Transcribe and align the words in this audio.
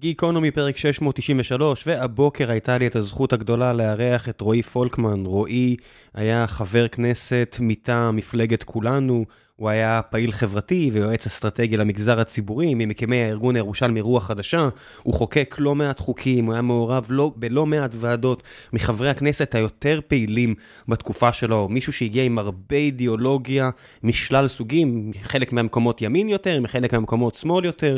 גיקונומי 0.00 0.50
פרק 0.50 0.76
693, 0.76 1.86
והבוקר 1.86 2.50
הייתה 2.50 2.78
לי 2.78 2.86
את 2.86 2.96
הזכות 2.96 3.32
הגדולה 3.32 3.72
לארח 3.72 4.28
את 4.28 4.40
רועי 4.40 4.62
פולקמן. 4.62 5.26
רועי 5.26 5.76
היה 6.14 6.46
חבר 6.46 6.88
כנסת 6.88 7.56
מטעם 7.60 8.16
מפלגת 8.16 8.62
כולנו, 8.62 9.24
הוא 9.56 9.68
היה 9.68 10.00
פעיל 10.10 10.32
חברתי 10.32 10.90
ויועץ 10.92 11.26
אסטרטגי 11.26 11.76
למגזר 11.76 12.20
הציבורי, 12.20 12.74
ממקימי 12.74 13.16
הארגון 13.16 13.56
הירושלמי 13.56 14.00
רוח 14.00 14.26
חדשה. 14.26 14.68
הוא 15.02 15.14
חוקק 15.14 15.54
לא 15.58 15.74
מעט 15.74 16.00
חוקים, 16.00 16.44
הוא 16.44 16.52
היה 16.52 16.62
מעורב 16.62 17.06
לא, 17.08 17.32
בלא 17.36 17.66
מעט 17.66 17.94
ועדות 17.94 18.42
מחברי 18.72 19.10
הכנסת 19.10 19.54
היותר 19.54 20.00
פעילים 20.08 20.54
בתקופה 20.88 21.32
שלו. 21.32 21.68
מישהו 21.68 21.92
שהגיע 21.92 22.24
עם 22.24 22.38
הרבה 22.38 22.76
אידיאולוגיה 22.76 23.70
משלל 24.02 24.48
סוגים, 24.48 25.12
חלק 25.22 25.52
מהמקומות 25.52 26.02
ימין 26.02 26.28
יותר, 26.28 26.60
מחלק 26.60 26.92
מהמקומות 26.92 27.34
שמאל 27.34 27.64
יותר. 27.64 27.96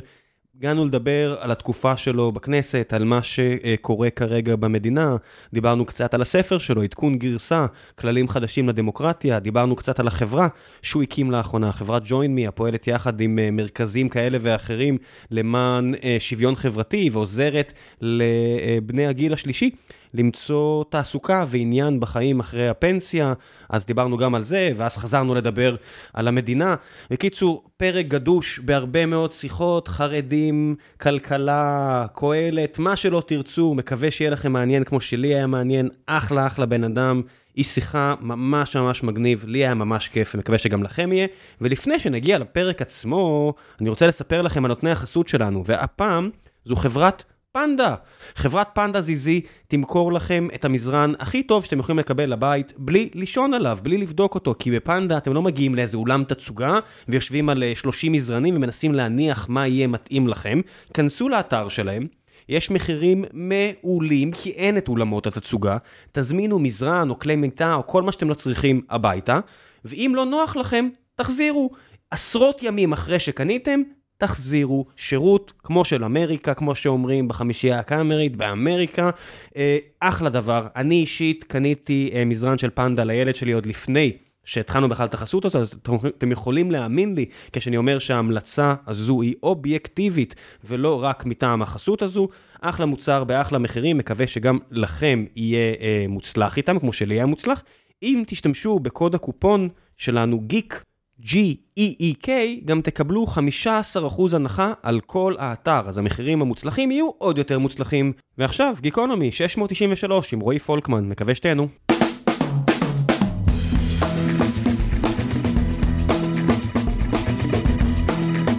הגענו 0.56 0.84
לדבר 0.84 1.36
על 1.40 1.50
התקופה 1.50 1.96
שלו 1.96 2.32
בכנסת, 2.32 2.92
על 2.92 3.04
מה 3.04 3.20
שקורה 3.22 4.10
כרגע 4.10 4.56
במדינה, 4.56 5.16
דיברנו 5.52 5.84
קצת 5.84 6.14
על 6.14 6.22
הספר 6.22 6.58
שלו, 6.58 6.82
עדכון 6.82 7.18
גרסה, 7.18 7.66
כללים 7.98 8.28
חדשים 8.28 8.68
לדמוקרטיה, 8.68 9.38
דיברנו 9.38 9.76
קצת 9.76 10.00
על 10.00 10.06
החברה 10.06 10.48
שהוא 10.82 11.02
הקים 11.02 11.30
לאחרונה, 11.30 11.72
חברת 11.72 12.02
ג'וין 12.04 12.34
מי, 12.34 12.46
הפועלת 12.46 12.86
יחד 12.86 13.20
עם 13.20 13.38
אה, 13.38 13.50
מרכזים 13.50 14.08
כאלה 14.08 14.38
ואחרים 14.40 14.98
למען 15.30 15.94
אה, 16.04 16.16
שוויון 16.20 16.54
חברתי 16.54 17.10
ועוזרת 17.12 17.72
לבני 18.00 19.06
הגיל 19.06 19.32
השלישי. 19.32 19.70
למצוא 20.14 20.84
תעסוקה 20.90 21.44
ועניין 21.48 22.00
בחיים 22.00 22.40
אחרי 22.40 22.68
הפנסיה, 22.68 23.32
אז 23.68 23.86
דיברנו 23.86 24.16
גם 24.16 24.34
על 24.34 24.42
זה, 24.42 24.72
ואז 24.76 24.96
חזרנו 24.96 25.34
לדבר 25.34 25.76
על 26.12 26.28
המדינה. 26.28 26.74
בקיצור, 27.10 27.64
פרק 27.76 28.06
גדוש 28.06 28.58
בהרבה 28.58 29.06
מאוד 29.06 29.32
שיחות, 29.32 29.88
חרדים, 29.88 30.76
כלכלה, 31.00 32.06
קהלת, 32.14 32.78
מה 32.78 32.96
שלא 32.96 33.22
תרצו, 33.26 33.74
מקווה 33.74 34.10
שיהיה 34.10 34.30
לכם 34.30 34.52
מעניין 34.52 34.84
כמו 34.84 35.00
שלי 35.00 35.34
היה 35.34 35.46
מעניין, 35.46 35.88
אחלה 36.06 36.46
אחלה 36.46 36.66
בן 36.66 36.84
אדם. 36.84 37.22
איש 37.56 37.66
שיחה 37.66 38.14
ממש 38.20 38.76
ממש 38.76 39.02
מגניב, 39.02 39.44
לי 39.46 39.58
היה 39.58 39.74
ממש 39.74 40.08
כיף, 40.08 40.34
ומקווה 40.34 40.58
שגם 40.58 40.82
לכם 40.82 41.12
יהיה. 41.12 41.26
ולפני 41.60 41.98
שנגיע 41.98 42.38
לפרק 42.38 42.82
עצמו, 42.82 43.54
אני 43.80 43.88
רוצה 43.88 44.06
לספר 44.06 44.42
לכם 44.42 44.64
על 44.64 44.68
נותני 44.68 44.90
החסות 44.90 45.28
שלנו, 45.28 45.64
והפעם 45.66 46.30
זו 46.64 46.76
חברת 46.76 47.24
פנדה. 47.52 47.94
חברת 48.34 48.68
פנדה 48.74 49.00
זיזי 49.00 49.40
תמכור 49.68 50.12
לכם 50.12 50.48
את 50.54 50.64
המזרן 50.64 51.12
הכי 51.18 51.42
טוב 51.42 51.64
שאתם 51.64 51.78
יכולים 51.78 51.98
לקבל 51.98 52.32
לבית, 52.32 52.72
בלי 52.78 53.10
לישון 53.14 53.54
עליו, 53.54 53.78
בלי 53.82 53.98
לבדוק 53.98 54.34
אותו, 54.34 54.54
כי 54.58 54.70
בפנדה 54.70 55.18
אתם 55.18 55.32
לא 55.32 55.42
מגיעים 55.42 55.74
לאיזה 55.74 55.96
אולם 55.96 56.24
תצוגה 56.24 56.78
ויושבים 57.08 57.48
על 57.48 57.64
30 57.74 58.12
אה, 58.12 58.16
מזרנים 58.16 58.56
ומנסים 58.56 58.94
להניח 58.94 59.48
מה 59.48 59.66
יהיה 59.66 59.86
מתאים 59.86 60.28
לכם. 60.28 60.60
כנסו 60.94 61.28
לאתר 61.28 61.68
שלהם. 61.68 62.06
יש 62.48 62.70
מחירים 62.70 63.24
מעולים, 63.32 64.32
כי 64.32 64.50
אין 64.50 64.78
את 64.78 64.88
אולמות 64.88 65.26
התצוגה. 65.26 65.76
תזמינו 66.12 66.58
מזרן 66.58 67.10
או 67.10 67.18
כלי 67.18 67.36
מיטה 67.36 67.74
או 67.74 67.86
כל 67.86 68.02
מה 68.02 68.12
שאתם 68.12 68.28
לא 68.28 68.34
צריכים 68.34 68.80
הביתה, 68.90 69.40
ואם 69.84 70.12
לא 70.16 70.24
נוח 70.24 70.56
לכם, 70.56 70.88
תחזירו. 71.14 71.70
עשרות 72.10 72.62
ימים 72.62 72.92
אחרי 72.92 73.18
שקניתם, 73.18 73.80
תחזירו 74.22 74.86
שירות 74.96 75.52
כמו 75.58 75.84
של 75.84 76.04
אמריקה, 76.04 76.54
כמו 76.54 76.74
שאומרים 76.74 77.28
בחמישייה 77.28 77.78
הקאמרית, 77.78 78.36
באמריקה. 78.36 79.10
אה, 79.56 79.78
אחלה 80.00 80.30
דבר. 80.30 80.66
אני 80.76 80.94
אישית 80.94 81.44
קניתי 81.44 82.10
אה, 82.14 82.24
מזרן 82.24 82.58
של 82.58 82.70
פנדה 82.74 83.04
לילד 83.04 83.34
שלי 83.34 83.52
עוד 83.52 83.66
לפני. 83.66 84.12
שהתחלנו 84.44 84.88
בכלל 84.88 85.06
את 85.06 85.14
החסות 85.14 85.44
הזאת, 85.44 85.74
אתם 86.18 86.32
יכולים 86.32 86.70
להאמין 86.70 87.14
לי 87.14 87.24
כשאני 87.52 87.76
אומר 87.76 87.98
שההמלצה 87.98 88.74
הזו 88.86 89.22
היא 89.22 89.34
אובייקטיבית 89.42 90.34
ולא 90.64 91.02
רק 91.02 91.26
מטעם 91.26 91.62
החסות 91.62 92.02
הזו. 92.02 92.28
אחלה 92.60 92.86
מוצר 92.86 93.24
באחלה 93.24 93.58
מחירים, 93.58 93.98
מקווה 93.98 94.26
שגם 94.26 94.58
לכם 94.70 95.24
יהיה 95.36 95.74
אה, 95.80 96.04
מוצלח 96.08 96.56
איתם, 96.56 96.78
כמו 96.78 96.92
שלי 96.92 97.14
היה 97.14 97.26
מוצלח. 97.26 97.62
אם 98.02 98.22
תשתמשו 98.26 98.78
בקוד 98.78 99.14
הקופון 99.14 99.68
שלנו, 99.96 100.40
גיק, 100.40 100.84
G-E-E-K, 101.24 102.28
גם 102.64 102.80
תקבלו 102.80 103.26
15% 103.64 104.36
הנחה 104.36 104.72
על 104.82 105.00
כל 105.00 105.34
האתר, 105.38 105.80
אז 105.86 105.98
המחירים 105.98 106.42
המוצלחים 106.42 106.90
יהיו 106.90 107.10
עוד 107.18 107.38
יותר 107.38 107.58
מוצלחים. 107.58 108.12
ועכשיו, 108.38 108.74
גיקונומי 108.80 109.32
693 109.32 110.32
עם 110.32 110.40
רועי 110.40 110.58
פולקמן, 110.58 111.08
מקווה 111.08 111.34
שתהנו. 111.34 111.68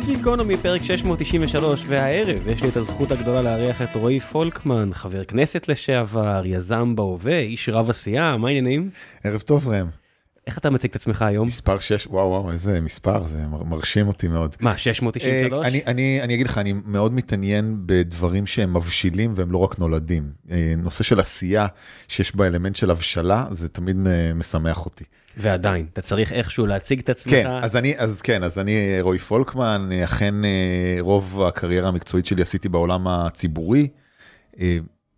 גיקונומי 0.06 0.58
פרק 0.58 0.82
693, 0.82 1.84
והערב 1.88 2.48
יש 2.48 2.64
לי 2.64 2.70
את 2.70 2.78
הזכות 2.78 3.12
הגדולה 3.12 3.42
לארח 3.42 3.82
את 3.82 3.96
רועי 3.96 4.20
פולקמן, 4.20 4.90
חבר 4.94 5.24
כנסת 5.24 5.68
לשעבר, 5.68 6.42
יזם 6.46 6.96
בהווה, 6.96 7.40
איש 7.40 7.70
רב 7.70 7.90
עשייה, 7.90 8.38
מה 8.38 8.48
העניינים? 8.48 8.90
ערב 9.24 9.42
טוב 9.42 9.68
ראם. 9.68 10.03
איך 10.48 10.58
אתה 10.58 10.70
מציג 10.70 10.90
את 10.90 10.96
עצמך 10.96 11.22
היום? 11.22 11.48
מספר 11.48 11.80
6, 11.80 12.08
וואו 12.08 12.30
וואו, 12.30 12.52
איזה 12.52 12.82
מספר, 12.82 13.24
זה 13.24 13.48
מרשים 13.48 14.08
אותי 14.08 14.28
מאוד. 14.28 14.56
מה, 14.60 14.78
693? 14.78 15.64
אה, 15.64 15.68
אני, 15.68 15.82
אני, 15.86 16.20
אני 16.22 16.34
אגיד 16.34 16.46
לך, 16.46 16.58
אני 16.58 16.74
מאוד 16.86 17.14
מתעניין 17.14 17.78
בדברים 17.86 18.46
שהם 18.46 18.78
מבשילים 18.78 19.34
והם 19.36 19.52
לא 19.52 19.58
רק 19.58 19.80
נולדים. 19.80 20.32
אה, 20.52 20.74
נושא 20.78 21.04
של 21.04 21.20
עשייה 21.20 21.68
שיש 22.08 22.36
בה 22.36 22.48
אלמנט 22.48 22.76
של 22.76 22.92
הבשלה, 22.92 23.46
זה 23.52 23.70
תמיד 23.70 23.98
משמח 24.36 24.86
אותי. 24.86 25.04
ועדיין, 25.38 25.86
אתה 25.94 26.02
צריך 26.02 26.34
איכשהו 26.34 26.66
להציג 26.66 27.00
את 27.00 27.10
עצמך. 27.10 27.34
כן, 27.34 27.48
אז 27.48 27.76
אני, 27.76 27.98
אז 27.98 28.22
כן, 28.22 28.44
אז 28.44 28.60
אני 28.60 29.02
רועי 29.02 29.20
פולקמן, 29.20 29.90
אכן 30.04 30.46
אה, 30.46 30.98
רוב 31.00 31.44
הקריירה 31.48 31.90
המקצועית 31.90 32.26
שלי 32.26 32.42
עשיתי 32.42 32.70
בעולם 32.70 33.08
הציבורי. 33.08 33.88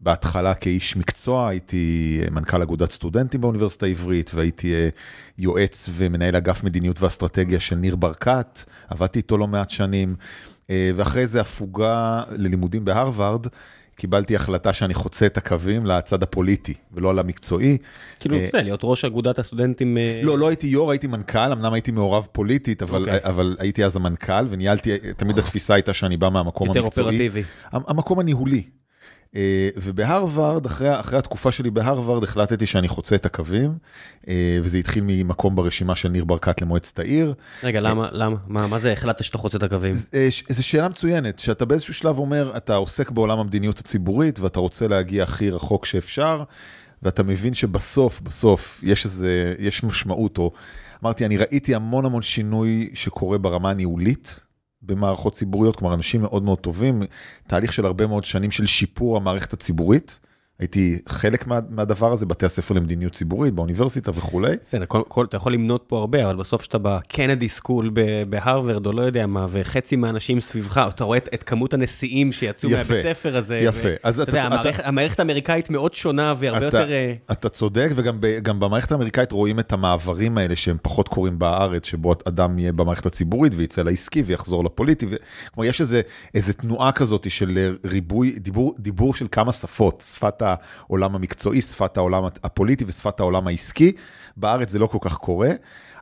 בהתחלה 0.05 0.53
כאיש 0.53 0.97
מקצוע, 0.97 1.47
הייתי 1.47 2.21
מנכ"ל 2.31 2.61
אגודת 2.61 2.91
סטודנטים 2.91 3.41
באוניברסיטה 3.41 3.85
העברית, 3.85 4.31
והייתי 4.33 4.73
אה, 4.73 4.89
יועץ 5.38 5.89
ומנהל 5.93 6.35
אגף 6.35 6.63
מדיניות 6.63 7.01
ואסטרטגיה 7.01 7.59
של 7.59 7.75
ניר 7.75 7.95
ברקת, 7.95 8.63
עבדתי 8.88 9.19
איתו 9.19 9.38
לא 9.38 9.47
מעט 9.47 9.69
שנים, 9.69 10.16
אה, 10.69 10.91
ואחרי 10.95 11.27
זה 11.27 11.41
הפוגה 11.41 12.23
ללימודים 12.31 12.85
בהרווארד. 12.85 13.47
קיבלתי 13.97 14.35
החלטה 14.35 14.73
שאני 14.73 14.93
חוצה 14.93 15.25
את 15.25 15.38
הקווים 15.38 15.85
לצד 15.85 16.23
הפוליטי 16.23 16.73
ולא 16.93 17.09
על 17.09 17.19
המקצועי. 17.19 17.77
כאילו, 18.19 18.35
אתה 18.37 18.45
יודע, 18.45 18.63
להיות 18.63 18.79
ראש 18.83 19.05
אגודת 19.05 19.39
הסטודנטים... 19.39 19.97
לא, 20.23 20.39
לא 20.39 20.47
הייתי 20.47 20.67
יו"ר, 20.67 20.91
הייתי 20.91 21.07
מנכ"ל, 21.07 21.51
אמנם 21.51 21.73
הייתי 21.73 21.91
מעורב 21.91 22.27
פוליטית, 22.31 22.81
אבל, 22.81 23.03
okay. 23.03 23.16
אוקיי. 23.16 23.19
אבל 23.23 23.55
הייתי 23.59 23.85
אז 23.85 23.95
המנכ"ל, 23.95 24.45
וניהלתי, 24.49 24.91
תמיד 25.17 25.37
התפיסה 25.37 25.73
הייתה 25.73 25.93
שאני 25.93 26.17
בא 26.17 26.29
מהמקום 26.29 26.67
יותר 26.67 26.79
המקצועי. 26.79 27.05
יותר 27.05 27.25
אופרטיבי. 27.25 27.43
המקום 27.72 28.19
הניהולי, 28.19 28.57
אה, 28.57 28.84
ובהרווארד, 29.78 30.66
אחרי, 30.66 31.00
אחרי 31.00 31.19
התקופה 31.19 31.51
שלי 31.51 31.69
בהרווארד, 31.69 32.23
החלטתי 32.23 32.66
שאני 32.66 32.88
חוצה 32.88 33.16
את 33.16 33.25
הקווים, 33.25 33.78
אה, 34.28 34.59
וזה 34.63 34.78
התחיל 34.78 35.03
ממקום 35.07 35.56
ברשימה 35.56 35.96
של 35.96 36.09
ניר 36.09 36.25
ברקת 36.25 36.62
למועצת 36.62 37.00
העיר. 37.00 37.34
רגע, 37.63 37.81
למה, 37.81 38.09
למה? 38.12 38.35
מה, 38.47 38.68
מה 38.68 38.79
זה 38.79 38.94
החלטת 38.94 39.23
שאתה 39.23 39.38
חוצה 39.38 39.57
את 39.57 39.63
הקווים? 39.63 39.96
אה, 40.13 40.28
זו 40.50 40.63
שאלה 40.63 40.90
מצוינת, 40.90 41.40
שאתה 41.40 41.66
באיזשהו 41.66 41.94
שלב 41.94 42.19
אומר, 42.19 42.53
אתה 42.57 42.75
עוסק 42.75 43.12
בעולם 43.12 43.40
המדיניות 43.40 43.79
הציבורית, 43.79 44.40
ואתה 44.40 44.59
רוצה 44.59 44.88
להגיע 44.88 45.23
הכי 45.23 45.50
רחוק 45.50 45.85
שאפשר, 45.85 46.44
ואתה 47.03 47.23
מבין 47.23 47.53
שבסוף, 47.53 48.22
בסוף, 48.22 48.79
יש 48.84 49.06
איזה, 49.06 49.53
יש 49.59 49.84
משמעות, 49.84 50.38
או 50.38 50.52
אמרתי, 51.03 51.25
אני 51.25 51.38
ראיתי 51.38 51.75
המון 51.75 52.06
המון 52.06 52.22
שינוי 52.22 52.90
שקורה 52.94 53.38
ברמה 53.38 53.69
הניהולית. 53.69 54.40
במערכות 54.85 55.34
ציבוריות, 55.34 55.75
כלומר 55.75 55.94
אנשים 55.94 56.22
מאוד 56.22 56.44
מאוד 56.44 56.59
טובים, 56.59 57.03
תהליך 57.47 57.73
של 57.73 57.85
הרבה 57.85 58.07
מאוד 58.07 58.23
שנים 58.23 58.51
של 58.51 58.66
שיפור 58.66 59.18
המערכת 59.18 59.53
הציבורית. 59.53 60.19
הייתי 60.59 60.99
חלק 61.07 61.47
מה, 61.47 61.59
מהדבר 61.69 62.11
הזה, 62.11 62.25
בתי 62.25 62.45
הספר 62.45 62.73
למדיניות 62.73 63.13
ציבורית, 63.13 63.53
באוניברסיטה 63.53 64.11
וכולי. 64.16 64.55
בסדר, 64.63 64.85
אתה 65.23 65.38
יכול 65.38 65.53
למנות 65.53 65.83
פה 65.88 65.97
הרבה, 65.97 66.25
אבל 66.25 66.35
בסוף 66.35 66.63
שאתה 66.63 66.77
בקנדי 66.77 67.49
סקול 67.49 67.91
בהרווארד, 68.29 68.85
או 68.85 68.91
לא 68.91 69.01
יודע 69.01 69.27
מה, 69.27 69.47
וחצי 69.49 69.95
מהאנשים 69.95 70.39
סביבך, 70.39 70.85
אתה 70.89 71.03
רואה 71.03 71.17
את, 71.17 71.29
את 71.33 71.43
כמות 71.43 71.73
הנשיאים 71.73 72.31
שיצאו 72.31 72.69
יפה, 72.69 72.77
מהבית 72.77 73.03
ספר 73.03 73.38
הזה. 73.38 73.57
יפה, 73.57 73.88
ו, 73.88 73.95
אז 74.03 74.19
אתה, 74.19 74.31
אתה 74.31 74.37
יודע, 74.37 74.47
המערכת, 74.47 74.79
אתה, 74.79 74.87
המערכת 74.87 75.19
האמריקאית 75.19 75.69
מאוד 75.69 75.93
שונה 75.93 76.34
והרבה 76.40 76.57
אתה, 76.57 76.66
יותר... 76.66 76.91
אה, 76.91 77.13
אתה 77.31 77.49
צודק, 77.49 77.90
וגם 77.96 78.59
במערכת 78.59 78.91
האמריקאית 78.91 79.31
רואים 79.31 79.59
את 79.59 79.73
המעברים 79.73 80.37
האלה 80.37 80.55
שהם 80.55 80.78
פחות 80.81 81.07
קורים 81.07 81.40
בארץ, 81.40 81.85
שבו 81.85 82.16
אדם 82.25 82.59
יהיה 82.59 82.72
במערכת 82.72 83.05
הציבורית 83.05 83.53
ויצא 83.55 83.81
לעסקי 83.81 84.22
ויחזור 84.22 84.63
לפוליטי. 84.63 85.05
ו... 85.05 85.16
כלומר, 85.53 85.69
יש 85.69 85.81
איזה, 85.81 86.02
איזה 86.35 86.53
תנועה 86.53 86.91
כזאת 86.91 87.31
של 87.31 87.75
ריבוי, 87.85 88.40
דיבור, 88.40 88.75
דיבור 88.79 89.13
של 89.13 89.28
כמה 89.31 89.52
שפות, 89.52 90.03
שפת 90.13 90.44
העולם 90.45 91.15
המקצועי, 91.15 91.61
שפת 91.61 91.97
העולם 91.97 92.23
הפוליטי 92.43 92.85
ושפת 92.87 93.19
העולם 93.19 93.47
העסקי. 93.47 93.91
בארץ 94.37 94.69
זה 94.69 94.79
לא 94.79 94.87
כל 94.87 94.97
כך 95.01 95.17
קורה. 95.17 95.49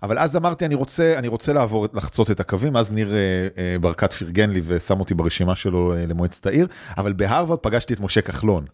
אבל 0.04 0.20
אז 0.20 0.36
אמרתי, 0.36 0.66
אני 0.66 0.76
רוצה, 0.76 1.16
אני 1.18 1.28
רוצה 1.28 1.54
לעבור, 1.54 1.88
לחצות 1.94 2.32
את 2.32 2.40
הקווים, 2.40 2.76
אז 2.76 2.92
ניר 2.92 3.14
אה, 3.14 3.18
אה, 3.58 3.76
ברקת 3.82 4.14
פרגן 4.14 4.50
לי 4.50 4.62
ושם 4.66 5.00
אותי 5.00 5.14
ברשימה 5.14 5.56
שלו 5.56 5.96
אה, 5.96 6.06
למועצת 6.06 6.46
העיר, 6.46 6.68
אבל 6.98 7.14
בהרווארד 7.14 7.60
פגשתי 7.60 7.94
את 7.94 8.00
משה 8.00 8.22
כחלון. 8.22 8.66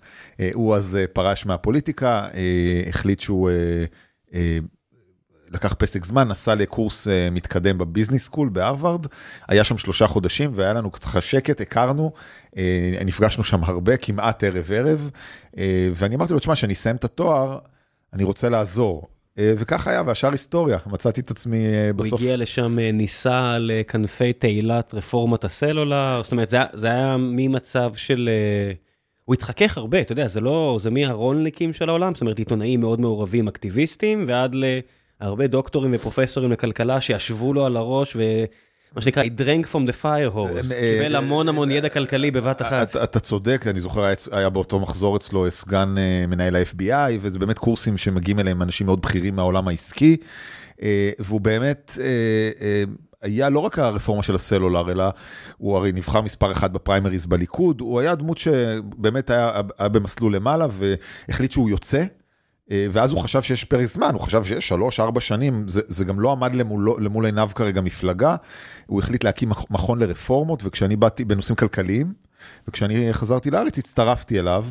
הוא 0.53 0.75
אז 0.75 0.97
פרש 1.13 1.45
מהפוליטיקה, 1.45 2.27
החליט 2.87 3.19
שהוא 3.19 3.49
לקח 5.51 5.73
פסק 5.77 6.05
זמן, 6.05 6.27
נסע 6.27 6.55
לקורס 6.55 7.07
אה, 7.07 7.29
מתקדם 7.31 7.77
ב 7.77 7.82
business 7.82 8.23
school 8.23 8.49
בהרווארד, 8.49 9.05
היה 9.47 9.63
שם 9.63 9.77
שלושה 9.77 10.07
חודשים 10.07 10.51
והיה 10.53 10.73
לנו 10.73 10.91
קצת 10.91 11.21
שקט, 11.21 11.61
הכרנו, 11.61 12.11
אה, 12.57 13.01
נפגשנו 13.05 13.43
שם 13.43 13.63
הרבה, 13.63 13.97
כמעט 13.97 14.43
ערב 14.43 14.71
ערב, 14.71 15.09
אה, 15.57 15.89
ואני 15.95 16.15
אמרתי 16.15 16.33
לו, 16.33 16.39
תשמע, 16.39 16.53
כשאני 16.55 16.73
אסיים 16.73 16.95
את 16.95 17.03
התואר, 17.03 17.59
אני 18.13 18.23
רוצה 18.23 18.49
לעזור. 18.49 19.07
וכך 19.41 19.87
היה, 19.87 20.03
והשאר 20.05 20.31
היסטוריה, 20.31 20.77
מצאתי 20.85 21.21
את 21.21 21.31
עצמי 21.31 21.57
בסוף. 21.95 22.11
הוא 22.11 22.19
הגיע 22.19 22.37
לשם, 22.37 22.79
ניסה 22.79 23.57
לכנפי 23.59 24.33
תהילת 24.33 24.93
רפורמת 24.93 25.45
הסלולר, 25.45 26.21
זאת 26.23 26.31
אומרת, 26.31 26.49
זה, 26.49 26.57
זה 26.73 26.87
היה 26.87 27.17
ממצב 27.17 27.93
של... 27.95 28.29
הוא 29.25 29.33
התחכך 29.33 29.77
הרבה, 29.77 30.01
אתה 30.01 30.11
יודע, 30.11 30.27
זה 30.27 30.41
לא, 30.41 30.77
זה 30.81 30.89
מהרולניקים 30.89 31.73
של 31.73 31.89
העולם, 31.89 32.13
זאת 32.13 32.21
אומרת, 32.21 32.39
עיתונאים 32.39 32.79
מאוד 32.79 32.99
מעורבים, 32.99 33.47
אקטיביסטים, 33.47 34.25
ועד 34.27 34.55
להרבה 35.21 35.47
דוקטורים 35.47 35.91
ופרופסורים 35.95 36.51
לכלכלה 36.51 37.01
שישבו 37.01 37.53
לו 37.53 37.65
על 37.65 37.77
הראש 37.77 38.15
ו... 38.15 38.21
מה 38.95 39.01
שנקרא, 39.01 39.23
he 39.23 39.27
drank 39.27 39.67
from 39.71 39.89
the 39.89 40.03
fire 40.03 40.35
horse, 40.35 40.73
אה, 40.73 40.97
קיבל 40.97 41.15
המון 41.15 41.49
המון 41.49 41.71
ידע 41.71 41.89
כלכלי 41.89 42.31
בבת 42.31 42.61
אחת. 42.61 42.95
אתה 42.95 43.19
צודק, 43.19 43.65
אני 43.67 43.79
זוכר, 43.79 44.13
היה 44.31 44.49
באותו 44.49 44.79
מחזור 44.79 45.15
אצלו 45.17 45.51
סגן 45.51 45.95
אה, 45.97 46.27
מנהל 46.27 46.55
ה-FBI, 46.55 47.17
וזה 47.21 47.39
באמת 47.39 47.59
קורסים 47.59 47.97
שמגיעים 47.97 48.39
אליהם 48.39 48.61
אנשים 48.61 48.87
מאוד 48.87 49.01
בכירים 49.01 49.35
מהעולם 49.35 49.67
העסקי, 49.67 50.17
אה, 50.81 51.11
והוא 51.19 51.41
באמת... 51.41 51.97
היה 53.21 53.49
לא 53.49 53.59
רק 53.59 53.79
הרפורמה 53.79 54.23
של 54.23 54.35
הסלולר, 54.35 54.91
אלא 54.91 55.03
הוא 55.57 55.77
הרי 55.77 55.91
נבחר 55.91 56.21
מספר 56.21 56.51
אחת 56.51 56.71
בפריימריז 56.71 57.25
בליכוד, 57.25 57.81
הוא 57.81 57.99
היה 57.99 58.15
דמות 58.15 58.37
שבאמת 58.37 59.29
היה, 59.29 59.61
היה 59.77 59.89
במסלול 59.89 60.35
למעלה 60.35 60.67
והחליט 60.69 61.51
שהוא 61.51 61.69
יוצא. 61.69 62.03
אה, 62.71 62.87
ואז 62.91 63.11
הוא 63.11 63.21
חשב 63.21 63.41
שיש 63.41 63.63
פרק 63.63 63.85
זמן, 63.85 64.13
הוא 64.13 64.21
חשב 64.21 64.43
שיש 64.43 64.67
שלוש, 64.67 64.99
ארבע 64.99 65.21
שנים, 65.21 65.67
זה, 65.67 65.81
זה 65.87 66.05
גם 66.05 66.19
לא 66.19 66.31
עמד 66.31 66.53
למול, 66.53 66.89
למול 66.99 67.25
עיניו 67.25 67.49
כרגע 67.55 67.81
מפלגה, 67.81 68.35
הוא 68.85 68.99
החליט 68.99 69.23
להקים 69.23 69.49
מכון 69.69 69.99
לרפורמות, 69.99 70.61
וכשאני 70.63 70.95
באתי 70.95 71.25
בנושאים 71.25 71.55
כלכליים, 71.55 72.13
וכשאני 72.67 73.13
חזרתי 73.13 73.51
לארץ 73.51 73.77
הצטרפתי 73.77 74.39
אליו, 74.39 74.65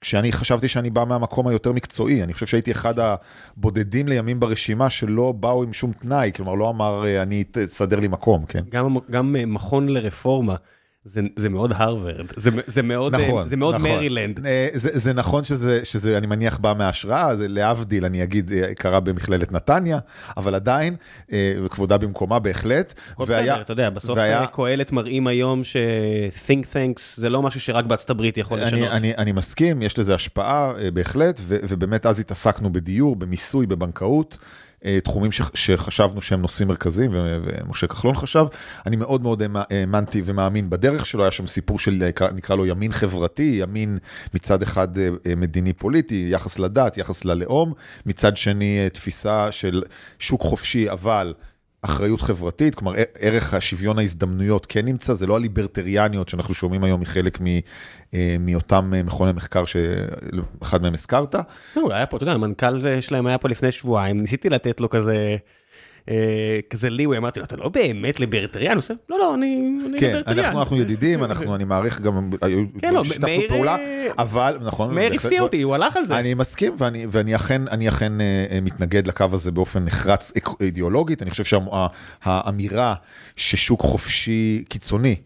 כשאני 0.00 0.32
חשבתי 0.32 0.68
שאני 0.68 0.90
בא 0.90 1.04
מהמקום 1.04 1.48
היותר 1.48 1.72
מקצועי, 1.72 2.22
אני 2.22 2.32
חושב 2.32 2.46
שהייתי 2.46 2.72
אחד 2.72 2.94
הבודדים 2.98 4.08
לימים 4.08 4.40
ברשימה 4.40 4.90
שלא 4.90 5.32
באו 5.32 5.62
עם 5.62 5.72
שום 5.72 5.92
תנאי, 5.92 6.30
כלומר 6.34 6.54
לא 6.54 6.70
אמר 6.70 7.06
אה, 7.06 7.22
אני 7.22 7.44
תסדר 7.50 8.00
לי 8.00 8.08
מקום, 8.08 8.44
כן. 8.46 8.62
גם, 8.70 8.96
גם 9.10 9.36
אה, 9.36 9.46
מכון 9.46 9.88
לרפורמה. 9.88 10.54
זה, 11.08 11.20
זה 11.36 11.48
מאוד 11.48 11.72
הרווארד, 11.74 12.26
זה, 12.36 12.50
זה 12.66 12.82
מאוד, 12.82 13.14
אה, 13.14 13.26
נכון, 13.26 13.46
זה 13.46 13.56
מאוד 13.56 13.74
נכון. 13.74 13.90
מרילנד. 13.90 14.40
זה, 14.74 14.90
זה 14.92 15.12
נכון 15.12 15.44
שזה, 15.44 15.80
שזה, 15.84 16.18
אני 16.18 16.26
מניח, 16.26 16.58
בא 16.58 16.74
מההשראה, 16.78 17.36
זה 17.36 17.48
להבדיל, 17.48 18.04
אני 18.04 18.22
אגיד, 18.22 18.50
קרה 18.78 19.00
במכללת 19.00 19.52
נתניה, 19.52 19.98
אבל 20.36 20.54
עדיין, 20.54 20.96
וכבודה 21.64 21.98
במקומה 21.98 22.38
בהחלט. 22.38 22.94
והיה, 23.18 23.42
בסדר, 23.42 23.60
אתה 23.60 23.72
יודע, 23.72 23.90
בסוף 23.90 24.18
והיה, 24.18 24.46
קהלת 24.46 24.92
מראים 24.92 25.26
היום 25.26 25.64
ש-think 25.64 26.64
thanks 26.64 27.00
זה 27.16 27.30
לא 27.30 27.42
משהו 27.42 27.60
שרק 27.60 27.84
בארצות 27.84 28.10
הברית 28.10 28.38
יכול 28.38 28.60
לשנות. 28.60 28.88
אני, 28.88 28.90
אני, 28.90 29.16
אני 29.16 29.32
מסכים, 29.32 29.82
יש 29.82 29.98
לזה 29.98 30.14
השפעה 30.14 30.72
בהחלט, 30.94 31.40
ו, 31.42 31.56
ובאמת 31.68 32.06
אז 32.06 32.20
התעסקנו 32.20 32.72
בדיור, 32.72 33.16
במיסוי, 33.16 33.66
בבנקאות. 33.66 34.38
אה, 34.84 34.98
תחומים 35.00 35.30
שחשבנו 35.54 36.22
שהם 36.22 36.40
נושאים 36.40 36.68
מרכזיים, 36.68 37.10
ומשה 37.14 37.86
כחלון 37.86 38.16
חשב. 38.16 38.46
אני 38.86 38.96
מאוד 38.96 39.22
מאוד 39.22 39.42
האמנתי 39.70 40.22
ומאמין 40.24 40.70
בדרך 40.70 41.06
שלו, 41.06 41.22
היה 41.22 41.30
שם 41.30 41.46
סיפור 41.46 41.78
של, 41.78 42.10
נקרא 42.34 42.56
לו 42.56 42.66
ימין 42.66 42.92
חברתי, 42.92 43.58
ימין 43.62 43.98
מצד 44.34 44.62
אחד 44.62 44.98
אה, 44.98 45.08
אה, 45.26 45.34
מדיני 45.34 45.72
פוליטי, 45.72 46.28
יחס 46.30 46.58
לדת, 46.58 46.98
יחס 46.98 47.24
ללאום, 47.24 47.72
מצד 48.06 48.36
שני 48.36 48.78
תפיסה 48.92 49.52
של 49.52 49.82
שוק 50.18 50.42
חופשי, 50.42 50.90
אבל... 50.90 51.34
אחריות 51.86 52.20
חברתית, 52.20 52.74
כלומר 52.74 52.92
ערך 53.18 53.54
השוויון 53.54 53.98
ההזדמנויות 53.98 54.66
כן 54.66 54.84
נמצא, 54.84 55.14
זה 55.14 55.26
לא 55.26 55.36
הליברטריאניות 55.36 56.28
שאנחנו 56.28 56.54
שומעים 56.54 56.84
היום 56.84 57.00
מחלק 57.00 57.38
אה, 58.14 58.36
מאותם 58.40 58.92
אה, 58.94 59.02
מכוני 59.02 59.32
מחקר 59.32 59.64
שאחד 59.64 60.82
מהם 60.82 60.94
הזכרת. 60.94 61.34
לא, 61.76 61.92
היה 61.92 62.06
פה, 62.06 62.16
אתה 62.16 62.22
יודע, 62.22 62.32
המנכ"ל 62.32 63.00
שלהם 63.00 63.26
היה 63.26 63.38
פה 63.38 63.48
לפני 63.48 63.72
שבועיים, 63.72 64.20
ניסיתי 64.20 64.48
לתת 64.48 64.80
לו 64.80 64.90
כזה... 64.90 65.36
אה, 66.08 66.58
כזה 66.70 66.90
ליווי, 66.90 67.18
אמרתי 67.18 67.40
לו, 67.40 67.44
אתה 67.44 67.56
לא 67.56 67.68
באמת 67.68 68.20
ליברטריאן? 68.20 68.72
הוא 68.72 68.78
עושה, 68.78 68.94
לא, 69.08 69.18
לא, 69.18 69.34
אני 69.34 69.78
ליברטריאן. 69.82 70.50
כן, 70.50 70.56
אנחנו 70.56 70.76
ידידים, 70.76 71.24
אנחנו, 71.24 71.54
אני 71.54 71.64
מעריך 71.64 72.00
גם, 72.00 72.30
כן, 72.80 72.94
לא, 72.94 73.04
שיתפנו 73.04 73.42
פעולה, 73.48 73.76
אבל, 74.18 74.58
נכון. 74.60 74.94
מאיר 74.94 75.12
הפתיע 75.14 75.42
אותי, 75.42 75.62
הוא 75.62 75.74
הלך 75.74 75.96
על 75.96 76.04
זה. 76.04 76.18
אני 76.18 76.34
מסכים, 76.34 76.76
ואני 77.10 77.88
אכן 77.88 78.12
מתנגד 78.62 79.06
לקו 79.06 79.26
הזה 79.32 79.52
באופן 79.52 79.84
נחרץ 79.84 80.32
אידיאולוגית, 80.60 81.22
אני 81.22 81.30
חושב 81.30 81.58
שהאמירה 82.24 82.94
ששוק 83.36 83.80
חופשי 83.80 84.64
קיצוני, 84.68 85.16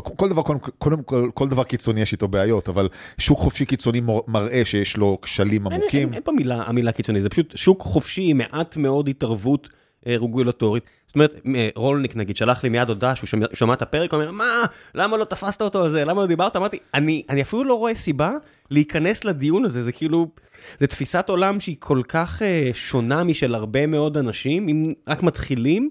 כל 0.00 0.28
דבר, 0.28 0.42
קודם 0.78 1.02
כל, 1.02 1.30
כל 1.34 1.48
דבר 1.48 1.64
קיצוני 1.64 2.00
יש 2.00 2.12
איתו 2.12 2.28
בעיות, 2.28 2.68
אבל 2.68 2.88
שוק 3.18 3.38
חופשי 3.38 3.64
קיצוני 3.64 4.00
מראה 4.28 4.64
שיש 4.64 4.96
לו 4.96 5.18
כשלים 5.22 5.66
עמוקים. 5.66 5.88
אין, 5.92 6.08
אין, 6.08 6.14
אין 6.14 6.22
פה 6.24 6.32
מילה, 6.32 6.62
המילה 6.66 6.92
קיצוני, 6.92 7.22
זה 7.22 7.28
פשוט 7.28 7.56
שוק 7.56 7.82
חופשי 7.82 8.22
עם 8.30 8.38
מעט 8.38 8.76
מאוד 8.76 9.08
התערבות 9.08 9.68
אה, 9.72 9.78
רגולטורית. 10.06 10.84
זאת 11.06 11.14
אומרת, 11.14 11.34
אה, 11.56 11.68
רולניק 11.74 12.16
נגיד 12.16 12.36
שלח 12.36 12.62
לי 12.62 12.68
מיד 12.68 12.88
הודעה 12.88 13.16
שהוא 13.16 13.28
שומע 13.52 13.74
את 13.74 13.82
הפרק, 13.82 14.12
הוא 14.12 14.20
אומר, 14.20 14.30
מה, 14.30 14.64
למה 14.94 15.16
לא 15.16 15.24
תפסת 15.24 15.62
אותו 15.62 15.82
על 15.82 15.90
זה, 15.90 16.04
למה 16.04 16.20
לא 16.20 16.26
דיברת? 16.26 16.56
אמרתי, 16.56 16.78
אני, 16.94 17.22
אני 17.28 17.42
אפילו 17.42 17.64
לא 17.64 17.74
רואה 17.74 17.94
סיבה 17.94 18.32
להיכנס 18.70 19.24
לדיון 19.24 19.64
הזה, 19.64 19.82
זה 19.82 19.92
כאילו, 19.92 20.26
זה 20.78 20.86
תפיסת 20.86 21.28
עולם 21.28 21.60
שהיא 21.60 21.76
כל 21.78 22.02
כך 22.08 22.42
uh, 22.42 22.76
שונה 22.76 23.24
משל 23.24 23.54
הרבה 23.54 23.86
מאוד 23.86 24.16
אנשים, 24.16 24.68
אם 24.68 24.92
רק 25.08 25.22
מתחילים. 25.22 25.90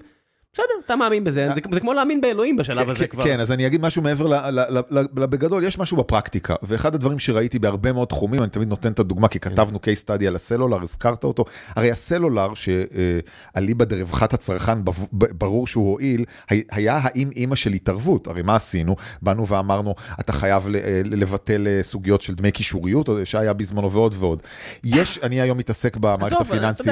בסדר, 0.55 0.65
אתה 0.85 0.95
מאמין 0.95 1.23
בזה, 1.23 1.47
זה, 1.55 1.61
זה 1.71 1.79
כמו 1.79 1.93
להאמין 1.93 2.21
באלוהים 2.21 2.57
בשלב 2.57 2.89
הזה 2.89 3.07
כבר. 3.07 3.23
כן, 3.23 3.39
אז 3.39 3.51
אני 3.51 3.67
אגיד 3.67 3.81
משהו 3.81 4.01
מעבר, 4.01 4.49
בגדול, 5.13 5.63
יש 5.63 5.77
משהו 5.77 5.97
בפרקטיקה, 5.97 6.55
ואחד 6.63 6.95
הדברים 6.95 7.19
שראיתי 7.19 7.59
בהרבה 7.59 7.91
מאוד 7.91 8.07
תחומים, 8.07 8.41
אני 8.41 8.49
תמיד 8.49 8.67
נותן 8.67 8.91
את 8.91 8.99
הדוגמה, 8.99 9.27
כי 9.27 9.39
כתבנו 9.39 9.77
case 9.77 10.05
study 10.05 10.25
על 10.27 10.35
הסלולר, 10.35 10.81
הזכרת 10.81 11.23
אותו, 11.23 11.45
הרי 11.75 11.91
הסלולר, 11.91 12.49
שאליבא 12.53 13.85
דרווחת 13.85 14.33
הצרכן, 14.33 14.77
ברור 15.11 15.67
שהוא 15.67 15.91
הועיל, 15.91 16.25
היה 16.49 16.99
האם 17.03 17.29
אימא 17.35 17.55
של 17.55 17.71
התערבות, 17.71 18.27
הרי 18.27 18.41
מה 18.41 18.55
עשינו? 18.55 18.95
באנו 19.21 19.47
ואמרנו, 19.47 19.95
אתה 20.19 20.33
חייב 20.33 20.67
לבטל 21.05 21.67
סוגיות 21.81 22.21
של 22.21 22.35
דמי 22.35 22.51
קישוריות, 22.51 23.09
שהיה 23.23 23.53
בזמנו 23.53 23.91
ועוד 23.91 24.15
ועוד. 24.17 24.43
יש, 24.83 25.19
אני 25.23 25.41
היום 25.41 25.57
מתעסק 25.57 25.97
במערכת 25.97 26.41
הפיננסית. 26.41 26.87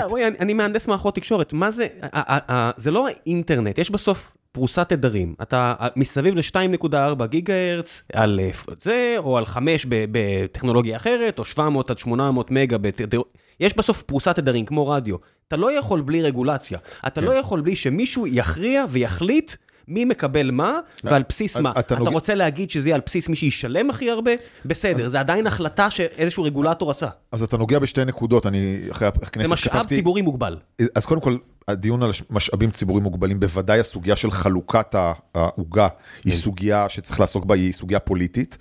אינטרנט, 3.52 3.78
יש 3.78 3.92
בסוף 3.92 4.34
פרוסת 4.52 4.90
תדרים. 4.90 5.36
אתה 5.42 5.74
מסביב 5.96 6.36
ל-2.4 6.36 7.26
גיגה 7.26 7.54
הרץ 7.54 8.04
על 8.14 8.40
זה, 8.82 9.16
או 9.18 9.38
על 9.38 9.46
5 9.46 9.86
בטכנולוגיה 9.90 10.98
אחרת, 10.98 11.40
או 11.40 11.46
700 11.46 11.90
עד 11.90 11.98
800 11.98 12.52
מגה 12.52 12.78
בתדר... 12.78 13.22
יש 13.60 13.78
בסוף 13.78 14.02
פרוסת 14.02 14.36
תדרים, 14.36 14.66
כמו 14.66 14.88
רדיו. 14.88 15.16
אתה 15.48 15.58
לא 15.58 15.72
יכול 15.72 16.02
בלי 16.02 16.22
רגולציה. 16.22 16.80
אתה 17.08 17.22
כן. 17.22 17.28
לא 17.28 17.32
יכול 17.32 17.62
בלי 17.62 17.76
שמישהו 17.76 18.28
יכריע 18.28 18.86
ויחליט 18.90 19.52
מי 19.92 20.06
מקבל 20.06 20.52
מה, 20.52 20.80
ועל 21.04 21.24
בסיס 21.30 21.58
מה. 21.58 21.72
אתה 21.80 21.96
רוצה 21.96 22.36
להגיד 22.36 22.72
שזה 22.72 22.90
יהיה 22.90 22.96
על 22.96 23.02
בסיס 23.06 23.30
מי 23.30 23.36
שישלם 23.36 23.90
הכי 23.90 24.10
הרבה? 24.10 24.32
בסדר, 24.66 25.10
זה 25.10 25.20
עדיין 25.20 25.48
החלטה 25.48 25.90
שאיזשהו 25.90 26.44
רגולטור 26.44 26.92
עשה. 26.92 27.08
אז 27.32 27.44
אתה 27.44 27.58
נוגע 27.58 27.80
בשתי 27.80 28.06
נקודות, 28.06 28.46
אני 28.46 28.82
אחרי 28.92 29.08
הכנסת 29.08 29.34
כתבתי... 29.34 29.48
זה 29.48 29.54
משאב 29.54 29.86
ציבורי 29.88 30.22
מוגבל. 30.22 30.58
אז 30.96 31.06
קודם 31.06 31.22
כל, 31.22 31.38
הדיון 31.68 32.04
על 32.04 32.12
משאבים 32.30 32.72
ציבוריים 32.72 33.04
מוגבלים, 33.04 33.40
בוודאי 33.40 33.80
הסוגיה 33.80 34.16
של 34.16 34.32
חלוקת 34.32 34.96
העוגה 35.36 35.88
היא 36.24 36.34
כן. 36.34 36.40
סוגיה 36.40 36.90
שצריך 36.90 37.20
לעסוק 37.20 37.46
בה, 37.46 37.56
היא 37.56 37.74
סוגיה 37.74 38.00
פוליטית. 38.00 38.58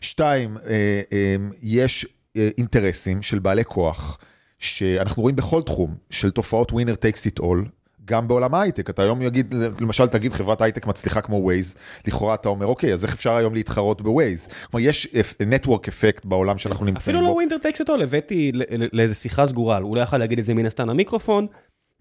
שתיים, 0.00 0.56
אה, 0.56 1.00
אה, 1.12 1.36
יש 1.62 2.06
אה, 2.36 2.48
אינטרסים 2.58 3.22
של 3.22 3.38
בעלי 3.38 3.64
כוח. 3.64 4.18
שאנחנו 4.58 5.22
רואים 5.22 5.36
בכל 5.36 5.62
תחום 5.62 5.94
של 6.10 6.30
תופעות 6.30 6.72
winner 6.72 6.94
takes 6.94 7.26
it 7.26 7.38
all, 7.38 7.64
גם 8.04 8.28
בעולם 8.28 8.54
ההייטק, 8.54 8.90
אתה 8.90 9.02
היום 9.02 9.22
יגיד, 9.22 9.54
למשל 9.80 10.06
תגיד 10.06 10.32
חברת 10.32 10.60
הייטק 10.60 10.86
מצליחה 10.86 11.20
כמו 11.20 11.36
ווייז, 11.36 11.74
לכאורה 12.06 12.34
אתה 12.34 12.48
אומר 12.48 12.66
אוקיי, 12.66 12.92
אז 12.92 13.04
איך 13.04 13.14
אפשר 13.14 13.34
היום 13.34 13.54
להתחרות 13.54 14.02
בווייז? 14.02 14.48
כלומר 14.70 14.86
יש 14.86 15.08
network 15.46 15.88
effect 15.88 16.24
בעולם 16.24 16.58
שאנחנו 16.58 16.86
נמצאים 16.86 17.14
בו. 17.14 17.20
אפילו 17.20 17.30
לא 17.30 17.34
winner 17.34 17.58
takes 17.58 17.80
it 17.80 17.85
all, 17.85 17.94
הבאתי 18.02 18.52
לאיזה 18.92 19.14
שיחה 19.14 19.46
סגורה, 19.46 19.78
הוא 19.78 19.96
לא 19.96 20.00
יכול 20.00 20.18
להגיד 20.18 20.38
את 20.38 20.44
זה 20.44 20.54
מן 20.54 20.66
הסתם 20.66 20.90
המיקרופון, 20.90 21.46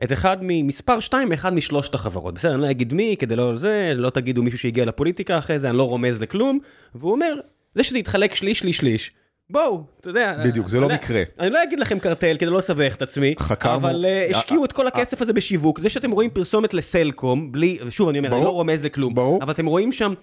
את 0.03 0.12
אחד 0.12 0.38
ממספר 0.41 1.00
2 1.00 1.34
אחד 1.34 1.53
משלושת 1.53 1.93
החברות, 1.93 2.34
בסדר, 2.34 2.53
אני 2.53 2.62
לא 2.62 2.72
אגיד 2.72 2.93
מי, 2.93 3.15
כדי 3.20 3.36
לא 3.36 3.58
זה, 3.58 3.93
לא 3.96 4.10
תגידו 4.10 4.43
מישהו 4.43 4.60
שהגיע 4.60 4.86
לפוליטיקה 4.86 5.38
אחרי 5.38 5.60
זה, 5.60 5.70
אני 5.70 5.77
לא 5.77 5.84
רומז 5.84 6.22
לכלום, 6.22 6.60
והוא 6.96 7.12
אומר, 7.12 7.36
זה 7.75 7.84
שזה 7.84 8.00
יתחלק 8.00 8.36
שליש, 8.36 8.60
שליש, 8.60 8.77
שליש. 8.77 9.12
בואו, 9.51 9.84
אתה 10.00 10.10
יודע... 10.10 10.43
בדיוק, 10.46 10.70
זה 10.70 10.79
לא 10.79 10.89
מקרה. 10.89 11.24
אני 11.39 11.50
לא 11.50 11.63
אגיד 11.63 11.79
לכם 11.79 12.00
קרטל 12.00 12.36
כדי 12.39 12.50
לא 12.50 12.58
לסבך 12.58 12.96
את 12.96 13.01
עצמי. 13.01 13.36
אבל 13.75 14.05
uh, 14.05 14.36
השקיעו 14.36 14.65
את 14.65 14.72
כל 14.72 14.88
הכסף 14.88 15.22
הזה 15.22 15.34
בשיווק. 15.34 15.79
זה 15.79 15.89
שאתם 15.89 16.12
רואים 16.12 16.29
פרסומת 16.29 16.74
לסלקום, 16.74 17.51
בלי, 17.51 17.77
ושוב 17.86 18.10
אני 18.10 18.17
אומר, 18.20 18.36
אני 18.36 18.43
לא 18.43 18.50
רומז 18.50 18.84
לכלום. 18.84 19.20
אבל 19.41 19.53
אתם 19.53 19.65
רואים 19.65 19.91
שם 19.91 20.13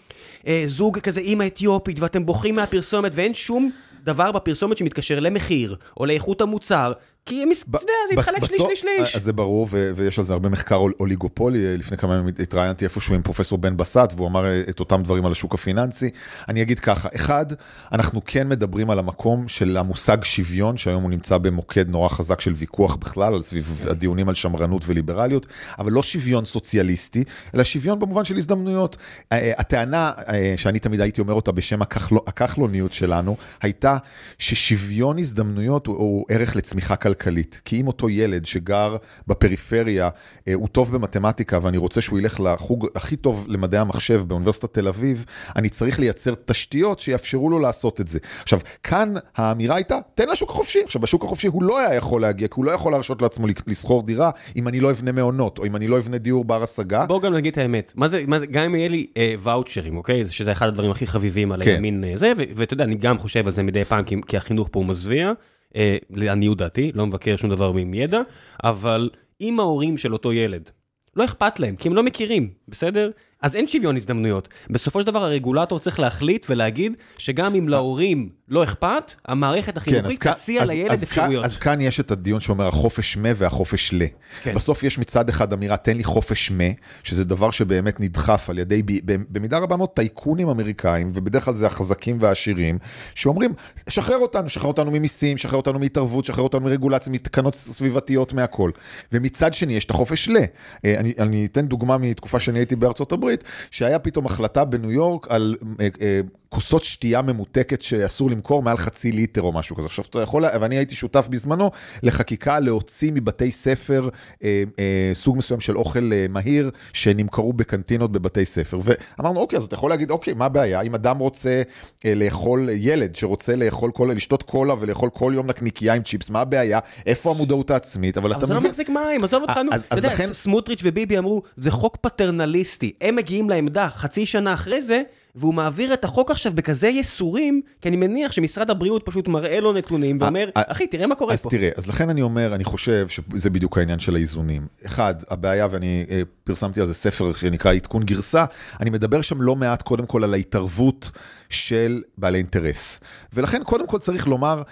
uh, 0.42 0.48
זוג 0.66 0.98
כזה 0.98 1.20
אימא 1.20 1.46
אתיופית, 1.46 2.00
ואתם 2.00 2.26
בוכים 2.26 2.54
מהפרסומת, 2.54 3.12
ואין 3.14 3.34
שום 3.34 3.70
דבר 4.04 4.32
בפרסומת 4.32 4.76
שמתקשר 4.76 5.20
למחיר, 5.20 5.76
או 5.96 6.06
לאיכות 6.06 6.40
המוצר. 6.40 6.92
כי 7.28 7.42
הם, 7.42 7.48
אתה 7.70 7.78
יודע, 7.82 7.92
זה 8.08 8.14
יתחלק 8.14 8.44
שליש 8.44 8.60
שליש 8.60 8.80
שליש. 8.80 9.16
אז 9.16 9.22
זה 9.22 9.32
ברור, 9.32 9.68
ויש 9.70 10.18
על 10.18 10.24
זה 10.24 10.32
הרבה 10.32 10.48
מחקר 10.48 10.80
אוליגופולי, 11.00 11.78
לפני 11.78 11.96
כמה 11.96 12.14
ימים 12.14 12.34
התראיינתי 12.38 12.84
איפשהו 12.84 13.14
עם 13.14 13.22
פרופסור 13.22 13.58
בן 13.58 13.76
בסט, 13.76 14.12
והוא 14.16 14.28
אמר 14.28 14.60
את 14.68 14.80
אותם 14.80 15.02
דברים 15.02 15.26
על 15.26 15.32
השוק 15.32 15.54
הפיננסי. 15.54 16.10
אני 16.48 16.62
אגיד 16.62 16.80
ככה, 16.80 17.08
אחד, 17.16 17.46
אנחנו 17.92 18.20
כן 18.24 18.48
מדברים 18.48 18.90
על 18.90 18.98
המקום 18.98 19.48
של 19.48 19.76
המושג 19.76 20.24
שוויון, 20.24 20.76
שהיום 20.76 21.02
הוא 21.02 21.10
נמצא 21.10 21.38
במוקד 21.38 21.88
נורא 21.88 22.08
חזק 22.08 22.40
של 22.40 22.52
ויכוח 22.54 22.96
בכלל, 22.96 23.42
סביב 23.42 23.84
הדיונים 23.90 24.28
על 24.28 24.34
שמרנות 24.34 24.82
וליברליות, 24.86 25.46
אבל 25.78 25.92
לא 25.92 26.02
שוויון 26.02 26.44
סוציאליסטי, 26.44 27.24
אלא 27.54 27.64
שוויון 27.64 27.98
במובן 27.98 28.24
של 28.24 28.36
הזדמנויות. 28.36 28.96
הטענה 29.30 30.12
שאני 30.56 30.78
תמיד 30.78 31.00
הייתי 31.00 31.20
אומר 31.20 31.34
אותה 31.34 31.52
בשם 31.52 31.82
הכחלוניות 32.26 32.92
שלנו, 32.92 33.36
הייתה 33.62 33.96
ששוויון 34.38 35.18
הזדמנויות 35.18 35.86
הוא 35.86 36.26
ערך 36.28 36.56
לצמיחה 36.56 36.96
כלכלית. 36.96 37.17
כי 37.64 37.80
אם 37.80 37.86
אותו 37.86 38.10
ילד 38.10 38.46
שגר 38.46 38.96
בפריפריה, 39.26 40.08
אה, 40.48 40.54
הוא 40.54 40.68
טוב 40.68 40.92
במתמטיקה 40.92 41.58
ואני 41.62 41.76
רוצה 41.76 42.00
שהוא 42.00 42.18
ילך 42.18 42.40
לחוג 42.40 42.86
הכי 42.94 43.16
טוב 43.16 43.46
למדעי 43.48 43.80
המחשב 43.80 44.22
באוניברסיטת 44.26 44.74
תל 44.74 44.88
אביב, 44.88 45.24
אני 45.56 45.68
צריך 45.68 46.00
לייצר 46.00 46.34
תשתיות 46.44 47.00
שיאפשרו 47.00 47.50
לו 47.50 47.58
לעשות 47.58 48.00
את 48.00 48.08
זה. 48.08 48.18
עכשיו, 48.42 48.60
כאן 48.82 49.14
האמירה 49.36 49.76
הייתה, 49.76 49.98
תן 50.14 50.28
לשוק 50.28 50.50
החופשי. 50.50 50.82
עכשיו, 50.84 51.00
בשוק 51.00 51.24
החופשי 51.24 51.46
הוא 51.46 51.62
לא 51.62 51.78
היה 51.78 51.94
יכול 51.94 52.22
להגיע, 52.22 52.48
כי 52.48 52.54
הוא 52.56 52.64
לא 52.64 52.70
יכול 52.70 52.92
להרשות 52.92 53.22
לעצמו 53.22 53.46
לשכור 53.66 54.02
דירה 54.02 54.30
אם 54.56 54.68
אני 54.68 54.80
לא 54.80 54.90
אבנה 54.90 55.12
מעונות, 55.12 55.58
או 55.58 55.66
אם 55.66 55.76
אני 55.76 55.88
לא 55.88 55.98
אבנה 55.98 56.18
דיור 56.18 56.44
בר 56.44 56.62
השגה. 56.62 57.06
בואו 57.06 57.20
גם 57.20 57.34
נגיד 57.34 57.52
את 57.52 57.58
האמת, 57.58 57.92
מה 57.96 58.08
זה, 58.08 58.24
מה 58.26 58.38
זה, 58.38 58.46
גם 58.46 58.62
אם 58.62 58.74
יהיה 58.74 58.88
לי 58.88 59.06
אה, 59.16 59.34
ואוצ'רים, 59.38 59.96
אוקיי? 59.96 60.26
שזה 60.26 60.52
אחד 60.52 60.66
הדברים 60.66 60.90
הכי 60.90 61.06
חביבים 61.06 61.52
על 61.52 61.64
כן. 61.64 61.70
הימין 61.70 62.04
אה, 62.04 62.12
זה, 62.16 62.32
ואתה 62.36 62.74
יודע, 62.74 62.84
אני 62.84 62.94
גם 62.94 63.18
חושב 63.18 63.46
על 63.46 63.52
זה 63.52 63.62
מדי 63.62 63.84
פעם, 63.84 64.04
כי, 64.04 64.16
כי 64.26 64.36
החינוך 64.36 64.68
פה 64.72 64.80
הוא 64.80 64.86
מזוויע. 64.86 65.32
אה, 65.76 65.96
לעניות 66.10 66.58
דעתי, 66.58 66.92
לא 66.94 67.06
מבקר 67.06 67.36
שום 67.36 67.50
דבר 67.50 67.72
עם 67.78 67.94
ידע, 67.94 68.20
אבל 68.64 69.10
אם 69.40 69.60
ההורים 69.60 69.96
של 69.96 70.12
אותו 70.12 70.32
ילד, 70.32 70.70
לא 71.16 71.24
אכפת 71.24 71.60
להם, 71.60 71.76
כי 71.76 71.88
הם 71.88 71.94
לא 71.94 72.02
מכירים, 72.02 72.50
בסדר? 72.68 73.10
אז 73.42 73.56
אין 73.56 73.66
שוויון 73.66 73.96
הזדמנויות. 73.96 74.48
בסופו 74.70 75.00
של 75.00 75.06
דבר 75.06 75.24
הרגולטור 75.24 75.78
צריך 75.78 76.00
להחליט 76.00 76.46
ולהגיד 76.50 76.92
שגם 77.18 77.54
אם 77.54 77.68
להורים 77.68 78.28
לא 78.48 78.64
אכפת, 78.64 79.14
המערכת 79.24 79.72
כן, 79.72 79.78
החינוכית 79.78 80.22
כן, 80.22 80.32
תציע 80.32 80.62
אז, 80.62 80.68
לילד 80.68 80.90
אז, 80.90 81.02
אפשרויות. 81.02 81.44
אז 81.44 81.58
כאן 81.58 81.80
יש 81.80 82.00
את 82.00 82.10
הדיון 82.10 82.40
שאומר 82.40 82.66
החופש 82.66 83.16
מה 83.16 83.28
והחופש 83.36 83.92
ל. 83.92 84.02
כן. 84.42 84.54
בסוף 84.54 84.82
יש 84.82 84.98
מצד 84.98 85.28
אחד 85.28 85.52
אמירה, 85.52 85.76
תן 85.76 85.96
לי 85.96 86.04
חופש 86.04 86.50
מה, 86.50 86.64
שזה 87.02 87.24
דבר 87.24 87.50
שבאמת 87.50 88.00
נדחף 88.00 88.50
על 88.50 88.58
ידי, 88.58 88.82
במידה 89.04 89.58
רבה 89.58 89.76
מאוד, 89.76 89.88
טייקונים 89.88 90.48
אמריקאים, 90.48 91.10
ובדרך 91.14 91.44
כלל 91.44 91.54
זה 91.54 91.66
החזקים 91.66 92.16
והעשירים, 92.20 92.78
שאומרים, 93.14 93.52
שחרר 93.88 94.16
אותנו, 94.16 94.48
שחרר 94.48 94.68
אותנו 94.68 94.90
ממיסים, 94.90 95.38
שחרר 95.38 95.56
אותנו 95.56 95.78
מהתערבות, 95.78 96.24
שחרר 96.24 96.44
אותנו 96.44 96.60
מרגולציה, 96.60 97.12
מתקנות 97.12 97.54
סביבתיות, 97.54 98.32
מהכל. 98.32 98.70
ומצד 99.12 99.54
שני 99.54 99.72
יש 99.72 99.84
את 99.84 99.90
החופש 99.90 100.28
ל. 100.28 100.36
אה, 100.84 100.94
אני, 101.00 101.12
אני 101.18 101.46
אתן 101.46 101.66
דוגמה 101.66 101.98
מתקופה 101.98 102.40
שאני 102.40 102.58
הייתי 102.58 102.76
בארצות 102.76 103.12
הברית, 103.12 103.27
שהיה 103.70 103.98
פתאום 103.98 104.26
החלטה 104.26 104.64
בניו 104.64 104.92
יורק 104.92 105.26
על 105.30 105.56
אה, 105.80 105.88
אה, 106.00 106.20
כוסות 106.48 106.84
שתייה 106.84 107.22
ממותקת 107.22 107.82
שאסור 107.82 108.30
למכור 108.30 108.62
מעל 108.62 108.76
חצי 108.76 109.12
ליטר 109.12 109.42
או 109.42 109.52
משהו 109.52 109.76
כזה. 109.76 109.86
עכשיו 109.86 110.04
אתה 110.10 110.22
יכול, 110.22 110.44
ואני 110.60 110.76
הייתי 110.76 110.94
שותף 110.94 111.28
בזמנו 111.30 111.70
לחקיקה 112.02 112.60
להוציא 112.60 113.12
מבתי 113.14 113.50
ספר 113.50 114.08
אה, 114.44 114.62
אה, 114.78 115.10
סוג 115.14 115.36
מסוים 115.36 115.60
של 115.60 115.76
אוכל 115.76 116.12
אה, 116.12 116.26
מהיר 116.28 116.70
שנמכרו 116.92 117.52
בקנטינות 117.52 118.12
בבתי 118.12 118.44
ספר. 118.44 118.78
ואמרנו, 118.82 119.40
אוקיי, 119.40 119.56
אז 119.56 119.64
אתה 119.64 119.74
יכול 119.74 119.90
להגיד, 119.90 120.10
אוקיי, 120.10 120.34
מה 120.34 120.44
הבעיה? 120.44 120.80
אם 120.80 120.94
אדם 120.94 121.18
רוצה 121.18 121.62
אה, 122.04 122.14
לאכול, 122.14 122.68
ילד 122.72 123.16
שרוצה 123.16 123.56
לאכול 123.56 123.90
כל, 123.90 124.10
לשתות 124.14 124.42
קולה 124.42 124.74
ולאכול 124.80 125.10
כל 125.10 125.32
יום 125.34 125.46
נקניקייה 125.46 125.94
עם 125.94 126.02
צ'יפס, 126.02 126.30
מה 126.30 126.40
הבעיה? 126.40 126.78
איפה 127.06 127.30
המודעות 127.30 127.70
העצמית? 127.70 128.18
אבל, 128.18 128.32
אבל 128.32 128.46
זה 128.46 128.54
לא 128.54 128.60
מבין... 128.60 128.64
לא 128.64 128.70
מחזיק 128.70 128.88
מים, 128.88 129.24
עזוב 129.24 129.42
אותך, 129.42 129.56
נו. 129.56 129.72
אתה 129.74 129.98
יודע, 129.98 130.14
לכן... 130.14 130.32
סמוטריץ' 130.32 130.80
וביבי 130.82 131.18
אמרו, 131.18 131.42
זה 131.56 131.70
חוק 131.70 131.96
פטרנליסטי. 131.96 132.92
הם 133.00 133.16
מגיעים 133.16 133.50
לעמדה 133.50 133.88
חצי 133.88 134.26
שנה 134.26 134.54
אחרי 134.54 134.82
זה, 134.82 135.02
והוא 135.34 135.54
מעביר 135.54 135.94
את 135.94 136.04
החוק 136.04 136.30
עכשיו 136.30 136.52
בכזה 136.52 136.88
ייסורים, 136.88 137.60
כי 137.80 137.88
אני 137.88 137.96
מניח 137.96 138.32
שמשרד 138.32 138.70
הבריאות 138.70 139.02
פשוט 139.04 139.28
מראה 139.28 139.60
לו 139.60 139.72
נתונים 139.72 140.18
ואומר, 140.20 140.48
אחי, 140.54 140.86
תראה 140.86 141.06
מה 141.06 141.14
קורה 141.14 141.34
אז 141.34 141.42
פה. 141.42 141.48
אז 141.48 141.50
תראה, 141.50 141.70
אז 141.76 141.86
לכן 141.86 142.10
אני 142.10 142.22
אומר, 142.22 142.54
אני 142.54 142.64
חושב 142.64 143.08
שזה 143.08 143.50
בדיוק 143.50 143.78
העניין 143.78 143.98
של 143.98 144.14
האיזונים. 144.14 144.66
אחד, 144.86 145.14
הבעיה, 145.30 145.68
ואני 145.70 146.06
אה, 146.10 146.20
פרסמתי 146.44 146.80
על 146.80 146.86
זה 146.86 146.94
ספר 146.94 147.34
שנקרא 147.34 147.72
עדכון 147.72 148.02
גרסה, 148.02 148.44
אני 148.80 148.90
מדבר 148.90 149.22
שם 149.22 149.42
לא 149.42 149.56
מעט 149.56 149.82
קודם 149.82 150.06
כל 150.06 150.24
על 150.24 150.34
ההתערבות 150.34 151.10
של 151.50 152.02
בעלי 152.18 152.38
אינטרס. 152.38 153.00
ולכן 153.32 153.64
קודם 153.64 153.86
כל 153.86 153.98
צריך 153.98 154.26
לומר, 154.26 154.62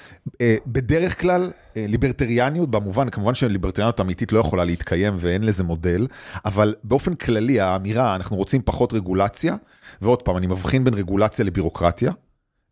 אה, 0.40 0.56
בדרך 0.66 1.20
כלל, 1.20 1.52
אה, 1.76 1.84
ליברטריאניות, 1.88 2.70
במובן, 2.70 3.08
כמובן 3.08 3.34
שליברטריאניות 3.34 4.00
אמיתית 4.00 4.32
לא 4.32 4.38
יכולה 4.38 4.64
להתקיים 4.64 5.16
ואין 5.18 5.42
לזה 5.42 5.64
מודל, 5.64 6.06
אבל 6.44 6.74
באופן 6.84 7.14
כללי 7.14 7.60
האמירה, 7.60 8.14
אנחנו 8.14 8.36
רוצים 8.36 8.62
פחות 8.64 8.92
רגולציה, 8.92 9.56
ועוד 10.02 10.22
פעם, 10.22 10.36
אני 10.36 10.46
מבחין 10.46 10.84
בין 10.84 10.94
רגולציה 10.94 11.44
לבירוקרטיה, 11.44 12.12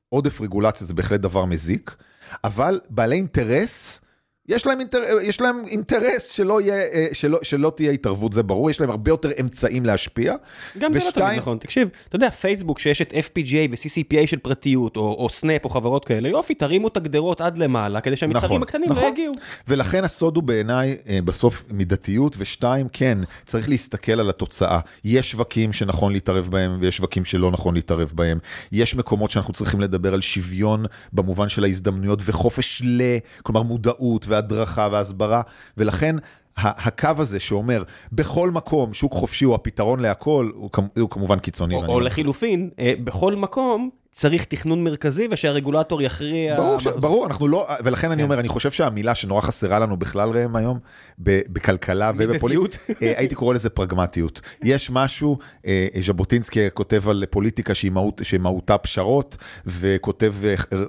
עודף 0.08 0.40
רגולציה 0.40 0.86
זה 0.86 0.94
בהחלט 0.94 1.20
דבר 1.20 1.44
מזיק, 1.44 1.96
אבל 2.44 2.80
בעלי 2.90 3.16
אינטרס, 3.16 4.00
יש 4.48 4.66
להם, 4.66 4.80
אינטר... 4.80 5.02
יש 5.22 5.40
להם 5.40 5.62
אינטרס 5.66 6.30
שלא, 6.30 6.60
יהיה, 6.60 6.74
אה, 6.74 7.06
שלא, 7.12 7.38
שלא 7.42 7.72
תהיה 7.76 7.92
התערבות, 7.92 8.32
זה 8.32 8.42
ברור, 8.42 8.70
יש 8.70 8.80
להם 8.80 8.90
הרבה 8.90 9.10
יותר 9.10 9.30
אמצעים 9.40 9.86
להשפיע. 9.86 10.34
גם 10.78 10.92
ושתיים... 10.94 11.12
זה 11.14 11.20
לא 11.20 11.26
תמיד 11.26 11.38
נכון, 11.38 11.58
תקשיב, 11.58 11.88
אתה 12.08 12.16
יודע, 12.16 12.30
פייסבוק 12.30 12.78
שיש 12.78 13.02
את 13.02 13.12
GDPR 13.12 13.70
ו-CCPA 13.70 14.26
של 14.26 14.38
פרטיות, 14.38 14.96
או, 14.96 15.16
או 15.18 15.28
סנאפ 15.28 15.64
או 15.64 15.70
חברות 15.70 16.04
כאלה, 16.04 16.28
יופי, 16.28 16.54
תרימו 16.54 16.88
את 16.88 16.96
הגדרות 16.96 17.40
עד 17.40 17.58
למעלה, 17.58 18.00
כדי 18.00 18.16
שהמתחרים 18.16 18.44
נכון, 18.44 18.62
הקטנים 18.62 18.86
לא 18.88 18.96
נכון. 18.96 19.04
לא 19.04 19.08
יגיעו. 19.08 19.34
ולכן 19.68 20.04
הסוד 20.04 20.36
הוא 20.36 20.44
בעיניי 20.44 20.96
אה, 21.08 21.18
בסוף 21.24 21.64
מידתיות, 21.70 22.34
ושתיים, 22.38 22.86
כן, 22.92 23.18
צריך 23.46 23.68
להסתכל 23.68 24.20
על 24.20 24.30
התוצאה. 24.30 24.80
יש 25.04 25.30
שווקים 25.30 25.72
שנכון 25.72 26.12
להתערב 26.12 26.48
בהם, 26.50 26.76
ויש 26.80 26.96
שווקים 26.96 27.24
שלא 27.24 27.50
נכון 27.50 27.74
להתערב 27.74 28.12
בהם. 28.14 28.38
יש 28.72 28.94
מקומות 28.94 29.30
שאנחנו 29.30 29.52
צריכים 29.52 29.80
לדבר 29.80 30.14
על 30.14 30.20
שוויון 30.20 30.84
במובן 31.12 31.48
של 31.48 31.64
ההזדמנויות 31.64 32.18
וחופש 32.22 32.82
ל... 32.84 33.02
כלומר 33.42 33.62
מודעות. 33.62 34.26
והדרכה 34.34 34.88
והסברה, 34.92 35.42
ולכן 35.76 36.16
הקו 36.56 37.08
הזה 37.18 37.40
שאומר, 37.40 37.82
בכל 38.12 38.50
מקום 38.50 38.94
שוק 38.94 39.12
חופשי 39.12 39.44
הוא 39.44 39.54
הפתרון 39.54 40.00
להכל, 40.00 40.50
הוא, 40.54 40.70
הוא 40.98 41.10
כמובן 41.10 41.38
קיצוני. 41.38 41.74
או, 41.74 41.86
או 41.86 42.00
לחילופין, 42.00 42.70
אה, 42.78 42.92
בכל 43.04 43.34
מקום 43.34 43.90
צריך 44.14 44.44
תכנון 44.44 44.84
מרכזי 44.84 45.28
ושהרגולטור 45.30 46.02
יכריע. 46.02 46.56
ברור, 46.56 46.80
ש... 46.80 46.86
ברור, 46.86 47.26
אנחנו 47.26 47.48
לא, 47.48 47.66
ולכן 47.84 48.06
כן. 48.06 48.12
אני 48.12 48.22
אומר, 48.22 48.40
אני 48.40 48.48
חושב 48.48 48.70
שהמילה 48.70 49.14
שנורא 49.14 49.40
חסרה 49.40 49.78
לנו 49.78 49.96
בכלל 49.96 50.28
ראם 50.28 50.56
היום, 50.56 50.78
בכלכלה 51.18 52.10
ובפוליטיות, 52.16 52.78
אה, 53.02 53.12
הייתי 53.16 53.34
קורא 53.34 53.54
לזה 53.54 53.70
פרגמטיות. 53.70 54.40
יש 54.62 54.90
משהו, 54.90 55.38
אה, 55.66 55.86
ז'בוטינסקי 56.00 56.70
כותב 56.74 57.08
על 57.08 57.24
פוליטיקה 57.30 57.74
שהיא 57.74 57.90
מהות, 57.90 58.22
מהותה 58.40 58.78
פשרות, 58.78 59.36
וכותב 59.66 60.34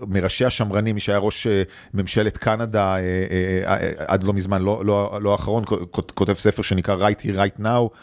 מראשי 0.08 0.46
השמרנים, 0.46 0.96
מי 0.96 1.02
שהיה 1.02 1.18
ראש 1.18 1.48
ממשלת 1.94 2.38
קנדה 2.38 2.96
עד 3.98 4.24
לא 4.24 4.34
מזמן, 4.34 4.62
לא, 4.62 4.86
לא, 4.86 5.18
לא 5.22 5.34
האחרון, 5.64 5.86
כותב 6.14 6.34
ספר 6.34 6.62
שנקרא 6.62 7.10
Right 7.10 7.22
Here 7.22 7.36
Right 7.36 7.62
Now, 7.62 7.98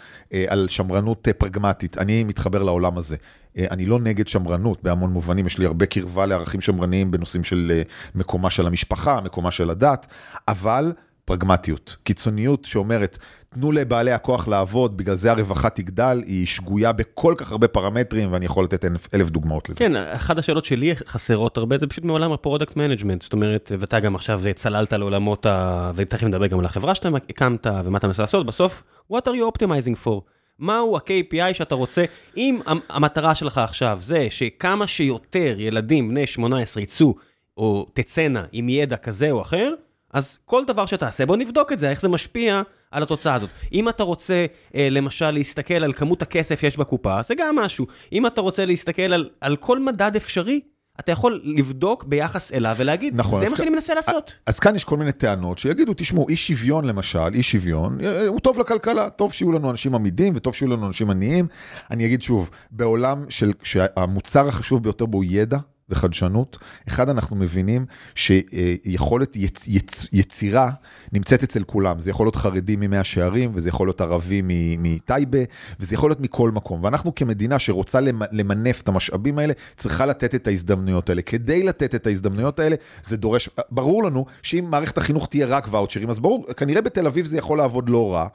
על 0.48 0.68
שמרנות 0.68 1.28
פרגמטית. 1.38 1.98
אני 1.98 2.24
מתחבר 2.24 2.62
לעולם 2.62 2.98
הזה. 2.98 3.16
אה, 3.58 3.66
אני 3.70 3.86
לא 3.86 3.98
נגד 3.98 4.28
שמרנות 4.28 4.82
בהמון 4.82 5.10
מובנים, 5.10 5.46
יש 5.46 5.58
לי 5.58 5.66
הרבה 5.66 5.86
קרבה 5.86 6.26
לערכים 6.26 6.60
שמרניים 6.60 7.10
בנושאים 7.10 7.44
של 7.44 7.72
אה, 7.74 7.82
מקומה 8.14 8.50
של 8.50 8.66
המשפחה, 8.66 9.20
מקומה 9.20 9.50
של 9.50 9.70
הדת, 9.70 10.06
אבל 10.48 10.92
פרגמטיות, 11.24 11.96
קיצוניות 12.04 12.64
שאומרת, 12.64 13.18
תנו 13.48 13.72
לבעלי 13.72 14.12
הכוח 14.12 14.48
לעבוד, 14.48 14.96
בגלל 14.96 15.14
זה 15.14 15.30
הרווחה 15.30 15.70
תגדל, 15.70 16.22
היא 16.26 16.46
שגויה 16.46 16.92
בכל 16.92 17.34
כך 17.36 17.52
הרבה 17.52 17.68
פרמטרים, 17.68 18.32
ואני 18.32 18.44
יכול 18.44 18.64
לתת 18.64 18.84
אלף, 19.14 19.30
דוגמאות 19.30 19.68
לזה. 19.68 19.78
כן, 19.78 19.96
אחת 19.96 20.38
השאלות 20.38 20.64
שלי 20.64 20.94
חסרות 20.96 21.56
הרבה, 21.56 21.78
זה 21.78 21.86
פשוט 21.86 22.04
מעולם 22.04 22.32
ה 22.32 22.38
product 22.38 22.76
management, 22.76 23.22
זאת 23.22 23.32
אומרת, 23.32 23.72
ואתה 23.78 24.00
גם 24.00 24.14
עכשיו 24.14 24.42
צללת 24.54 24.92
לעולמות 24.92 25.46
ה... 25.46 25.90
ותכף 25.94 26.26
נדבר 26.26 26.46
גם 26.46 26.58
על 26.58 26.64
החברה 26.64 26.94
שאתה 26.94 27.08
הקמת, 27.30 27.66
ומה 27.84 27.98
אתה 27.98 28.06
מנסה 28.06 28.22
לעשות, 28.22 28.46
בסוף, 28.46 28.82
what 29.12 29.24
are 29.26 29.34
you 29.34 29.58
optimizing 29.58 30.06
for? 30.06 30.20
מהו 30.58 30.96
ה-KPI 30.96 31.54
שאתה 31.54 31.74
רוצה, 31.74 32.04
אם 32.36 32.58
המטרה 32.88 33.34
שלך 33.34 33.58
עכשיו 33.58 33.98
זה 34.02 34.26
שכמה 34.30 34.86
שיותר 34.86 35.54
ילדים 35.58 36.08
בני 36.08 36.26
18 36.26 36.82
יצאו 36.82 37.14
או 37.56 37.86
תצאנה 37.92 38.44
עם 38.52 38.68
ידע 38.68 38.96
כזה 38.96 39.30
או 39.30 39.42
אחר, 39.42 39.72
אז 40.12 40.38
כל 40.44 40.64
דבר 40.64 40.86
שתעשה, 40.86 41.26
בוא 41.26 41.36
נבדוק 41.36 41.72
את 41.72 41.78
זה, 41.78 41.90
איך 41.90 42.00
זה 42.00 42.08
משפיע 42.08 42.62
על 42.90 43.02
התוצאה 43.02 43.34
הזאת. 43.34 43.50
אם 43.72 43.88
אתה 43.88 44.02
רוצה, 44.02 44.46
אה, 44.74 44.88
למשל, 44.90 45.30
להסתכל 45.30 45.74
על 45.74 45.92
כמות 45.92 46.22
הכסף 46.22 46.60
שיש 46.60 46.76
בקופה, 46.76 47.22
זה 47.22 47.34
גם 47.34 47.56
משהו. 47.56 47.86
אם 48.12 48.26
אתה 48.26 48.40
רוצה 48.40 48.66
להסתכל 48.66 49.02
על, 49.02 49.28
על 49.40 49.56
כל 49.56 49.78
מדד 49.78 50.16
אפשרי, 50.16 50.60
אתה 51.00 51.12
יכול 51.12 51.40
לבדוק 51.44 52.04
ביחס 52.04 52.52
אליו 52.52 52.74
ולהגיד, 52.78 53.14
נכון, 53.16 53.44
זה 53.44 53.50
מה 53.50 53.56
שאני 53.56 53.70
מנסה 53.70 53.94
לעשות. 53.94 54.34
אז 54.46 54.58
כאן 54.58 54.76
יש 54.76 54.84
כל 54.84 54.96
מיני 54.96 55.12
טענות 55.12 55.58
שיגידו, 55.58 55.92
תשמעו, 55.96 56.28
אי 56.28 56.36
שוויון 56.36 56.84
למשל, 56.84 57.34
אי 57.34 57.42
שוויון, 57.42 58.00
אה, 58.04 58.26
הוא 58.26 58.40
טוב 58.40 58.58
לכלכלה, 58.58 59.10
טוב 59.10 59.32
שיהיו 59.32 59.52
לנו 59.52 59.70
אנשים 59.70 59.94
עמידים 59.94 60.32
וטוב 60.36 60.54
שיהיו 60.54 60.70
לנו 60.70 60.86
אנשים 60.86 61.10
עניים. 61.10 61.46
אני 61.90 62.06
אגיד 62.06 62.22
שוב, 62.22 62.50
בעולם 62.70 63.24
של, 63.28 63.52
שהמוצר 63.62 64.48
החשוב 64.48 64.82
ביותר 64.82 65.06
בו 65.06 65.18
הוא 65.18 65.24
ידע, 65.28 65.58
וחדשנות. 65.92 66.58
אחד, 66.88 67.08
אנחנו 67.08 67.36
מבינים 67.36 67.86
שיכולת 68.14 69.36
יצ, 69.36 69.68
יצ, 69.68 70.06
יצירה 70.12 70.70
נמצאת 71.12 71.42
אצל 71.42 71.64
כולם. 71.64 72.00
זה 72.00 72.10
יכול 72.10 72.26
להיות 72.26 72.36
חרדי 72.36 72.76
ממאה 72.76 73.04
שערים, 73.04 73.52
וזה 73.54 73.68
יכול 73.68 73.86
להיות 73.86 74.00
ערבי 74.00 74.42
מטייבה, 74.78 75.38
וזה 75.80 75.94
יכול 75.94 76.10
להיות 76.10 76.20
מכל 76.20 76.50
מקום. 76.50 76.84
ואנחנו 76.84 77.14
כמדינה 77.14 77.58
שרוצה 77.58 78.00
למנף 78.32 78.80
את 78.80 78.88
המשאבים 78.88 79.38
האלה, 79.38 79.52
צריכה 79.76 80.06
לתת 80.06 80.34
את 80.34 80.46
ההזדמנויות 80.46 81.08
האלה. 81.10 81.22
כדי 81.22 81.62
לתת 81.62 81.94
את 81.94 82.06
ההזדמנויות 82.06 82.58
האלה, 82.58 82.76
זה 83.04 83.16
דורש, 83.16 83.48
ברור 83.70 84.04
לנו 84.04 84.26
שאם 84.42 84.66
מערכת 84.70 84.98
החינוך 84.98 85.26
תהיה 85.26 85.46
רק 85.46 85.66
ואוצ'רים, 85.70 86.10
אז 86.10 86.18
ברור, 86.18 86.46
כנראה 86.56 86.80
בתל 86.80 87.06
אביב 87.06 87.26
זה 87.26 87.38
יכול 87.38 87.58
לעבוד 87.58 87.88
לא 87.88 88.14
רע. 88.14 88.26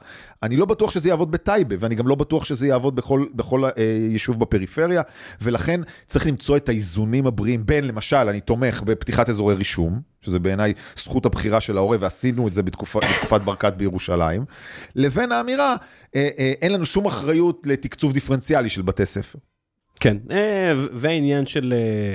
אני 0.42 0.56
לא 0.56 0.64
בטוח 0.64 0.90
שזה 0.90 1.08
יעבוד 1.08 1.30
בטייבה, 1.30 1.76
ואני 1.80 1.94
גם 1.94 2.08
לא 2.08 2.14
בטוח 2.14 2.44
שזה 2.44 2.66
יעבוד 2.66 2.96
בכל, 2.96 3.24
בכל 3.34 3.64
אה, 3.64 3.70
יישוב 4.10 4.40
בפריפריה, 4.40 5.02
ולכן 5.42 5.80
צריך 6.06 6.26
למצוא 6.26 6.56
את 6.56 6.68
האיזונים 6.68 7.26
הבריאים 7.26 7.47
בין, 7.56 7.86
למשל, 7.86 8.16
אני 8.16 8.40
תומך 8.40 8.82
בפתיחת 8.82 9.28
אזורי 9.28 9.54
רישום, 9.54 10.00
שזה 10.20 10.38
בעיניי 10.38 10.72
זכות 10.96 11.26
הבחירה 11.26 11.60
של 11.60 11.76
ההורה, 11.76 11.96
ועשינו 12.00 12.48
את 12.48 12.52
זה 12.52 12.62
בתקופ, 12.62 12.96
בתקופת 12.96 13.40
ברקת 13.40 13.72
בירושלים, 13.72 14.44
לבין 14.96 15.32
האמירה, 15.32 15.76
אה, 16.16 16.28
אה, 16.38 16.52
אין 16.62 16.72
לנו 16.72 16.86
שום 16.86 17.06
אחריות 17.06 17.62
לתקצוב 17.64 18.12
דיפרנציאלי 18.12 18.70
של 18.70 18.82
בתי 18.82 19.06
ספר. 19.06 19.38
כן, 20.00 20.16
אה, 20.30 20.72
והעניין 20.92 21.46
של 21.46 21.74
אה, 21.76 22.14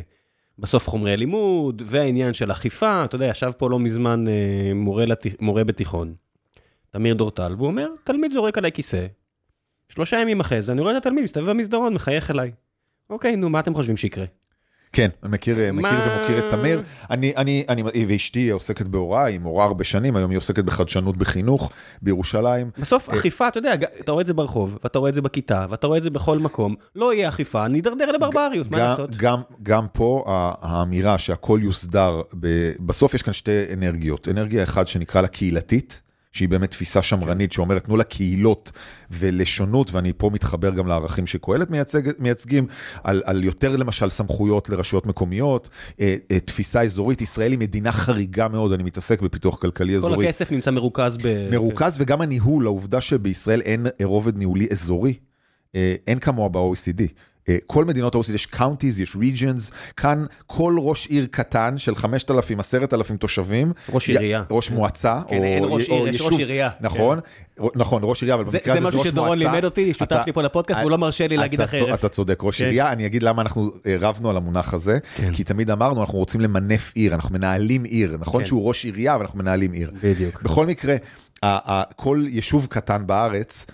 בסוף 0.60 0.90
חומרי 0.90 1.18
לימוד, 1.18 1.82
והעניין 1.86 2.34
של 2.34 2.52
אכיפה, 2.52 3.06
אתה 3.06 3.16
יודע, 3.16 3.26
ישב 3.26 3.52
פה 3.58 3.70
לא 3.70 3.80
מזמן 3.80 4.28
אה, 4.28 4.74
מורה, 4.74 5.06
לת... 5.06 5.26
מורה 5.42 5.64
בתיכון, 5.64 6.14
תמיר 6.90 7.14
דורטל, 7.14 7.56
והוא 7.58 7.68
אומר, 7.68 7.88
תלמיד 8.04 8.32
זורק 8.32 8.58
עליי 8.58 8.72
כיסא, 8.72 9.06
שלושה 9.90 10.20
ימים 10.20 10.40
אחרי 10.40 10.62
זה, 10.62 10.72
אני 10.72 10.82
רואה 10.82 10.92
את 10.92 10.98
התלמיד 10.98 11.24
מסתובב 11.24 11.50
במסדרון, 11.50 11.94
מחייך 11.94 12.32
אליי. 12.32 12.52
אוקיי, 13.10 13.36
נו, 13.36 13.50
מה 13.50 13.60
אתם 13.60 13.74
חושבים 13.74 13.98
שיקרה? 13.98 14.26
כן, 14.94 15.10
אני 15.24 15.32
מכיר, 15.32 15.56
מכיר 15.74 16.00
ומוקיר 16.08 16.40
את 16.40 16.44
תמיר. 16.52 16.82
אני, 17.10 17.34
אני, 17.38 17.66
אני, 17.70 17.84
ואשתי 18.08 18.50
עוסקת 18.50 18.86
בהוראה, 18.86 19.26
היא 19.26 19.40
מורה 19.40 19.66
הרבה 19.66 19.84
שנים, 19.84 20.16
היום 20.16 20.32
היא 20.32 20.38
עוסקת 20.38 20.64
בחדשנות 20.64 21.18
בחינוך 21.18 21.72
בירושלים. 22.02 22.70
בסוף 22.78 23.10
אה, 23.10 23.16
אכיפה, 23.16 23.48
אתה 23.48 23.58
יודע, 23.58 23.74
אתה 23.74 24.12
רואה 24.12 24.22
את 24.22 24.28
זה 24.28 24.34
ברחוב, 24.34 24.78
ואתה 24.84 25.00
רואה 25.00 25.10
את 25.10 25.16
זה 25.16 25.22
בכיתה, 25.22 25.66
ואתה 25.70 25.88
רואה 25.88 25.98
את 25.98 26.04
זה 26.04 26.10
בכל 26.10 26.40
מקום, 26.40 26.76
לא 26.96 27.14
יהיה 27.14 27.30
אכיפה, 27.30 27.68
נידרדר 27.68 28.12
לברבריות, 28.12 28.72
מה 28.72 28.78
לעשות? 28.78 29.18
גם, 29.18 29.42
גם 29.64 29.86
פה 29.94 30.24
האמירה 30.62 31.18
שהכל 31.18 31.60
יוסדר, 31.64 32.22
בסוף 32.80 33.14
יש 33.14 33.22
כאן 33.22 33.34
שתי 33.34 33.64
אנרגיות. 33.74 34.28
אנרגיה 34.28 34.64
אחת 34.64 34.88
שנקרא 34.88 35.22
לה 35.22 35.28
קהילתית. 35.28 36.02
שהיא 36.34 36.50
באמת 36.50 36.72
תפיסה 36.72 37.02
שמרנית 37.02 37.52
שאומרת, 37.52 37.84
תנו 37.84 37.98
לקהילות 37.98 38.72
ולשונות, 39.12 39.94
ואני 39.94 40.14
פה 40.18 40.30
מתחבר 40.34 40.72
גם 40.72 40.88
לערכים 40.88 41.28
שקהלת 41.28 41.72
מייצג, 41.72 42.02
מייצגים, 42.20 42.68
על, 43.04 43.22
על 43.26 43.44
יותר 43.44 43.78
למשל 43.78 44.10
סמכויות 44.10 44.70
לרשויות 44.70 45.06
מקומיות, 45.06 45.70
אה, 46.00 46.16
אה, 46.32 46.40
תפיסה 46.40 46.82
אזורית. 46.82 47.22
ישראל 47.22 47.52
היא 47.52 47.60
מדינה 47.60 47.92
חריגה 47.92 48.48
מאוד, 48.48 48.72
אני 48.72 48.84
מתעסק 48.84 49.22
בפיתוח 49.22 49.56
כלכלי 49.58 49.96
אזורי. 49.96 50.16
כל 50.16 50.24
הכסף 50.24 50.52
נמצא 50.52 50.72
מרוכז 50.72 51.18
ב... 51.24 51.50
מרוכז, 51.52 51.96
וגם 51.98 52.22
הניהול, 52.22 52.66
העובדה 52.66 53.02
שבישראל 53.02 53.62
אין 53.62 53.88
רובד 54.04 54.38
ניהולי 54.38 54.68
אזורי, 54.72 55.14
אה, 55.76 55.96
אין 56.08 56.20
כמוה 56.20 56.50
ב-OECD. 56.50 57.04
אה, 57.50 57.58
כל 57.68 57.86
מדינות 57.86 58.16
ה-OECD 58.16 58.34
יש 58.34 58.48
counties, 58.56 59.02
יש 59.02 59.16
regions, 59.16 59.74
כאן 59.98 60.26
כל 60.48 60.76
ראש 60.80 61.08
עיר 61.08 61.28
קטן 61.32 61.78
של 61.78 61.96
5,000, 61.96 62.60
10,000 62.60 63.18
תושבים. 63.18 63.74
ראש 63.90 64.10
עירייה. 64.10 64.44
ראש 64.52 64.72
מועצה, 64.72 65.22
כן, 65.28 65.38
או, 65.38 65.44
אין 65.44 65.64
ראש 65.68 65.90
עיר, 65.90 66.08
יש 66.08 66.22
ראש 66.22 66.34
עירייה. 66.34 66.70
נכון, 66.82 67.20
כן. 67.56 67.64
נכון, 67.76 68.02
ראש 68.06 68.22
עירייה, 68.22 68.36
אבל 68.36 68.44
במקרה 68.44 68.74
הזה 68.74 68.82
זה 68.82 68.88
ראש 68.88 68.94
מועצה. 68.94 68.98
זה 68.98 68.98
משהו 68.98 69.12
שדורון 69.12 69.38
לימד 69.38 69.66
אותי, 69.66 69.94
שותף 69.94 70.24
לי 70.26 70.34
פה 70.34 70.42
לפודקאסט, 70.42 70.80
והוא 70.80 70.92
לא 70.92 70.98
מרשה 70.98 71.28
לי 71.28 71.38
להגיד 71.38 71.62
אחרת. 71.62 72.00
אתה 72.00 72.10
צודק, 72.10 72.40
ראש 72.44 72.58
כן. 72.58 72.64
עירייה, 72.64 72.92
אני 72.92 73.06
אגיד 73.06 73.24
למה 73.24 73.42
אנחנו 73.42 73.72
אה, 73.86 73.96
רבנו 74.00 74.30
על 74.30 74.38
המונח 74.38 74.74
הזה, 74.74 75.00
כן. 75.16 75.34
כי 75.34 75.44
תמיד 75.44 75.72
אמרנו, 75.72 76.02
אנחנו 76.02 76.20
רוצים 76.20 76.42
למנף 76.42 76.92
עיר, 76.96 77.14
אנחנו 77.14 77.34
מנהלים 77.34 77.84
עיר, 77.84 78.18
נכון 78.20 78.42
כן. 78.42 78.46
שהוא 78.46 78.68
ראש 78.68 78.86
עירייה, 78.86 79.16
אבל 79.16 79.24
אנחנו 79.24 79.40
מנהלים 79.40 79.72
עיר. 79.72 79.92
בדיוק. 80.04 80.42
בכל 80.42 80.66
מקרה, 80.66 80.96
כל 81.96 82.24
יישוב 82.28 82.68
קטן 82.70 83.08
בארץ, 83.08 83.66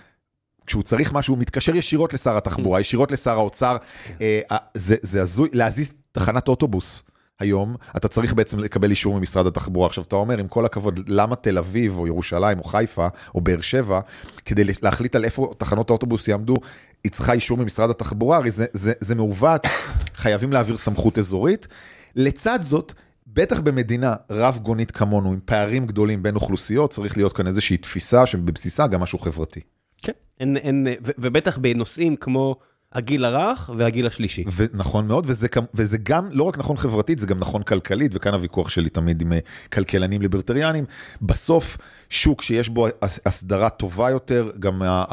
כשהוא 0.70 0.82
צריך 0.82 1.12
משהו, 1.12 1.34
הוא 1.34 1.40
מתקשר 1.40 1.76
ישירות 1.76 2.14
לשר 2.14 2.36
התחבורה, 2.36 2.78
mm. 2.78 2.80
ישירות 2.80 3.12
לשר 3.12 3.30
האוצר. 3.30 3.76
כן. 4.04 4.14
אה, 4.50 4.56
זה 4.74 5.22
הזוי, 5.22 5.48
להזיז 5.52 5.92
תחנת 6.12 6.48
אוטובוס. 6.48 7.02
היום 7.40 7.76
אתה 7.96 8.08
צריך 8.08 8.34
בעצם 8.34 8.58
לקבל 8.58 8.90
אישור 8.90 9.18
ממשרד 9.18 9.46
התחבורה. 9.46 9.86
עכשיו 9.86 10.04
אתה 10.04 10.16
אומר, 10.16 10.38
עם 10.38 10.48
כל 10.48 10.64
הכבוד, 10.64 11.00
למה 11.06 11.36
תל 11.36 11.58
אביב 11.58 11.98
או 11.98 12.06
ירושלים 12.06 12.58
או 12.58 12.64
חיפה 12.64 13.08
או 13.34 13.40
באר 13.40 13.60
שבע, 13.60 14.00
כדי 14.44 14.62
להחליט 14.82 15.16
על 15.16 15.24
איפה 15.24 15.54
תחנות 15.58 15.90
האוטובוס 15.90 16.28
יעמדו, 16.28 16.56
היא 17.04 17.12
צריכה 17.12 17.32
אישור 17.32 17.58
ממשרד 17.58 17.90
התחבורה, 17.90 18.36
הרי 18.36 18.50
זה, 18.50 18.66
זה, 18.72 18.92
זה 19.00 19.14
מעוות, 19.14 19.66
חייבים 20.14 20.52
להעביר 20.52 20.76
סמכות 20.76 21.18
אזורית. 21.18 21.68
לצד 22.16 22.58
זאת, 22.62 22.92
בטח 23.26 23.60
במדינה 23.60 24.14
רב 24.30 24.58
גונית 24.62 24.90
כמונו, 24.90 25.32
עם 25.32 25.40
פערים 25.44 25.86
גדולים 25.86 26.22
בין 26.22 26.34
אוכלוסיות, 26.34 26.90
צריך 26.90 27.16
להיות 27.16 27.32
כאן 27.32 27.46
איזושהי 27.46 27.76
תפיסה 27.76 28.26
שבבסיסה 28.26 28.86
גם 28.86 29.00
משהו 29.00 29.18
חברתי. 29.18 29.60
כן, 30.02 30.12
אין, 30.40 30.56
אין, 30.56 30.86
ו, 31.04 31.10
ובטח 31.18 31.58
בנושאים 31.58 32.16
כמו 32.16 32.56
הגיל 32.92 33.24
הרך 33.24 33.70
והגיל 33.78 34.06
השלישי. 34.06 34.44
ונכון 34.56 35.08
מאוד, 35.08 35.24
וזה, 35.28 35.46
וזה 35.74 35.98
גם 35.98 36.28
לא 36.32 36.42
רק 36.44 36.58
נכון 36.58 36.76
חברתית, 36.76 37.18
זה 37.18 37.26
גם 37.26 37.38
נכון 37.38 37.62
כלכלית, 37.62 38.12
וכאן 38.14 38.34
הוויכוח 38.34 38.68
שלי 38.68 38.88
תמיד 38.88 39.22
עם 39.22 39.32
אה, 39.32 39.38
כלכלנים 39.72 40.22
ליברטריאנים. 40.22 40.84
בסוף, 41.22 41.76
שוק 42.10 42.42
שיש 42.42 42.68
בו 42.68 42.86
הסדרה 43.26 43.70
טובה 43.70 44.10
יותר, 44.10 44.50
גם 44.58 44.82
ה, 44.82 44.86
ה, 44.88 45.04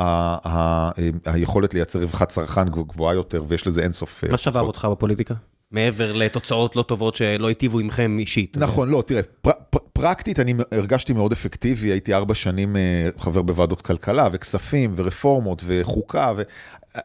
ה, 0.45 0.91
ה, 1.25 1.33
היכולת 1.33 1.73
לייצר 1.73 1.99
רווחת 1.99 2.29
צרכן 2.29 2.69
גבוהה 2.69 3.15
יותר, 3.15 3.43
ויש 3.47 3.67
לזה 3.67 3.83
אינסוף... 3.83 4.23
אה, 4.23 4.31
מה 4.31 4.37
שבר 4.37 4.61
אותך 4.61 4.87
בפוליטיקה? 4.91 5.33
מעבר 5.71 6.13
לתוצאות 6.13 6.75
לא 6.75 6.81
טובות 6.81 7.15
שלא 7.15 7.47
היטיבו 7.47 7.79
עמכם 7.79 8.19
אישית. 8.19 8.57
נכון, 8.57 8.89
לא, 8.89 9.03
תראה, 9.07 9.21
פר, 9.41 9.51
פר, 9.69 9.79
פרקטית 9.93 10.39
אני 10.39 10.53
הרגשתי 10.71 11.13
מאוד 11.13 11.31
אפקטיבי, 11.31 11.91
הייתי 11.91 12.13
ארבע 12.13 12.35
שנים 12.35 12.75
אה, 12.75 13.09
חבר 13.17 13.41
בוועדות 13.41 13.81
כלכלה 13.81 14.29
וכספים 14.33 14.93
ורפורמות 14.97 15.63
וחוקה, 15.65 16.33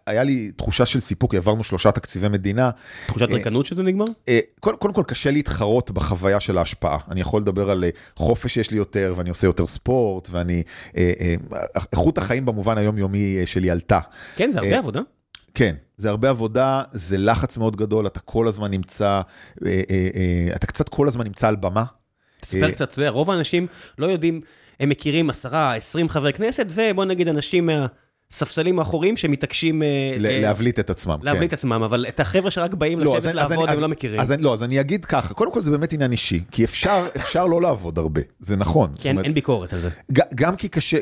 והיה 0.07 0.23
לי 0.23 0.51
תחושה 0.57 0.87
של 0.87 1.01
סיפוק, 1.01 1.35
העברנו 1.35 1.65
שלושה 1.65 1.93
תקציבי 1.93 2.29
מדינה. 2.29 2.71
תחושת 3.07 3.31
אה, 3.31 3.35
ריקנות 3.35 3.67
שזה 3.67 3.83
נגמר? 3.83 4.05
אה, 4.29 4.41
קודם, 4.61 4.77
קודם 4.77 4.95
כל 4.95 5.03
קשה 5.07 5.31
להתחרות 5.31 5.91
בחוויה 5.91 6.41
של 6.41 6.59
ההשפעה. 6.59 6.99
אני 7.11 7.21
יכול 7.21 7.41
לדבר 7.41 7.71
על 7.71 7.85
חופש 8.17 8.55
שיש 8.55 8.71
לי 8.71 8.77
יותר, 8.77 9.15
ואני 9.17 9.31
עושה 9.31 9.47
יותר 9.47 9.67
ספורט, 9.67 10.29
ואני... 10.31 10.63
איכות 11.93 12.19
החיים 12.19 12.45
במובן 12.45 12.79
היומיומי 12.79 13.37
שלי 13.47 13.71
עלתה. 13.71 13.99
כן, 14.37 14.51
זה 14.51 14.59
הרבה 14.59 14.79
עבודה. 14.79 15.01
כן, 15.55 15.75
זה 15.97 16.11
הרבה 16.11 16.31
עבודה, 16.31 16.83
זה 16.93 17.19
לחץ 17.19 17.57
מאוד 17.57 17.77
גדול, 17.77 18.07
אתה 18.07 18.21
כל 18.21 18.49
הזמן 18.49 18.71
נמצא, 18.71 19.07
אה, 19.07 19.21
אה, 19.67 19.83
אה, 19.91 20.57
אתה 20.57 20.67
קצת 20.67 20.89
כל 20.89 21.09
הזמן 21.09 21.25
נמצא 21.25 21.49
על 21.49 21.57
במה. 21.57 21.85
תספר 22.41 22.71
קצת, 22.71 22.91
אתה 22.91 23.01
יודע, 23.01 23.11
רוב 23.11 23.31
האנשים 23.31 23.67
לא 23.99 24.07
יודעים, 24.07 24.41
הם 24.81 24.89
מכירים 24.89 25.31
עשרה, 25.31 25.75
עשרים 25.75 26.09
חברי 26.09 26.33
כנסת, 26.33 26.67
ובוא 26.69 27.05
נגיד 27.05 27.29
אנשים 27.29 27.69
מהספסלים 28.31 28.79
האחוריים 28.79 29.17
שמתעקשים... 29.17 29.83
להבליט 30.19 30.79
את 30.79 30.91
עצמם, 30.91 31.19
כן. 31.21 31.25
להבליט 31.25 31.49
את 31.49 31.59
עצמם, 31.59 31.83
אבל 31.83 32.07
את 32.09 32.21
החבר'ה 32.21 32.51
שרק 32.51 32.75
באים 32.75 33.01
לא, 33.01 33.17
לשבת 33.17 33.35
לעבוד, 33.35 33.69
הם 33.69 33.81
לא 33.81 33.89
מכירים. 33.89 34.21
אז 34.21 34.31
לא, 34.31 34.55
אז 34.55 34.63
אני 34.63 34.81
אגיד 34.81 35.05
ככה, 35.05 35.35
קודם 35.35 35.53
כל 35.53 35.61
זה 35.61 35.71
באמת 35.71 35.93
עניין 35.93 36.13
אישי, 36.13 36.41
כי 36.51 36.65
אפשר 36.65 37.47
לא 37.51 37.61
לעבוד 37.63 37.99
הרבה, 37.99 38.21
זה 38.41 38.57
נכון. 38.57 38.95
כן, 39.01 39.19
אין 39.19 39.35
ביקורת 39.35 39.73
על 39.73 39.81
זה. 39.81 39.89
גם 40.35 40.57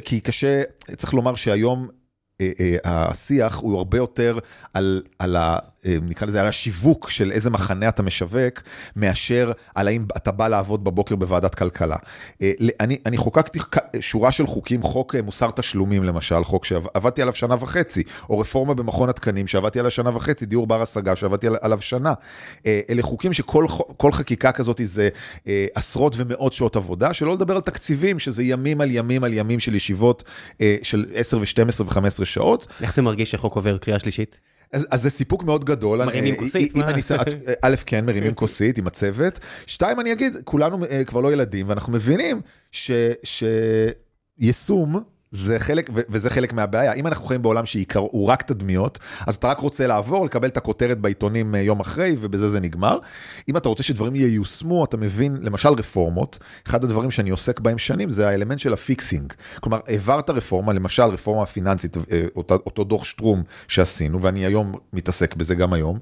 כי 0.05 0.21
קשה, 0.21 0.63
צריך 0.97 1.15
לומר 1.15 1.35
שהיום 1.35 1.89
השיח 2.85 3.57
הוא 3.57 3.79
הרבה 3.79 3.97
יותר 3.97 4.39
על, 4.75 5.03
על. 5.19 5.37
אה, 5.87 5.97
נקרא 6.03 6.27
לזה, 6.27 6.41
על 6.41 6.47
השיווק 6.47 7.11
של 7.11 7.33
איזה 7.33 7.51
מחנה 7.51 7.89
אתה 7.89 8.03
משווק, 8.03 8.63
מאשר 8.97 9.53
על 9.75 9.89
האם 9.89 10.05
אתה 10.17 10.31
בא 10.31 10.49
לעבוד 10.49 10.85
בבוקר 10.85 11.17
בוועדת 11.17 11.55
כלכלה. 11.55 11.97
אה, 12.43 12.53
אני, 12.81 12.99
אני 13.07 13.17
חוקקתי 13.17 13.59
שורה 14.01 14.33
של 14.33 14.47
חוקים, 14.47 14.83
חוק 14.83 15.15
אה, 15.15 15.23
מוסר 15.23 15.51
תשלומים 15.51 16.05
למשל, 16.05 16.45
חוק 16.45 16.65
שעבדתי 16.65 17.23
עליו 17.23 17.35
שנה 17.35 17.55
וחצי, 17.61 18.03
או 18.31 18.39
רפורמה 18.39 18.75
במכון 18.75 19.09
התקנים 19.09 19.47
שעבדתי 19.47 19.79
עליה 19.79 19.91
שנה 19.91 20.17
וחצי, 20.17 20.47
דיור 20.47 20.67
בר 20.67 20.83
השגה 20.83 21.17
שעבדתי 21.17 21.47
עליו 21.61 21.81
שנה. 21.81 22.15
אלה 22.67 23.03
חוקים 23.03 23.33
שכל 23.33 24.13
חקיקה 24.13 24.53
כזאת 24.53 24.81
זה 24.85 25.09
עשרות 25.75 26.15
ומאות 26.17 26.53
שעות 26.53 26.77
עבודה, 26.77 27.15
שלא 27.15 27.33
לדבר 27.33 27.55
על 27.55 27.61
תקציבים, 27.61 28.19
שזה 28.19 28.43
ימים 28.43 28.81
על 28.81 28.91
ימים 28.91 29.25
על 29.25 29.33
ימים 29.33 29.61
של 29.61 29.75
ישיבות 29.75 30.25
של 30.83 31.07
10 31.15 31.39
ו-12 31.39 31.83
ו-15 31.85 32.25
שעות. 32.25 32.67
איך 32.83 32.95
זה 32.95 33.03
מרגיש 33.03 33.31
שהחוק 33.31 33.57
עובר 33.57 33.79
קריאה 33.79 33.99
שלישית? 33.99 34.50
אז, 34.73 35.03
זה 35.03 35.11
סיפוק 35.11 35.43
מאוד 35.43 35.65
גדול. 35.65 36.05
מרימים 36.05 36.37
כוסית? 36.37 36.77
אם 36.77 36.83
אני, 36.83 37.01
א', 37.63 37.75
כן, 37.87 38.07
מרימים 38.07 38.35
כוסית 38.35 38.79
עם 38.79 38.87
הצוות. 38.87 39.39
שתיים, 39.67 40.01
אני 40.01 40.13
אגיד, 40.13 40.37
כולנו 40.45 40.85
אה, 40.85 41.05
כבר 41.05 41.21
לא 41.21 41.33
ילדים, 41.33 41.69
ואנחנו 41.69 41.93
מבינים 41.93 42.41
שיישום, 44.43 45.01
זה 45.33 45.59
חלק, 45.59 45.91
וזה 46.09 46.31
חלק 46.31 46.53
מהבעיה. 46.53 46.93
אם 46.93 47.07
אנחנו 47.07 47.27
חיים 47.27 47.43
בעולם 47.43 47.67
שהוא 47.67 48.29
רק 48.29 48.43
תדמיות, 48.43 48.99
אז 49.27 49.35
אתה 49.35 49.49
רק 49.49 49.59
רוצה 49.59 49.87
לעבור, 49.87 50.27
לקבל 50.27 50.49
את 50.49 50.57
הכותרת 50.57 50.99
בעיתונים 50.99 51.55
אה, 51.55 51.61
יום 51.61 51.81
אחרי, 51.81 52.17
ובזה 52.21 52.49
זה 52.49 52.61
נגמר. 52.61 52.99
אם 53.49 53.57
אתה 53.57 53.69
רוצה 53.69 53.83
שדברים 53.83 54.17
ייושמו, 54.17 54.85
אתה 54.85 54.97
מבין, 54.97 55.37
למשל 55.41 55.69
רפורמות, 55.69 56.39
אחד 56.67 56.85
הדברים 56.85 57.11
שאני 57.11 57.31
עוסק 57.31 57.61
בהם 57.61 57.79
שנים 57.79 58.11
זה 58.11 58.29
האלמנט 58.29 58.59
של 58.59 58.73
ה 58.73 58.80
fixing. 58.80 59.33
כלומר, 59.61 59.81
העברת 59.87 60.31
רפורמה, 60.31 60.73
למשל 60.73 61.03
רפורמה 61.03 61.47
פיננסית, 61.47 61.97
אה, 61.97 62.25
אותו, 62.37 62.55
אותו 62.67 62.85
דוח 62.85 63.05
שטרום 63.05 63.43
שעשינו, 63.69 64.23
ואני 64.23 64.47
היום 64.47 64.75
מתעסק 64.93 65.35
בזה 65.35 65.55
גם 65.55 65.73
היום. 65.73 65.99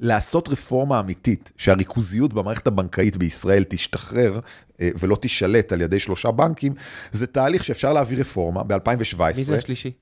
לעשות 0.00 0.48
רפורמה 0.48 1.00
אמיתית, 1.00 1.52
שהריכוזיות 1.56 2.32
במערכת 2.32 2.66
הבנקאית 2.66 3.16
בישראל 3.16 3.64
תשתחרר 3.68 4.40
אה, 4.80 4.90
ולא 4.98 5.16
תישלט 5.16 5.72
על 5.72 5.80
ידי 5.80 6.00
שלושה 6.00 6.30
בנקים, 6.30 6.74
זה 7.10 7.26
תהליך 7.26 7.64
שאפשר 7.64 7.92
להעביר 7.92 8.20
רפורמה 8.20 8.62
ב-2017. 8.62 9.36
מי 9.36 9.44
זה 9.44 9.56
השלישי? 9.56 9.92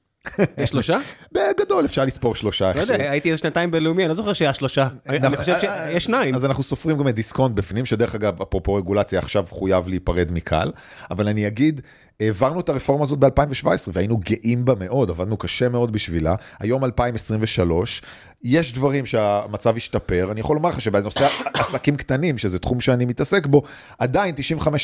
יש 0.58 0.70
שלושה? 0.70 0.98
בגדול 1.32 1.84
אפשר 1.84 2.04
לספור 2.04 2.34
שלושה. 2.34 2.72
לא 2.74 2.80
יודע, 2.80 3.10
הייתי 3.10 3.30
איזה 3.30 3.38
שנתיים 3.38 3.70
בינלאומי, 3.70 4.02
אני 4.02 4.08
לא 4.08 4.14
זוכר 4.14 4.32
שהיה 4.32 4.54
שלושה. 4.54 4.88
אני 5.08 5.36
חושב 5.36 5.54
שיש 5.60 6.04
שניים. 6.04 6.34
אז 6.34 6.44
אנחנו 6.44 6.62
סופרים 6.62 6.98
גם 6.98 7.08
את 7.08 7.14
דיסקונט 7.14 7.54
בפנים, 7.54 7.86
שדרך 7.86 8.14
אגב, 8.14 8.42
אפרופו 8.42 8.74
רגולציה, 8.74 9.18
עכשיו 9.18 9.46
חויב 9.50 9.88
להיפרד 9.88 10.32
מקל, 10.32 10.70
אבל 11.10 11.28
אני 11.28 11.46
אגיד, 11.46 11.80
העברנו 12.20 12.60
את 12.60 12.68
הרפורמה 12.68 13.04
הזאת 13.04 13.18
ב-2017 13.18 13.68
והיינו 13.92 14.16
גאים 14.16 14.64
בה 14.64 14.74
מאוד, 14.74 15.10
עבדנו 15.10 15.36
קשה 15.36 15.68
מאוד 15.68 15.92
בשבילה. 15.92 16.34
היום 16.60 16.84
2023, 16.84 18.02
יש 18.44 18.72
דברים 18.72 19.06
שהמצב 19.06 19.76
השתפר, 19.76 20.28
אני 20.32 20.40
יכול 20.40 20.56
לומר 20.56 20.68
לך 20.68 20.80
שבנושא 20.80 21.28
עסקים 21.54 21.96
קטנים, 21.96 22.38
שזה 22.38 22.58
תחום 22.58 22.80
שאני 22.80 23.04
מתעסק 23.04 23.46
בו, 23.46 23.62
עדיין 23.98 24.34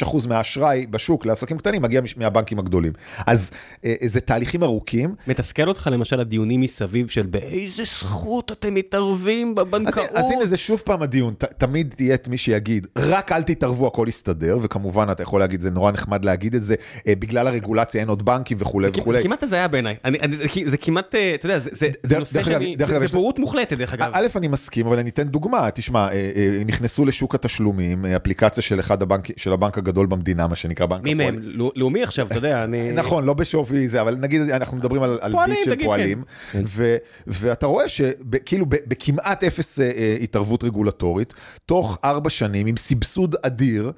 95% 0.03 0.29
מהאשראי 0.29 0.87
בשוק 0.87 1.27
לעסקים 1.27 1.59
קטנים 1.59 1.83
מגיע 1.83 2.01
מהבנקים 2.17 2.59
הגדולים. 2.59 2.93
אז 3.27 3.51
אה, 3.85 3.95
זה 4.07 4.21
תהליכים 4.21 4.63
ארוכים. 4.63 5.15
מתסכל 5.27 5.69
אותך 5.69 5.89
למשל 5.93 6.21
הדיונים 6.21 6.61
מסביב 6.61 7.09
של 7.09 7.27
באיזה 7.27 7.83
זכות 7.85 8.53
אתם 8.53 8.75
מתערבים 8.75 9.55
בבנקאות? 9.55 10.11
אז, 10.11 10.25
אז 10.25 10.31
הנה 10.31 10.47
זה 10.47 10.57
שוב 10.57 10.83
פעם 10.85 11.03
הדיון, 11.03 11.35
ת, 11.39 11.45
תמיד 11.45 11.95
תהיה 11.97 12.15
את 12.15 12.29
מי 12.29 12.39
שיגיד, 12.39 12.87
רק 12.97 13.33
אל 13.33 13.43
תתערבו, 13.43 13.87
הכל 13.87 14.07
יסתדר, 14.09 14.59
וכמובן 14.63 15.09
אתה 15.13 15.23
יכול 15.23 15.41
להגיד, 15.41 15.61
זה 15.61 15.71
נורא 15.71 15.93
נחמד 15.93 16.25
להגיד 16.25 16.55
את 16.55 16.63
זה, 16.63 16.75
אה, 17.07 17.13
בגלל 17.19 17.47
הרגולציה 17.47 18.01
אין 18.01 18.09
עוד 18.09 18.25
בנקים 18.25 18.57
וכולי 18.61 18.89
וכולי. 18.95 19.19
זה 19.19 19.23
כמעט 19.23 19.43
הזיה 19.43 19.69
בעיניי, 19.69 19.97
זה 20.67 20.77
כמעט, 20.77 21.15
אה, 21.15 21.35
אתה 21.35 21.47
יודע, 21.47 21.59
זה 21.59 22.19
נושא 22.19 22.43
שאני, 22.43 22.77
זה 22.79 23.09
בורות 23.09 23.39
מוחלטת 23.51 23.79
דרך 23.79 23.93
אגב. 23.93 24.11
א', 24.13 24.27
אני 24.37 24.49
מסכים, 24.49 24.87
אבל 24.87 24.99
אני 24.99 25.11
אתן 25.11 25.29
דוגמה, 25.29 25.71
תשמע, 25.71 26.09
אה, 26.09 26.13
אה, 26.37 26.63
נכנסו 26.67 27.05
לשוק 27.05 27.35
התשלומים, 27.35 28.07
אפליקציה 28.07 28.63
של 28.63 28.81
אחד 28.81 29.03
הבנק, 29.03 29.39
של 29.39 29.53
הבנק 29.53 29.79
הגדול 29.79 30.07
במדינה, 30.07 30.47
מה 30.47 30.57
שנקרא 30.57 30.87
בנק 30.87 31.01
הפועלים. 31.01 31.19
מי 31.19 31.25
מהם? 31.25 31.71
לאומי 31.77 32.03
עכשיו, 32.03 32.27
אתה 32.27 32.35
יודע, 32.35 32.65
אני... 32.65 32.93
נכון, 33.01 33.25
לא 33.25 33.35
בשווי 33.35 33.89
זה, 33.89 34.01
אבל 34.01 34.17
נגיד 34.17 34.41
אנחנו 34.51 34.77
מדברים 34.77 35.03
על 35.03 35.35
ביט 35.47 35.65
של 35.65 35.85
פועלים, 35.85 36.23
כן. 36.53 36.63
ואתה 37.27 37.67
רואה 37.67 37.89
שכאילו 37.89 38.67
בכמעט 38.69 39.45
אפס 39.45 39.79
התערבות 40.23 40.65
רגולטורית, 40.65 41.35
תוך 41.67 41.99
ארבע 42.05 42.31
שנים, 42.31 42.67
עם 42.67 42.77
סבסוד 42.77 43.37
אדיר, 43.43 43.93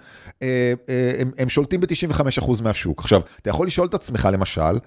הם 1.38 1.48
שולטים 1.48 1.80
ב-95% 1.80 2.62
מהשוק. 2.62 3.00
עכשיו, 3.00 3.20
אתה 3.42 3.50
יכול 3.50 3.66
לשאול 3.66 3.86
את 3.86 3.94
עצמך, 3.94 4.28
למשל, 4.32 4.78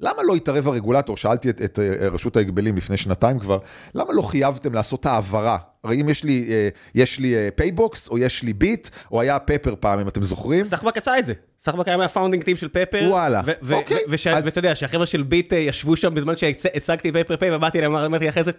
למה 0.00 0.22
לא 0.22 0.34
התערב 0.34 0.68
הרגולטור? 0.68 1.16
שאלתי 1.16 1.50
את, 1.50 1.62
את 1.62 1.78
אה, 1.78 2.08
רשות 2.08 2.36
ההגבלים 2.36 2.76
לפני 2.76 2.96
שנתיים 2.96 3.38
כבר, 3.38 3.58
למה 3.94 4.12
לא 4.12 4.22
חייבתם 4.22 4.74
לעשות 4.74 5.06
העברה? 5.06 5.58
הרי 5.84 6.00
אם 6.00 6.08
יש 6.08 6.24
לי, 6.24 6.46
אה, 6.50 6.68
יש 6.94 7.18
לי 7.18 7.34
פייבוקס, 7.54 8.08
אה, 8.08 8.12
או 8.12 8.18
יש 8.18 8.42
לי 8.42 8.52
ביט, 8.52 8.88
או 9.12 9.20
היה 9.20 9.38
פפר 9.38 9.74
פעם, 9.80 9.98
אם 9.98 10.08
אתם 10.08 10.24
זוכרים. 10.24 10.64
סחבק 10.64 10.96
עשה 10.96 11.18
את 11.18 11.26
זה. 11.26 11.32
סחבק 11.58 11.88
היה 11.88 11.96
מה 11.96 12.06
founding 12.06 12.44
team 12.44 12.56
של 12.56 12.68
פפר. 12.68 13.06
וואלה, 13.08 13.40
אוקיי. 13.70 13.98
ואתה 14.42 14.58
יודע, 14.58 14.74
שהחבר'ה 14.74 15.06
של 15.06 15.22
ביט 15.22 15.52
ישבו 15.52 15.96
שם 15.96 16.14
בזמן 16.14 16.36
שהצגתי 16.36 17.12
פפר 17.12 17.36
פיי, 17.36 17.56
ובאתי 17.56 17.80
להם, 17.80 17.96
אמרתי 17.96 18.28
אחרי 18.28 18.42
זה, 18.42 18.50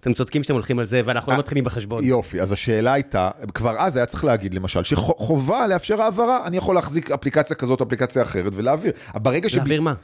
אתם 0.00 0.14
צודקים 0.14 0.42
שאתם 0.42 0.54
הולכים 0.54 0.78
על 0.78 0.84
זה, 0.84 1.00
ואנחנו 1.04 1.32
לא 1.32 1.38
מתחילים 1.38 1.64
בחשבון. 1.64 2.04
יופי, 2.04 2.40
אז 2.40 2.52
השאלה 2.52 2.92
הייתה, 2.92 3.30
כבר 3.54 3.76
אז 3.78 3.96
היה 3.96 4.06
צריך 4.06 4.24
להגיד 4.24 4.54
למשל, 4.54 4.84
שחובה 4.84 5.66
לאפשר 5.66 6.02
העברה, 6.02 6.46
אני 6.46 6.56
יכול 6.56 6.74
להחזיק 6.74 7.10
אפליקציה 7.10 7.56
כזאת, 7.56 7.80
אפליקציה 7.80 8.22
אחרת, 8.22 8.52
ולהעביר. 8.56 8.92
ברגע 9.14 9.50
ש... 9.50 9.54
להעביר 9.54 9.80
מה? 9.80 9.94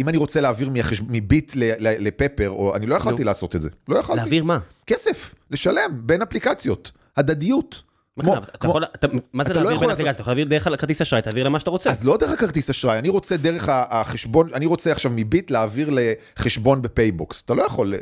אם 0.00 0.08
אני 0.08 0.16
רוצה 0.16 0.40
להעביר 0.40 0.70
מביט 1.08 1.52
לפפר, 1.80 2.50
או 2.50 2.76
אני 2.76 2.86
לא 2.86 2.94
יכולתי 2.94 3.24
לעשות 3.24 3.56
את 3.56 3.62
זה. 3.62 3.68
לא 3.88 3.98
יכולתי. 3.98 4.20
להעביר 4.20 4.44
מה? 4.44 4.58
כסף, 4.86 5.34
לשלם 5.50 5.90
בין 5.94 6.22
אפליקציות. 6.22 6.90
הדדיות. 7.16 7.82
מה 8.16 9.44
זה 9.44 9.54
להעביר 9.54 9.78
בין 9.78 9.90
אפליקציות? 9.90 10.14
אתה 10.14 10.20
יכול 10.20 10.30
להעביר 10.30 10.46
דרך 10.48 10.66
הכרטיס 10.66 11.00
אשראי, 11.00 11.22
תעביר 11.22 11.44
למה 11.44 11.60
שאתה 11.60 11.70
רוצה. 11.70 11.90
אז 11.90 12.04
לא 12.04 12.16
דרך 12.16 12.30
הכרטיס 12.30 12.70
אשראי, 12.70 12.98
אני 12.98 13.08
רוצה 13.08 13.36
דרך 13.36 13.68
החשבון, 13.72 14.54
אני 14.54 14.66
רוצה 14.66 14.92
עכשיו 14.92 15.12
מביט 15.14 15.50
להעביר 15.50 15.90
לחשבון 15.90 16.82
בפייבוקס. 16.82 17.42
אתה 17.42 17.54
לא 17.54 17.62
יכול 17.62 17.94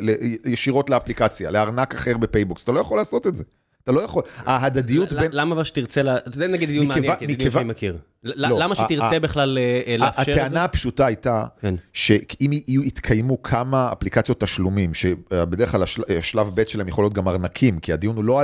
ישירות 0.44 0.90
לאפליקציה, 0.90 1.50
לארנק 1.50 1.94
אחר 1.94 2.16
בפייבוקס, 2.16 2.64
אתה 2.64 2.72
לא 2.72 2.80
יכול 2.80 2.98
לעשות 2.98 3.26
את 3.26 3.36
זה. 3.36 3.44
אתה 3.84 3.92
לא 3.92 4.00
יכול, 4.00 4.22
ההדדיות 4.36 5.12
בין... 5.12 5.30
למה 5.32 5.54
אבל 5.54 5.64
שתרצה, 5.64 6.00
אתה 6.00 6.36
יודע 6.36 6.46
נגיד 6.46 6.68
דיון 6.68 6.86
מעניין, 6.86 7.16
כי 7.16 7.26
דיון 7.26 7.50
שאני 7.50 7.64
מכיר. 7.64 7.98
לא, 8.24 8.58
למה 8.58 8.74
שתרצה 8.74 9.20
בכלל 9.20 9.58
אה, 9.58 9.80
אה, 9.86 9.96
לאפשר 9.96 10.22
את 10.22 10.26
זה? 10.26 10.44
הטענה 10.44 10.64
הפשוטה 10.64 11.06
הייתה, 11.06 11.44
כן. 11.60 11.74
שאם 11.92 12.50
יתקיימו 12.68 13.42
כמה 13.42 13.92
אפליקציות 13.92 14.40
תשלומים, 14.40 14.94
שבדרך 14.94 15.70
כלל 15.70 15.82
השלב 16.18 16.50
ב' 16.54 16.62
שלהם 16.66 16.88
יכול 16.88 17.04
להיות 17.04 17.12
גם 17.12 17.28
ארנקים, 17.28 17.78
כי 17.78 17.92
הדיון 17.92 18.16
הוא 18.16 18.24
לא 18.24 18.40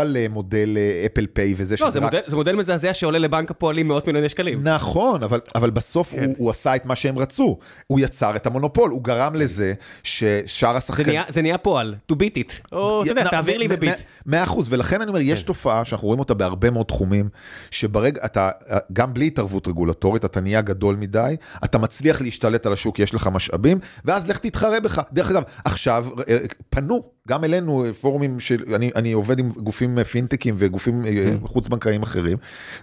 על 0.00 0.16
לא 0.16 0.28
מודל 0.30 0.78
אפל 1.06 1.26
פיי 1.26 1.54
וזה 1.56 1.76
שזה 1.76 1.98
רק... 1.98 2.14
לא, 2.14 2.20
זה 2.26 2.36
מודל 2.36 2.56
מזעזע 2.56 2.94
שעולה 2.94 3.18
לבנק 3.18 3.50
הפועלים 3.50 3.88
מאות 3.88 4.06
מיליוני 4.06 4.28
שקלים. 4.28 4.68
נכון, 4.68 5.20
אבל 5.54 5.70
בסוף 5.70 6.14
כן. 6.14 6.30
הוא 6.38 6.50
עשה 6.50 6.76
את 6.76 6.86
מה 6.86 6.96
שהם 6.96 7.18
רצו. 7.18 7.58
הוא 7.86 8.00
יצר 8.00 8.36
את 8.36 8.46
המונופול, 8.46 8.90
הוא 8.90 9.04
גרם 9.04 9.34
לזה 9.34 9.74
ששאר 10.02 10.76
השחקנים... 10.76 11.20
זה 11.28 11.42
נהיה 11.42 11.58
פועל, 11.58 11.94
to 12.12 12.14
beat 12.14 12.38
it. 12.38 12.60
או, 12.72 13.02
אתה 13.02 13.10
יודע, 13.10 13.28
תעביר 13.28 13.58
לי 13.58 13.68
בביט. 13.68 14.00
מאה 14.26 14.42
אחוז, 14.42 14.72
ולכן 14.72 15.00
אני 15.00 15.08
אומר, 15.08 15.20
יש 15.20 15.40
כן. 15.40 15.46
תופעה 15.46 15.84
שאנחנו 15.84 16.06
רואים 16.06 16.20
אותה 16.20 16.34
בהרבה 16.34 16.70
מאוד 16.70 16.86
תחומים, 16.86 17.28
שברגע, 17.70 18.24
אתה, 18.24 18.50
גם 19.00 19.14
בלי 19.14 19.26
התערבות 19.26 19.68
רגולטורית, 19.68 20.24
אתה 20.24 20.40
נהיה 20.40 20.60
גדול 20.60 20.96
מדי, 20.96 21.36
אתה 21.64 21.78
מצליח 21.78 22.20
להשתלט 22.22 22.66
על 22.66 22.72
השוק, 22.72 22.98
יש 22.98 23.14
לך 23.14 23.26
משאבים, 23.26 23.78
ואז 24.04 24.28
לך 24.28 24.38
תתחרה 24.38 24.80
בך. 24.80 25.00
דרך 25.12 25.30
אגב, 25.30 25.42
עכשיו 25.64 26.06
אה, 26.28 26.38
פנו 26.70 27.10
גם 27.30 27.44
אלינו 27.44 27.84
פורומים 28.00 28.40
של, 28.40 28.62
אני, 28.74 28.90
אני 28.96 29.12
עובד 29.12 29.38
עם 29.38 29.50
גופים 29.50 30.04
פינטקים 30.04 30.54
וגופים 30.58 31.04
mm. 31.04 31.48
חוץ-בנקאיים 31.48 32.02
אחרים, 32.02 32.38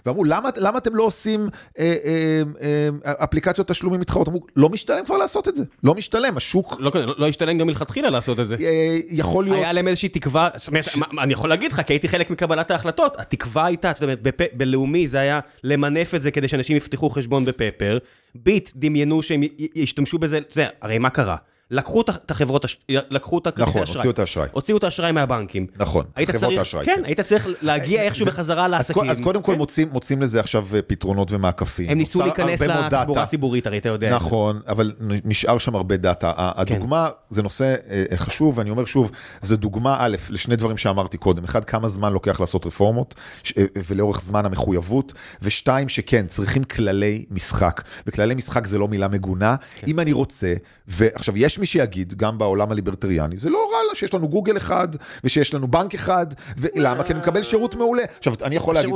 ואמרו, 0.06 0.24
למה, 0.24 0.48
למה 0.56 0.78
אתם 0.78 0.94
לא 0.94 1.02
עושים 1.02 1.48
אה, 1.78 1.94
אה, 2.04 2.42
אה, 3.06 3.12
אפליקציות 3.24 3.68
תשלומים 3.68 4.00
מתחרות? 4.00 4.28
אמרו, 4.28 4.40
לא 4.56 4.68
משתלם 4.68 5.04
כבר 5.04 5.16
לעשות 5.16 5.48
את 5.48 5.56
זה, 5.56 5.64
לא 5.84 5.94
משתלם, 5.94 6.36
השוק... 6.36 6.76
לא, 6.78 6.90
לא, 6.94 7.14
לא 7.18 7.28
השתלם 7.28 7.58
גם 7.58 7.66
מלכתחילה 7.66 8.10
לעשות 8.10 8.40
את 8.40 8.48
זה. 8.48 8.56
אה, 8.60 8.98
יכול 9.08 9.44
להיות... 9.44 9.56
היה 9.56 9.72
להם 9.72 9.88
איזושהי 9.88 10.08
תקווה, 10.08 10.48
ש... 10.58 10.68
אני 11.22 11.32
יכול 11.32 11.48
להגיד 11.48 11.72
לך, 11.72 11.80
כי 11.80 11.92
הייתי 11.92 12.08
חלק 12.08 12.30
מקבלת 12.30 12.70
ההחלטות, 12.70 13.20
התקווה 13.20 13.66
הייתה, 13.66 13.92
זאת 13.94 14.02
אומרת, 14.02 14.22
בפ... 14.22 14.54
בלאומי 14.54 15.08
זה 15.08 15.20
היה 15.20 15.40
למנף 15.64 16.14
את 16.14 16.22
זה 16.22 16.30
כדי 16.30 16.48
שאנשים 16.48 16.76
יפתחו 16.76 17.10
חשבון 17.10 17.44
בפפר, 17.44 17.98
ביט 18.34 18.70
דמיינו 18.76 19.22
שהם 19.22 19.42
ישתמשו 19.74 20.18
בזה, 20.18 20.38
אתה 20.38 20.60
יודע, 20.60 20.70
הרי 20.82 20.98
מה 20.98 21.10
קרה? 21.10 21.36
לקחו 21.70 22.00
את 22.00 22.30
החברות, 22.30 22.64
לקחו 22.88 23.38
את 23.38 23.46
הכרטיסי 23.46 23.82
אשראי. 23.82 23.82
נכון, 23.82 23.96
הוציאו 23.96 24.10
את 24.10 24.18
האשראי. 24.18 24.48
הוציאו 24.52 24.78
את 24.78 24.84
האשראי 24.84 25.12
מהבנקים. 25.12 25.66
נכון, 25.76 26.04
חברות 26.32 26.58
האשראי. 26.58 26.84
כן, 26.84 27.02
היית 27.04 27.20
צריך 27.20 27.48
להגיע 27.62 28.02
איכשהו 28.02 28.26
בחזרה 28.26 28.68
לעסקים. 28.68 29.10
אז 29.10 29.20
קודם 29.20 29.42
כל 29.42 29.52
כן. 29.68 29.88
מוצאים 29.92 30.22
לזה 30.22 30.40
עכשיו 30.40 30.66
אה, 30.74 30.82
פתרונות 30.82 31.32
ומעקפים. 31.32 31.90
הם 31.90 31.98
ניסו 31.98 32.22
להיכנס 32.22 32.60
לתחבורה 32.60 33.22
הציבורית, 33.22 33.66
הרי 33.66 33.78
אתה 33.78 33.88
יודע. 33.88 34.14
נכון, 34.14 34.60
אבל 34.68 34.92
נשאר 35.00 35.58
שם 35.58 35.74
הרבה 35.74 35.96
דאטה. 35.96 36.32
הדוגמה, 36.36 37.08
זה 37.30 37.42
נושא 37.42 37.74
אה, 37.90 38.04
חשוב, 38.16 38.58
ואני 38.58 38.70
אומר 38.70 38.84
שוב, 38.84 39.10
זה 39.40 39.56
דוגמה 39.56 39.96
א', 39.98 40.16
לשני 40.30 40.56
דברים 40.56 40.76
שאמרתי 40.76 41.18
קודם. 41.18 41.44
אחד, 41.44 41.64
כמה 41.64 41.88
זמן 41.88 42.12
לוקח 42.12 42.40
לעשות 42.40 42.66
רפורמות, 42.66 43.14
אה, 43.58 43.64
ולאורך 43.88 44.20
זמן 44.20 44.46
המחויבות, 44.46 45.12
ושתיים, 45.42 45.88
שכן, 45.88 46.26
צריכים 46.26 46.64
כללי 46.64 47.24
משחק. 47.30 47.82
וכללי 48.06 48.34
משחק 48.34 48.66
זה 48.66 48.78
לא 48.78 48.88
מילה 48.88 49.08
מגונה. 49.08 49.56
כן. 49.80 49.86
אם 49.86 50.00
אני 50.00 50.12
רוצה, 50.12 50.54
ועכשיו 50.88 51.36
יש 51.36 51.57
מי 51.58 51.66
שיגיד, 51.66 52.14
גם 52.16 52.38
בעולם 52.38 52.72
הליברטריאני, 52.72 53.36
זה 53.36 53.50
לא 53.50 53.70
רע 53.72 53.78
לה 53.88 53.94
שיש 53.94 54.14
לנו 54.14 54.28
גוגל 54.28 54.56
אחד, 54.56 54.88
ושיש 55.24 55.54
לנו 55.54 55.68
בנק 55.68 55.94
אחד, 55.94 56.26
ולמה? 56.56 57.04
כי 57.04 57.12
אני 57.12 57.20
מקבל 57.20 57.42
שירות 57.42 57.74
מעולה. 57.74 58.02
עכשיו, 58.18 58.34
אני 58.42 58.56
יכול 58.56 58.74
להגיד 58.74 58.94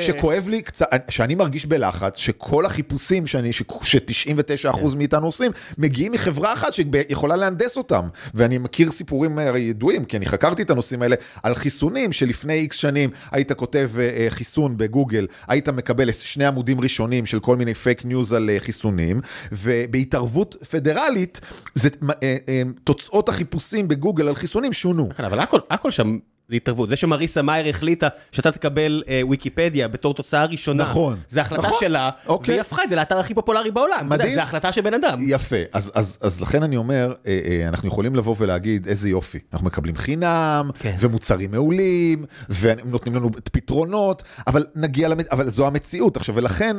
שכואב 0.00 0.48
לי 0.48 0.62
קצת, 0.62 0.90
שאני 1.10 1.34
מרגיש 1.34 1.66
בלחץ, 1.66 2.16
שכל 2.16 2.66
החיפושים 2.66 3.26
ש-99% 3.26 4.96
מאיתנו 4.96 5.26
עושים, 5.26 5.52
מגיעים 5.78 6.12
מחברה 6.12 6.52
אחת 6.52 6.72
שיכולה 6.72 7.36
להנדס 7.36 7.76
אותם. 7.76 8.08
ואני 8.34 8.58
מכיר 8.58 8.90
סיפורים 8.90 9.38
ידועים, 9.56 10.04
כי 10.04 10.16
אני 10.16 10.26
חקרתי 10.26 10.62
את 10.62 10.70
הנושאים 10.70 11.02
האלה, 11.02 11.16
על 11.42 11.54
חיסונים 11.54 12.12
שלפני 12.12 12.54
X 12.54 12.76
שנים 12.76 13.10
היית 13.30 13.52
כותב 13.52 13.90
אה, 13.98 14.02
אה, 14.02 14.26
חיסון 14.28 14.76
בגוגל, 14.76 15.26
היית 15.48 15.68
מקבל 15.68 16.12
שני 16.12 16.46
עמודים 16.46 16.80
ראשונים 16.80 17.26
של 17.26 17.40
כל 17.40 17.56
מיני 17.56 17.74
fake 17.74 18.04
news 18.04 18.32
על 18.32 18.50
אה, 18.50 18.60
חיסונים, 18.60 19.20
ובהתערבות 19.52 20.56
פדרלית, 20.70 21.40
זה, 21.74 21.88
אה, 22.22 22.36
אה, 22.48 22.62
תוצאות 22.84 23.28
החיפושים 23.28 23.88
בגוגל 23.88 24.28
על 24.28 24.34
חיסונים 24.34 24.72
שונו. 24.72 25.08
נכון, 25.10 25.24
אבל 25.24 25.40
הכל, 25.40 25.60
הכל 25.70 25.90
שם 25.90 26.18
זה 26.50 26.56
התערבות. 26.56 26.88
זה 26.88 26.96
שמריסה 26.96 27.42
מאייר 27.42 27.68
החליטה 27.68 28.08
שאתה 28.32 28.52
תקבל 28.52 29.02
אה, 29.08 29.22
ויקיפדיה 29.28 29.88
בתור 29.88 30.14
תוצאה 30.14 30.44
ראשונה, 30.44 30.82
נכון, 30.82 31.18
זה 31.28 31.40
החלטה 31.40 31.62
נכון, 31.62 31.78
שלה, 31.80 32.10
אוקיי. 32.26 32.52
והיא 32.52 32.60
הפכה 32.60 32.84
את 32.84 32.88
זה 32.88 32.96
לאתר 32.96 33.18
הכי 33.18 33.34
פופולרי 33.34 33.70
בעולם. 33.70 34.08
מדהים. 34.08 34.34
זה 34.34 34.42
החלטה 34.42 34.72
של 34.72 34.80
בן 34.80 34.94
אדם. 34.94 35.18
יפה, 35.22 35.56
אז, 35.72 35.92
אז, 35.94 36.18
אז 36.20 36.40
לכן 36.40 36.62
אני 36.62 36.76
אומר, 36.76 37.14
אה, 37.26 37.40
אה, 37.44 37.68
אנחנו 37.68 37.88
יכולים 37.88 38.16
לבוא 38.16 38.34
ולהגיד 38.38 38.86
איזה 38.86 39.08
יופי, 39.08 39.38
אנחנו 39.52 39.66
מקבלים 39.66 39.96
חינם, 39.96 40.70
כן. 40.78 40.96
ומוצרים 41.00 41.50
מעולים, 41.50 42.24
והם 42.48 42.78
נותנים 42.84 43.14
לנו 43.14 43.30
פתרונות, 43.52 44.22
אבל 44.46 44.66
נגיע, 44.74 45.08
למת... 45.08 45.26
אבל 45.28 45.50
זו 45.50 45.66
המציאות. 45.66 46.16
עכשיו, 46.16 46.34
ולכן 46.34 46.76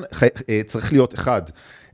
אה, 0.50 0.62
צריך 0.66 0.94
להיות 0.94 1.14
אחד. 1.14 1.42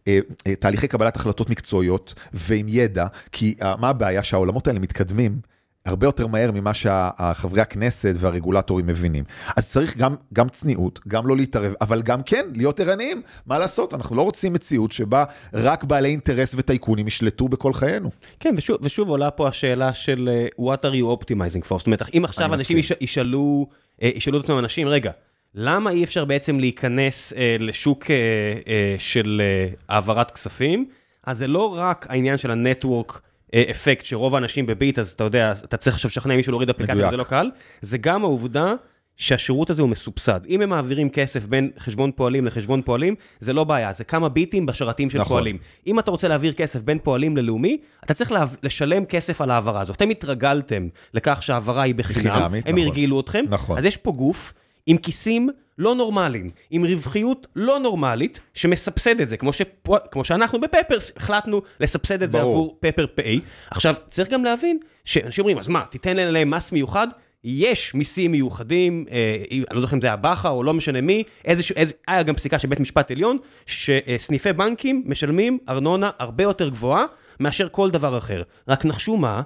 אה, 0.08 0.20
אה, 0.48 0.56
תהליכי 0.56 0.88
קבלת 0.88 1.15
החלטות 1.15 1.50
מקצועיות 1.50 2.13
ועם 2.34 2.65
ידע, 2.70 3.08
כי 3.32 3.56
אה, 3.62 3.76
מה 3.76 3.89
הבעיה? 3.89 4.24
שהעולמות 4.24 4.67
האלה 4.67 4.80
מתקדמים. 4.80 5.39
הרבה 5.88 6.08
יותר 6.08 6.28
מהר 6.28 6.52
ממה 6.52 6.74
שהחברי 6.74 7.62
הכנסת 7.62 8.15
והרגולטורים 8.20 8.88
מבינים. 8.88 9.24
אז 9.56 9.72
צריך 9.72 9.98
גם, 9.98 10.15
גם 10.34 10.50
צניעות, 10.50 11.00
גם 11.08 11.28
לא 11.28 11.38
להתערב, 11.38 11.74
אבל 11.82 12.02
גם 12.02 12.24
כן, 12.24 12.46
להיות 12.56 12.80
ערניים. 12.80 13.22
מה 13.46 13.60
לעשות, 13.60 13.93
אנחנו 13.93 14.15
לא 14.15 14.22
רוצים 14.22 14.54
מציאות 14.54 14.91
שבה 14.91 15.24
רק 15.54 15.84
בעלי 15.84 16.10
אינטרס 16.10 16.54
וטייקונים 16.58 17.08
ישלטו 17.08 17.48
בכל 17.48 17.74
חיינו. 17.74 18.10
כן, 18.39 18.56
ושוב, 18.58 18.78
ושוב 18.82 19.10
עולה 19.10 19.32
פה 19.32 19.48
השאלה 19.48 19.93
של 19.93 20.30
uh, 20.58 20.62
what 20.62 20.86
are 20.86 20.93
you 20.93 21.24
optimizing 21.24 21.70
for? 21.70 21.78
זאת 21.78 21.86
אומרת, 21.86 22.02
אם 22.13 22.26
עכשיו 22.26 22.54
אנשים 22.54 22.78
יש, 22.78 22.91
ישאלו, 23.02 23.67
uh, 24.02 24.06
ישאלו 24.06 24.38
את 24.38 24.43
אותם 24.43 24.60
אנשים, 24.60 24.88
רגע, 24.88 25.12
למה 25.60 25.91
אי 25.91 26.04
אפשר 26.04 26.26
בעצם 26.26 26.60
להיכנס 26.60 27.34
uh, 27.34 27.36
לשוק 27.60 28.04
uh, 28.04 28.08
uh, 28.08 28.70
של 29.00 29.41
uh, 29.41 29.76
העברת 29.89 30.32
כספים? 30.32 30.86
אז 31.24 31.38
זה 31.38 31.48
לא 31.48 31.80
רק 31.80 32.06
העניין 32.10 32.38
של 32.38 32.52
הנטוורק 32.52 33.22
אפקט 33.56 34.06
שרוב 34.06 34.36
האנשים 34.36 34.65
בביט, 34.65 35.00
אז 35.00 35.10
אתה 35.10 35.24
יודע, 35.24 35.52
אתה 35.52 35.78
צריך 35.78 35.96
עכשיו 35.96 36.10
לשכנע 36.10 36.36
מישהו 36.36 36.52
להוריד 36.52 36.70
אפליקציה, 36.70 37.10
זה 37.12 37.17
לא 37.17 37.24
קל. 37.24 37.50
זה 37.82 37.98
גם 37.98 38.24
העובדה 38.24 38.74
שהשירות 39.15 39.70
הזה 39.70 39.82
הוא 39.82 39.89
מסובסד. 39.89 40.39
אם 40.48 40.62
הם 40.62 40.70
מעבירים 40.70 41.10
כסף 41.10 41.46
בין 41.46 41.72
חשבון 41.80 42.12
פועלים 42.15 42.46
לחשבון 42.46 42.82
פועלים, 42.82 43.15
זה 43.39 43.54
לא 43.54 43.63
בעיה, 43.63 43.93
זה 43.93 44.04
כמה 44.04 44.30
ביטים 44.30 44.65
בשרתים 44.65 45.10
של 45.10 45.20
נכון. 45.20 45.36
פועלים. 45.38 45.58
אם 45.88 46.00
אתה 46.00 46.12
רוצה 46.12 46.28
להעביר 46.28 46.54
כסף 46.54 46.82
בין 46.82 47.00
פועלים 47.04 47.38
ללאומי, 47.38 47.78
אתה 48.04 48.13
צריך 48.13 48.32
לה... 48.32 48.46
לשלם 48.63 49.06
כסף 49.06 49.41
על 49.41 49.52
ההעברה 49.52 49.82
הזאת. 49.82 49.96
אתם 49.96 50.10
התרגלתם 50.10 50.88
לכך 51.13 51.43
שההעברה 51.43 51.84
היא 51.84 51.96
בחינם, 51.96 52.54
הם 52.54 52.76
נכון. 52.76 52.80
הרגילו 52.80 53.20
אתכם, 53.20 53.43
נכון. 53.50 53.78
אז 53.78 53.86
יש 53.86 53.98
פה 53.98 54.12
גוף 54.12 54.54
עם 54.88 54.97
כיסים 54.97 55.50
לא 55.78 55.95
נורמליים, 55.95 56.50
עם 56.69 56.86
רווחיות 56.86 57.47
לא 57.56 57.80
נורמלית, 57.80 58.39
שמסבסד 58.54 59.21
את 59.21 59.30
זה, 59.30 59.38
כמו, 59.38 59.54
שפו, 59.54 59.95
כמו 60.12 60.23
שאנחנו 60.23 60.62
בפפרס 60.62 61.12
החלטנו 61.17 61.62
לסבסד 61.80 62.23
את 62.23 62.32
ברור. 62.32 62.43
זה 62.43 62.50
עבור 62.50 62.78
פפר 62.80 63.06
פיי. 63.15 63.39
עכשיו, 63.71 63.95
צריך 64.10 64.30
גם 64.30 64.43
להבין 64.43 64.80
שאנשים 65.06 65.41
אומרים, 65.41 65.58
אז 65.58 65.67
מה, 65.67 65.84
תיתן 65.89 66.17
להם 66.17 66.50
מס 66.50 66.71
מיוחד? 66.71 67.08
יש 67.43 67.93
מיסים 67.93 68.32
מיוחדים, 68.32 69.06
אה, 69.12 69.43
אני 69.52 69.63
לא 69.71 69.82
זוכר 69.82 69.95
אם 69.95 70.02
זה 70.02 70.08
היה 70.08 70.15
בכר 70.15 70.50
או 70.50 70.63
לא 70.63 70.73
משנה 70.73 71.02
מי, 71.02 71.23
איזשה, 71.45 71.73
איז, 71.76 71.93
היה 72.08 72.23
גם 72.23 72.36
פסיקה 72.36 72.60
של 72.60 72.67
בית 72.67 72.80
משפט 72.80 73.12
עליון, 73.12 73.38
שסניפי 73.65 74.54
בנקים 74.54 75.04
משלמים 75.06 75.58
ארנונה 75.69 76.10
הרבה 76.19 76.43
יותר 76.43 76.69
גבוהה 76.69 77.06
מאשר 77.39 77.67
כל 77.69 77.91
דבר 77.91 78.17
אחר. 78.17 78.43
רק 78.67 78.86
נחשו 78.86 79.17
מה, 79.17 79.41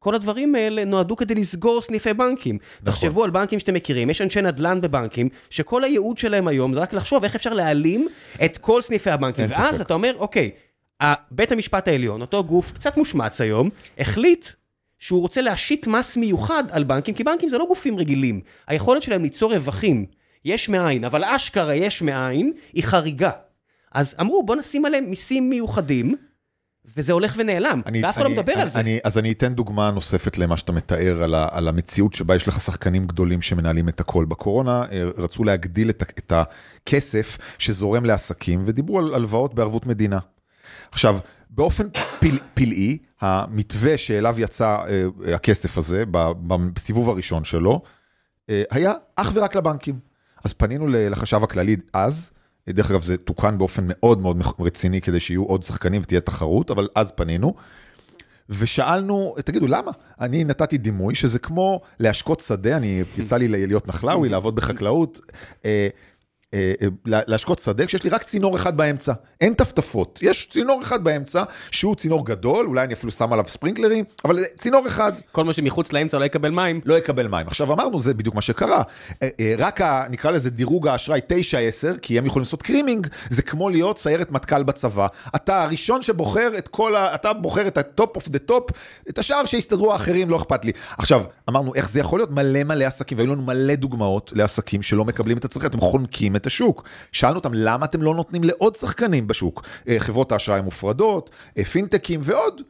כל 0.00 0.14
הדברים 0.14 0.54
האלה 0.54 0.84
נועדו 0.84 1.16
כדי 1.16 1.34
לסגור 1.34 1.82
סניפי 1.82 2.14
בנקים. 2.14 2.58
נכון. 2.82 2.92
תחשבו 2.92 3.24
על 3.24 3.30
בנקים 3.30 3.58
שאתם 3.58 3.74
מכירים, 3.74 4.10
יש 4.10 4.20
אנשי 4.20 4.42
נדל"ן 4.42 4.80
בבנקים, 4.80 5.28
שכל 5.50 5.84
הייעוד 5.84 6.18
שלהם 6.18 6.48
היום 6.48 6.74
זה 6.74 6.80
רק 6.80 6.92
לחשוב 6.92 7.24
איך 7.24 7.34
אפשר 7.34 7.54
להעלים 7.54 8.08
את 8.44 8.58
כל 8.58 8.82
סניפי 8.82 9.10
הבנקים. 9.10 9.46
ואז 9.48 9.74
צחק. 9.74 9.86
אתה 9.86 9.94
אומר, 9.94 10.14
אוקיי, 10.18 10.50
בית 11.30 11.52
המשפט 11.52 11.88
העליון, 11.88 12.20
אותו 12.20 12.44
גוף 12.44 12.72
קצת 12.72 12.96
מושמץ 12.96 13.40
היום, 13.40 13.70
החליט 13.98 14.48
שהוא 14.98 15.20
רוצה 15.20 15.40
להשית 15.40 15.86
מס 15.86 16.16
מיוחד 16.16 16.64
על 16.70 16.84
בנקים, 16.84 17.14
כי 17.14 17.24
בנקים 17.24 17.48
זה 17.48 17.58
לא 17.58 17.66
גופים 17.68 17.98
רגילים. 17.98 18.40
היכולת 18.66 19.02
שלהם 19.02 19.22
ליצור 19.22 19.54
רווחים, 19.54 20.06
יש 20.44 20.68
מאין, 20.68 21.04
אבל 21.04 21.24
אשכרה 21.24 21.74
יש 21.74 22.02
מאין, 22.02 22.52
היא 22.72 22.84
חריגה. 22.84 23.30
אז 23.92 24.14
אמרו, 24.20 24.42
בוא 24.42 24.56
נשים 24.56 24.84
עליהם 24.84 25.04
מיסים 25.04 25.50
מיוחדים. 25.50 26.16
וזה 26.96 27.12
הולך 27.12 27.34
ונעלם, 27.38 27.82
ואף 28.02 28.16
אחד 28.16 28.24
לא 28.24 28.30
מדבר 28.30 28.52
אני, 28.52 28.62
על 28.62 28.68
זה. 28.68 28.80
אני, 28.80 28.98
אז 29.04 29.18
אני 29.18 29.32
אתן 29.32 29.54
דוגמה 29.54 29.90
נוספת 29.90 30.38
למה 30.38 30.56
שאתה 30.56 30.72
מתאר, 30.72 31.22
על, 31.22 31.34
ה, 31.34 31.48
על 31.50 31.68
המציאות 31.68 32.14
שבה 32.14 32.36
יש 32.36 32.48
לך 32.48 32.60
שחקנים 32.60 33.06
גדולים 33.06 33.42
שמנהלים 33.42 33.88
את 33.88 34.00
הכל. 34.00 34.24
בקורונה 34.24 34.84
אה, 34.92 35.04
רצו 35.16 35.44
להגדיל 35.44 35.90
את, 35.90 36.02
את 36.18 36.32
הכסף 36.32 37.38
שזורם 37.58 38.04
לעסקים, 38.04 38.62
ודיברו 38.66 38.98
על 38.98 39.14
הלוואות 39.14 39.54
בערבות 39.54 39.86
מדינה. 39.86 40.18
עכשיו, 40.90 41.18
באופן 41.50 41.86
פיל, 42.18 42.38
פלאי, 42.54 42.98
המתווה 43.20 43.98
שאליו 43.98 44.40
יצא 44.40 44.78
אה, 44.88 45.34
הכסף 45.34 45.78
הזה, 45.78 46.04
בסיבוב 46.74 47.08
הראשון 47.08 47.44
שלו, 47.44 47.82
אה, 48.50 48.62
היה 48.70 48.92
אך 49.16 49.30
ורק 49.34 49.56
לבנקים. 49.56 49.98
אז 50.44 50.52
פנינו 50.52 50.86
לחשב 50.88 51.44
הכללי 51.44 51.76
אז, 51.92 52.30
דרך 52.68 52.90
אגב, 52.90 53.02
זה 53.02 53.16
תוקן 53.16 53.58
באופן 53.58 53.84
מאוד 53.86 54.20
מאוד 54.20 54.42
רציני 54.60 55.00
כדי 55.00 55.20
שיהיו 55.20 55.44
עוד 55.44 55.62
שחקנים 55.62 56.02
ותהיה 56.02 56.20
תחרות, 56.20 56.70
אבל 56.70 56.88
אז 56.94 57.12
פנינו. 57.12 57.54
ושאלנו, 58.48 59.34
תגידו, 59.44 59.66
למה? 59.66 59.90
אני 60.20 60.44
נתתי 60.44 60.78
דימוי 60.78 61.14
שזה 61.14 61.38
כמו 61.38 61.80
להשקות 62.00 62.40
שדה, 62.40 62.76
אני, 62.76 63.02
יצא 63.18 63.36
לי 63.36 63.48
להיות 63.48 63.88
נחלאוי, 63.88 64.28
לעבוד 64.28 64.54
בחקלאות. 64.54 65.20
אה, 66.54 66.72
אה, 66.82 66.88
להשקות 67.06 67.58
שדה 67.58 67.86
כשיש 67.86 68.04
לי 68.04 68.10
רק 68.10 68.22
צינור 68.22 68.56
אחד 68.56 68.76
באמצע, 68.76 69.12
אין 69.40 69.54
טפטפות, 69.54 70.18
יש 70.22 70.46
צינור 70.50 70.82
אחד 70.82 71.04
באמצע 71.04 71.42
שהוא 71.70 71.94
צינור 71.94 72.26
גדול, 72.26 72.66
אולי 72.66 72.84
אני 72.84 72.94
אפילו 72.94 73.12
שם 73.12 73.32
עליו 73.32 73.44
ספרינקלרים, 73.48 74.04
אבל 74.24 74.44
צינור 74.56 74.86
אחד. 74.86 75.12
כל 75.32 75.44
מה 75.44 75.52
שמחוץ 75.52 75.92
לאמצע 75.92 76.18
לא 76.18 76.24
יקבל 76.24 76.50
מים. 76.50 76.80
לא 76.84 76.98
יקבל 76.98 77.28
מים. 77.28 77.46
עכשיו 77.46 77.72
אמרנו, 77.72 78.00
זה 78.00 78.14
בדיוק 78.14 78.34
מה 78.34 78.40
שקרה. 78.40 78.82
אה, 79.22 79.28
רק 79.58 79.80
ה, 79.80 80.04
נקרא 80.10 80.30
לזה 80.30 80.50
דירוג 80.50 80.88
האשראי 80.88 81.20
9-10, 81.28 81.98
כי 82.02 82.18
הם 82.18 82.26
יכולים 82.26 82.44
לעשות 82.44 82.62
creaming, 82.62 83.06
זה 83.28 83.42
כמו 83.42 83.68
להיות 83.68 83.98
סיירת 83.98 84.30
מטכ"ל 84.30 84.62
בצבא. 84.62 85.06
אתה 85.36 85.62
הראשון 85.62 86.02
שבוחר 86.02 86.50
את 86.58 86.68
כל 86.68 86.94
ה... 86.96 87.14
אתה 87.14 87.32
בוחר 87.32 87.66
את 87.66 87.78
ה 87.78 87.88
top 87.88 88.16
of 88.16 88.28
the 88.28 88.38
top, 88.38 88.70
את 89.08 89.18
השאר 89.18 89.46
שיסתדרו 89.46 89.92
האחרים, 89.92 90.30
לא 90.30 90.36
אכפת 90.36 90.64
לי. 90.64 90.72
עכשיו, 90.98 91.22
אמרנו, 91.48 91.74
איך 91.74 91.90
זה 91.90 92.00
יכול 92.00 92.18
להיות? 92.18 92.30
מלא 92.30 92.64
מלא 92.64 92.84
עסקים, 92.84 93.18
והיו 93.18 93.32
לנו 93.34 93.42
מלא 93.42 93.74
דוגמאות 93.74 94.32
לעסקים 94.34 94.82
שלא 94.82 95.04
מקבלים 95.04 95.38
את 95.38 95.44
הצרכים, 95.44 95.70
אתם 95.70 95.80
חונקים 95.80 96.36
את 96.40 96.46
השוק. 96.46 96.88
שאלנו 97.12 97.36
אותם, 97.36 97.54
למה 97.54 97.84
אתם 97.84 98.02
לא 98.02 98.14
נותנים 98.14 98.44
לעוד 98.44 98.76
שחקנים 98.76 99.26
בשוק? 99.26 99.66
אה, 99.88 99.96
חברות 99.98 100.32
האשראי 100.32 100.58
המופרדות, 100.58 101.30
אה, 101.58 101.64
פינטקים 101.64 102.20
ועוד. 102.22 102.60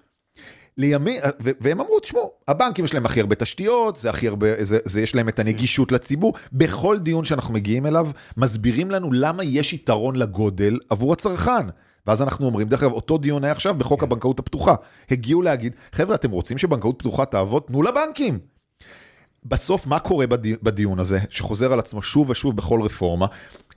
לימי, 0.76 1.20
אה, 1.20 1.30
והם 1.40 1.80
אמרו, 1.80 2.00
תשמעו, 2.00 2.32
הבנקים 2.48 2.84
יש 2.84 2.94
להם 2.94 3.06
הכי 3.06 3.20
הרבה 3.20 3.34
תשתיות, 3.34 3.96
זה 3.96 4.10
הכי 4.10 4.28
הרבה, 4.28 4.64
זה, 4.64 4.78
זה 4.84 5.00
יש 5.00 5.14
להם 5.14 5.28
את 5.28 5.38
הנגישות 5.38 5.92
לציבור. 5.92 6.34
בכל 6.52 6.98
דיון 6.98 7.24
שאנחנו 7.24 7.54
מגיעים 7.54 7.86
אליו, 7.86 8.08
מסבירים 8.36 8.90
לנו 8.90 9.12
למה 9.12 9.44
יש 9.44 9.72
יתרון 9.72 10.16
לגודל 10.16 10.78
עבור 10.90 11.12
הצרכן. 11.12 11.66
ואז 12.06 12.22
אנחנו 12.22 12.46
אומרים, 12.46 12.68
דרך 12.68 12.82
אגב, 12.82 12.92
אותו 12.92 13.18
דיון 13.18 13.44
היה 13.44 13.52
עכשיו 13.52 13.74
בחוק 13.74 14.02
הבנקאות 14.02 14.38
הפתוחה. 14.38 14.74
הגיעו 15.10 15.42
להגיד, 15.42 15.74
חבר'ה, 15.92 16.14
אתם 16.14 16.30
רוצים 16.30 16.58
שבנקאות 16.58 16.98
פתוחה 16.98 17.24
תעבוד? 17.24 17.62
תנו 17.62 17.82
לבנקים. 17.82 18.38
בסוף, 19.44 19.86
מה 19.86 19.98
קורה 19.98 20.26
בדיון 20.62 20.98
הזה, 20.98 21.18
שחוזר 21.30 21.72
על 21.72 21.78
עצמו 21.78 22.02
שוב 22.02 22.30
ושוב 22.30 22.56
בכל 22.56 22.82
רפורמה? 22.82 23.26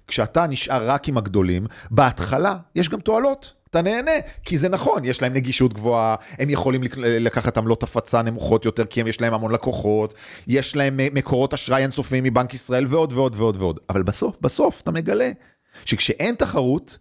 כשאתה 0.08 0.47
נשאר 0.47 0.89
רק 0.89 1.08
עם 1.08 1.17
הגדולים, 1.17 1.65
בהתחלה 1.91 2.56
יש 2.76 2.89
גם 2.89 2.99
תועלות. 2.99 3.54
אתה 3.69 3.82
נהנה, 3.82 4.12
כי 4.45 4.58
זה 4.58 4.69
נכון, 4.69 5.06
יש 5.06 5.21
להם 5.21 5.34
נגישות 5.34 5.73
גבוהה, 5.73 6.15
הם 6.39 6.49
יכולים 6.49 6.82
לקחת 6.97 7.58
עמלות 7.58 7.84
הפצה 7.84 8.21
נמוכות 8.21 8.65
יותר, 8.65 8.86
כי 8.86 9.02
יש 9.02 9.21
להם 9.21 9.34
המון 9.34 9.52
לקוחות, 9.52 10.13
יש 10.47 10.76
להם 10.76 10.99
מקורות 11.13 11.54
אשראי 11.54 11.82
אינסופיים 11.82 12.23
מבנק 12.23 12.54
ישראל 12.54 12.86
ועוד 12.89 13.13
ועוד 13.13 13.36
ועוד 13.36 13.58
ועוד. 13.58 13.80
אבל 13.89 14.04
בסוף, 14.04 14.38
בסוף 14.41 14.82
אתה 14.82 14.91
מגלה 14.91 15.32
שכשאין 15.86 16.36
תחרות, 16.36 16.97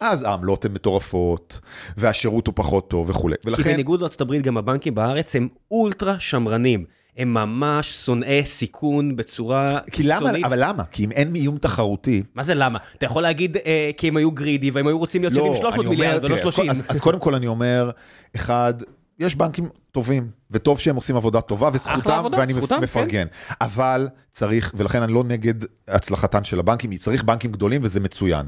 אז 0.00 0.22
העמלות 0.22 0.64
הן 0.64 0.72
מטורפות, 0.72 1.60
והשירות 1.96 2.46
הוא 2.46 2.52
פחות 2.56 2.90
טוב 2.90 3.10
וכולי. 3.10 3.36
ולכן... 3.44 3.62
כי 3.62 3.68
בניגוד 3.72 4.00
לארצות 4.00 4.20
הברית, 4.20 4.42
גם 4.42 4.56
הבנקים 4.56 4.94
בארץ 4.94 5.36
הם 5.36 5.48
אולטרה 5.70 6.18
שמרנים. 6.18 6.84
הם 7.18 7.34
ממש 7.34 8.04
שונאי 8.04 8.44
סיכון 8.44 9.16
בצורה 9.16 9.78
כי 9.92 10.02
קיצונית. 10.02 10.34
למה, 10.34 10.46
אבל 10.46 10.68
למה? 10.68 10.84
כי 10.84 11.04
אם 11.04 11.10
אין 11.10 11.34
איום 11.34 11.58
תחרותי... 11.58 12.22
מה 12.34 12.44
זה 12.44 12.54
למה? 12.54 12.78
אתה 12.98 13.06
יכול 13.06 13.22
להגיד 13.22 13.56
אה, 13.56 13.90
כי 13.96 14.08
הם 14.08 14.16
היו 14.16 14.30
גרידי 14.30 14.70
והם 14.70 14.86
היו 14.86 14.98
רוצים 14.98 15.22
להיות 15.22 15.34
לא, 15.34 15.70
70-300 15.76 15.88
מיליארד 15.88 16.24
ולא 16.24 16.38
30. 16.38 16.70
אז, 16.70 16.84
אז 16.88 17.00
קודם 17.00 17.18
כל 17.18 17.34
אני 17.34 17.46
אומר, 17.46 17.90
אחד, 18.36 18.74
יש 19.18 19.34
בנקים 19.34 19.68
טובים, 19.92 20.30
וטוב 20.50 20.78
שהם 20.78 20.96
עושים 20.96 21.16
עבודה 21.16 21.40
טובה, 21.40 21.70
וזכותם, 21.72 22.24
ואני 22.32 22.54
זכותם, 22.54 22.80
מפרגן. 22.80 23.08
כן. 23.08 23.26
אבל 23.60 24.08
צריך, 24.30 24.72
ולכן 24.76 25.02
אני 25.02 25.12
לא 25.12 25.24
נגד 25.24 25.54
הצלחתן 25.88 26.44
של 26.44 26.58
הבנקים, 26.58 26.96
צריך 26.96 27.22
בנקים 27.24 27.52
גדולים 27.52 27.80
וזה 27.84 28.00
מצוין. 28.00 28.46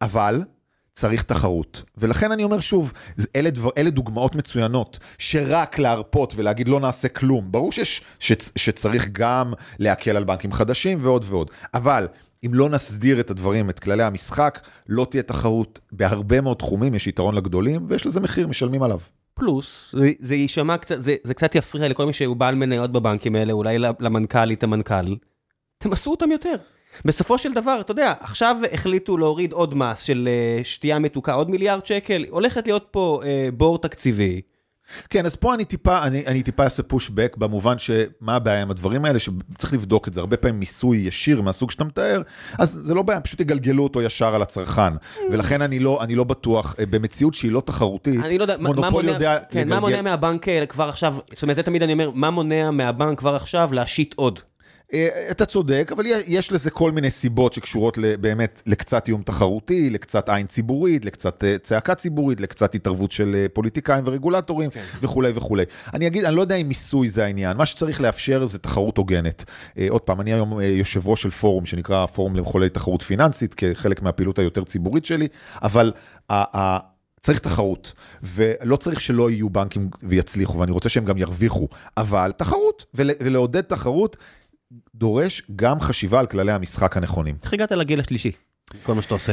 אבל 0.00 0.42
צריך 0.94 1.22
תחרות. 1.22 1.82
ולכן 1.98 2.32
אני 2.32 2.44
אומר 2.44 2.60
שוב, 2.60 2.92
אלה, 3.36 3.50
דבר, 3.50 3.70
אלה 3.76 3.90
דוגמאות 3.90 4.34
מצוינות, 4.34 4.98
שרק 5.18 5.78
להרפות 5.78 6.32
ולהגיד 6.36 6.68
לא 6.68 6.80
נעשה 6.80 7.08
כלום. 7.08 7.52
ברור 7.52 7.72
שיש, 7.72 8.02
ש, 8.18 8.32
שצריך 8.56 9.08
גם 9.12 9.52
להקל 9.78 10.16
על 10.16 10.24
בנקים 10.24 10.52
חדשים 10.52 10.98
ועוד 11.02 11.24
ועוד. 11.28 11.50
אבל 11.74 12.08
אם 12.46 12.54
לא 12.54 12.68
נסדיר 12.68 13.20
את 13.20 13.30
הדברים, 13.30 13.70
את 13.70 13.78
כללי 13.78 14.02
המשחק, 14.02 14.60
לא 14.88 15.06
תהיה 15.10 15.22
תחרות. 15.22 15.80
בהרבה 15.92 16.40
מאוד 16.40 16.56
תחומים 16.56 16.94
יש 16.94 17.06
יתרון 17.06 17.34
לגדולים, 17.34 17.86
ויש 17.88 18.06
לזה 18.06 18.20
מחיר, 18.20 18.48
משלמים 18.48 18.82
עליו. 18.82 18.98
פלוס, 19.34 19.94
זה, 19.98 20.10
זה 20.20 20.34
יישמע 20.34 20.78
קצת, 20.78 21.02
זה, 21.02 21.16
זה 21.22 21.34
קצת 21.34 21.54
יפריע 21.54 21.88
לכל 21.88 22.06
מי 22.06 22.12
שהוא 22.12 22.36
בעל 22.36 22.54
מניות 22.54 22.92
בבנקים 22.92 23.36
האלה, 23.36 23.52
אולי 23.52 23.78
למנכ"לית, 23.78 24.62
המנכ"ל. 24.62 25.14
תמסו 25.78 26.10
אותם 26.10 26.30
יותר. 26.30 26.54
בסופו 27.04 27.38
של 27.38 27.52
דבר, 27.52 27.80
אתה 27.80 27.92
יודע, 27.92 28.12
עכשיו 28.20 28.56
החליטו 28.72 29.16
להוריד 29.18 29.52
עוד 29.52 29.74
מס 29.74 30.00
של 30.00 30.28
uh, 30.28 30.64
שתייה 30.64 30.98
מתוקה, 30.98 31.32
עוד 31.32 31.50
מיליארד 31.50 31.86
שקל, 31.86 32.24
הולכת 32.30 32.66
להיות 32.66 32.86
פה 32.90 33.20
uh, 33.22 33.26
בור 33.54 33.78
תקציבי. 33.78 34.40
כן, 35.10 35.26
אז 35.26 35.36
פה 35.36 35.54
אני 35.54 35.64
טיפה, 35.64 36.02
אני, 36.02 36.26
אני 36.26 36.42
טיפה 36.42 36.64
אעשה 36.64 36.82
פושבק 36.82 37.36
במובן 37.36 37.78
שמה 37.78 38.36
הבעיה 38.36 38.62
עם 38.62 38.70
הדברים 38.70 39.04
האלה, 39.04 39.18
שצריך 39.18 39.72
לבדוק 39.72 40.08
את 40.08 40.14
זה, 40.14 40.20
הרבה 40.20 40.36
פעמים 40.36 40.60
מיסוי 40.60 40.98
ישיר 40.98 41.42
מהסוג 41.42 41.70
שאתה 41.70 41.84
מתאר, 41.84 42.22
אז 42.58 42.70
זה 42.82 42.94
לא 42.94 43.02
בעיה, 43.02 43.20
פשוט 43.20 43.40
יגלגלו 43.40 43.82
אותו 43.82 44.02
ישר 44.02 44.34
על 44.34 44.42
הצרכן. 44.42 44.92
ולכן 45.30 45.62
אני 45.62 45.78
לא, 45.78 46.02
אני 46.02 46.14
לא 46.14 46.24
בטוח, 46.24 46.74
אה, 46.78 46.86
במציאות 46.86 47.34
שהיא 47.34 47.52
לא 47.52 47.60
תחרותית, 47.60 48.20
אני 48.24 48.38
לא 48.38 48.44
יודע, 48.44 48.56
מה- 48.56 48.62
מה 48.62 48.68
מונופול 48.68 48.90
מונע, 49.02 49.12
יודע 49.14 49.38
כן, 49.50 49.68
מה 49.68 49.80
מונע 49.80 50.02
מהבנק 50.02 50.48
אה, 50.48 50.66
כבר 50.66 50.88
עכשיו, 50.88 51.16
זאת 51.32 51.42
אומרת, 51.42 51.56
זה 51.56 51.62
תמיד 51.62 51.82
אני 51.82 51.92
אומר, 51.92 52.10
מה 52.14 52.30
מונע 52.30 52.70
מהבנק 52.70 53.18
כבר 53.18 53.34
עכשיו 53.34 53.70
להשית 53.72 54.14
עוד? 54.16 54.40
אה, 54.94 55.28
אתה 55.30 55.46
צודק, 55.46 55.90
אבל 55.96 56.04
יש 56.26 56.52
לזה 56.52 56.70
כל 56.70 56.92
מיני 56.92 57.10
סיבות 57.10 57.52
שקשורות 57.52 57.98
באמת 58.20 58.62
לקצת 58.66 59.08
איום 59.08 59.22
תחרותי, 59.22 59.90
לקצת 59.90 60.28
עין 60.28 60.46
ציבורית, 60.46 61.04
לקצת 61.04 61.44
אה, 61.44 61.56
צעקה 61.58 61.94
ציבורית, 61.94 62.40
לקצת 62.40 62.74
התערבות 62.74 63.12
של 63.12 63.34
אה, 63.34 63.46
פוליטיקאים 63.52 64.04
ורגולטורים 64.06 64.70
כן. 64.70 64.82
וכולי 65.02 65.32
וכולי. 65.34 65.64
אני 65.94 66.06
אגיד, 66.06 66.24
אני 66.24 66.36
לא 66.36 66.40
יודע 66.40 66.54
אם 66.54 66.68
מיסוי 66.68 67.08
זה 67.08 67.24
העניין, 67.24 67.56
מה 67.56 67.66
שצריך 67.66 68.00
לאפשר 68.00 68.46
זה 68.46 68.58
תחרות 68.58 68.96
הוגנת. 68.96 69.44
עוד 69.88 70.00
פעם, 70.00 70.20
אני 70.20 70.32
היום 70.32 70.60
יושב 70.60 71.08
ראש 71.08 71.22
של 71.22 71.30
פורום 71.30 71.66
שנקרא 71.66 72.06
פורום 72.06 72.36
למחולי 72.36 72.68
תחרות 72.68 73.02
פיננסית, 73.02 73.54
כחלק 73.54 74.02
מהפעילות 74.02 74.38
היותר 74.38 74.64
ציבורית 74.64 75.04
שלי, 75.04 75.28
אבל 75.62 75.92
צריך 77.20 77.38
תחרות, 77.38 77.92
ולא 78.22 78.76
צריך 78.76 79.00
שלא 79.00 79.30
יהיו 79.30 79.50
בנקים 79.50 79.88
ויצליחו, 80.02 80.58
ואני 80.58 80.72
רוצה 80.72 80.88
שהם 80.88 81.04
גם 81.04 81.18
ירוויחו, 81.18 81.68
אבל 81.96 82.32
תחרות, 82.36 82.84
ול- 82.94 83.10
ולעודד 83.20 83.60
תחרות 83.60 84.16
דורש 84.94 85.42
גם 85.56 85.80
חשיבה 85.80 86.20
על 86.20 86.26
כללי 86.26 86.52
המשחק 86.52 86.96
הנכונים. 86.96 87.34
איך 87.42 87.52
הגעת 87.52 87.72
לגיל 87.72 88.00
השלישי? 88.00 88.32
כל 88.82 88.94
מה 88.94 89.02
שאתה 89.02 89.14
עושה. 89.14 89.32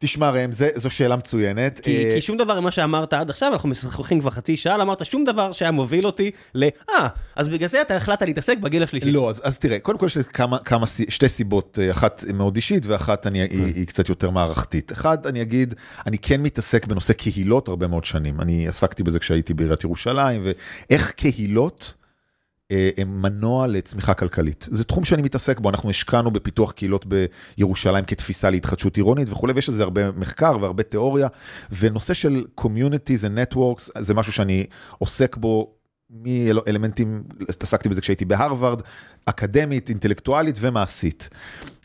תשמע 0.00 0.30
ראם, 0.30 0.50
זו 0.52 0.90
שאלה 0.90 1.16
מצוינת. 1.16 1.80
כי, 1.80 2.04
אה, 2.04 2.14
כי 2.14 2.20
שום 2.20 2.36
דבר 2.36 2.60
ממה 2.60 2.70
שאמרת 2.70 3.12
עד 3.12 3.30
עכשיו, 3.30 3.52
אנחנו 3.52 3.68
משוחחים 3.68 4.20
כבר 4.20 4.30
חצי 4.30 4.56
שעה, 4.56 4.82
אמרת 4.82 5.06
שום 5.06 5.24
דבר 5.24 5.52
שהיה 5.52 5.70
מוביל 5.70 6.06
אותי 6.06 6.30
ל... 6.54 6.64
אה, 6.90 7.08
אז 7.36 7.48
בגלל 7.48 7.68
זה 7.68 7.82
אתה 7.82 7.96
החלטת 7.96 8.26
להתעסק 8.26 8.58
בגיל 8.58 8.82
השלישי. 8.82 9.10
לא, 9.10 9.30
אז, 9.30 9.40
אז 9.44 9.58
תראה, 9.58 9.78
קודם 9.78 9.98
כל 9.98 10.06
יש 10.06 10.16
לי 10.16 10.24
כמה, 10.24 10.58
כמה, 10.58 10.86
שתי 10.86 11.28
סיבות, 11.28 11.78
אה, 11.82 11.90
אחת 11.90 12.24
מאוד 12.34 12.56
אישית 12.56 12.86
ואחת 12.86 13.26
אני, 13.26 13.40
היא, 13.40 13.64
היא 13.74 13.86
קצת 13.86 14.08
יותר 14.08 14.30
מערכתית. 14.30 14.92
אחד, 14.92 15.26
אני 15.26 15.42
אגיד, 15.42 15.74
אני 16.06 16.18
כן 16.18 16.42
מתעסק 16.42 16.86
בנושא 16.86 17.12
קהילות 17.12 17.68
הרבה 17.68 17.86
מאוד 17.86 18.04
שנים. 18.04 18.40
אני 18.40 18.68
עסקתי 18.68 19.02
בזה 19.02 19.18
כשהייתי 19.18 19.54
בעיריית 19.54 19.84
ירושלים, 19.84 20.42
ואיך 20.44 21.10
קהילות 21.10 21.94
מנוע 23.06 23.66
לצמיחה 23.66 24.14
כלכלית. 24.14 24.66
זה 24.70 24.84
תחום 24.84 25.04
שאני 25.04 25.22
מתעסק 25.22 25.60
בו, 25.60 25.70
אנחנו 25.70 25.90
השקענו 25.90 26.30
בפיתוח 26.30 26.72
קהילות 26.72 27.06
בירושלים 27.56 28.04
כתפיסה 28.04 28.50
להתחדשות 28.50 28.96
עירונית 28.96 29.28
וכולי, 29.28 29.52
ויש 29.52 29.68
לזה 29.68 29.82
הרבה 29.82 30.10
מחקר 30.10 30.56
והרבה 30.60 30.82
תיאוריה, 30.82 31.28
ונושא 31.78 32.14
של 32.14 32.44
communities 32.60 33.24
and 33.24 33.54
networks 33.54 33.90
זה 33.98 34.14
משהו 34.14 34.32
שאני 34.32 34.66
עוסק 34.98 35.36
בו 35.36 35.74
מאלמנטים, 36.10 37.22
התעסקתי 37.48 37.88
בזה 37.88 38.00
כשהייתי 38.00 38.24
בהרווארד, 38.24 38.82
אקדמית, 39.24 39.88
אינטלקטואלית 39.88 40.56
ומעשית. 40.60 41.28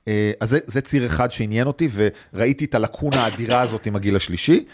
אה, 0.08 0.32
אז 0.39 0.50
זה, 0.50 0.60
זה 0.67 0.82
ציר 0.82 1.06
אחד 1.06 1.32
שעניין 1.32 1.67
אותי, 1.67 1.89
וראיתי 1.93 2.65
את 2.65 2.76
הלקונה 2.76 3.24
האדירה 3.24 3.62
הזאת 3.62 3.86
עם 3.86 3.96
הגיל 3.96 4.15
השלישי. 4.15 4.65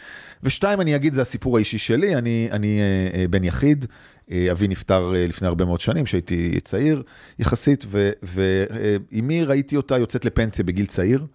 ושתיים, 0.43 0.81
אני 0.81 0.95
אגיד, 0.95 1.13
זה 1.13 1.21
הסיפור 1.21 1.57
האישי 1.57 1.77
שלי, 1.77 2.15
אני, 2.15 2.47
אני 2.51 2.79
אה, 2.79 3.19
אה, 3.19 3.27
בן 3.27 3.43
יחיד, 3.43 3.85
אה, 4.31 4.47
אבי 4.51 4.67
נפטר 4.67 5.15
אה, 5.15 5.27
לפני 5.27 5.47
הרבה 5.47 5.65
מאוד 5.65 5.79
שנים, 5.79 6.05
כשהייתי 6.05 6.59
צעיר 6.59 7.03
יחסית, 7.39 7.85
ואימי 8.23 9.43
ראיתי 9.43 9.77
אותה 9.77 9.97
יוצאת 9.97 10.25
לפנסיה 10.25 10.65
בגיל 10.65 10.85
צעיר. 10.85 11.25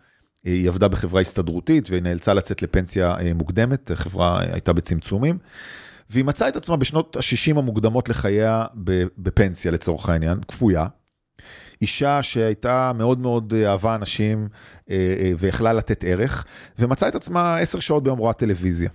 אה, 0.47 0.53
היא 0.53 0.69
עבדה 0.69 0.89
בחברה 0.89 1.21
הסתדרותית 1.21 1.91
והיא 1.91 2.03
נאלצה 2.03 2.35
לצאת 2.35 2.63
לפנסיה 2.63 3.15
אה, 3.21 3.35
מוקדמת, 3.35 3.91
החברה 3.91 4.41
אה, 4.41 4.53
הייתה 4.53 4.73
בצמצומים. 4.73 5.39
והיא 6.11 6.25
מצאה 6.25 6.49
את 6.49 6.57
עצמה 6.57 6.77
בשנות 6.77 7.17
ה-60 7.17 7.59
המוקדמות 7.59 8.09
לחייה 8.09 8.67
בפנסיה 9.19 9.71
לצורך 9.71 10.09
העניין, 10.09 10.39
כפויה. 10.49 10.87
אישה 11.85 12.23
שהייתה 12.23 12.93
מאוד 12.95 13.19
מאוד 13.19 13.55
אה, 13.57 13.71
אהבה 13.71 13.95
אנשים 13.95 14.49
אה, 14.91 14.97
אה, 15.21 15.33
ויכלה 15.39 15.73
לתת 15.73 16.05
ערך, 16.05 16.45
ומצאה 16.79 17.09
את 17.09 17.15
עצמה 17.15 17.57
עשר 17.57 17.81
שעות 17.81 18.03
ביום 18.05 18.19
רואה 18.19 18.33
טלוויזיה. 18.33 18.89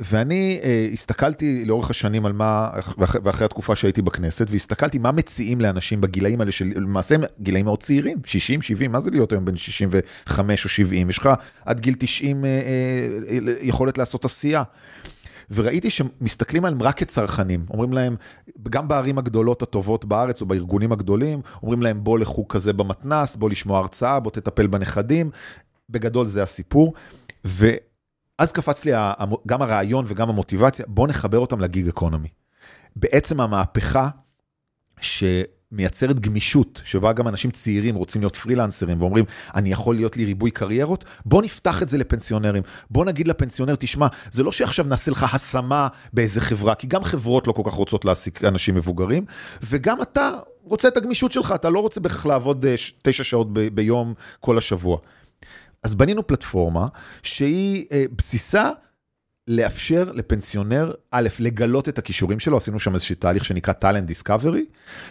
ואני 0.00 0.60
הסתכלתי 0.92 1.64
לאורך 1.64 1.90
השנים 1.90 2.26
על 2.26 2.32
מה, 2.32 2.70
ואח- 2.98 3.16
ואחרי 3.24 3.44
התקופה 3.44 3.76
שהייתי 3.76 4.02
בכנסת, 4.02 4.46
והסתכלתי 4.50 4.98
מה 4.98 5.12
מציעים 5.12 5.60
לאנשים 5.60 6.00
בגילאים 6.00 6.40
האלה, 6.40 6.52
של 6.52 6.72
למעשה 6.76 7.14
גילאים 7.40 7.64
מאוד 7.64 7.82
צעירים, 7.82 8.18
60, 8.26 8.62
70, 8.62 8.92
מה 8.92 9.00
זה 9.00 9.10
להיות 9.10 9.32
היום 9.32 9.44
בן 9.44 9.56
65 9.56 10.64
או 10.64 10.68
70? 10.68 11.10
יש 11.10 11.18
לך 11.18 11.28
עד 11.64 11.80
גיל 11.80 11.94
90 11.98 12.44
אה, 12.44 12.50
אה, 12.50 12.58
יכולת 13.60 13.98
לעשות 13.98 14.24
עשייה. 14.24 14.62
וראיתי 15.50 15.90
שמסתכלים 15.90 16.64
עליהם 16.64 16.82
רק 16.82 16.96
כצרכנים, 16.98 17.66
אומרים 17.70 17.92
להם, 17.92 18.16
גם 18.70 18.88
בערים 18.88 19.18
הגדולות 19.18 19.62
הטובות 19.62 20.04
בארץ 20.04 20.40
או 20.40 20.46
בארגונים 20.46 20.92
הגדולים, 20.92 21.40
אומרים 21.62 21.82
להם 21.82 22.04
בוא 22.04 22.18
לחוג 22.18 22.52
כזה 22.52 22.72
במתנס, 22.72 23.36
בוא 23.36 23.50
לשמוע 23.50 23.78
הרצאה, 23.78 24.20
בוא 24.20 24.30
תטפל 24.30 24.66
בנכדים, 24.66 25.30
בגדול 25.90 26.26
זה 26.26 26.42
הסיפור. 26.42 26.94
ואז 27.44 28.52
קפץ 28.52 28.84
לי 28.84 28.92
גם 29.46 29.62
הרעיון 29.62 30.04
וגם 30.08 30.28
המוטיבציה, 30.28 30.84
בוא 30.88 31.08
נחבר 31.08 31.38
אותם 31.38 31.60
לגיג 31.60 31.88
אקונומי. 31.88 32.28
בעצם 32.96 33.40
המהפכה 33.40 34.08
שמייצרת 35.74 36.20
גמישות, 36.20 36.82
שבה 36.84 37.12
גם 37.12 37.28
אנשים 37.28 37.50
צעירים 37.50 37.94
רוצים 37.94 38.22
להיות 38.22 38.36
פרילנסרים 38.36 39.00
ואומרים, 39.00 39.24
אני 39.54 39.72
יכול 39.72 39.94
להיות 39.94 40.16
לי 40.16 40.24
ריבוי 40.24 40.50
קריירות, 40.50 41.04
בוא 41.24 41.42
נפתח 41.42 41.82
את 41.82 41.88
זה 41.88 41.98
לפנסיונרים. 41.98 42.62
בוא 42.90 43.04
נגיד 43.04 43.28
לפנסיונר, 43.28 43.74
תשמע, 43.78 44.06
זה 44.30 44.42
לא 44.42 44.52
שעכשיו 44.52 44.84
נעשה 44.84 45.10
לך 45.10 45.34
השמה 45.34 45.88
באיזה 46.12 46.40
חברה, 46.40 46.74
כי 46.74 46.86
גם 46.86 47.04
חברות 47.04 47.46
לא 47.46 47.52
כל 47.52 47.62
כך 47.64 47.72
רוצות 47.72 48.04
להעסיק 48.04 48.44
אנשים 48.44 48.74
מבוגרים, 48.74 49.24
וגם 49.62 50.02
אתה 50.02 50.30
רוצה 50.62 50.88
את 50.88 50.96
הגמישות 50.96 51.32
שלך, 51.32 51.52
אתה 51.54 51.70
לא 51.70 51.78
רוצה 51.80 52.00
בהכרח 52.00 52.26
לעבוד 52.26 52.64
אה, 52.66 52.74
תשע 53.02 53.24
שעות 53.24 53.52
ב- 53.52 53.68
ביום 53.74 54.14
כל 54.40 54.58
השבוע. 54.58 54.98
אז 55.82 55.94
בנינו 55.94 56.26
פלטפורמה 56.26 56.86
שהיא 57.22 57.84
אה, 57.92 58.04
בסיסה 58.16 58.70
לאפשר 59.48 60.12
לפנסיונר, 60.14 60.92
א', 61.10 61.28
לגלות 61.38 61.88
את 61.88 61.98
הכישורים 61.98 62.40
שלו, 62.40 62.56
עשינו 62.56 62.80
שם 62.80 62.94
איזשהו 62.94 63.14
תהליך 63.16 63.44
שנקרא 63.44 63.72
טאלנט 63.72 64.06
דיסקאברי, 64.06 64.64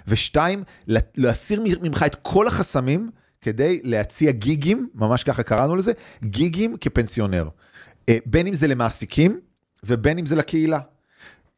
ושתיים, 0.08 0.64
לה- 0.88 1.00
להסיר 1.18 1.64
ממך 1.82 2.04
את 2.06 2.16
כל 2.22 2.48
החסמים 2.48 3.10
כדי 3.42 3.82
להציע 3.84 4.32
גיגים, 4.32 4.90
ממש 4.96 5.24
ככה 5.24 5.44
קראנו 5.44 5.76
לזה, 5.76 5.92
גיגים 6.24 6.78
כפנסיונר. 6.82 7.50
אה, 8.10 8.18
בין 8.26 8.48
אם 8.48 8.54
זה 8.54 8.68
למעסיקים 8.68 9.40
ובין 9.84 10.18
אם 10.18 10.26
זה 10.26 10.36
לקהילה. 10.36 10.80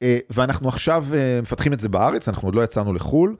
אה, 0.03 0.19
ואנחנו 0.29 0.67
עכשיו 0.67 1.05
אה, 1.13 1.39
מפתחים 1.41 1.73
את 1.73 1.79
זה 1.79 1.89
בארץ, 1.89 2.27
אנחנו 2.29 2.47
עוד 2.47 2.55
לא 2.55 2.63
יצאנו 2.63 2.93
לחו"ל. 2.93 3.35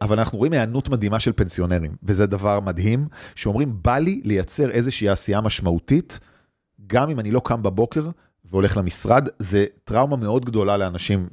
אבל 0.00 0.18
אנחנו 0.18 0.38
רואים 0.38 0.52
היענות 0.52 0.88
מדהימה 0.88 1.20
של 1.20 1.32
פנסיונרים, 1.32 1.92
וזה 2.02 2.26
דבר 2.26 2.60
מדהים, 2.60 3.08
שאומרים, 3.34 3.72
בא 3.82 3.98
לי 3.98 4.20
לייצר 4.24 4.70
איזושהי 4.70 5.08
עשייה 5.08 5.40
משמעותית, 5.40 6.20
גם 6.86 7.10
אם 7.10 7.20
אני 7.20 7.30
לא 7.30 7.40
קם 7.44 7.62
בבוקר 7.62 8.10
והולך 8.52 8.76
למשרד, 8.76 9.28
זה 9.38 9.64
טראומה 9.84 10.16
מאוד 10.16 10.44
גדולה 10.44 10.76
לאנשים 10.76 11.26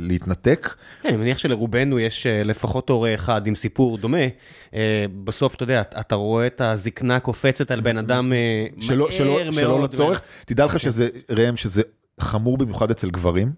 להתנתק. 0.00 0.74
כן, 1.02 1.08
אני 1.08 1.16
מניח 1.16 1.38
שלרובנו 1.38 1.98
יש 1.98 2.26
אה, 2.26 2.42
לפחות 2.42 2.88
הורה 2.88 3.14
אחד 3.14 3.46
עם 3.46 3.54
סיפור 3.54 3.98
דומה. 3.98 4.26
אה, 4.74 5.04
בסוף, 5.24 5.54
אתה 5.54 5.62
יודע, 5.62 5.80
אתה 5.80 6.14
רואה 6.14 6.46
את 6.46 6.60
הזקנה 6.60 7.20
קופצת 7.20 7.70
על 7.70 7.80
בן 7.80 7.98
אדם 7.98 8.32
אה, 8.32 8.66
מהר 8.88 8.96
מאוד. 8.96 9.52
שלא 9.52 9.82
לצורך. 9.84 10.20
תדע 10.46 10.64
לך 10.64 10.72
כן. 10.72 10.78
שזה, 10.78 11.08
ראם, 11.30 11.56
שזה 11.56 11.82
חמור 12.20 12.58
במיוחד 12.58 12.90
אצל 12.90 13.10
גברים. 13.10 13.52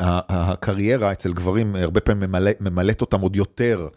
הקריירה 0.00 1.12
אצל 1.12 1.32
גברים 1.32 1.76
הרבה 1.76 2.00
פעמים 2.00 2.30
ממלא, 2.30 2.50
ממלאת 2.60 3.00
אותם 3.00 3.20
עוד 3.20 3.36
יותר. 3.36 3.88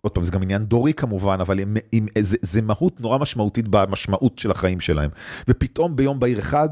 אה, 0.00 0.04
אה, 0.04 0.08
עוד 0.08 0.12
פעם, 0.12 0.24
זה 0.24 0.32
גם 0.32 0.42
עניין 0.42 0.64
דורי 0.64 0.94
כמובן, 0.94 1.40
אבל 1.40 1.58
עם, 1.58 1.76
עם, 1.92 2.06
זה, 2.18 2.36
זה 2.42 2.62
מהות 2.62 3.00
נורא 3.00 3.18
משמעותית 3.18 3.68
במשמעות 3.68 4.38
של 4.38 4.50
החיים 4.50 4.80
שלהם. 4.80 5.10
ופתאום 5.48 5.96
ביום 5.96 6.20
בהיר 6.20 6.38
אחד 6.38 6.68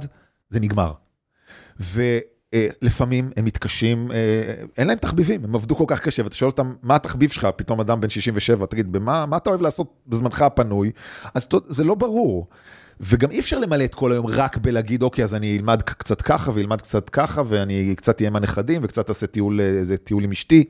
זה 0.50 0.60
נגמר. 0.60 0.92
ולפעמים 1.80 3.30
הם 3.36 3.44
מתקשים, 3.44 4.12
אה, 4.12 4.54
אין 4.78 4.86
להם 4.86 4.98
תחביבים, 4.98 5.44
הם 5.44 5.54
עבדו 5.54 5.76
כל 5.76 5.84
כך 5.86 6.02
קשה, 6.02 6.22
ואתה 6.24 6.34
שואל 6.34 6.50
אותם, 6.50 6.72
מה 6.82 6.96
התחביב 6.96 7.30
שלך? 7.30 7.48
פתאום 7.56 7.80
אדם 7.80 8.00
בן 8.00 8.08
67, 8.08 8.66
תגיד, 8.66 8.92
במה 8.92 9.26
מה 9.26 9.36
אתה 9.36 9.50
אוהב 9.50 9.62
לעשות 9.62 9.94
בזמנך 10.06 10.42
הפנוי? 10.42 10.90
אז 11.34 11.48
זה 11.66 11.84
לא 11.84 11.94
ברור. 11.94 12.46
וגם 13.00 13.30
אי 13.30 13.40
אפשר 13.40 13.58
למלא 13.58 13.84
את 13.84 13.94
כל 13.94 14.12
היום 14.12 14.26
רק 14.26 14.56
בלהגיד, 14.56 15.02
אוקיי, 15.02 15.24
אז 15.24 15.34
אני 15.34 15.56
אלמד 15.58 15.82
קצת 15.82 16.22
ככה 16.22 16.50
ואלמד 16.54 16.80
קצת 16.80 17.08
ככה, 17.08 17.42
ואני 17.48 17.94
קצת 17.96 18.20
אהיה 18.20 18.30
עם 18.30 18.36
הנכדים 18.36 18.80
וקצת 18.84 19.08
אעשה 19.08 19.26
טיול, 19.26 19.60
אה, 19.60 19.96
טיול 19.96 20.24
עם 20.24 20.30
אשתי, 20.30 20.64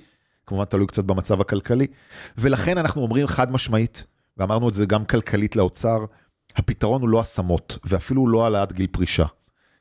כמובן 0.48 0.64
תלוי 0.64 0.86
קצת 0.86 1.04
במצב 1.04 1.40
הכלכלי. 1.40 1.86
ולכן 2.38 2.78
אנחנו 2.78 3.02
אומרים 3.02 3.26
חד 3.26 3.52
משמעית, 3.52 4.04
ואמרנו 4.36 4.68
את 4.68 4.74
זה 4.74 4.86
גם 4.86 5.04
כלכלית 5.04 5.56
לאוצר, 5.56 6.04
הפתרון 6.56 7.00
הוא 7.00 7.08
לא 7.08 7.20
השמות, 7.20 7.78
ואפילו 7.84 8.28
לא 8.28 8.44
העלאת 8.44 8.72
גיל 8.72 8.86
פרישה. 8.90 9.26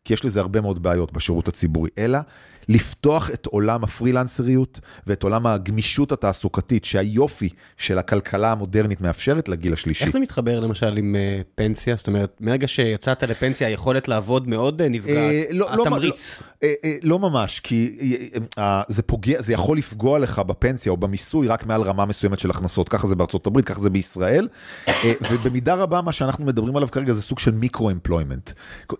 כי 0.07 0.13
יש 0.13 0.25
לזה 0.25 0.39
הרבה 0.39 0.61
מאוד 0.61 0.83
בעיות 0.83 1.13
בשירות 1.13 1.47
הציבורי, 1.47 1.89
אלא 1.97 2.19
לפתוח 2.69 3.29
את 3.29 3.45
עולם 3.45 3.83
הפרילנסריות 3.83 4.79
ואת 5.07 5.23
עולם 5.23 5.47
הגמישות 5.47 6.11
התעסוקתית 6.11 6.85
שהיופי 6.85 7.49
של 7.77 7.97
הכלכלה 7.97 8.51
המודרנית 8.51 9.01
מאפשרת 9.01 9.49
לגיל 9.49 9.73
השלישי. 9.73 10.03
איך 10.03 10.13
זה 10.13 10.19
מתחבר 10.19 10.59
למשל 10.59 10.97
עם 10.97 11.15
uh, 11.15 11.43
פנסיה? 11.55 11.95
זאת 11.95 12.07
אומרת, 12.07 12.37
מרגע 12.41 12.67
שיצאת 12.67 13.23
לפנסיה, 13.23 13.67
היכולת 13.67 14.07
לעבוד 14.07 14.47
מאוד 14.47 14.81
uh, 14.81 14.83
נפגעת, 14.89 15.17
אה, 15.17 15.43
לא- 15.51 15.67
לא- 15.75 15.83
התמריץ. 15.83 16.41
לא, 16.41 16.67
אה, 16.67 16.73
אה, 16.83 16.95
לא 17.03 17.19
ממש, 17.19 17.59
כי 17.59 17.97
אה, 18.01 18.63
אה, 18.63 18.81
זה 18.87 19.01
פוגע, 19.01 19.41
זה 19.41 19.53
יכול 19.53 19.77
לפגוע 19.77 20.19
לך 20.19 20.39
בפנסיה 20.39 20.91
או 20.91 20.97
במיסוי 20.97 21.47
רק 21.47 21.65
מעל 21.65 21.81
רמה 21.81 22.05
מסוימת 22.05 22.39
של 22.39 22.49
הכנסות, 22.49 22.89
ככה 22.89 23.07
זה 23.07 23.15
בארצות 23.15 23.47
הברית, 23.47 23.65
ככה 23.65 23.79
זה 23.79 23.89
בישראל, 23.89 24.47
אה, 24.87 24.93
ובמידה 25.31 25.75
רבה 25.75 26.01
מה 26.01 26.11
שאנחנו 26.11 26.45
מדברים 26.45 26.75
עליו 26.75 26.87
כרגע 26.91 27.13
זה 27.13 27.21
סוג 27.21 27.39
של 27.39 27.51
micro-employment. 27.51 28.51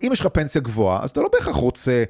אם 0.02 0.10
יש 0.12 0.20
לך 0.20 0.26
פנסיה 0.26 0.60
גבוהה, 0.60 0.97
אז 1.02 1.10
אתה 1.10 1.20
לא 1.20 1.28
בהכרח 1.32 1.56
רוצה... 1.56 2.04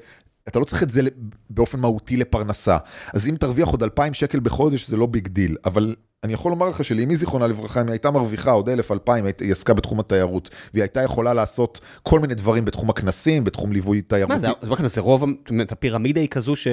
אתה 0.47 0.59
לא 0.59 0.65
צריך 0.65 0.83
את 0.83 0.89
זה 0.89 1.01
באופן 1.49 1.79
מהותי 1.79 2.17
לפרנסה. 2.17 2.77
אז 3.13 3.27
אם 3.27 3.35
תרוויח 3.39 3.67
עוד 3.67 3.83
2,000 3.83 4.13
שקל 4.13 4.39
בחודש 4.39 4.87
זה 4.87 4.97
לא 4.97 5.05
big 5.05 5.27
deal, 5.27 5.57
אבל 5.65 5.95
אני 6.23 6.33
יכול 6.33 6.51
לומר 6.51 6.69
לך 6.69 6.83
שלאמי 6.83 7.15
זיכרונה 7.15 7.47
לברכה, 7.47 7.81
אם 7.81 7.85
היא 7.85 7.91
הייתה 7.91 8.11
מרוויחה 8.11 8.51
עוד 8.51 8.69
1,000, 8.69 8.91
2,000, 8.91 9.25
היא 9.39 9.51
עסקה 9.51 9.73
בתחום 9.73 9.99
התיירות, 9.99 10.49
והיא 10.73 10.83
הייתה 10.83 11.01
יכולה 11.01 11.33
לעשות 11.33 11.79
כל 12.03 12.19
מיני 12.19 12.33
דברים 12.33 12.65
בתחום 12.65 12.89
הכנסים, 12.89 13.43
בתחום 13.43 13.71
ליווי 13.71 14.01
תיירותי. 14.01 14.33
מה 14.33 14.39
זה, 14.39 14.47
זה 14.87 15.01
רוב, 15.01 15.19
זאת 15.19 15.49
אומרת, 15.49 15.71
הפירמידה 15.71 16.21
היא 16.21 16.29
כזו 16.29 16.55
ש... 16.55 16.67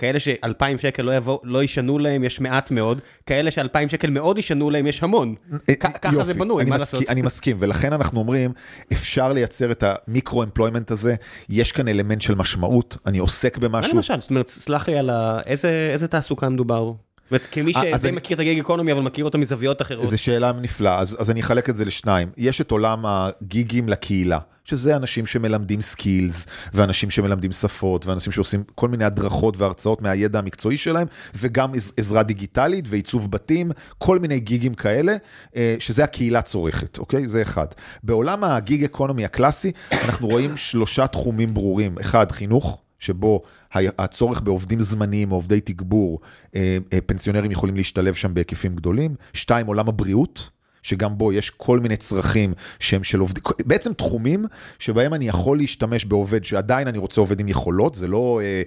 כאלה 0.00 0.20
שאלפיים 0.20 0.78
שקל 0.78 1.02
לא, 1.02 1.16
יבוא, 1.16 1.38
לא 1.42 1.64
ישנו 1.64 1.98
להם, 1.98 2.24
יש 2.24 2.40
מעט 2.40 2.70
מאוד, 2.70 3.00
כאלה 3.26 3.50
שאלפיים 3.50 3.88
שקל 3.88 4.10
מאוד 4.10 4.38
ישנו 4.38 4.70
להם, 4.70 4.86
יש 4.86 5.02
המון. 5.02 5.34
אה, 5.68 5.74
ככה 5.74 6.24
זה 6.24 6.34
בנוי, 6.34 6.64
מה 6.64 6.76
לעשות? 6.76 7.02
אני 7.08 7.22
מסכים, 7.22 7.56
ולכן 7.60 7.92
אנחנו 7.92 8.20
אומרים, 8.20 8.52
אפשר 8.92 9.32
לייצר 9.32 9.70
את 9.70 9.84
המיקרו-אמפלוימנט 9.86 10.90
הזה, 10.90 11.14
יש 11.48 11.72
כאן 11.72 11.88
אלמנט 11.88 12.20
של 12.20 12.34
משמעות, 12.34 12.96
אני 13.06 13.18
עוסק 13.18 13.58
במשהו. 13.58 13.92
מה 13.92 13.96
למשל? 13.96 14.20
זאת 14.20 14.30
אומרת, 14.30 14.48
סלח 14.48 14.88
לי 14.88 14.98
על 14.98 15.10
ה... 15.10 15.40
איזה, 15.46 15.90
איזה 15.92 16.08
תעסוקה 16.08 16.48
מדובר? 16.48 16.92
זאת 17.30 17.40
אומרת, 17.40 17.46
כמי 17.52 17.72
אה, 17.76 17.98
שדי 17.98 18.10
מכיר 18.10 18.34
את 18.34 18.40
ה 18.40 18.44
gig 18.44 18.58
economy, 18.58 18.92
אבל 18.92 19.00
מכיר 19.00 19.24
אותו 19.24 19.38
מזוויות 19.38 19.82
אחרות. 19.82 20.06
זו 20.06 20.18
שאלה 20.18 20.52
נפלאה, 20.52 20.98
אז, 20.98 21.16
אז 21.20 21.30
אני 21.30 21.40
אחלק 21.40 21.70
את 21.70 21.76
זה 21.76 21.84
לשניים. 21.84 22.28
יש 22.36 22.60
את 22.60 22.70
עולם 22.70 23.04
ה 23.06 23.20
gig 23.20 23.61
ים 23.61 23.88
לקהילה, 23.88 24.38
שזה 24.64 24.96
אנשים 24.96 25.26
שמלמדים 25.26 25.80
skills, 25.80 26.46
ואנשים 26.74 27.10
שמלמדים 27.10 27.52
שפות, 27.52 28.06
ואנשים 28.06 28.32
שעושים 28.32 28.62
כל 28.74 28.88
מיני 28.88 29.04
הדרכות 29.04 29.56
והרצאות 29.56 30.02
מהידע 30.02 30.38
המקצועי 30.38 30.76
שלהם, 30.76 31.06
וגם 31.34 31.72
עזרה 31.96 32.22
דיגיטלית 32.22 32.84
ועיצוב 32.88 33.30
בתים, 33.30 33.70
כל 33.98 34.18
מיני 34.18 34.40
גיגים 34.40 34.74
כאלה, 34.74 35.16
אה, 35.56 35.76
שזה 35.78 36.04
הקהילה 36.04 36.42
צורכת, 36.42 36.98
אוקיי? 36.98 37.26
זה 37.26 37.42
אחד. 37.42 37.66
בעולם 38.02 38.44
הגיג 38.44 38.84
אקונומי 38.84 39.24
הקלאסי, 39.24 39.72
אנחנו 39.92 40.28
רואים 40.28 40.56
שלושה 40.56 41.06
תחומים 41.06 41.54
ברורים. 41.54 41.98
אחד, 42.00 42.32
חינוך. 42.32 42.82
שבו 43.00 43.42
הצורך 43.74 44.40
בעובדים 44.40 44.80
זמניים 44.80 45.30
עובדי 45.30 45.60
תגבור, 45.60 46.20
אה, 46.54 46.78
אה, 46.92 46.98
פנסיונרים 47.06 47.50
יכולים 47.50 47.76
להשתלב 47.76 48.14
שם 48.14 48.34
בהיקפים 48.34 48.76
גדולים. 48.76 49.14
שתיים, 49.32 49.66
עולם 49.66 49.88
הבריאות. 49.88 50.50
שגם 50.82 51.18
בו 51.18 51.32
יש 51.32 51.50
כל 51.50 51.80
מיני 51.80 51.96
צרכים 51.96 52.52
שהם 52.78 53.04
של 53.04 53.20
עובדים, 53.20 53.42
בעצם 53.66 53.92
תחומים 53.92 54.44
שבהם 54.78 55.14
אני 55.14 55.28
יכול 55.28 55.58
להשתמש 55.58 56.04
בעובד 56.04 56.44
שעדיין 56.44 56.88
אני 56.88 56.98
רוצה 56.98 57.20
עובד 57.20 57.40
עם 57.40 57.48
יכולות, 57.48 57.94
זה 57.94 58.08
לא, 58.08 58.40
אה, 58.42 58.62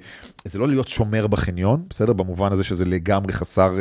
זה 0.45 0.59
לא 0.59 0.67
להיות 0.67 0.87
שומר 0.87 1.27
בחניון, 1.27 1.83
בסדר? 1.89 2.13
במובן 2.13 2.51
הזה 2.51 2.63
שזה 2.63 2.85
לגמרי 2.85 3.33
חסר 3.33 3.71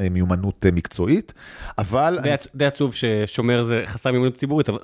אה, 0.00 0.08
מיומנות 0.08 0.66
אה, 0.66 0.70
מקצועית, 0.70 1.32
אבל... 1.78 2.18
די, 2.22 2.28
אני... 2.28 2.36
די 2.54 2.66
עצוב 2.66 2.94
ששומר 2.94 3.62
זה 3.62 3.82
חסר 3.86 4.12
מיומנות 4.12 4.36
ציבורית, 4.36 4.68
אבל... 4.68 4.78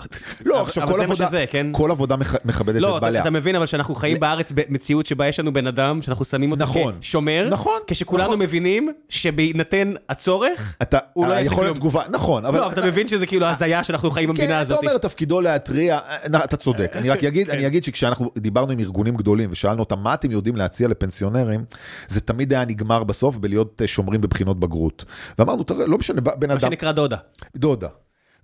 לא, 0.45 0.61
עכשיו 0.61 0.85
אבל 0.85 0.93
כל 0.93 1.01
עבודה, 1.01 1.27
שזה, 1.27 1.45
כן? 1.51 1.67
כל 1.73 1.91
עבודה. 1.91 2.17
מכבדת 2.45 2.81
לא, 2.81 2.97
את 2.97 3.03
בעליה. 3.03 3.21
לא, 3.21 3.23
אתה 3.23 3.31
מבין 3.31 3.57
אבל 3.57 3.67
שאנחנו 3.67 3.95
חיים 3.95 4.17
ל... 4.17 4.21
בארץ 4.21 4.53
במציאות 4.53 5.07
שבה 5.07 5.27
יש 5.29 5.41
לנו 5.41 5.53
בן 5.53 5.67
אדם, 5.67 6.03
שאנחנו 6.03 6.25
שמים 6.25 6.51
אותו 6.51 6.63
נכון, 6.63 6.95
כשומר, 7.01 7.49
נכון, 7.51 7.79
כשכולנו 7.87 8.25
נכון. 8.25 8.39
מבינים 8.39 8.89
שבהינתן 9.09 9.93
הצורך, 10.09 10.77
אתה, 10.83 10.99
הוא 11.13 11.27
לא 11.27 11.33
יעשה 11.33 11.51
כלום. 11.51 11.77
נכון, 12.11 12.45
אבל... 12.45 12.59
לא, 12.59 12.73
אתה 12.73 12.81
מבין 12.97 13.09
שזה 13.09 13.27
כאילו 13.27 13.47
הזיה 13.47 13.85
שאנחנו 13.85 14.11
חיים 14.11 14.29
במדינה 14.29 14.59
הזאת. 14.59 14.79
כן, 14.79 14.85
אתה 14.85 14.91
אומר, 14.91 14.99
תפקידו 14.99 15.41
להתריע, 15.41 15.99
אתה 16.45 16.57
צודק. 16.57 16.93
אני 16.95 17.11
רק 17.11 17.25
אגיד, 17.25 17.51
אני 17.51 17.67
אגיד 17.67 17.85
שכשאנחנו 17.85 18.31
דיברנו 18.39 18.73
עם 18.73 18.81
ארגונים 18.81 19.17
גדולים 19.17 19.49
ושאלנו 19.53 19.81
אותם, 19.81 19.99
מה 19.99 20.15
אתם 20.15 20.31
יודעים 20.31 20.57
להציע 20.57 20.89
לפנסיונרים, 20.89 21.65
זה 22.09 22.21
תמיד 22.21 22.53
היה 22.53 22.65
נגמר 22.65 23.05
בסוף 23.05 23.37
בלהיות 23.37 23.83
שומרים 23.87 24.21
בבחינות 24.21 24.61
בגרות. 24.61 25.05
ואמרנו, 25.39 25.63
תראה, 25.63 25.87
לא 25.87 25.99
משנה, 25.99 26.21
בן 26.21 26.51
אדם... 26.51 26.55
מה 26.55 26.61
שנקרא 26.61 26.93
דודה. 26.93 27.17
דודה. 27.57 27.89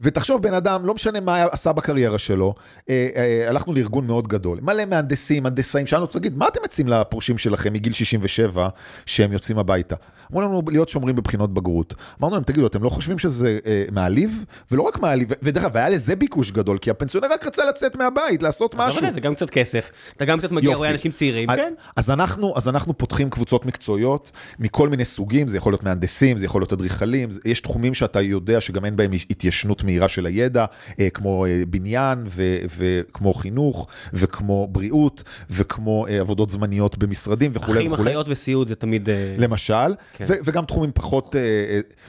ותחשוב, 0.03 0.43
בן 0.43 0.55
אדם, 0.55 0.87
לא 0.87 0.95
משנה 0.95 1.21
מה 1.21 1.45
עשה 1.51 1.73
בקריירה 1.73 2.19
שלו, 2.19 2.55
אה, 2.91 3.09
אה, 3.17 3.49
הלכנו 3.49 3.73
לארגון 3.73 4.07
מאוד 4.07 4.29
גדול, 4.29 4.59
מלא 4.63 4.85
מהנדסים, 4.85 5.47
הנדסאים, 5.47 5.87
שאלנו 5.87 6.05
אותו, 6.05 6.19
תגיד, 6.19 6.37
מה 6.37 6.49
אתם 6.49 6.61
מציעים 6.65 6.89
לפורשים 6.89 7.39
שלכם 7.39 7.73
מגיל 7.73 7.93
67 7.93 8.69
שהם 9.07 9.33
יוצאים 9.33 9.59
הביתה? 9.59 9.97
אמרו 10.31 10.41
לנו 10.41 10.63
להיות 10.69 10.89
שומרים 10.89 11.17
בבחינות 11.17 11.55
בגרות. 11.55 11.95
אמרנו 12.21 12.35
להם, 12.35 12.45
תגידו, 12.45 12.67
אתם 12.67 12.83
לא 12.83 12.89
חושבים 12.89 13.19
שזה 13.19 13.59
אה, 13.67 13.85
מעליב? 13.93 14.45
ולא 14.71 14.83
רק 14.83 14.99
מעליב, 14.99 15.29
ודרך 15.43 15.65
אגב, 15.65 15.77
היה 15.77 15.89
לזה 15.89 16.17
ביקוש 16.17 16.51
גדול, 16.51 16.79
כי 16.79 16.91
הפנסיונר 16.91 17.29
רק 17.33 17.47
רצה 17.47 17.65
לצאת 17.65 17.97
מהבית, 17.97 18.43
לעשות 18.43 18.75
משהו. 18.75 19.13
זה 19.15 19.21
גם 19.21 19.35
קצת 19.35 19.51
כסף, 19.51 19.91
אתה 20.17 20.25
גם 20.25 20.39
קצת 20.39 20.51
מגיע, 20.53 20.77
רואה 20.77 20.91
אנשים 20.91 21.13
צעירים, 21.13 21.51
אז, 21.51 21.57
כן? 21.57 21.73
אז 21.97 22.11
אנחנו, 22.11 22.53
אז 22.57 22.69
אנחנו 22.69 22.99
פותחים 22.99 23.31
קבוצות 23.31 23.67
מקצועיות 23.67 24.31
מכל 24.59 24.89
מיני 24.89 25.05
סוגים, 25.05 25.49
זה 25.49 25.57
יכול 25.57 25.73
להיות 25.73 25.85
מהנדסים, 25.85 26.39
זה 26.39 26.45
יכול 26.45 26.61
להיות 26.61 26.73
אדריכלים, 26.73 27.29
יש 27.45 27.61
תחומים 27.61 27.95
שאתה 27.95 28.21
יודע 28.21 28.61
שגם 28.61 28.85
אין 28.85 28.97
בהם 28.97 29.11
התיישנות 29.31 29.85
מהירה 29.93 30.09
של 30.09 30.27
הידע, 30.27 30.65
אה, 31.01 31.11
כמו 31.11 31.47
אה, 31.47 31.63
בניין 31.71 32.25
ו- 32.29 32.57
וכמו 32.77 33.35
חינוך 33.35 33.87
וכמו 34.13 34.69
בריאות 34.73 35.23
וכמו 35.51 36.07
אה, 36.09 36.21
עבודות 36.21 36.51
זמניות 36.51 36.99
במשרדים 36.99 37.51
וכולי 37.55 37.79
וכולי. 37.79 37.95
אחים, 37.95 38.07
אחיות 38.07 38.27
וסיעוד 38.29 38.69
זה 38.69 38.75
תמיד... 38.75 39.09
למשל, 39.39 39.95
כן. 40.17 40.25
ו- 40.29 40.35
וגם 40.45 40.65
תחומים 40.65 40.91
פחות... 40.95 41.37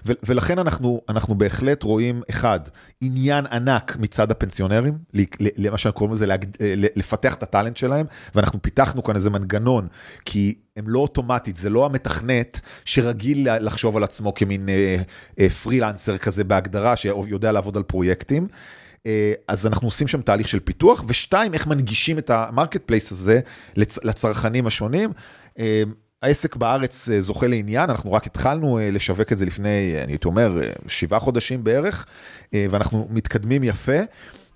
ו- 0.06 0.12
ולכן 0.24 0.60
אנחנו, 0.60 1.02
אנחנו 1.10 1.36
בהחלט 1.36 1.84
רואים, 1.84 2.22
אחד, 2.30 2.60
עניין 3.02 3.46
ענק 3.46 3.98
מצד 4.00 4.32
הפנסיונרים, 4.32 4.98
למה 5.58 5.78
שאנחנו 5.78 5.98
קוראים 5.98 6.14
לזה, 6.14 6.26
לפתח 6.96 7.34
את 7.34 7.44
ה 7.44 7.49
talent 7.49 7.78
שלהם, 7.78 8.06
ואנחנו 8.36 8.62
פיתחנו 8.62 9.04
כאן 9.04 9.16
איזה 9.16 9.30
מנגנון, 9.30 9.88
כי 10.26 10.56
הם 10.78 10.86
לא 10.88 11.00
אוטומטית, 11.00 11.58
זה 11.58 11.70
לא 11.70 11.86
המתכנת 11.86 12.60
שרגיל 12.86 13.48
לחשוב 13.60 13.98
על 13.98 14.04
עצמו 14.04 14.34
כמין 14.34 14.70
אה, 14.70 14.98
אה, 15.40 15.50
פרילנסר 15.50 16.18
כזה 16.18 16.44
בהגדרה, 16.44 16.96
שיודע 16.96 17.52
לעבוד 17.52 17.78
על 17.78 17.84
פרויקטים. 17.84 18.48
אה, 19.06 19.34
אז 19.48 19.68
אנחנו 19.68 19.88
עושים 19.88 20.08
שם 20.08 20.22
תהליך 20.22 20.48
של 20.48 20.60
פיתוח, 20.60 21.04
ושתיים, 21.08 21.54
איך 21.54 21.68
מנגישים 21.68 22.18
את 22.18 22.30
ה 22.30 22.82
marketplace 22.86 23.12
הזה 23.12 23.40
לצ, 23.76 24.00
לצרכנים 24.04 24.68
השונים. 24.68 25.12
העסק 26.22 26.56
בארץ 26.56 27.10
זוכה 27.20 27.48
לעניין, 27.48 27.90
אנחנו 27.90 28.14
רק 28.14 28.26
התחלנו 28.26 28.80
לשווק 28.82 29.32
את 29.32 29.38
זה 29.38 29.46
לפני, 29.46 29.96
אני 30.04 30.12
הייתי 30.12 30.28
אומר, 30.28 30.58
שבעה 30.88 31.20
חודשים 31.20 31.64
בערך, 31.64 32.06
ואנחנו 32.54 33.08
מתקדמים 33.12 33.64
יפה. 33.64 34.00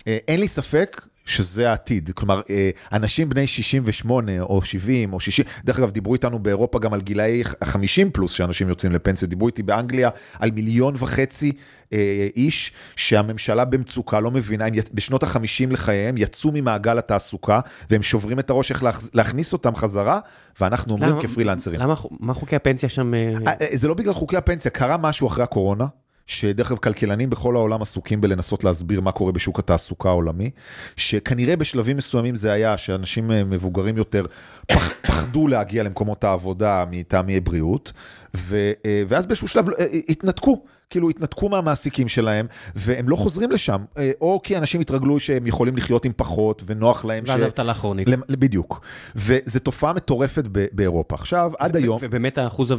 אין 0.06 0.40
לי 0.40 0.48
ספק 0.48 1.00
שזה 1.28 1.70
העתיד. 1.70 2.10
כלומר, 2.14 2.40
אה, 2.50 2.70
אנשים 2.92 3.28
בני 3.28 3.46
68 3.46 4.40
או 4.40 4.62
70 4.62 5.12
או 5.12 5.20
60, 5.20 5.44
דרך 5.64 5.78
אגב, 5.78 5.90
דיברו 5.90 6.14
איתנו 6.14 6.38
באירופה 6.38 6.78
גם 6.78 6.94
על 6.94 7.00
גילאי 7.00 7.42
50 7.64 8.10
פלוס 8.10 8.32
שאנשים 8.32 8.68
יוצאים 8.68 8.92
לפנסיה, 8.92 9.28
דיברו 9.28 9.46
איתי 9.46 9.62
באנגליה 9.62 10.10
על 10.38 10.50
מיליון 10.50 10.94
וחצי 10.98 11.52
אה, 11.92 12.28
איש 12.36 12.72
שהממשלה 12.96 13.64
במצוקה, 13.64 14.20
לא 14.20 14.30
מבינה, 14.30 14.66
הם 14.66 14.74
בשנות 14.94 15.22
ה-50 15.22 15.70
לחייהם 15.70 16.16
יצאו 16.16 16.50
ממעגל 16.54 16.98
התעסוקה 16.98 17.60
והם 17.90 18.02
שוברים 18.02 18.38
את 18.38 18.50
הראש 18.50 18.70
איך 18.70 18.84
להכניס 19.14 19.52
אותם 19.52 19.74
חזרה, 19.74 20.20
ואנחנו 20.60 20.92
אומרים 20.92 21.12
למה, 21.12 21.22
כפרילנסרים. 21.22 21.80
למה, 21.80 21.94
מה 22.20 22.34
חוקי 22.34 22.56
הפנסיה 22.56 22.88
שם? 22.88 23.14
אה, 23.14 23.52
זה 23.72 23.88
לא 23.88 23.94
בגלל 23.94 24.14
חוקי 24.14 24.36
הפנסיה, 24.36 24.70
קרה 24.70 24.96
משהו 24.96 25.26
אחרי 25.26 25.44
הקורונה. 25.44 25.86
שדרך 26.28 26.70
אגב 26.70 26.78
כלכלנים 26.78 27.30
בכל 27.30 27.56
העולם 27.56 27.82
עסוקים 27.82 28.20
בלנסות 28.20 28.64
להסביר 28.64 29.00
מה 29.00 29.12
קורה 29.12 29.32
בשוק 29.32 29.58
התעסוקה 29.58 30.08
העולמי, 30.08 30.50
שכנראה 30.96 31.56
בשלבים 31.56 31.96
מסוימים 31.96 32.36
זה 32.36 32.52
היה 32.52 32.78
שאנשים 32.78 33.30
אה, 33.30 33.44
מבוגרים 33.44 33.96
יותר 33.96 34.26
פח, 34.66 34.90
פחדו 35.02 35.48
להגיע 35.48 35.82
למקומות 35.82 36.24
העבודה 36.24 36.84
מטעמי 36.90 37.40
בריאות, 37.40 37.92
ו, 38.36 38.72
אה, 38.86 39.02
ואז 39.08 39.26
באיזשהו 39.26 39.48
שלב 39.48 39.68
אה, 39.70 39.86
התנתקו. 40.08 40.64
כאילו 40.90 41.10
התנתקו 41.10 41.48
מהמעסיקים 41.48 42.08
שלהם, 42.08 42.46
והם 42.74 43.08
לא 43.08 43.16
חוזרים 43.16 43.50
לשם, 43.50 43.84
אה, 43.98 44.10
או 44.20 44.40
כי 44.42 44.56
אנשים 44.56 44.80
התרגלו 44.80 45.20
שהם 45.20 45.46
יכולים 45.46 45.76
לחיות 45.76 46.04
עם 46.04 46.12
פחות, 46.16 46.62
ונוח 46.66 47.04
להם 47.04 47.26
ש... 47.26 47.28
ואז 47.28 47.42
אבטלה 47.42 47.74
כרונית. 47.74 48.08
בדיוק. 48.30 48.80
וזו 49.16 49.58
תופעה 49.58 49.92
מטורפת 49.92 50.44
באירופה. 50.72 51.14
עכשיו, 51.14 51.52
עד 51.58 51.76
היום... 51.76 51.98
ובאמת 52.02 52.38
האחוז 52.38 52.72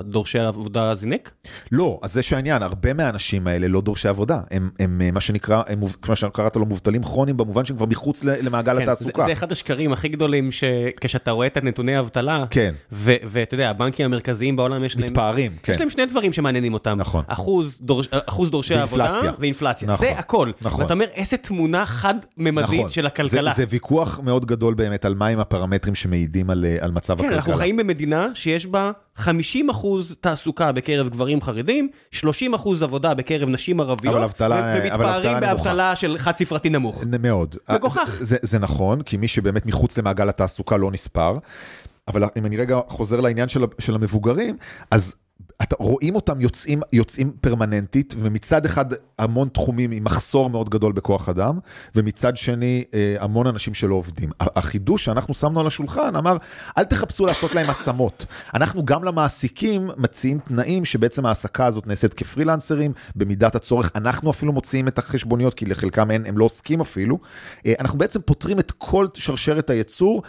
דורשי 0.00 0.38
העבודה 0.38 0.94
זינק? 0.94 1.30
לא, 1.72 2.00
אז 2.02 2.12
זה 2.12 2.22
שהעניין, 2.22 2.62
הרבה 2.62 2.92
מהאנשים 2.92 3.46
האלה 3.46 3.68
לא 3.68 3.80
דורשי 3.80 4.08
עבודה. 4.08 4.40
הם, 4.50 4.70
הם 4.78 5.00
מה 5.14 5.20
שנקרא, 5.20 5.62
הם, 5.66 5.80
כמו 6.02 6.16
שקראת 6.16 6.56
לו, 6.56 6.66
מובטלים 6.66 7.02
כרוניים, 7.04 7.36
במובן 7.36 7.64
שהם 7.64 7.76
כבר 7.76 7.86
מחוץ 7.86 8.24
למעגל 8.24 8.76
כן, 8.76 8.82
התעסוקה. 8.82 9.22
זה, 9.22 9.26
זה 9.26 9.32
אחד 9.32 9.52
השקרים 9.52 9.92
הכי 9.92 10.08
גדולים, 10.08 10.52
שכשאתה 10.52 11.30
רואה 11.30 11.46
את 11.46 11.58
נתוני 11.58 11.96
האבטלה, 11.96 12.44
כן. 12.50 12.74
ואתה 12.92 13.54
יודע, 13.54 13.70
הבנקים 13.70 14.06
המרכזיים 14.06 14.56
בעולם 14.56 14.84
יש 14.84 14.96
מתפארים, 14.96 15.50
להם... 15.50 15.60
כן. 15.62 15.72
יש 15.72 15.80
להם 15.80 15.90
שני 15.90 16.06
דברים 16.06 16.32
שמעניינים 16.32 16.74
אותם. 16.74 16.96
נכון. 16.98 17.24
אחוז 17.28 17.53
אחוז, 17.54 17.78
דורש, 17.80 18.06
אחוז 18.10 18.50
דורשי 18.50 18.74
ואינפלציה. 18.74 19.04
העבודה 19.14 19.32
ואינפלציה. 19.38 19.88
נכון, 19.88 20.06
זה 20.06 20.18
הכל. 20.18 20.50
נכון. 20.62 20.82
ואתה 20.82 20.94
אומר, 20.94 21.04
איזה 21.14 21.36
תמונה 21.36 21.86
חד-ממדית 21.86 22.70
נכון. 22.78 22.90
של 22.90 23.06
הכלכלה. 23.06 23.52
זה, 23.54 23.56
זה 23.56 23.64
ויכוח 23.70 24.20
מאוד 24.24 24.46
גדול 24.46 24.74
באמת 24.74 25.04
על 25.04 25.14
מהם 25.14 25.40
הפרמטרים 25.40 25.94
שמעידים 25.94 26.50
על, 26.50 26.64
אה, 26.64 26.76
על 26.80 26.90
מצב 26.90 27.14
כן, 27.14 27.24
הכלכלה. 27.24 27.36
אנחנו 27.36 27.54
חיים 27.54 27.76
במדינה 27.76 28.28
שיש 28.34 28.66
בה 28.66 28.90
50 29.16 29.70
אחוז 29.70 30.16
תעסוקה 30.20 30.72
בקרב 30.72 31.08
גברים 31.08 31.42
חרדים, 31.42 31.88
30 32.10 32.54
אחוז 32.54 32.82
עבודה 32.82 33.14
בקרב 33.14 33.48
נשים 33.48 33.80
ערביות, 33.80 34.14
אבל 34.14 34.24
אבטלה- 34.24 34.74
אבל 34.94 35.04
ומתפארים. 35.06 35.40
באבטלה 35.40 35.96
של 35.96 36.18
חד 36.18 36.36
ספרתי 36.36 36.68
נמוך. 36.68 37.04
מאוד. 37.20 37.56
מגוחך. 37.72 38.16
זה, 38.20 38.36
זה 38.42 38.58
נכון, 38.58 39.02
כי 39.02 39.16
מי 39.16 39.28
שבאמת 39.28 39.66
מחוץ 39.66 39.98
למעגל 39.98 40.28
התעסוקה 40.28 40.76
לא 40.76 40.90
נספר, 40.90 41.38
אבל 42.08 42.24
אם 42.38 42.46
אני 42.46 42.56
רגע 42.56 42.80
חוזר 42.88 43.20
לעניין 43.20 43.48
של, 43.48 43.64
של 43.78 43.94
המבוגרים, 43.94 44.56
אז 44.90 45.14
אתה, 45.62 45.76
רואים 45.78 46.14
אותם 46.14 46.40
יוצאים, 46.40 46.80
יוצאים 46.92 47.32
פרמננטית, 47.40 48.14
ומצד 48.18 48.66
אחד 48.66 48.84
המון 49.18 49.48
תחומים 49.48 49.90
עם 49.90 50.04
מחסור 50.04 50.50
מאוד 50.50 50.70
גדול 50.70 50.92
בכוח 50.92 51.28
אדם, 51.28 51.58
ומצד 51.94 52.36
שני 52.36 52.84
אה, 52.94 53.16
המון 53.20 53.46
אנשים 53.46 53.74
שלא 53.74 53.94
עובדים. 53.94 54.30
החידוש 54.40 55.04
שאנחנו 55.04 55.34
שמנו 55.34 55.60
על 55.60 55.66
השולחן 55.66 56.16
אמר, 56.16 56.36
אל 56.78 56.84
תחפשו 56.84 57.26
לעשות 57.26 57.54
להם 57.54 57.70
השמות. 57.70 58.26
אנחנו 58.54 58.84
גם 58.84 59.04
למעסיקים 59.04 59.90
מציעים 59.96 60.38
תנאים 60.38 60.84
שבעצם 60.84 61.26
ההעסקה 61.26 61.66
הזאת 61.66 61.86
נעשית 61.86 62.14
כפרילנסרים, 62.14 62.92
במידת 63.16 63.54
הצורך. 63.54 63.90
אנחנו 63.94 64.30
אפילו 64.30 64.52
מוציאים 64.52 64.88
את 64.88 64.98
החשבוניות, 64.98 65.54
כי 65.54 65.64
לחלקם 65.64 66.10
אין, 66.10 66.26
הם 66.26 66.38
לא 66.38 66.44
עוסקים 66.44 66.80
אפילו. 66.80 67.18
אה, 67.66 67.74
אנחנו 67.80 67.98
בעצם 67.98 68.20
פותרים 68.20 68.58
את 68.58 68.70
כל 68.70 69.06
שרשרת 69.14 69.70
הייצור. 69.70 70.22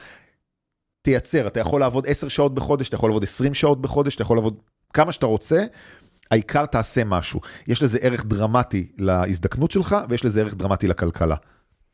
תייצר, 1.01 1.47
אתה 1.47 1.59
יכול 1.59 1.79
לעבוד 1.79 2.07
10 2.07 2.27
שעות 2.27 2.55
בחודש, 2.55 2.87
אתה 2.87 2.95
יכול 2.95 3.09
לעבוד 3.09 3.23
20 3.23 3.53
שעות 3.53 3.81
בחודש, 3.81 4.15
אתה 4.15 4.21
יכול 4.21 4.37
לעבוד 4.37 4.55
כמה 4.95 5.11
שאתה 5.11 5.25
רוצה, 5.25 5.65
העיקר 6.31 6.65
תעשה 6.65 7.03
משהו. 7.03 7.41
יש 7.67 7.83
לזה 7.83 7.97
ערך 8.01 8.25
דרמטי 8.25 8.87
להזדקנות 8.97 9.71
שלך, 9.71 9.95
ויש 10.09 10.25
לזה 10.25 10.41
ערך 10.41 10.55
דרמטי 10.55 10.87
לכלכלה. 10.87 11.35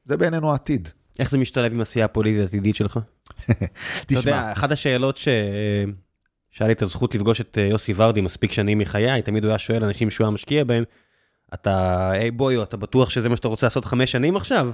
זה 0.05 0.17
בעינינו 0.17 0.51
העתיד. 0.51 0.89
איך 1.19 1.31
זה 1.31 1.37
משתלב 1.37 1.73
עם 1.73 1.81
עשייה 1.81 2.05
הפוליטית 2.05 2.41
העתידית 2.41 2.75
שלך? 2.75 2.99
אתה 3.49 3.55
תשמע, 4.05 4.19
יודע, 4.19 4.51
אחת 4.51 4.71
השאלות 4.71 5.17
ש... 5.17 5.27
שהיה 6.51 6.67
לי 6.67 6.73
את 6.73 6.81
הזכות 6.81 7.15
לפגוש 7.15 7.41
את 7.41 7.57
אה, 7.57 7.63
יוסי 7.63 7.93
ורדי 7.95 8.21
מספיק 8.21 8.51
שנים 8.51 8.79
מחיי, 8.79 9.21
תמיד 9.21 9.43
הוא 9.43 9.49
היה 9.49 9.59
שואל 9.59 9.83
אנשים 9.83 10.11
שהוא 10.11 10.25
היה 10.25 10.31
משקיע 10.31 10.63
בהם, 10.63 10.83
אתה, 11.53 12.09
היי 12.11 12.31
בויו, 12.31 12.63
אתה 12.63 12.77
בטוח 12.77 13.09
שזה 13.09 13.29
מה 13.29 13.35
שאתה 13.35 13.47
רוצה 13.47 13.65
לעשות 13.65 13.85
חמש 13.85 14.11
שנים 14.11 14.35
עכשיו? 14.35 14.71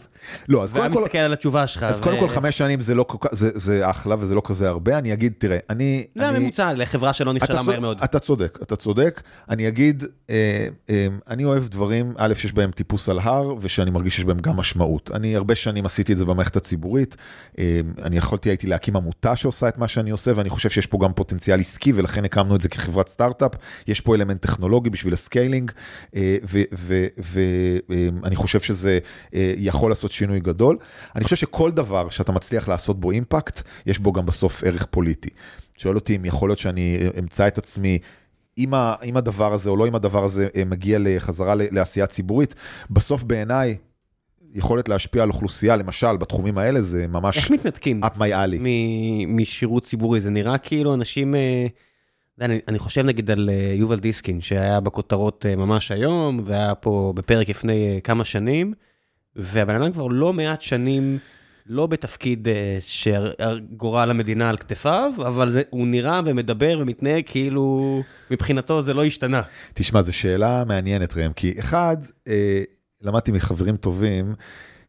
לא, 0.49 0.63
אז 0.63 0.73
קודם 0.73 0.93
כל... 0.93 1.01
מסתכל 1.01 1.17
על 1.17 1.33
התשובה 1.33 1.67
שלך. 1.67 1.83
אז 1.83 1.99
ו- 1.99 2.03
קודם 2.03 2.19
כל 2.19 2.29
חמש 2.29 2.57
שנים 2.57 2.81
זה 2.81 2.95
לא 2.95 3.03
כל 3.03 3.17
כך, 3.21 3.29
זה, 3.35 3.51
זה 3.55 3.89
אחלה 3.89 4.15
וזה 4.19 4.35
לא 4.35 4.41
כזה 4.45 4.69
הרבה, 4.69 4.97
אני 4.97 5.13
אגיד, 5.13 5.33
תראה, 5.37 5.57
אני... 5.69 6.05
זה 6.15 6.29
אני, 6.29 6.37
הממוצע 6.37 6.73
לחברה 6.73 7.13
שלא 7.13 7.33
נכשלה 7.33 7.61
מהר 7.61 7.79
מאוד. 7.79 7.99
אתה 8.03 8.19
צודק, 8.19 8.59
אתה 8.61 8.75
צודק. 8.75 9.21
אני 9.49 9.67
אגיד, 9.67 10.03
אה, 10.29 10.67
אה, 10.89 11.07
אני 11.27 11.45
אוהב 11.45 11.67
דברים, 11.67 12.13
א', 12.17 12.33
שיש 12.33 12.53
בהם 12.53 12.71
טיפוס 12.71 13.09
על 13.09 13.19
הר, 13.19 13.55
ושאני 13.61 13.91
מרגיש 13.91 14.15
שיש 14.15 14.25
בהם 14.25 14.39
גם 14.39 14.55
משמעות. 14.57 15.11
אני 15.13 15.35
הרבה 15.35 15.55
שנים 15.55 15.85
עשיתי 15.85 16.13
את 16.13 16.17
זה 16.17 16.25
במערכת 16.25 16.55
הציבורית. 16.55 17.15
אה, 17.59 17.79
אני 18.03 18.17
יכולתי, 18.17 18.49
הייתי 18.49 18.67
להקים 18.67 18.95
עמותה 18.95 19.35
שעושה 19.35 19.67
את 19.67 19.77
מה 19.77 19.87
שאני 19.87 20.09
עושה, 20.11 20.31
ואני 20.35 20.49
חושב 20.49 20.69
שיש 20.69 20.85
פה 20.85 20.97
גם 21.01 21.13
פוטנציאל 21.13 21.59
עסקי, 21.59 21.91
ולכן 21.95 22.25
הקמנו 22.25 22.55
את 22.55 22.61
זה 22.61 22.69
כחברת 22.69 23.07
סטארט-אפ. 23.07 23.51
יש 23.87 24.01
פה 24.01 24.15
אלמנט 24.15 24.41
טכנולוגי 24.41 24.89
בשביל 24.89 25.13
ה 25.13 25.20
scaling, 25.20 25.71
ואני 26.71 28.35
חושב 28.35 28.59
שזה 28.59 28.99
אה, 29.35 29.53
יכול 29.57 29.91
לעשות 29.91 30.11
שינוי 30.11 30.39
גדול. 30.39 30.77
אני 31.15 31.23
חושב 31.23 31.35
שכל 31.35 31.71
דבר 31.71 32.09
שאתה 32.09 32.31
מצליח 32.31 32.67
לעשות 32.67 32.99
בו 32.99 33.11
אימפקט, 33.11 33.61
יש 33.85 33.99
בו 33.99 34.13
גם 34.13 34.25
בסוף 34.25 34.63
ערך 34.63 34.85
פוליטי. 34.85 35.29
שואל 35.77 35.95
אותי 35.95 36.15
אם 36.15 36.25
יכול 36.25 36.49
להיות 36.49 36.59
שאני 36.59 36.97
אמצא 37.19 37.47
את 37.47 37.57
עצמי 37.57 37.99
אם, 38.57 38.73
ה, 38.73 38.95
אם 39.03 39.17
הדבר 39.17 39.53
הזה 39.53 39.69
או 39.69 39.77
לא 39.77 39.87
אם 39.87 39.95
הדבר 39.95 40.23
הזה 40.23 40.47
אה, 40.55 40.65
מגיע 40.65 40.97
לחזרה 41.01 41.53
לעשייה 41.57 42.07
ציבורית, 42.07 42.55
בסוף 42.89 43.23
בעיניי 43.23 43.77
יכולת 44.53 44.89
להשפיע 44.89 45.23
על 45.23 45.29
אוכלוסייה, 45.29 45.75
למשל 45.75 46.17
בתחומים 46.17 46.57
האלה, 46.57 46.81
זה 46.81 47.07
ממש 47.07 47.37
איך 47.37 47.51
מתנתקים 47.51 48.03
up 48.03 48.17
my 48.17 48.31
alley. 48.31 48.61
משירות 49.27 49.83
ציבורי? 49.83 50.21
זה 50.21 50.29
נראה 50.29 50.57
כאילו 50.57 50.93
אנשים... 50.93 51.35
אני, 52.41 52.59
אני 52.67 52.79
חושב 52.79 53.01
נגיד 53.01 53.31
על 53.31 53.49
אה, 53.49 53.73
יובל 53.75 53.99
דיסקין, 53.99 54.41
שהיה 54.41 54.79
בכותרות 54.79 55.45
אה, 55.49 55.55
ממש 55.55 55.91
היום, 55.91 56.41
והיה 56.45 56.75
פה 56.75 57.13
בפרק 57.15 57.49
לפני 57.49 57.95
אה, 57.95 58.01
כמה 58.01 58.25
שנים, 58.25 58.73
והבן 59.35 59.75
אדם 59.75 59.91
כבר 59.91 60.07
לא 60.07 60.33
מעט 60.33 60.61
שנים 60.61 61.17
לא 61.65 61.87
בתפקיד 61.87 62.47
שגורל 62.79 64.11
המדינה 64.11 64.49
על 64.49 64.57
כתפיו, 64.57 65.13
אבל 65.17 65.49
זה, 65.49 65.61
הוא 65.69 65.87
נראה 65.87 66.21
ומדבר 66.25 66.77
ומתנהג 66.81 67.23
כאילו 67.25 68.01
מבחינתו 68.31 68.81
זה 68.81 68.93
לא 68.93 69.03
השתנה. 69.05 69.41
תשמע, 69.73 70.01
זו 70.01 70.13
שאלה 70.13 70.63
מעניינת, 70.67 71.17
ראם, 71.17 71.33
כי 71.33 71.59
אחד, 71.59 71.97
למדתי 73.01 73.31
מחברים 73.31 73.77
טובים, 73.77 74.35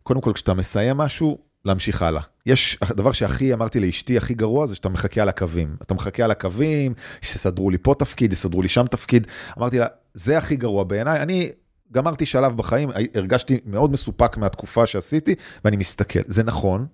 קודם 0.03 0.21
כל, 0.21 0.33
כשאתה 0.33 0.55
מסיים 0.55 0.97
משהו, 0.97 1.39
להמשיך 1.69 2.03
הלאה. 2.03 2.23
יש, 2.47 2.79
הדבר 2.83 3.13
שהכי 3.13 3.53
אמרתי 3.53 3.81
לאשתי, 3.81 4.17
הכי 4.17 4.35
גרוע, 4.35 4.67
זה 4.67 4.75
שאתה 4.75 4.89
מחכה 4.89 5.23
על 5.23 5.29
הקווים. 5.29 5.77
אתה 5.83 5.95
מחכה 5.95 6.25
על 6.25 6.31
הקווים, 6.31 6.95
שיסדרו 7.23 7.71
לי 7.71 7.79
פה 7.79 7.95
תפקיד, 7.99 8.33
יסדרו 8.33 8.63
לי 8.63 8.69
שם 8.69 8.87
תפקיד. 8.87 9.27
אמרתי 9.59 9.79
לה, 9.79 9.87
זה 10.15 10.39
הכי 10.39 10.57
גרוע 10.57 10.85
בעיניי. 10.85 11.23
אני 11.23 11.51
גמרתי 11.93 12.27
שלב 12.27 12.57
בחיים, 12.57 12.91
הרגשתי 13.15 13.61
מאוד 13.67 13.93
מסופק 13.93 14.37
מהתקופה 14.37 14.87
שעשיתי, 14.87 15.35
ואני 15.65 15.77
מסתכל. 15.77 16.21
זה 16.27 16.43
נכון, 16.43 16.87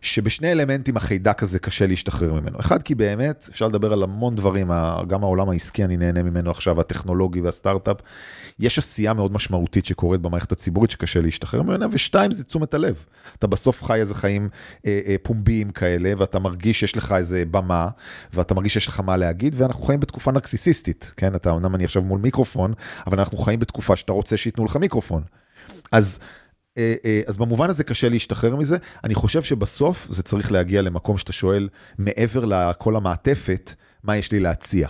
שבשני 0.00 0.52
אלמנטים 0.52 0.96
החיידק 0.96 1.42
הזה 1.42 1.58
קשה 1.58 1.86
להשתחרר 1.86 2.32
ממנו. 2.32 2.60
אחד, 2.60 2.82
כי 2.82 2.94
באמת 2.94 3.48
אפשר 3.50 3.68
לדבר 3.68 3.92
על 3.92 4.02
המון 4.02 4.36
דברים, 4.36 4.70
גם 5.06 5.22
העולם 5.22 5.48
העסקי 5.48 5.84
אני 5.84 5.96
נהנה 5.96 6.22
ממנו 6.22 6.50
עכשיו, 6.50 6.80
הטכנולוגי 6.80 7.40
והסטארט-אפ. 7.40 7.96
יש 8.58 8.78
עשייה 8.78 9.12
מאוד 9.12 9.32
משמעותית 9.32 9.86
שקורית 9.86 10.20
במערכת 10.20 10.52
הציבורית 10.52 10.90
שקשה 10.90 11.20
להשתחרר 11.20 11.62
ממנה, 11.62 11.86
ושתיים, 11.92 12.32
זה 12.32 12.44
תשומת 12.44 12.74
הלב. 12.74 13.04
אתה 13.38 13.46
בסוף 13.46 13.82
חי 13.82 14.00
איזה 14.00 14.14
חיים 14.14 14.48
אה, 14.86 15.00
אה, 15.06 15.16
פומביים 15.22 15.70
כאלה, 15.70 16.12
ואתה 16.18 16.38
מרגיש 16.38 16.80
שיש 16.80 16.96
לך 16.96 17.12
איזה 17.12 17.42
במה, 17.50 17.88
ואתה 18.34 18.54
מרגיש 18.54 18.72
שיש 18.72 18.86
לך 18.86 19.00
מה 19.00 19.16
להגיד, 19.16 19.54
ואנחנו 19.58 19.84
חיים 19.84 20.00
בתקופה 20.00 20.32
נרקסיסיסטית, 20.32 21.12
כן? 21.16 21.34
אתה, 21.34 21.50
אמנם 21.50 21.74
אני 21.74 21.84
עכשיו 21.84 22.02
מול 22.02 22.20
מיקרופון, 22.20 22.72
אבל 23.06 23.18
אנחנו 23.18 23.38
חיים 23.38 23.60
בתקופה 23.60 23.96
שאתה 23.96 24.12
רוצה 24.12 24.36
שייתנו 24.36 24.64
לך 24.64 24.76
מיקרופון. 24.76 25.22
אז... 25.92 26.18
אה, 26.78 26.94
אה, 27.04 27.20
אז 27.26 27.36
במובן 27.36 27.70
הזה 27.70 27.84
קשה 27.84 28.08
להשתחרר 28.08 28.56
מזה. 28.56 28.76
אני 29.04 29.14
חושב 29.14 29.42
שבסוף 29.42 30.06
זה 30.10 30.22
צריך 30.22 30.52
להגיע 30.52 30.82
למקום 30.82 31.18
שאתה 31.18 31.32
שואל, 31.32 31.68
מעבר 31.98 32.44
לכל 32.44 32.96
המעטפת, 32.96 33.72
מה 34.04 34.16
יש 34.16 34.32
לי 34.32 34.40
להציע? 34.40 34.88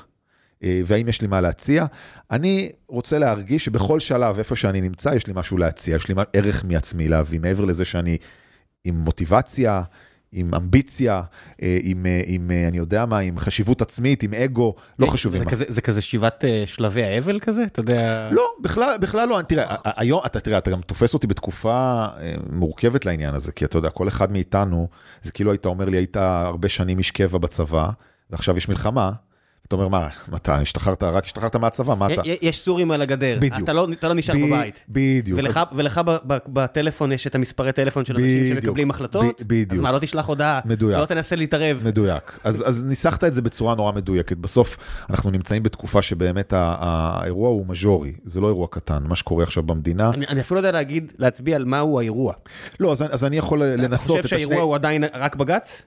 אה, 0.65 0.81
והאם 0.87 1.09
יש 1.09 1.21
לי 1.21 1.27
מה 1.27 1.41
להציע? 1.41 1.87
אני 2.31 2.73
רוצה 2.89 3.19
להרגיש 3.19 3.65
שבכל 3.65 4.01
שלב, 4.01 4.39
איפה 4.39 4.57
שאני 4.57 4.81
נמצא, 4.81 5.15
יש 5.15 5.27
לי 5.27 5.33
משהו 5.37 5.59
להציע, 5.59 5.97
יש 5.97 6.09
לי 6.09 6.15
ערך 6.33 6.65
מעצמי 6.65 7.09
להביא, 7.09 7.41
מעבר 7.41 7.65
לזה 7.65 7.85
שאני 7.85 8.19
עם 8.85 8.95
מוטיבציה, 8.95 9.83
עם 10.33 10.55
אמביציה, 10.55 11.23
אה, 11.63 11.79
עם, 11.83 12.07
אה, 12.07 12.21
עם, 12.27 12.51
אה, 12.51 12.69
אני 12.69 12.79
יודע 12.79 13.07
מה, 13.07 13.19
עם 13.19 13.39
חשיבות 13.39 13.83
עצמית, 13.83 14.23
עם 14.23 14.35
אגו, 14.35 14.75
לא 14.99 15.07
חשוב 15.07 15.35
עם 15.35 15.39
זה 15.39 15.45
מה. 15.45 15.51
כזה, 15.51 15.65
זה 15.69 15.81
כזה 15.81 16.01
שבעת 16.01 16.45
שלבי 16.67 17.05
האבל 17.05 17.39
כזה, 17.41 17.65
אתה 17.65 17.81
יודע? 17.81 18.29
לא, 18.33 18.49
בכלל, 18.61 18.97
בכלל 19.01 19.29
לא, 19.29 19.43
תראה, 19.43 19.77
היום, 19.85 20.21
אתה 20.27 20.41
תראה, 20.41 20.59
אתה 20.59 20.71
גם 20.71 20.81
תופס 20.81 21.15
אותי 21.15 21.27
בתקופה 21.27 22.07
מורכבת 22.51 23.07
לעניין 23.07 23.35
הזה, 23.35 23.53
כי 23.53 23.65
אתה 23.65 23.79
יודע, 23.79 23.91
כל 23.91 24.09
אחד 24.09 24.33
מאיתנו, 24.33 24.89
זה 25.23 25.33
כאילו 25.33 25.51
היית 25.51 25.67
אומר 25.67 25.85
לי, 25.85 25.97
היית 25.97 26.17
הרבה 26.17 26.69
שנים 26.69 26.99
איש 26.99 27.11
קבע 27.11 27.39
בצבא, 27.39 27.91
ועכשיו 28.31 28.57
יש 28.57 28.69
מלחמה, 28.69 29.13
אתה 29.69 29.77
אומר, 29.77 29.89
מה, 29.89 30.09
אתה 30.37 30.57
השתחררת, 30.59 31.03
רק 31.03 31.25
השתחררת 31.25 31.57
מהצבא, 31.57 31.95
מה 31.95 32.07
אתה? 32.15 32.23
יש 32.43 32.61
סורים 32.61 32.91
על 32.91 33.03
הגדר, 33.03 33.37
בדיוק. 33.41 33.59
אתה 33.59 33.73
לא, 33.73 33.89
אתה 33.93 34.09
לא 34.09 34.15
נשאר 34.15 34.35
ב- 34.35 34.47
בבית. 34.47 34.85
בדיוק. 34.89 35.39
ולך, 35.39 35.57
אז- 35.57 35.63
ולך 35.77 35.99
ב, 36.07 36.11
ב, 36.27 36.37
בטלפון 36.49 37.13
יש 37.13 37.27
את 37.27 37.35
המספרי 37.35 37.73
טלפון 37.73 38.05
של 38.05 38.17
אנשים. 38.17 38.55
שמקבלים 38.55 38.91
החלטות? 38.91 39.43
בדיוק. 39.47 39.73
אז 39.73 39.81
מה, 39.81 39.93
לא 39.93 39.99
תשלח 39.99 40.27
הודעה? 40.27 40.61
מדויק. 40.65 40.99
לא 40.99 41.07
תנסה 41.07 41.37
להתערב? 41.37 41.83
מדויק. 41.85 42.39
אז, 42.45 42.65
אז 42.67 42.85
ניסחת 42.85 43.25
את 43.25 43.35
זה 43.35 43.43
בצורה 43.43 43.75
נורא 43.75 43.93
מדויקת. 43.93 44.37
בסוף 44.37 44.77
אנחנו 45.11 45.31
נמצאים 45.31 45.63
בתקופה 45.63 46.03
שבאמת 46.03 46.53
האירוע 46.57 47.49
הוא 47.49 47.67
מז'ורי, 47.69 48.13
זה 48.25 48.41
לא 48.41 48.47
אירוע 48.47 48.67
קטן, 48.71 49.03
מה 49.09 49.17
שקורה 49.17 49.43
עכשיו 49.45 49.63
במדינה. 49.63 50.11
אני, 50.11 50.27
אני 50.27 50.41
אפילו 50.41 50.55
לא 50.55 50.67
יודע 50.67 50.73
להגיד, 50.73 51.13
להצביע 51.19 51.57
על 51.57 51.65
מהו 51.65 51.99
האירוע. 51.99 52.33
לא, 52.81 52.93
אז, 52.93 53.05
אז 53.11 53.25
אני 53.25 53.37
יכול 53.37 53.63
אתה 53.63 53.83
לנסות 53.83 54.07
חושב 54.07 54.19
את 54.19 54.25
השני... 54.25 54.39
שהאירוע 54.39 54.63
הוא 54.65 54.75
עדיין 54.75 55.05
רק 55.15 55.37
בג"ץ? 55.37 55.83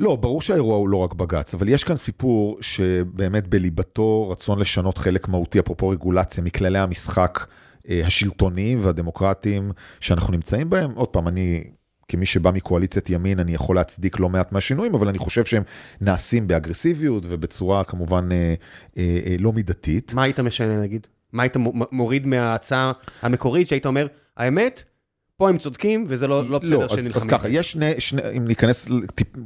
לא, 0.00 0.16
ברור 0.16 0.42
שהאירוע 0.42 0.76
הוא 0.76 0.88
לא 0.88 0.96
רק 0.96 1.14
בג"ץ, 1.14 1.54
אבל 1.54 1.68
יש 1.68 1.84
כאן 1.84 1.96
סיפור 1.96 2.58
שבאמת 2.60 3.48
בליבתו 3.48 4.28
רצון 4.30 4.58
לשנות 4.58 4.98
חלק 4.98 5.28
מהותי, 5.28 5.60
אפרופו 5.60 5.88
רגולציה, 5.88 6.44
מכללי 6.44 6.78
המשחק 6.78 7.46
אה, 7.88 8.02
השלטוניים 8.06 8.80
והדמוקרטיים 8.82 9.72
שאנחנו 10.00 10.32
נמצאים 10.32 10.70
בהם. 10.70 10.90
עוד 10.94 11.08
פעם, 11.08 11.28
אני, 11.28 11.64
כמי 12.08 12.26
שבא 12.26 12.50
מקואליציית 12.50 13.10
ימין, 13.10 13.38
אני 13.38 13.54
יכול 13.54 13.76
להצדיק 13.76 14.20
לא 14.20 14.28
מעט 14.28 14.52
מהשינויים, 14.52 14.94
אבל 14.94 15.08
אני 15.08 15.18
חושב 15.18 15.44
שהם 15.44 15.62
נעשים 16.00 16.48
באגרסיביות 16.48 17.24
ובצורה 17.28 17.84
כמובן 17.84 18.28
אה, 18.32 18.54
אה, 18.98 19.20
אה, 19.26 19.36
לא 19.38 19.52
מידתית. 19.52 20.14
מה 20.14 20.22
היית 20.22 20.40
משנה 20.40 20.80
נגיד? 20.80 21.06
מה 21.32 21.42
היית 21.42 21.56
מוריד 21.92 22.26
מההצעה 22.26 22.92
המקורית 23.22 23.68
שהיית 23.68 23.86
אומר, 23.86 24.06
האמת, 24.36 24.82
פה 25.38 25.48
הם 25.48 25.58
צודקים, 25.58 26.04
וזה 26.08 26.26
לא 26.26 26.44
לא 26.48 26.58
בסדר 26.58 26.78
לא, 26.78 26.84
אז, 26.84 26.90
שנלחמים. 26.90 27.12
אז 27.16 27.26
ככה, 27.26 27.48
יש 27.48 27.72
שני, 27.72 27.94
שני, 27.98 28.22
אם 28.36 28.48
ניכנס 28.48 28.88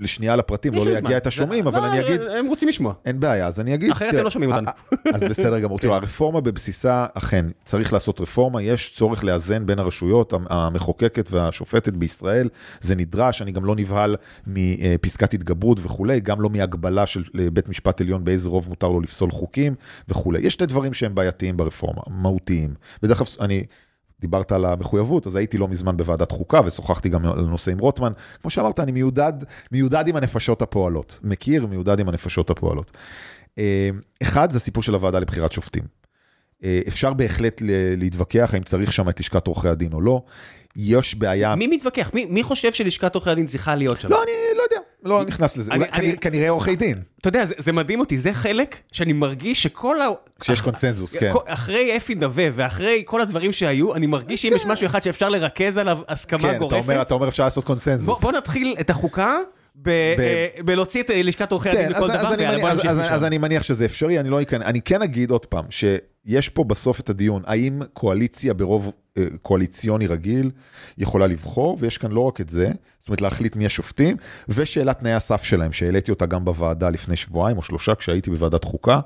לשנייה 0.00 0.36
לפרטים, 0.36 0.74
לא 0.74 0.86
להגיע. 0.86 1.16
את 1.16 1.26
השומעים, 1.26 1.66
אבל 1.66 1.80
לא, 1.80 1.86
אני 1.86 2.00
אגיד, 2.00 2.20
הם 2.22 2.46
רוצים 2.46 2.68
לשמוע. 2.68 2.94
אין 3.04 3.20
בעיה, 3.20 3.46
אז 3.46 3.60
אני 3.60 3.74
אגיד... 3.74 3.90
אחרת 3.90 4.08
תראה, 4.10 4.20
הם 4.20 4.24
לא 4.24 4.30
שומעים 4.30 4.52
אותנו. 4.52 4.70
אז 5.14 5.22
בסדר 5.22 5.60
גמור, 5.60 5.78
תראו, 5.82 5.94
הרפורמה 5.94 6.40
בבסיסה, 6.40 7.06
אכן, 7.14 7.46
צריך 7.64 7.92
לעשות 7.92 8.20
רפורמה, 8.20 8.62
יש 8.62 8.94
צורך 8.94 9.24
לאזן 9.24 9.66
בין 9.66 9.78
הרשויות 9.78 10.32
המחוקקת 10.50 11.28
והשופטת 11.30 11.92
בישראל, 11.92 12.48
זה 12.80 12.94
נדרש, 12.94 13.42
אני 13.42 13.52
גם 13.52 13.64
לא 13.64 13.76
נבהל 13.76 14.16
מפסקת 14.46 15.34
התגברות 15.34 15.78
וכולי, 15.82 16.20
גם 16.20 16.40
לא 16.40 16.50
מהגבלה 16.50 17.06
של 17.06 17.22
בית 17.52 17.68
משפט 17.68 18.00
עליון 18.00 18.24
באיזה 18.24 18.48
רוב 18.48 18.68
מותר 18.68 18.88
לו 18.88 19.00
לפסול 19.00 19.30
חוקים 19.30 19.74
וכולי. 20.08 20.40
יש 20.40 20.54
שני 20.54 20.66
דברים 20.66 20.94
שהם 20.94 21.14
בעייתיים 21.14 21.56
ברפורמה, 21.56 22.02
מהותיים. 22.06 22.74
בדרך 23.02 23.18
כלל, 23.18 23.26
אני... 23.40 23.62
דיברת 24.22 24.52
על 24.52 24.64
המחויבות, 24.64 25.26
אז 25.26 25.36
הייתי 25.36 25.58
לא 25.58 25.68
מזמן 25.68 25.96
בוועדת 25.96 26.30
חוקה 26.30 26.60
ושוחחתי 26.64 27.08
גם 27.08 27.26
על 27.26 27.38
הנושא 27.38 27.70
עם 27.70 27.78
רוטמן. 27.78 28.12
כמו 28.40 28.50
שאמרת, 28.50 28.80
אני 28.80 28.92
מיודד, 28.92 29.32
מיודד 29.72 30.08
עם 30.08 30.16
הנפשות 30.16 30.62
הפועלות. 30.62 31.18
מכיר, 31.22 31.66
מיודד 31.66 32.00
עם 32.00 32.08
הנפשות 32.08 32.50
הפועלות. 32.50 32.90
אה, 33.58 33.90
אחד, 34.22 34.50
זה 34.50 34.56
הסיפור 34.56 34.82
של 34.82 34.94
הוועדה 34.94 35.18
לבחירת 35.18 35.52
שופטים. 35.52 35.82
אה, 36.64 36.80
אפשר 36.88 37.12
בהחלט 37.12 37.62
להתווכח 37.96 38.50
האם 38.54 38.62
צריך 38.62 38.92
שם 38.92 39.08
את 39.08 39.20
לשכת 39.20 39.46
עורכי 39.46 39.68
הדין 39.68 39.92
או 39.92 40.00
לא. 40.00 40.22
יש 40.76 41.14
בעיה... 41.14 41.56
מי 41.56 41.66
מתווכח? 41.66 42.10
מי 42.14 42.24
מי 42.24 42.42
חושב 42.42 42.72
שלשכת 42.72 43.14
עורכי 43.14 43.30
הדין 43.30 43.46
צריכה 43.46 43.74
להיות 43.74 44.00
שם? 44.00 44.08
לא, 44.08 44.22
אני 44.22 44.32
לא 44.58 44.62
לא 45.04 45.24
נכנס 45.24 45.56
לזה. 45.56 45.72
אני- 45.72 45.84
אני- 45.92 46.16
כנראה- 46.16 46.48
עורכי 46.50 46.76
דין, 46.76 46.98
אתה 47.20 47.28
יודע, 47.28 47.44
זה, 47.44 47.54
זה 47.58 47.72
מדהים 47.72 48.00
אותי, 48.00 48.18
זה 48.18 48.32
חלק 48.32 48.76
שאני 48.92 49.12
מרגיש 49.12 49.62
שכל 49.62 50.02
ה... 50.02 50.06
שיש 50.42 50.60
קונצנזוס, 50.60 51.16
כן. 51.16 51.32
אחרי 51.46 51.96
אפי 51.96 52.14
נווה 52.14 52.48
ואחרי 52.54 53.02
כל 53.06 53.20
הדברים 53.20 53.52
שהיו, 53.52 53.94
אני 53.94 54.06
מרגיש 54.06 54.42
שאם 54.42 54.52
יש 54.56 54.66
משהו 54.66 54.86
אחד 54.86 55.02
שאפשר 55.02 55.28
לרכז 55.28 55.78
עליו 55.78 55.98
הסכמה 56.08 56.42
כן, 56.42 56.48
אתה 56.50 56.58
גורפת, 56.58 56.76
אומר, 56.88 57.02
אתה 57.02 57.14
אומר 57.14 57.28
אפשר 57.28 57.44
לעשות 57.44 57.64
בוא, 57.64 57.68
קונצנזוס. 57.74 58.20
בוא 58.20 58.32
נתחיל 58.32 58.74
את 58.80 58.90
החוקה 58.90 59.36
ב- 59.76 59.88
אה, 59.88 60.46
בלהוציא 60.64 61.02
את 61.02 61.10
לשכת 61.14 61.52
עורכי 61.52 61.68
הדין 61.70 61.82
כן, 61.82 61.90
מכל 61.96 62.10
אז, 62.10 62.18
דבר, 62.20 62.60
בוא. 62.60 62.68
אז 63.02 63.24
אני 63.24 63.38
מניח 63.38 63.62
שזה 63.62 63.84
אפשרי, 63.84 64.20
אני 64.20 64.28
לא 64.30 64.42
אכנס, 64.42 64.62
אני 64.66 64.80
כן 64.80 65.02
אגיד 65.02 65.30
עוד 65.30 65.46
פעם, 65.46 65.64
שיש 66.26 66.48
פה 66.48 66.64
בסוף 66.64 67.00
את 67.00 67.10
הדיון, 67.10 67.42
האם 67.46 67.82
קואליציה 67.92 68.54
ברוב 68.54 68.92
אה, 69.18 69.26
קואליציוני 69.42 70.06
רגיל 70.06 70.50
יכולה 70.98 71.26
לבחור, 71.26 71.76
ויש 71.80 71.98
כאן 71.98 72.12
לא 72.12 72.20
רק 72.20 72.40
את 72.40 72.48
זה, 72.48 72.72
זאת 72.98 73.08
אומרת 73.08 73.20
להחליט 73.20 73.56
מי 73.56 73.66
השופטים, 73.66 74.16
ושאלת 74.48 74.98
תנאי 74.98 75.12
הסף 75.12 75.42
שלהם, 75.42 75.72
שהעליתי 75.72 76.10
אותה 76.10 76.26
גם 76.26 76.44
בוועדה 76.44 76.90
לפני 76.90 77.16
שבועיים 77.16 77.56
או 77.56 77.62
שלושה, 77.62 77.94
כשהייתי 77.94 78.30
בוועדת 78.30 78.64
חוקה, 78.64 79.00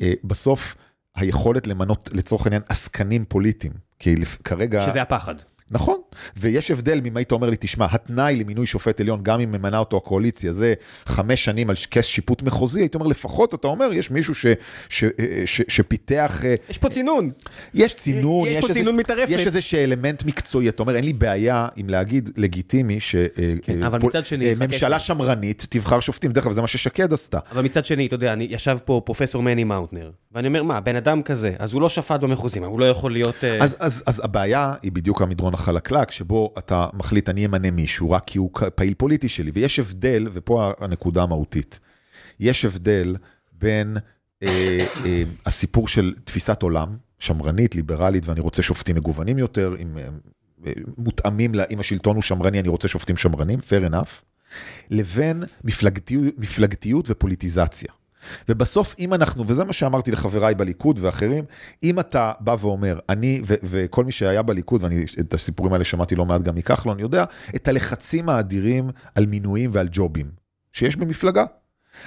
אה, 0.00 0.12
בסוף 0.24 0.74
היכולת 1.16 1.66
למנות 1.66 2.10
לצורך 2.12 2.46
העניין 2.46 2.62
עסקנים 2.68 3.24
פוליטיים, 3.24 3.72
כי 3.98 4.14
כרגע... 4.44 4.86
שזה 4.90 5.02
הפחד. 5.02 5.34
נכון, 5.72 5.96
ויש 6.36 6.70
הבדל 6.70 7.00
אם 7.06 7.16
היית 7.16 7.32
אומר 7.32 7.50
לי, 7.50 7.56
תשמע, 7.60 7.86
התנאי 7.90 8.36
למינוי 8.36 8.66
שופט 8.66 9.00
עליון, 9.00 9.22
גם 9.22 9.40
אם 9.40 9.52
ממנה 9.52 9.78
אותו 9.78 9.96
הקואליציה, 9.96 10.52
זה 10.52 10.74
חמש 11.06 11.44
שנים 11.44 11.70
על 11.70 11.76
כס 11.90 12.04
שיפוט 12.04 12.42
מחוזי, 12.42 12.80
הייתי 12.80 12.96
אומר, 12.96 13.06
לפחות 13.06 13.54
אתה 13.54 13.66
אומר, 13.66 13.92
יש 13.92 14.10
מישהו 14.10 14.34
ש, 14.34 14.46
ש, 14.88 15.04
ש, 15.44 15.62
שפיתח, 15.68 16.40
אה, 16.44 16.54
יש 16.70 16.78
פה 16.78 16.88
צינון. 16.88 17.30
יש 17.74 17.94
צינון, 17.94 18.48
יש 18.48 18.56
פה 18.60 18.68
איזה- 18.68 18.80
צינון 18.80 18.96
מטרפת. 18.96 19.30
יש 19.30 19.46
איזה 19.46 19.60
אלמנט 19.74 20.24
מקצועי, 20.24 20.68
אתה 20.68 20.82
אומר, 20.82 20.96
אין 20.96 21.04
לי 21.04 21.12
בעיה 21.12 21.68
עם 21.76 21.88
להגיד 21.88 22.30
לגיטימי 22.36 22.98
כן, 23.62 23.82
אבל 23.82 23.98
מצד 24.02 24.24
שני, 24.26 24.54
חכה 24.56 24.64
שממשלה 24.68 24.98
שמרנית 24.98 25.66
תבחר 25.70 26.00
שופטים, 26.00 26.32
דרך 26.32 26.46
אגב, 26.46 26.54
זה 26.54 26.60
מה 26.60 26.66
ששקד 26.66 27.12
עשתה. 27.12 27.38
אבל 27.52 27.62
מצד 27.62 27.84
שני, 27.84 28.06
אתה 28.06 28.14
יודע, 28.14 28.32
אני 28.32 28.46
ישב 28.50 28.78
פה 28.84 29.02
פרופסור 29.04 29.42
מני 29.42 29.64
מאונטנר, 29.64 30.10
ואני 30.32 30.48
אומר, 30.48 30.62
מה, 30.62 30.80
בן 30.80 30.96
אדם 30.96 31.22
כזה, 31.22 31.52
אז 31.58 31.72
הוא 31.72 31.82
לא 31.82 31.88
שפט 31.88 32.20
במחוזים, 32.20 32.64
הוא 32.64 32.80
לא 32.80 32.84
יכול 32.90 33.12
להיות... 33.12 33.44
אה, 33.44 33.58
אז, 33.62 33.76
אז, 33.78 34.02
אז 34.06 34.20
הבעיה 34.24 34.72
היא 34.82 34.92
בדיוק 34.92 35.22
המדרון 35.22 35.54
החלקלק, 35.62 36.10
שבו 36.10 36.54
אתה 36.58 36.86
מחליט, 36.92 37.28
אני 37.28 37.46
אמנה 37.46 37.70
מישהו 37.70 38.10
רק 38.10 38.22
כי 38.26 38.38
הוא 38.38 38.50
פעיל 38.74 38.94
פוליטי 38.94 39.28
שלי, 39.28 39.50
ויש 39.54 39.78
הבדל, 39.78 40.28
ופה 40.32 40.72
הנקודה 40.80 41.22
המהותית, 41.22 41.80
יש 42.40 42.64
הבדל 42.64 43.16
בין 43.52 43.96
אה, 44.42 44.86
אה, 45.04 45.22
הסיפור 45.46 45.88
של 45.88 46.14
תפיסת 46.24 46.62
עולם, 46.62 46.96
שמרנית, 47.18 47.74
ליברלית, 47.74 48.26
ואני 48.26 48.40
רוצה 48.40 48.62
שופטים 48.62 48.96
מגוונים 48.96 49.38
יותר, 49.38 49.74
אה, 49.78 50.02
אה, 50.66 50.72
מותאמים, 50.98 51.54
לה, 51.54 51.64
אם 51.70 51.80
השלטון 51.80 52.16
הוא 52.16 52.22
שמרני, 52.22 52.60
אני 52.60 52.68
רוצה 52.68 52.88
שופטים 52.88 53.16
שמרנים, 53.16 53.58
fair 53.58 53.90
enough, 53.92 54.22
לבין 54.90 55.42
מפלגתיות, 55.64 56.34
מפלגתיות 56.38 57.04
ופוליטיזציה. 57.08 57.92
ובסוף, 58.48 58.94
אם 58.98 59.14
אנחנו, 59.14 59.44
וזה 59.46 59.64
מה 59.64 59.72
שאמרתי 59.72 60.10
לחבריי 60.10 60.54
בליכוד 60.54 60.98
ואחרים, 61.02 61.44
אם 61.82 62.00
אתה 62.00 62.32
בא 62.40 62.56
ואומר, 62.60 62.98
אני 63.08 63.40
ו- 63.46 63.54
וכל 63.62 64.04
מי 64.04 64.12
שהיה 64.12 64.42
בליכוד, 64.42 64.84
ואני 64.84 65.04
את 65.20 65.34
הסיפורים 65.34 65.72
האלה 65.72 65.84
שמעתי 65.84 66.16
לא 66.16 66.26
מעט 66.26 66.42
גם 66.42 66.54
מכחלון, 66.54 67.00
יודע 67.00 67.24
את 67.56 67.68
הלחצים 67.68 68.28
האדירים 68.28 68.90
על 69.14 69.26
מינויים 69.26 69.70
ועל 69.72 69.88
ג'ובים 69.92 70.30
שיש 70.72 70.96
במפלגה. 70.96 71.44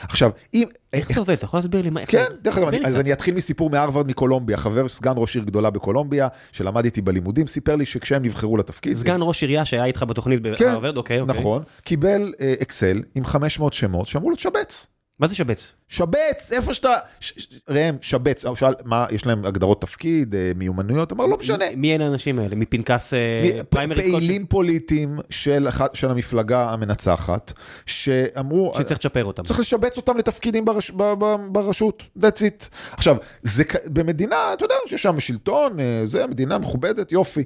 עכשיו, 0.03 0.29
אם... 0.53 0.67
איך 0.93 1.11
זה 1.13 1.19
עובד? 1.19 1.33
אתה 1.33 1.45
יכול 1.45 1.57
להסביר 1.57 1.81
לי 1.81 1.89
מה... 1.89 2.05
כן, 2.05 2.25
דרך 2.41 2.57
אגב, 2.57 2.73
אז. 2.85 2.99
אני 2.99 3.13
אתחיל 3.13 3.35
מסיפור 3.35 3.69
מהרווארד 3.69 4.07
מקולומביה, 4.07 4.57
חבר 4.57 4.87
סגן 4.87 5.13
ראש 5.15 5.35
עיר 5.35 5.45
גדולה 5.45 5.69
בקולומביה, 5.69 6.27
שלמד 6.51 6.85
איתי 6.85 7.01
בלימודים, 7.01 7.47
סיפר 7.47 7.75
לי 7.75 7.85
שכשהם 7.85 8.23
נבחרו 8.23 8.57
לתפקיד, 8.57 8.97
סגן 8.97 9.17
ראש 9.21 9.41
עירייה 9.41 9.65
שהיה 9.65 9.85
איתך 9.85 10.03
בתוכנית 10.03 10.39
כן, 10.57 10.65
בהרווארד, 10.65 10.97
אוקיי, 10.97 11.21
אוקיי. 11.21 11.39
נכון, 11.39 11.63
קיבל 11.83 12.33
אה, 12.39 12.53
אקסל 12.61 13.01
עם 13.15 13.25
500 13.25 13.73
שמות, 13.73 14.07
שאמרו 14.07 14.29
לו 14.29 14.35
תשבץ. 14.35 14.87
מה 15.19 15.27
זה 15.27 15.35
שבץ? 15.35 15.71
שבץ, 15.87 16.51
איפה 16.51 16.73
שאתה, 16.73 16.93
ש- 17.19 17.33
ש- 17.37 17.47
ראם, 17.69 17.95
שבץ, 18.01 18.45
הוא 18.45 18.55
שאל, 18.55 18.73
מה, 18.85 19.05
יש 19.11 19.25
להם 19.25 19.45
הגדרות 19.45 19.81
תפקיד, 19.81 20.35
אה, 20.35 20.51
מיומנויות, 20.55 21.11
אמר, 21.11 21.25
לא 21.25 21.37
משנה. 21.37 21.65
מי 21.77 21.95
אלה 21.95 22.05
האנשים 22.05 22.39
האלה? 22.39 22.55
מפנקס 22.55 23.13
אה, 23.13 23.19
מ- 23.43 23.49
כלשהו? 23.95 24.11
פעילים 24.11 24.45
פוליטיים 24.47 25.19
של, 25.29 25.67
המפלגה 26.09 26.69
המנצחת, 26.69 27.53
שאמרו, 27.85 28.73
שצריך 28.77 28.91
לצ'פר 29.05 29.25
אותם. 29.25 29.43
צריך 29.43 29.59
לשבץ 29.59 29.97
אותם 29.97 30.17
לתפקידים 30.17 30.65
ברש, 30.65 30.91
ב, 30.91 31.03
ב, 31.19 31.35
ברשות, 31.51 32.03
that's 32.19 32.39
it. 32.41 32.67
עכשיו, 32.91 33.15
זה 33.43 33.63
במדינה, 33.85 34.53
אתה 34.53 34.65
יודע, 34.65 34.75
שיש 34.87 35.03
שם 35.03 35.19
שלטון, 35.19 35.79
אה, 35.79 36.01
זה 36.05 36.27
מדינה 36.27 36.57
מכובדת, 36.57 37.11
יופי. 37.11 37.43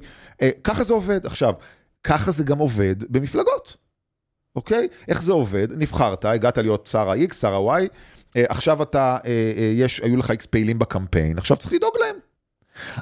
ככה 0.64 0.84
זה 0.84 0.92
עובד. 0.92 1.26
עכשיו, 1.26 1.54
ככה 2.04 2.30
זה 2.30 2.44
גם 2.44 2.58
עובד 2.58 2.96
במפלגות, 3.08 3.76
אוקיי? 4.56 4.88
איך 5.08 5.22
זה 5.22 5.32
עובד? 5.32 5.68
נבחרת, 5.76 6.24
הגעת 6.24 6.58
להיות 6.58 6.86
שר 6.86 7.10
ה-X, 7.10 7.34
שר 7.34 7.54
ה-Y, 7.54 7.88
אה, 8.36 8.44
עכשיו 8.48 8.82
אתה, 8.82 9.18
אה, 9.24 9.52
אה, 9.56 9.72
יש, 9.74 10.00
היו 10.00 10.16
לך 10.16 10.30
X 10.30 10.46
פעילים 10.50 10.78
בקמפיין, 10.78 11.38
עכשיו 11.38 11.56
צריך 11.56 11.72
לדאוג 11.72 11.94
להם. 12.00 12.29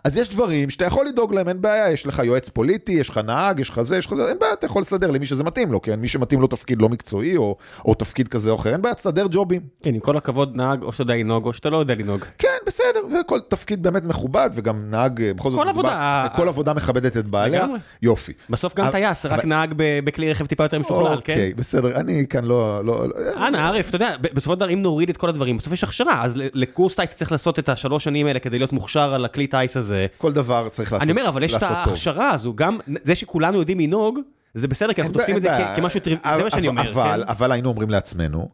אז 0.04 0.16
יש 0.16 0.28
דברים 0.28 0.70
שאתה 0.70 0.84
יכול 0.84 1.06
לדאוג 1.06 1.34
להם, 1.34 1.48
אין 1.48 1.60
בעיה, 1.60 1.90
יש 1.90 2.06
לך 2.06 2.22
יועץ 2.24 2.48
פוליטי, 2.48 2.92
יש 2.92 3.08
לך 3.08 3.18
נהג, 3.18 3.60
יש 3.60 3.68
לך 3.70 3.82
זה, 3.82 3.98
יש 3.98 4.06
לך 4.06 4.14
זה, 4.14 4.28
אין 4.28 4.38
בעיה, 4.38 4.52
אתה 4.52 4.66
יכול 4.66 4.82
לסדר 4.82 5.10
למי 5.10 5.26
שזה 5.26 5.44
מתאים 5.44 5.72
לו, 5.72 5.82
כן? 5.82 6.00
מי 6.00 6.08
שמתאים 6.08 6.40
לו 6.40 6.46
תפקיד 6.46 6.82
לא 6.82 6.88
מקצועי, 6.88 7.36
או, 7.36 7.56
או 7.84 7.94
תפקיד 7.94 8.28
כזה 8.28 8.50
או 8.50 8.56
אחר, 8.56 8.72
אין 8.72 8.82
בעיה, 8.82 8.94
תסדר 8.94 9.26
ג'ובים. 9.30 9.60
כן, 9.82 9.94
עם 9.94 10.00
כל 10.00 10.16
הכבוד 10.16 10.56
נהג, 10.56 10.82
או 10.82 10.92
שאתה 10.92 11.02
יודע 11.02 11.14
לנהוג, 11.14 11.46
או 11.46 11.52
שאתה 11.52 11.70
לא 11.70 11.76
יודע 11.76 11.94
לנהוג. 11.94 12.24
כן, 12.38 12.48
בסדר, 12.66 13.00
וכל 13.20 13.40
תפקיד 13.48 13.82
באמת 13.82 14.04
מכובד, 14.04 14.50
וגם 14.54 14.90
נהג, 14.90 15.22
אה, 15.22 15.34
בכל 15.34 15.50
זאת, 15.50 15.60
כל 15.60 15.68
עבודה. 15.68 16.26
כל 16.36 16.48
עבודה 16.48 16.74
מכבדת 16.74 17.16
את 17.16 17.26
בעליה. 17.26 17.66
יופי. 18.02 18.32
בסוף 18.50 18.74
גם 18.74 18.90
טייס, 18.90 19.26
רק 19.26 19.44
נהג 19.44 19.74
בכלי 19.76 20.30
רכב 20.30 20.46
טיפה 20.46 20.64
יותר 20.64 20.78
משוכלל, 20.78 21.20
כן? 21.24 21.32
אוקיי, 21.32 21.54
בסדר, 21.54 21.96
אני 21.96 22.26
כאן 22.30 22.44
לא... 22.44 22.84
לא 22.84 23.08
לא- 23.08 23.46
אנא, 23.48 23.56
ערף, 23.56 23.88
אתה 23.88 23.96
יודע, 23.96 24.14
בסופו 24.34 24.52
של 24.54 24.60
דבר, 24.60 24.70
אם 24.70 24.82
נוריד 24.82 25.08
את 25.08 25.16
כל 25.16 25.28
הדברים, 25.28 25.58
בסוף 25.58 25.72
יש 25.72 25.84
הכשרה, 25.84 26.24
אז 26.24 26.32
לקורס 26.36 26.94
טייס 26.94 27.10
צריך 27.10 27.32
לעשות 27.32 27.58
את 27.58 27.68
השלוש 27.68 28.04
שנים 28.04 28.26
האלה 28.26 28.38
כדי 28.38 28.58
להיות 28.58 28.72
מוכשר 28.72 29.14
על 29.14 29.24
הכלי 29.24 29.46
טייס 29.46 29.67
הזה. 29.76 30.06
כל 30.18 30.32
דבר 30.32 30.68
צריך 30.68 30.92
לעשות 30.92 31.02
אני 31.10 31.18
אומר, 31.18 31.28
אבל 31.28 31.42
יש 31.42 31.54
את 31.54 31.60
טוב. 31.60 31.70
ההכשרה 31.72 32.30
הזו, 32.30 32.54
גם 32.54 32.78
זה 33.04 33.14
שכולנו 33.14 33.58
יודעים 33.58 33.80
לנהוג, 33.80 34.18
זה 34.54 34.68
בסדר, 34.68 34.92
כי 34.92 35.00
אנחנו 35.00 35.14
תופסים 35.14 35.36
את 35.36 35.42
זה 35.42 35.48
כמשהו 35.76 36.00
טריוויאלי, 36.00 36.36
זה 36.38 36.44
מה 36.44 36.50
שאני 36.50 36.68
אומר, 36.68 36.90
אבל, 36.92 37.22
כן? 37.24 37.30
אבל 37.30 37.52
היינו 37.52 37.68
אומרים 37.68 37.90
לעצמנו, 37.90 38.48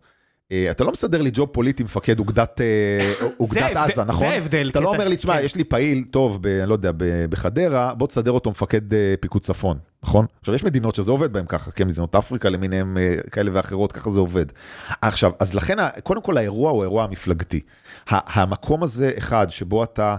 אה, 0.53 0.71
אתה 0.71 0.85
לא 0.85 0.93
מסדר 0.93 1.23
לי 1.23 1.31
ג'וב 1.33 1.49
פוליטי 1.49 1.83
מפקד 1.83 2.19
אוגדת, 2.19 2.61
אה, 2.61 3.85
עזה, 3.85 4.05
נכון? 4.05 4.29
זה 4.29 4.35
ההבדל, 4.35 4.69
אתה 4.71 4.81
לא 4.81 4.89
אומר 4.89 5.09
לי, 5.09 5.17
תשמע, 5.17 5.39
כן. 5.39 5.45
יש 5.45 5.55
לי 5.57 5.65
פעיל 5.65 6.05
טוב, 6.11 6.39
ב, 6.43 6.47
אני 6.47 6.69
לא 6.69 6.73
יודע, 6.75 6.91
בחדרה, 7.31 7.95
בוא 7.95 8.07
תסדר 8.07 8.31
אותו 8.33 8.51
מפקד 8.51 8.95
אה, 8.95 9.15
פיקוד 9.21 9.43
צפון, 9.43 9.79
נכון? 10.03 10.27
עכשיו, 10.41 10.55
יש 10.55 10.65
מדינות 10.65 10.95
שזה 10.95 11.11
עובד 11.11 11.33
בהן 11.33 11.45
ככה, 11.49 11.71
כן, 11.71 11.89
מדינות 11.89 12.15
אפריקה 12.15 12.49
למיניהן 12.49 12.97
כאלה 13.31 13.51
ואחרות, 13.55 13.93
ככה 13.93 14.11
זה 14.11 14.21
עובד. 14.21 14.47
עכשיו, 15.03 15.33
אז 15.41 15.55
לכן, 15.55 15.77
קודם 16.03 16.23
כל 16.23 16.37
האירוע 16.37 16.71
הוא 16.71 16.83
אירוע 16.83 17.07
מפלגתי. 17.07 17.61
ה- 18.11 18.41
המקום 18.41 18.83
הזה, 18.83 19.11
אחד, 19.19 19.47
שבו 19.51 19.85
אתה... 19.85 20.17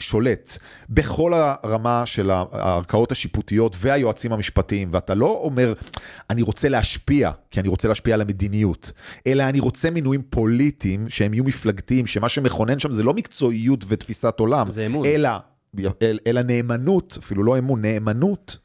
שולט 0.00 0.58
בכל 0.90 1.32
הרמה 1.34 2.06
של 2.06 2.30
הערכאות 2.30 3.12
השיפוטיות 3.12 3.76
והיועצים 3.78 4.32
המשפטיים, 4.32 4.88
ואתה 4.92 5.14
לא 5.14 5.40
אומר, 5.42 5.72
אני 6.30 6.42
רוצה 6.42 6.68
להשפיע, 6.68 7.30
כי 7.50 7.60
אני 7.60 7.68
רוצה 7.68 7.88
להשפיע 7.88 8.14
על 8.14 8.20
המדיניות, 8.20 8.92
אלא 9.26 9.42
אני 9.42 9.60
רוצה 9.60 9.90
מינויים 9.90 10.22
פוליטיים 10.30 11.08
שהם 11.08 11.34
יהיו 11.34 11.44
מפלגתיים, 11.44 12.06
שמה 12.06 12.28
שמכונן 12.28 12.78
שם 12.78 12.92
זה 12.92 13.02
לא 13.02 13.14
מקצועיות 13.14 13.84
ותפיסת 13.88 14.40
עולם. 14.40 14.68
אלא, 15.04 15.30
אל, 16.02 16.18
אלא 16.26 16.42
נאמנות, 16.42 17.18
אפילו 17.20 17.44
לא 17.44 17.58
אמון, 17.58 17.82
נאמנות. 17.82 18.56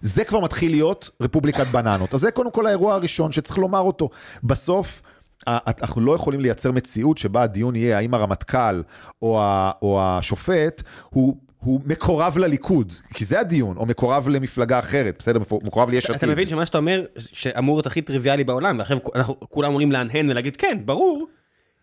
זה 0.00 0.24
כבר 0.24 0.40
מתחיל 0.40 0.70
להיות 0.70 1.10
רפובליקת 1.20 1.66
בננות. 1.66 2.14
אז 2.14 2.20
זה 2.20 2.30
קודם 2.30 2.50
כל 2.50 2.66
האירוע 2.66 2.94
הראשון 2.94 3.32
שצריך 3.32 3.58
לומר 3.58 3.80
אותו. 3.80 4.10
בסוף, 4.44 5.02
אנחנו 5.46 6.00
לא 6.00 6.14
יכולים 6.14 6.40
לייצר 6.40 6.72
מציאות 6.72 7.18
שבה 7.18 7.42
הדיון 7.42 7.76
יהיה 7.76 7.98
האם 7.98 8.14
הרמטכ"ל 8.14 8.82
או, 9.22 9.40
ה, 9.40 9.70
או 9.82 10.02
השופט 10.02 10.82
הוא, 11.10 11.36
הוא 11.58 11.80
מקורב 11.84 12.38
לליכוד, 12.38 12.92
כי 13.14 13.24
זה 13.24 13.40
הדיון, 13.40 13.76
או 13.76 13.86
מקורב 13.86 14.28
למפלגה 14.28 14.78
אחרת, 14.78 15.16
בסדר, 15.18 15.40
מקורב 15.62 15.90
ליש 15.90 16.04
עתיד. 16.04 16.16
אתה 16.16 16.26
מבין 16.26 16.48
שמה 16.48 16.66
שאתה 16.66 16.78
אומר, 16.78 17.04
שאמור 17.18 17.76
להיות 17.76 17.86
הכי 17.86 18.02
טריוויאלי 18.02 18.44
בעולם, 18.44 18.78
ואחרי 18.78 18.96
אנחנו 19.14 19.40
כולם 19.40 19.68
אומרים 19.68 19.92
להנהן 19.92 20.30
ולהגיד, 20.30 20.56
כן, 20.56 20.78
ברור, 20.84 21.26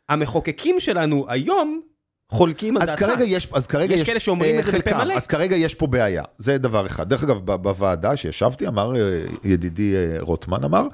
המחוקקים 0.10 0.80
שלנו 0.80 1.26
היום 1.28 1.82
חולקים 2.32 2.78
על 2.78 2.86
דעתך. 2.86 3.08
יש, 3.26 3.48
אז 3.54 3.68
כרגע 3.68 3.94
יש 3.94 4.02
יש, 4.02 4.08
כאלה 4.08 4.20
שאומרים 4.20 4.56
אה, 4.56 4.60
את 4.60 4.66
זה 4.66 4.80
בפה 4.80 4.98
מלא. 4.98 5.14
אז 5.14 5.28
כרגע 5.28 5.56
יש 5.56 5.76
פה 5.76 5.88
בעיה, 5.88 6.24
זה 6.38 6.58
דבר 6.58 6.86
אחד. 6.86 7.10
דרך 7.10 7.24
אגב, 7.24 7.38
בוועדה 7.46 8.16
שישבתי, 8.16 8.68
אמר 8.68 8.96
אה, 8.96 9.22
ידידי 9.44 9.96
אה, 9.96 10.18
רוטמן, 10.20 10.64
אמר, 10.64 10.88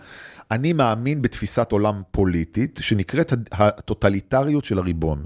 אני 0.52 0.74
מאמין 0.74 1.22
בתפיסת 1.22 1.72
עולם 1.72 2.02
פוליטית 2.12 2.80
שנקראת 2.82 3.34
הטוטליטריות 3.52 4.66
של 4.66 4.78
הריבון. 4.78 5.24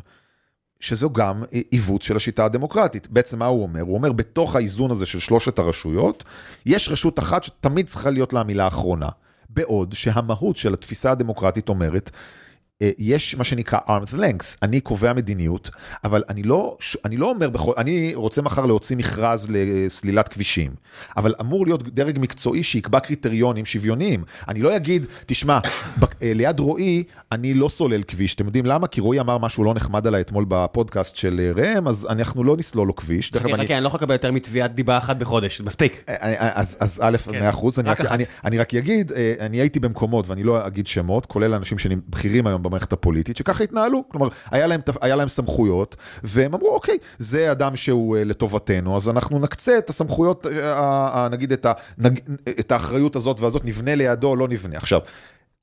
שזו 0.79 1.09
גם 1.09 1.43
עיוות 1.71 2.01
של 2.01 2.15
השיטה 2.15 2.45
הדמוקרטית. 2.45 3.07
בעצם 3.07 3.39
מה 3.39 3.45
הוא 3.45 3.63
אומר? 3.63 3.81
הוא 3.81 3.95
אומר, 3.95 4.11
בתוך 4.11 4.55
האיזון 4.55 4.91
הזה 4.91 5.05
של 5.05 5.19
שלושת 5.19 5.59
הרשויות, 5.59 6.23
יש 6.65 6.89
רשות 6.89 7.19
אחת 7.19 7.43
שתמיד 7.43 7.87
צריכה 7.87 8.09
להיות 8.09 8.33
לה 8.33 8.39
המילה 8.39 8.63
האחרונה. 8.63 9.09
בעוד 9.49 9.93
שהמהות 9.93 10.57
של 10.57 10.73
התפיסה 10.73 11.11
הדמוקרטית 11.11 11.69
אומרת, 11.69 12.11
יש 12.99 13.35
מה 13.35 13.43
שנקרא 13.43 13.79
arm's 13.87 14.13
length, 14.15 14.45
אני 14.63 14.79
קובע 14.81 15.13
מדיניות, 15.13 15.69
אבל 16.03 16.23
אני 16.29 16.43
לא, 16.43 16.77
אני 17.05 17.17
לא 17.17 17.29
אומר, 17.29 17.49
בכל, 17.49 17.71
אני 17.77 18.11
רוצה 18.15 18.41
מחר 18.41 18.65
להוציא 18.65 18.95
מכרז 18.97 19.47
לסלילת 19.49 20.27
כבישים, 20.29 20.71
אבל 21.17 21.33
אמור 21.41 21.65
להיות 21.65 21.83
דרג 21.95 22.17
מקצועי 22.19 22.63
שיקבע 22.63 22.99
קריטריונים 22.99 23.65
שוויוניים. 23.65 24.23
אני 24.47 24.61
לא 24.61 24.75
אגיד, 24.75 25.07
תשמע, 25.25 25.59
אה, 26.03 26.31
ליד 26.35 26.59
רועי 26.59 27.03
אני 27.31 27.53
לא 27.53 27.69
סולל 27.69 28.03
כביש, 28.03 28.35
אתם 28.35 28.45
יודעים 28.45 28.65
למה? 28.65 28.87
כי 28.87 29.01
רועי 29.01 29.19
אמר 29.19 29.37
משהו 29.37 29.63
לא 29.63 29.73
נחמד 29.73 30.07
עליי 30.07 30.21
אתמול 30.21 30.45
בפודקאסט 30.47 31.15
של 31.15 31.39
אה, 31.57 31.63
ראם, 31.63 31.87
אז 31.87 32.07
אנחנו 32.09 32.43
לא 32.43 32.57
נסלול 32.57 32.87
לו 32.87 32.95
כביש. 32.95 33.29
תכף 33.29 33.43
חכה, 33.43 33.53
אני- 33.55 33.63
חכה, 33.65 33.73
אני 33.75 33.83
לא 33.83 33.87
יכול 33.87 33.97
לקבל 33.97 34.13
יותר 34.13 34.31
מתביעת 34.31 34.75
דיבה 34.75 34.97
אחת 34.97 35.17
בחודש, 35.17 35.61
מספיק. 35.61 36.03
אז, 36.07 36.77
אז 36.79 36.99
א', 37.03 37.17
מאה 37.31 37.49
אחוז, 37.49 37.79
אני, 37.79 37.89
רק 37.89 37.99
רק- 37.99 38.05
אחת. 38.05 38.15
אני, 38.15 38.23
אני 38.45 38.57
רק 38.59 38.73
אגיד, 38.75 39.11
אה, 39.11 39.33
אני 39.39 39.57
הייתי 39.57 39.79
במקומות, 39.79 40.27
ואני 40.29 40.43
לא 40.43 40.67
אגיד 40.67 40.87
שמות, 40.87 41.25
כולל 41.25 41.53
אנשים 41.53 41.79
שבכירים 41.79 42.47
היום 42.47 42.63
במערכת 42.71 42.93
הפוליטית, 42.93 43.37
שככה 43.37 43.63
התנהלו, 43.63 44.03
כלומר, 44.07 44.27
היה 44.51 44.67
להם, 44.67 44.81
היה 45.01 45.15
להם 45.15 45.27
סמכויות, 45.27 45.95
והם 46.23 46.53
אמרו, 46.53 46.69
אוקיי, 46.75 46.97
זה 47.19 47.51
אדם 47.51 47.75
שהוא 47.75 48.17
אה, 48.17 48.23
לטובתנו, 48.23 48.95
אז 48.95 49.09
אנחנו 49.09 49.39
נקצה 49.39 49.77
את 49.77 49.89
הסמכויות, 49.89 50.45
אה, 50.45 50.73
ה- 50.75 51.25
ה- 51.25 51.29
נגיד 51.29 51.51
את, 51.51 51.65
ה, 51.65 51.71
את 52.59 52.71
האחריות 52.71 53.15
הזאת 53.15 53.39
והזאת, 53.39 53.65
נבנה 53.65 53.95
לידו 53.95 54.27
או 54.27 54.35
לא 54.35 54.47
נבנה. 54.47 54.77
עכשיו, 54.77 54.99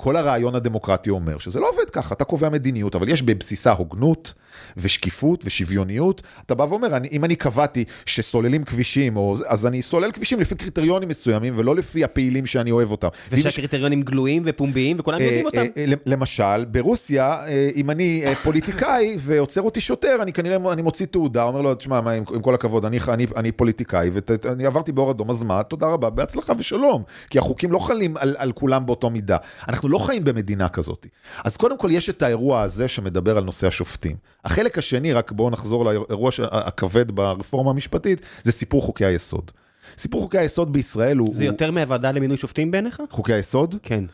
כל 0.03 0.17
הרעיון 0.17 0.55
הדמוקרטי 0.55 1.11
אומר 1.11 1.39
שזה 1.39 1.61
לא 1.61 1.69
עובד 1.69 1.91
ככה, 1.91 2.15
אתה 2.15 2.25
קובע 2.25 2.49
מדיניות, 2.49 2.95
אבל 2.95 3.09
יש 3.09 3.23
בבסיסה 3.23 3.73
הוגנות 3.73 4.35
ושקיפות 4.77 5.43
ושוויוניות. 5.45 6.23
אתה 6.47 6.55
בא 6.55 6.63
ואומר, 6.63 6.97
אני, 6.97 7.09
אם 7.13 7.25
אני 7.25 7.37
קבעתי 7.37 7.85
שסוללים 8.07 8.65
כבישים, 8.65 9.17
או, 9.17 9.35
אז 9.47 9.67
אני 9.67 9.83
סולל 9.83 10.13
כבישים 10.13 10.41
לפי 10.41 10.55
קריטריונים 10.55 11.09
מסוימים, 11.09 11.55
ולא 11.57 11.77
לפי 11.77 12.05
הפעילים 12.05 12.47
שאני 12.47 12.71
אוהב 12.71 12.91
אותם. 12.91 13.09
ושהקריטריונים 13.31 14.03
גלויים 14.03 14.43
ופומביים 14.47 14.97
וכולם 15.01 15.21
יודעים 15.21 15.41
אה, 15.41 15.47
אותם. 15.47 15.59
אה, 15.59 15.85
אה, 15.85 15.95
למשל, 16.07 16.65
ברוסיה, 16.65 17.47
אה, 17.47 17.71
אם 17.77 17.91
אני 17.91 18.23
אה, 18.27 18.35
פוליטיקאי 18.35 19.17
ועוצר 19.21 19.63
אותי 19.63 19.81
שוטר, 19.81 20.19
אני 20.23 20.33
כנראה, 20.33 20.73
אני 20.73 20.83
מוציא 20.83 21.07
תעודה, 21.07 21.43
אומר 21.43 21.61
לו, 21.61 21.75
תשמע, 21.75 21.99
עם 21.99 22.09
עם 22.09 22.41
כל 22.43 22.55
הכבוד, 22.55 22.85
אני, 22.85 22.99
אני, 23.09 23.27
אני 23.37 23.53
פוליטיקאי, 23.53 24.11
ואני 24.13 24.67
עברתי 24.67 24.93
באור 24.93 25.11
אדום, 25.11 25.31
אז 25.31 25.43
מה, 25.43 25.63
תודה 25.63 25.87
רבה, 25.87 26.11
בהצלחה 26.11 26.53
ושלום. 26.59 27.03
כי 27.31 27.39
החוקים 27.39 27.73
לא 27.73 27.79
חלים 27.79 28.17
על, 28.17 28.37
על 28.39 28.53
כולם 28.53 28.87
באותו 28.87 29.11
מידה. 29.11 29.37
אנחנו 29.69 29.88
לא 29.89 29.99
חיים 29.99 30.25
במדינה 30.25 30.69
כזאת. 30.69 31.07
אז 31.45 31.57
קודם 31.57 31.79
כל 31.79 31.89
יש 31.93 32.11
את 32.11 32.23
האירוע 32.23 32.63
הזה 32.63 32.89
שמדבר 32.89 33.39
על 33.39 33.45
נושא 33.45 33.67
השופטים. 33.67 34.17
החלק 34.45 34.79
השני, 34.79 35.13
רק 35.13 35.33
בואו 35.33 35.51
נחזור 35.51 35.85
לאירוע 35.85 36.31
הכבד 36.43 37.11
ברפורמה 37.11 37.71
המשפטית, 37.71 38.21
זה 38.43 38.53
סיפור 38.53 38.83
חוקי 38.83 39.05
היסוד. 39.05 39.51
סיפור 39.99 40.21
חוקי 40.23 40.39
היסוד 40.39 40.73
בישראל 40.73 41.17
הוא... 41.17 41.35
זה 41.35 41.43
הוא- 41.43 41.53
יותר 41.53 41.71
מהוועדה 41.71 42.13
למינוי 42.13 42.37
שופטים 42.37 42.71
בעיניך? 42.71 43.03
חוקי 43.11 43.33
היסוד? 43.33 43.75
כן. 43.83 44.05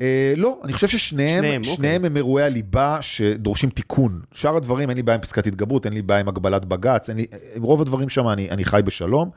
אה, 0.00 0.32
לא, 0.36 0.60
אני 0.64 0.72
חושב 0.72 0.88
ששניהם 0.88 1.44
שניהם, 1.44 1.60
אוקיי. 1.60 1.74
שניהם 1.74 2.04
הם 2.04 2.16
אירועי 2.16 2.44
הליבה 2.44 2.98
שדורשים 3.00 3.70
תיקון. 3.70 4.20
שאר 4.32 4.56
הדברים, 4.56 4.88
אין 4.88 4.96
לי 4.96 5.02
בעיה 5.02 5.14
עם 5.16 5.22
פסקת 5.22 5.46
התגברות, 5.46 5.86
אין 5.86 5.92
לי 5.92 6.02
בעיה 6.02 6.20
עם 6.20 6.28
הגבלת 6.28 6.64
בג"ץ, 6.64 7.10
לי, 7.10 7.26
רוב 7.56 7.80
הדברים 7.80 8.08
שם 8.08 8.28
אני, 8.28 8.50
אני 8.50 8.64
חי 8.64 8.80
בשלום. 8.84 9.30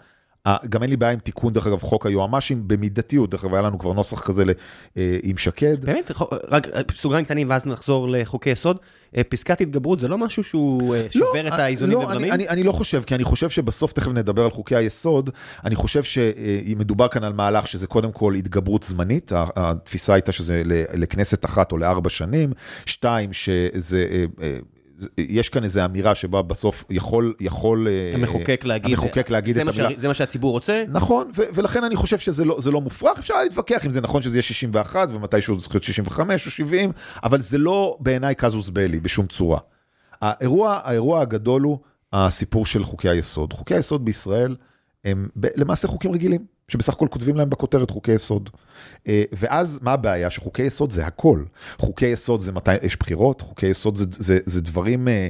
גם 0.69 0.81
אין 0.83 0.89
לי 0.89 0.97
בעיה 0.97 1.11
עם 1.13 1.19
תיקון, 1.19 1.53
דרך 1.53 1.67
אגב, 1.67 1.79
חוק 1.81 2.05
היועמ"שים 2.05 2.67
במידתיות, 2.67 3.29
דרך 3.29 3.43
אגב, 3.45 3.53
היה 3.53 3.63
לנו 3.63 3.79
כבר 3.79 3.93
נוסח 3.93 4.21
כזה 4.21 4.43
אה, 4.97 5.17
עם 5.23 5.37
שקד. 5.37 5.85
באמת, 5.85 6.11
רק 6.49 6.67
אה, 6.67 6.81
סוגריים 6.95 7.25
קטנים 7.25 7.49
ואז 7.49 7.65
נחזור 7.65 8.09
לחוקי 8.09 8.49
יסוד. 8.49 8.77
אה, 9.17 9.23
פסקת 9.23 9.61
התגברות 9.61 9.99
זה 9.99 10.07
לא 10.07 10.17
משהו 10.17 10.43
שהוא 10.43 10.95
אה, 10.95 11.05
שובר 11.09 11.47
את 11.47 11.53
אני- 11.53 11.61
האיזונים 11.63 11.97
לא, 11.97 12.03
ובלמים? 12.03 12.23
אני, 12.23 12.31
אני, 12.33 12.49
אני 12.49 12.63
לא 12.63 12.71
חושב, 12.71 13.03
כי 13.03 13.15
אני 13.15 13.23
חושב 13.23 13.49
שבסוף, 13.49 13.93
תכף 13.93 14.07
נדבר 14.11 14.43
על 14.43 14.51
חוקי 14.51 14.75
היסוד, 14.75 15.29
אני 15.65 15.75
חושב 15.75 16.03
שמדובר 16.03 17.07
כאן 17.07 17.23
על 17.23 17.33
מהלך 17.33 17.67
שזה 17.67 17.87
קודם 17.87 18.11
כל 18.11 18.35
התגברות 18.35 18.83
זמנית, 18.83 19.31
התפיסה 19.35 20.13
הייתה 20.13 20.31
שזה 20.31 20.61
לכנסת 20.93 21.45
אחת 21.45 21.71
או 21.71 21.77
לארבע 21.77 22.09
שנים, 22.09 22.51
שתיים, 22.85 23.33
שזה... 23.33 24.25
יש 25.17 25.49
כאן 25.49 25.63
איזו 25.63 25.85
אמירה 25.85 26.15
שבה 26.15 26.41
בסוף 26.41 26.83
יכול, 26.89 27.33
יכול 27.39 27.87
אה, 27.87 28.11
המחוקק 28.15 28.65
להגיד, 28.65 28.91
המחוקק 28.91 29.29
להגיד 29.29 29.55
זה 29.55 29.61
את 29.61 29.67
המילה. 29.67 29.89
זה 29.97 30.07
מה 30.07 30.13
שהציבור 30.13 30.51
רוצה? 30.51 30.83
נכון, 30.87 31.31
ו- 31.37 31.43
ולכן 31.53 31.83
אני 31.83 31.95
חושב 31.95 32.17
שזה 32.17 32.45
לא, 32.45 32.57
לא 32.71 32.81
מופרך, 32.81 33.19
אפשר 33.19 33.43
להתווכח 33.43 33.85
אם 33.85 33.91
זה 33.91 34.01
נכון 34.01 34.21
שזה 34.21 34.37
יהיה 34.37 34.41
61 34.41 35.07
ומתישהו 35.11 35.55
זה 35.55 35.61
צריך 35.61 35.75
להיות 35.75 35.83
65 35.83 36.45
או 36.45 36.51
70, 36.51 36.91
אבל 37.23 37.41
זה 37.41 37.57
לא 37.57 37.97
בעיניי 37.99 38.35
קזוס 38.35 38.69
בלי 38.69 38.99
בשום 38.99 39.27
צורה. 39.27 39.59
האירוע, 40.21 40.79
האירוע 40.83 41.21
הגדול 41.21 41.61
הוא 41.61 41.77
הסיפור 42.13 42.65
של 42.65 42.83
חוקי 42.83 43.09
היסוד. 43.09 43.53
חוקי 43.53 43.75
היסוד 43.75 44.05
בישראל 44.05 44.55
הם 45.05 45.27
ב- 45.39 45.47
למעשה 45.55 45.87
חוקים 45.87 46.11
רגילים, 46.11 46.45
שבסך 46.69 46.93
הכל 46.93 47.07
כותבים 47.09 47.35
להם 47.35 47.49
בכותרת 47.49 47.89
חוקי 47.89 48.11
יסוד. 48.11 48.49
אה, 49.07 49.23
ואז 49.31 49.79
מה 49.81 49.93
הבעיה? 49.93 50.29
שחוקי 50.29 50.63
יסוד 50.63 50.91
זה 50.91 51.05
הכל. 51.05 51.43
חוקי 51.77 52.05
יסוד 52.05 52.41
זה 52.41 52.51
מתי 52.51 52.75
יש 52.81 52.97
בחירות, 52.97 53.41
חוקי 53.41 53.67
יסוד 53.67 53.95
זה, 53.95 54.05
זה, 54.11 54.37
זה 54.45 54.61
דברים... 54.61 55.07
אה, 55.07 55.27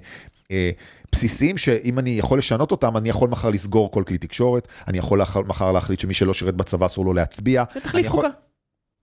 אה, 0.51 0.71
בסיסיים 1.11 1.57
שאם 1.57 1.99
אני 1.99 2.09
יכול 2.09 2.37
לשנות 2.37 2.71
אותם, 2.71 2.97
אני 2.97 3.09
יכול 3.09 3.29
מחר 3.29 3.49
לסגור 3.49 3.91
כל 3.91 4.03
כלי 4.07 4.17
תקשורת, 4.17 4.67
אני 4.87 4.97
יכול 4.97 5.21
מחר 5.45 5.71
להחליט 5.71 5.99
שמי 5.99 6.13
שלא 6.13 6.33
שירת 6.33 6.55
בצבא 6.55 6.85
אסור 6.85 7.05
לו 7.05 7.13
להצביע. 7.13 7.63
זה 7.73 7.79
תחליף 7.81 8.05
יכול- 8.05 8.21
חוקה. 8.21 8.29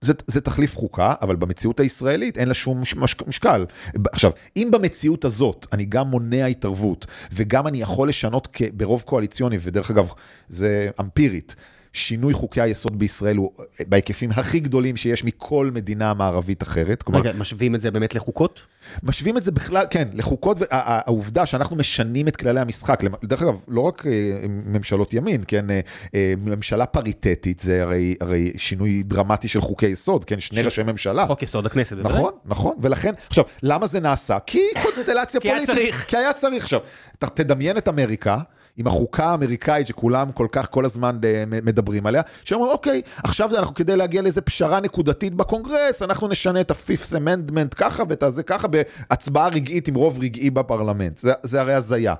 זה, 0.01 0.13
זה 0.27 0.41
תחליף 0.41 0.77
חוקה, 0.77 1.13
אבל 1.21 1.35
במציאות 1.35 1.79
הישראלית 1.79 2.37
אין 2.37 2.47
לה 2.47 2.53
שום 2.53 2.81
מש, 2.81 2.95
מש, 2.95 3.15
משקל. 3.27 3.65
עכשיו, 4.11 4.31
אם 4.57 4.69
במציאות 4.71 5.25
הזאת 5.25 5.65
אני 5.73 5.85
גם 5.85 6.07
מונע 6.07 6.45
התערבות, 6.45 7.05
וגם 7.31 7.67
אני 7.67 7.81
יכול 7.81 8.09
לשנות 8.09 8.47
ברוב 8.73 9.01
קואליציוני, 9.01 9.57
ודרך 9.61 9.91
אגב, 9.91 10.11
זה 10.49 10.89
אמפירית, 10.99 11.55
שינוי 11.97 12.33
חוקי 12.33 12.61
היסוד 12.61 12.99
בישראל 12.99 13.37
הוא 13.37 13.51
בהיקפים 13.87 14.29
הכי 14.35 14.59
גדולים 14.59 14.97
שיש 14.97 15.23
מכל 15.23 15.69
מדינה 15.73 16.13
מערבית 16.13 16.63
אחרת. 16.63 17.03
כלומר, 17.03 17.19
רגע, 17.21 17.31
משווים 17.37 17.75
את 17.75 17.81
זה 17.81 17.91
באמת 17.91 18.15
לחוקות? 18.15 18.59
משווים 19.03 19.37
את 19.37 19.43
זה 19.43 19.51
בכלל, 19.51 19.85
כן, 19.89 20.07
לחוקות, 20.13 20.57
וה- 20.59 20.65
ה- 20.71 21.01
העובדה 21.05 21.45
שאנחנו 21.45 21.75
משנים 21.75 22.27
את 22.27 22.35
כללי 22.35 22.59
המשחק, 22.59 22.99
דרך 23.23 23.41
אגב, 23.41 23.55
לא 23.67 23.81
רק 23.81 24.05
אה, 24.07 24.11
ממשלות 24.47 25.13
ימין, 25.13 25.43
כן, 25.47 25.69
אה, 25.69 25.79
אה, 26.15 26.33
ממשלה 26.37 26.85
פריטטית 26.85 27.59
זה 27.59 27.81
הרי, 27.83 28.15
הרי 28.21 28.53
שינוי 28.57 29.03
דרמטי 29.03 29.47
של 29.47 29.61
חוקי 29.61 29.85
יסוד, 29.85 30.25
כן, 30.25 30.39
שני 30.39 30.61
ש- 30.61 30.65
ראשי 30.65 30.83
ממשלה. 30.83 31.25
חוק 31.27 31.43
יסוד 31.43 31.65
הכנסת, 31.65 31.93
בוודאי. 31.97 32.13
נכון, 32.19 32.31
נכון, 32.45 32.75
ולכן, 32.81 33.13
עכשיו, 33.27 33.43
למה 33.63 33.87
זה 33.87 33.99
נעשה? 33.99 34.37
כי 34.45 34.59
קונסטלציה 34.83 35.39
כי 35.41 35.47
היה 35.51 35.55
פוליטית. 35.65 35.75
צריך. 35.75 36.05
כי 36.07 36.17
היה 36.17 36.33
צריך. 36.33 36.63
עכשיו, 36.63 36.79
תדמיין 37.19 37.77
את 37.77 37.87
אמריקה, 37.87 38.37
עם 38.77 38.87
החוקה 38.87 39.25
האמריקאית 39.25 39.87
שכולם 39.87 40.31
כל 40.31 40.47
כך 40.51 40.69
כל 40.71 40.85
הזמן 40.85 41.19
אה, 41.23 41.43
מדברים 41.47 42.05
עליה, 42.05 42.21
שאומרים, 42.43 42.71
אוקיי, 42.71 43.01
עכשיו 43.23 43.55
אנחנו 43.57 43.75
כדי 43.75 43.95
להגיע 43.95 44.21
לאיזה 44.21 44.41
פשרה 44.41 44.79
נקודתית 44.79 45.33
בקונגרס, 45.33 46.01
אנחנו 46.01 46.27
נשנה 46.27 46.61
את 46.61 46.71
ה-Fifth 46.71 47.11
Amendment 47.11 47.75
ככה 47.75 48.03
ואת 48.09 48.23
הזה 48.23 48.43
ככה, 48.43 48.67
בהצבעה 48.67 49.47
רגעית 49.47 49.87
עם 49.87 49.95
רוב 49.95 50.19
רגעי 50.21 50.49
בפרלמנט. 50.49 51.17
זה, 51.17 51.33
זה 51.43 51.61
הרי 51.61 51.73
הזיה. 51.73 52.15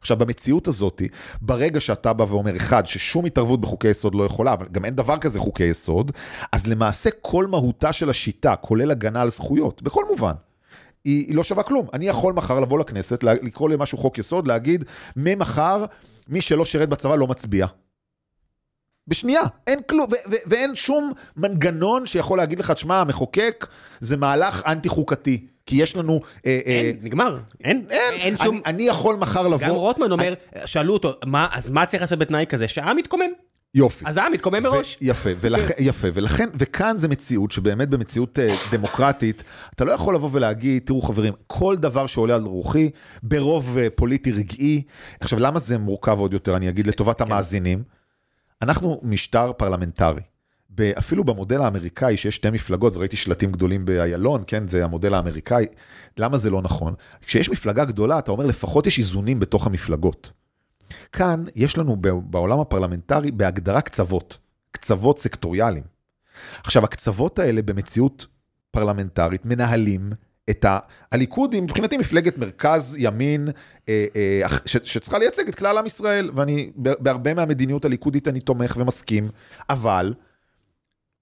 עכשיו, 0.00 0.16
במציאות 0.16 0.68
הזאת, 0.68 1.02
ברגע 1.42 1.80
שאתה 1.80 2.12
בא 2.12 2.24
ואומר, 2.28 2.56
אחד, 2.56 2.86
ששום 2.86 3.24
התערבות 3.24 3.60
בחוקי 3.60 3.88
יסוד 3.88 4.14
לא 4.14 4.24
יכולה, 4.24 4.52
אבל 4.52 4.66
גם 4.72 4.84
אין 4.84 4.96
דבר 4.96 5.18
כזה 5.18 5.38
חוקי 5.38 5.64
יסוד, 5.64 6.12
אז 6.52 6.66
למעשה 6.66 7.10
כל 7.20 7.46
מהותה 7.46 7.92
של 7.92 8.10
השיטה, 8.10 8.56
כולל 8.56 8.90
הגנה 8.90 9.22
על 9.22 9.30
זכויות, 9.30 9.82
בכל 9.82 10.04
מובן, 10.10 10.32
היא, 11.04 11.26
היא 11.26 11.36
לא 11.36 11.44
שווה 11.44 11.62
כלום. 11.62 11.86
אני 11.92 12.08
יכול 12.08 12.32
מחר 12.32 12.60
לבוא 12.60 12.78
לכנסת, 12.78 13.22
לקרוא 13.22 13.70
למשהו 13.70 13.98
חוק 13.98 14.18
יסוד, 14.18 14.48
להגיד, 14.48 14.84
ממחר, 15.16 15.84
מי 16.28 16.40
שלא 16.40 16.64
שירת 16.64 16.88
בצבא 16.88 17.16
לא 17.16 17.26
מצביע. 17.26 17.66
בשנייה, 19.08 19.42
אין 19.66 19.80
כלום, 19.88 20.06
ו- 20.10 20.30
ו- 20.30 20.36
ואין 20.46 20.74
שום 20.74 21.12
מנגנון 21.36 22.06
שיכול 22.06 22.38
להגיד 22.38 22.58
לך, 22.58 22.70
תשמע, 22.70 23.00
המחוקק 23.00 23.66
זה 24.00 24.16
מהלך 24.16 24.62
אנטי 24.66 24.88
חוקתי, 24.88 25.46
כי 25.66 25.82
יש 25.82 25.96
לנו... 25.96 26.20
אה, 26.46 26.60
אה, 26.66 26.72
אין, 26.72 26.96
נגמר. 27.02 27.38
אין, 27.64 27.86
אין, 27.90 28.14
אין 28.14 28.36
שום... 28.36 28.54
אני, 28.54 28.62
אני 28.66 28.82
יכול 28.82 29.16
מחר 29.16 29.48
לבוא... 29.48 29.68
גם 29.68 29.74
רוטמן 29.74 30.12
אומר, 30.12 30.34
שאלו 30.66 30.92
אותו, 30.92 31.12
מה, 31.24 31.48
אז 31.52 31.70
מה 31.70 31.86
צריך 31.86 32.02
לעשות 32.02 32.18
בתנאי 32.18 32.46
כזה? 32.48 32.68
שהעם 32.68 32.98
יתקומם. 32.98 33.30
יופי. 33.74 34.04
אז 34.06 34.16
העם 34.16 34.32
מתקומם 34.32 34.62
מראש. 34.62 34.98
יפה, 35.00 35.30
ולכן, 35.40 35.74
יפה, 35.78 36.08
ולכן, 36.14 36.48
וכאן 36.54 36.96
זה 36.96 37.08
מציאות 37.08 37.50
שבאמת 37.50 37.88
במציאות 37.88 38.38
אה, 38.38 38.54
דמוקרטית, 38.72 39.44
אתה 39.74 39.84
לא 39.84 39.92
יכול 39.92 40.14
לבוא 40.14 40.28
ולהגיד, 40.32 40.82
תראו 40.84 41.02
חברים, 41.02 41.32
כל 41.46 41.76
דבר 41.76 42.06
שעולה 42.06 42.34
על 42.34 42.42
רוחי, 42.42 42.90
ברוב 43.22 43.78
אה, 43.78 43.88
פוליטי 43.94 44.32
רגעי, 44.32 44.82
עכשיו 45.20 45.38
למה 45.38 45.58
זה 45.58 45.78
מורכב 45.78 46.18
עוד 46.18 46.32
יותר, 46.32 46.56
אני 46.56 46.68
אגיד 46.68 46.86
לטובת 46.86 47.20
המאזינים, 47.20 47.82
אנחנו 48.62 49.00
משטר 49.02 49.52
פרלמנטרי. 49.52 50.22
אפילו 50.98 51.24
במודל 51.24 51.60
האמריקאי 51.60 52.16
שיש 52.16 52.36
שתי 52.36 52.50
מפלגות, 52.50 52.96
וראיתי 52.96 53.16
שלטים 53.16 53.52
גדולים 53.52 53.84
באיילון, 53.84 54.44
כן, 54.46 54.68
זה 54.68 54.84
המודל 54.84 55.14
האמריקאי, 55.14 55.66
למה 56.18 56.38
זה 56.38 56.50
לא 56.50 56.62
נכון? 56.62 56.94
כשיש 57.26 57.48
מפלגה 57.48 57.84
גדולה, 57.84 58.18
אתה 58.18 58.30
אומר 58.30 58.46
לפחות 58.46 58.86
יש 58.86 58.98
איזונים 58.98 59.40
בתוך 59.40 59.66
המפלגות. 59.66 60.30
כאן 61.12 61.44
יש 61.54 61.78
לנו 61.78 61.96
בעולם 62.24 62.60
הפרלמנטרי 62.60 63.30
בהגדרה 63.30 63.80
קצוות, 63.80 64.38
קצוות 64.70 65.18
סקטוריאליים. 65.18 65.84
עכשיו, 66.64 66.84
הקצוות 66.84 67.38
האלה 67.38 67.62
במציאות 67.62 68.26
פרלמנטרית 68.70 69.46
מנהלים 69.46 70.12
את 70.50 70.64
ה... 70.64 70.78
הליכוד 71.12 71.52
היא 71.52 71.62
מבחינתי 71.62 71.96
מפלגת 71.96 72.38
מרכז 72.38 72.96
ימין 72.98 73.48
אה, 73.88 74.06
אה, 74.16 74.48
שצריכה 74.66 75.18
לייצג 75.18 75.48
את 75.48 75.54
כלל 75.54 75.78
עם 75.78 75.86
ישראל, 75.86 76.30
ואני 76.34 76.70
בהרבה 76.76 77.34
מהמדיניות 77.34 77.84
הליכודית 77.84 78.28
אני 78.28 78.40
תומך 78.40 78.76
ומסכים, 78.80 79.28
אבל 79.70 80.14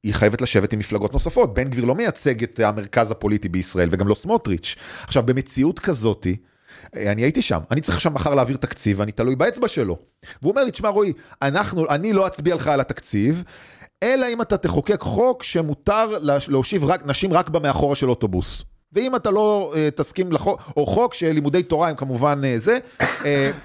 היא 0.02 0.14
חייבת 0.14 0.40
לשבת 0.40 0.72
עם 0.72 0.78
מפלגות 0.78 1.12
נוספות. 1.12 1.54
בן 1.54 1.70
גביר 1.70 1.84
לא 1.84 1.94
מייצג 1.94 2.42
את 2.42 2.60
המרכז 2.60 3.10
הפוליטי 3.10 3.48
בישראל, 3.48 3.88
וגם 3.92 4.08
לא 4.08 4.14
סמוטריץ'. 4.14 4.76
עכשיו, 5.02 5.22
במציאות 5.22 5.78
כזאתי, 5.78 6.36
אני 6.96 7.22
הייתי 7.22 7.42
שם, 7.42 7.60
אני 7.70 7.80
צריך 7.80 7.96
עכשיו 7.96 8.12
מחר 8.12 8.34
להעביר 8.34 8.56
תקציב, 8.56 9.00
ואני 9.00 9.12
תלוי 9.12 9.36
באצבע 9.36 9.68
שלו. 9.68 9.96
והוא 10.42 10.50
אומר 10.50 10.64
לי, 10.64 10.70
תשמע 10.70 10.88
רועי, 10.88 11.12
אנחנו, 11.42 11.88
אני 11.88 12.12
לא 12.12 12.26
אצביע 12.26 12.54
לך 12.54 12.66
על 12.66 12.80
התקציב, 12.80 13.44
אלא 14.02 14.26
אם 14.32 14.42
אתה 14.42 14.56
תחוקק 14.56 15.00
חוק 15.00 15.42
שמותר 15.42 16.06
להושיב 16.48 16.84
רק, 16.84 17.06
נשים 17.06 17.32
רק 17.32 17.48
במאחורה 17.48 17.94
של 17.94 18.10
אוטובוס. 18.10 18.64
ואם 18.92 19.16
אתה 19.16 19.30
לא 19.30 19.72
uh, 19.72 19.96
תסכים 19.96 20.32
לחוק, 20.32 20.60
או 20.76 20.86
חוק 20.86 21.14
שלימודי 21.14 21.62
תורה 21.62 21.88
הם 21.88 21.96
כמובן 21.96 22.40
uh, 22.42 22.58
זה, 22.58 22.78
uh, 22.98 23.02
uh, 23.02 23.04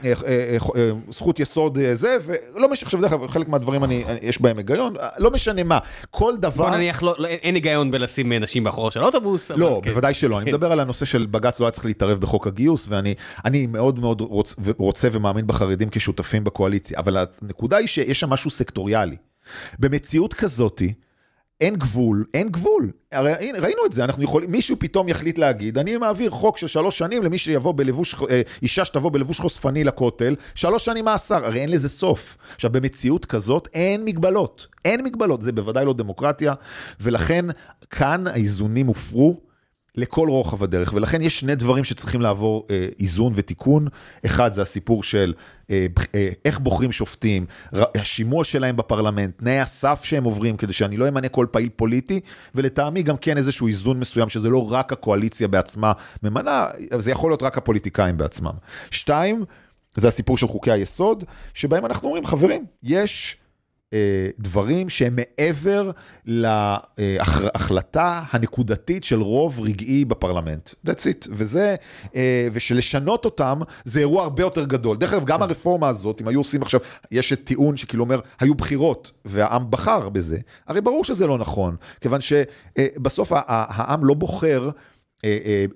uh, 0.02 0.64
uh, 0.64 0.76
זכות 1.10 1.40
יסוד 1.40 1.78
uh, 1.78 1.82
זה, 1.94 2.18
ולא 2.26 2.72
משנה, 2.72 2.88
עכשיו 2.88 3.02
דרך 3.02 3.14
אגב, 3.14 3.28
חלק 3.28 3.48
מהדברים 3.48 3.84
אני, 3.84 4.04
אני, 4.06 4.20
יש 4.22 4.42
בהם 4.42 4.58
היגיון, 4.58 4.96
לא 5.18 5.32
משנה 5.32 5.64
מה, 5.64 5.80
כל 6.12 6.38
דבר... 6.38 6.64
בוא 6.64 6.76
נניח, 6.76 7.04
לא, 7.04 7.16
לא, 7.18 7.28
אין 7.28 7.56
היגיון 7.56 7.92
בלשים 7.92 8.34
נשים 8.34 8.64
מאחורה 8.64 8.92
של 8.92 9.04
אוטובוס. 9.04 9.52
לא, 9.52 9.82
כן. 9.84 9.92
בוודאי 9.92 10.14
שלא, 10.14 10.38
אני 10.38 10.52
מדבר 10.52 10.72
על 10.72 10.80
הנושא 10.80 11.06
של 11.06 11.26
בג"ץ 11.26 11.60
לא 11.60 11.66
היה 11.66 11.72
צריך 11.72 11.86
להתערב 11.86 12.20
בחוק 12.20 12.48
הגיוס, 12.48 12.88
ואני 12.90 13.68
מאוד 13.68 14.00
מאוד 14.00 14.22
רוצ, 14.22 14.56
רוצה 14.78 15.08
ומאמין 15.12 15.48
בחרדים 15.48 15.90
כשותפים 15.92 16.44
בקואליציה, 16.44 17.00
אבל 17.00 17.18
הנקודה 17.42 17.78
היא 17.78 17.88
שיש 17.88 18.20
שם 18.20 18.30
משהו 18.30 18.52
סקטוריאלי. 18.52 19.16
במציאות 19.80 20.34
כזאתי, 20.34 20.94
אין 21.62 21.76
גבול, 21.76 22.26
אין 22.34 22.50
גבול. 22.50 22.92
הרי 23.12 23.34
הנה, 23.34 23.60
ראינו 23.60 23.86
את 23.86 23.92
זה, 23.92 24.04
אנחנו 24.04 24.24
יכולים, 24.24 24.52
מישהו 24.52 24.76
פתאום 24.80 25.10
יחליט 25.10 25.38
להגיד, 25.38 25.78
אני 25.78 25.98
מעביר 25.98 26.32
חוק 26.32 26.58
של 26.58 26.68
שלוש 26.68 26.98
שנים 26.98 27.24
למי 27.24 27.38
שיבוא 27.38 27.74
בלבוש, 27.76 28.16
אה, 28.30 28.42
אישה 28.62 28.86
שתבוא 28.86 29.12
בלבוש 29.12 29.40
חושפני 29.40 29.84
לכותל, 29.84 30.36
שלוש 30.56 30.86
שנים 30.86 31.06
מאסר, 31.06 31.46
הרי 31.46 31.60
אין 31.60 31.72
לזה 31.72 31.90
סוף. 31.90 32.38
עכשיו, 32.56 32.72
במציאות 32.72 33.26
כזאת 33.26 33.68
אין 33.74 34.06
מגבלות, 34.06 34.68
אין 34.86 35.04
מגבלות, 35.04 35.42
זה 35.42 35.52
בוודאי 35.52 35.86
לא 35.86 35.94
דמוקרטיה, 35.94 36.54
ולכן 37.00 37.46
כאן 37.90 38.28
האיזונים 38.28 38.88
הופרו. 38.88 39.46
לכל 39.98 40.30
רוחב 40.30 40.64
הדרך, 40.64 40.94
ולכן 40.94 41.22
יש 41.22 41.40
שני 41.40 41.56
דברים 41.56 41.84
שצריכים 41.84 42.22
לעבור 42.22 42.68
אה, 42.70 42.88
איזון 43.00 43.34
ותיקון. 43.36 43.88
אחד 44.26 44.54
זה 44.54 44.62
הסיפור 44.62 45.04
של 45.04 45.34
אה, 45.72 45.86
אה, 46.16 46.30
איך 46.46 46.60
בוחרים 46.60 46.92
שופטים, 46.92 47.46
ר, 47.74 47.84
השימוע 47.98 48.44
שלהם 48.44 48.76
בפרלמנט, 48.76 49.38
תנאי 49.38 49.60
הסף 49.60 50.04
שהם 50.04 50.24
עוברים, 50.24 50.58
כדי 50.58 50.74
שאני 50.74 50.98
לא 50.98 51.08
אמנה 51.08 51.30
כל 51.30 51.46
פעיל 51.52 51.70
פוליטי, 51.76 52.20
ולטעמי 52.56 53.04
גם 53.04 53.18
כן 53.18 53.38
איזשהו 53.38 53.68
איזון 53.68 54.00
מסוים, 54.00 54.30
שזה 54.30 54.50
לא 54.50 54.72
רק 54.72 54.92
הקואליציה 54.92 55.48
בעצמה 55.48 55.92
ממנה, 56.24 56.68
זה 56.98 57.12
יכול 57.12 57.32
להיות 57.32 57.44
רק 57.44 57.58
הפוליטיקאים 57.58 58.18
בעצמם. 58.18 58.54
שתיים, 58.92 59.46
זה 59.96 60.08
הסיפור 60.08 60.38
של 60.38 60.48
חוקי 60.48 60.72
היסוד, 60.72 61.24
שבהם 61.54 61.86
אנחנו 61.86 62.08
אומרים, 62.08 62.26
חברים, 62.26 62.66
יש... 62.84 63.38
דברים 64.40 64.90
שהם 64.90 65.16
מעבר 65.16 65.92
להחלטה 66.26 68.24
הנקודתית 68.32 69.04
של 69.04 69.22
רוב 69.22 69.60
רגעי 69.62 70.06
בפרלמנט. 70.06 70.70
That's 70.88 71.02
it. 71.02 71.28
וזה, 71.30 71.76
ושלשנות 72.54 73.26
אותם 73.26 73.60
זה 73.86 74.00
אירוע 74.00 74.24
הרבה 74.24 74.44
יותר 74.44 74.66
גדול. 74.66 74.98
דרך 74.98 75.14
אגב, 75.14 75.26
גם 75.26 75.42
הרפורמה 75.42 75.88
הזאת, 75.88 76.22
אם 76.22 76.28
היו 76.28 76.40
עושים 76.40 76.62
עכשיו, 76.62 76.80
יש 77.12 77.34
את 77.34 77.42
טיעון 77.44 77.78
שכאילו 77.78 78.04
אומר, 78.04 78.20
היו 78.40 78.56
בחירות 78.56 79.12
והעם 79.26 79.72
בחר 79.72 80.10
בזה, 80.10 80.38
הרי 80.68 80.82
ברור 80.82 81.04
שזה 81.04 81.28
לא 81.28 81.38
נכון, 81.38 81.76
כיוון 82.02 82.20
שבסוף 82.22 83.32
העם 83.48 84.06
לא 84.06 84.14
בוחר. 84.14 84.70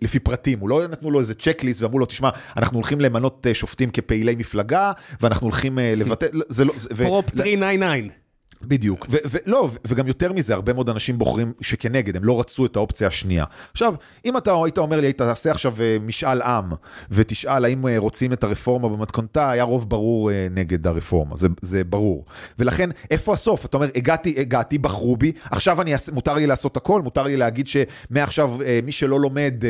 לפי 0.01 0.19
פרטים, 0.19 0.59
הוא 0.59 0.69
לא 0.69 0.87
נתנו 0.87 1.11
לו 1.11 1.19
איזה 1.19 1.33
צ'קליסט 1.33 1.81
ואמרו 1.81 1.99
לו, 1.99 2.05
תשמע, 2.05 2.29
אנחנו 2.57 2.77
הולכים 2.77 3.01
למנות 3.01 3.47
שופטים 3.53 3.89
כפעילי 3.89 4.35
מפלגה, 4.35 4.91
ואנחנו 5.21 5.47
הולכים 5.47 5.79
לבטל, 5.81 6.41
זה 6.49 6.65
לא... 6.65 6.73
פרופ 7.05 7.25
399. 7.29 8.19
בדיוק, 8.61 9.07
ולא, 9.09 9.69
וגם 9.87 10.07
יותר 10.07 10.33
מזה, 10.33 10.53
הרבה 10.53 10.73
מאוד 10.73 10.89
אנשים 10.89 11.17
בוחרים 11.17 11.53
שכנגד, 11.61 12.15
הם 12.15 12.23
לא 12.23 12.39
רצו 12.39 12.65
את 12.65 12.75
האופציה 12.75 13.07
השנייה. 13.07 13.45
עכשיו, 13.71 13.93
אם 14.25 14.37
אתה 14.37 14.53
היית 14.63 14.77
אומר 14.77 14.99
לי, 14.99 15.07
היית 15.07 15.17
תעשה 15.17 15.51
עכשיו 15.51 15.75
משאל 16.01 16.41
עם, 16.41 16.71
ותשאל 17.11 17.65
האם 17.65 17.85
רוצים 17.97 18.33
את 18.33 18.43
הרפורמה 18.43 18.89
במתכונתה, 18.89 19.51
היה 19.51 19.63
רוב 19.63 19.89
ברור 19.89 20.29
נגד 20.51 20.87
הרפורמה, 20.87 21.35
זה, 21.37 21.47
זה 21.61 21.83
ברור. 21.83 22.25
ולכן, 22.59 22.89
איפה 23.11 23.33
הסוף? 23.33 23.65
אתה 23.65 23.77
אומר, 23.77 23.87
הגעתי, 23.95 24.35
הגעתי, 24.37 24.77
בחרו 24.77 25.17
בי, 25.17 25.31
עכשיו 25.51 25.81
אני, 25.81 25.93
מותר 26.11 26.33
לי 26.33 26.47
לעשות 26.47 26.77
הכל, 26.77 27.01
מותר 27.01 27.23
לי 27.23 27.37
להגיד 27.37 27.67
שמעכשיו 27.67 28.57
מי 28.83 28.91
שלא 28.91 29.19
לומד 29.19 29.63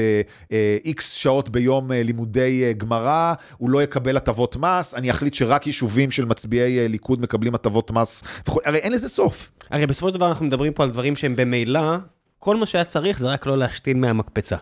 איקס 0.86 1.12
שעות 1.12 1.50
ביום 1.50 1.92
לימודי 1.92 2.74
גמרא, 2.78 3.34
הוא 3.58 3.70
לא 3.70 3.84
יקבל 3.84 4.18
הטבות 4.18 4.56
מס, 4.56 4.94
אני 4.94 5.12
אחליט 5.12 5.34
שרק 5.34 5.68
יישובים 5.68 6.12
של 6.12 6.26
מצביעי 6.26 6.88
ליכוד 6.88 7.22
מקבלים 7.22 7.56
הטבות 7.56 7.92
מס, 7.92 8.24
וכו', 8.48 8.60
הרי 8.66 8.79
אין 8.80 8.92
לזה 8.92 9.10
סוף. 9.10 9.52
הרי 9.70 9.88
בסופו 9.88 10.08
של 10.08 10.14
דבר 10.14 10.30
אנחנו 10.30 10.46
מדברים 10.46 10.74
פה 10.74 10.84
על 10.84 10.90
דברים 10.90 11.16
שהם 11.16 11.36
במילא, 11.36 11.98
כל 12.40 12.56
מה 12.56 12.66
שהיה 12.66 12.84
צריך 12.84 13.20
זה 13.20 13.28
רק 13.28 13.46
לא 13.46 13.58
להשתין 13.58 14.02
מהמקפצה. 14.02 14.56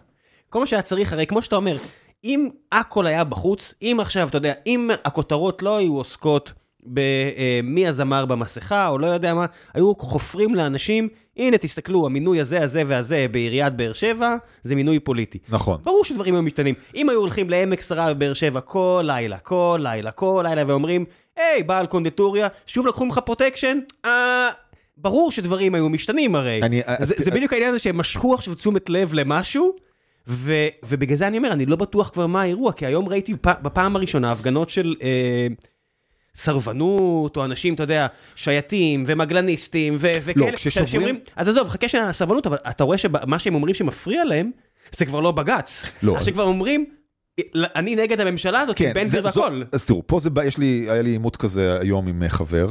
כל 0.49 0.59
מה 0.59 0.67
שהיה 0.67 0.81
צריך, 0.81 1.13
הרי 1.13 1.25
כמו 1.25 1.41
שאתה 1.41 1.55
אומר, 1.55 1.75
אם 2.23 2.49
הכל 2.71 3.07
היה 3.07 3.23
בחוץ, 3.23 3.73
אם 3.81 3.97
עכשיו, 4.01 4.27
אתה 4.27 4.37
יודע, 4.37 4.53
אם 4.65 4.89
הכותרות 5.05 5.61
לא 5.61 5.77
היו 5.77 5.97
עוסקות 5.97 6.53
במי 6.83 7.87
הזמר 7.87 8.25
במסכה, 8.25 8.87
או 8.87 8.97
לא 8.97 9.07
יודע 9.07 9.33
מה, 9.33 9.45
היו 9.73 9.95
חופרים 9.95 10.55
לאנשים, 10.55 11.09
הנה 11.37 11.57
תסתכלו, 11.57 12.05
המינוי 12.05 12.41
הזה, 12.41 12.63
הזה 12.63 12.83
והזה 12.87 13.25
בעיריית 13.31 13.73
באר 13.73 13.93
שבע, 13.93 14.35
זה 14.63 14.75
מינוי 14.75 14.99
פוליטי. 14.99 15.39
נכון. 15.49 15.79
ברור 15.83 16.05
שדברים 16.05 16.33
היו 16.33 16.43
משתנים. 16.43 16.75
אם 16.95 17.09
היו 17.09 17.19
הולכים 17.19 17.49
לעמק 17.49 17.81
שרה 17.81 18.13
בבאר 18.13 18.33
שבע 18.33 18.61
כל 18.61 19.03
לילה, 19.07 19.37
כל 19.37 19.79
לילה, 19.83 20.11
כל 20.11 20.45
לילה, 20.47 20.63
ואומרים, 20.67 21.05
היי, 21.37 21.63
בעל 21.63 21.85
קונדטוריה, 21.85 22.47
שוב 22.67 22.87
לקחו 22.87 23.05
ממך 23.05 23.19
פרוטקשן? 23.25 23.79
אה... 24.05 24.49
ברור 24.97 25.31
שדברים 25.31 25.75
היו 25.75 25.89
משתנים 25.89 26.35
הרי. 26.35 26.59
אני, 26.61 26.81
זה, 27.01 27.13
את, 27.13 27.23
זה 27.23 27.31
בדיוק 27.31 27.53
העניין 27.53 27.69
הזה 27.69 27.79
שהם 27.79 27.97
משכו 27.97 28.33
עכשיו 28.33 28.55
תשומת 28.55 28.89
לב 28.89 29.13
למשהו, 29.13 29.75
ו, 30.27 30.53
ובגלל 30.83 31.17
זה 31.17 31.27
אני 31.27 31.37
אומר, 31.37 31.51
אני 31.51 31.65
לא 31.65 31.75
בטוח 31.75 32.09
כבר 32.09 32.27
מה 32.27 32.41
האירוע, 32.41 32.71
כי 32.73 32.85
היום 32.85 33.09
ראיתי 33.09 33.33
בפעם 33.43 33.95
הראשונה 33.95 34.31
הפגנות 34.31 34.69
של 34.69 34.95
אה, 35.01 35.47
סרבנות, 36.35 37.37
או 37.37 37.45
אנשים, 37.45 37.73
אתה 37.73 37.83
יודע, 37.83 38.07
שייטים 38.35 39.03
ומגלניסטים, 39.07 39.97
ו, 39.99 40.17
וכאלה, 40.23 40.51
לא, 40.51 40.55
כששוברים... 40.55 40.87
שאומרים, 40.87 41.19
אז 41.35 41.47
עזוב, 41.47 41.69
חכה 41.69 41.89
שנייה 41.89 42.13
סרבנות, 42.13 42.47
אבל 42.47 42.57
אתה 42.69 42.83
רואה 42.83 42.97
שמה 42.97 43.39
שהם 43.39 43.55
אומרים 43.55 43.73
שמפריע 43.73 44.23
להם, 44.23 44.51
זה 44.97 45.05
כבר 45.05 45.19
לא 45.19 45.31
בג"ץ. 45.31 45.85
לא. 46.03 46.17
אז 46.17 46.25
שכבר 46.25 46.43
אומרים... 46.43 46.85
אני 47.55 47.95
נגד 47.95 48.21
הממשלה 48.21 48.59
הזאת, 48.59 48.77
כן, 48.77 48.91
בן 48.95 49.03
גביר 49.03 49.25
והכל. 49.25 49.61
אז 49.71 49.85
תראו, 49.85 50.03
פה 50.07 50.19
זה, 50.19 50.29
יש 50.45 50.57
לי, 50.57 50.85
היה 50.89 51.01
לי 51.01 51.09
עימות 51.09 51.35
כזה 51.35 51.79
היום 51.79 52.07
עם 52.07 52.23
חבר, 52.27 52.67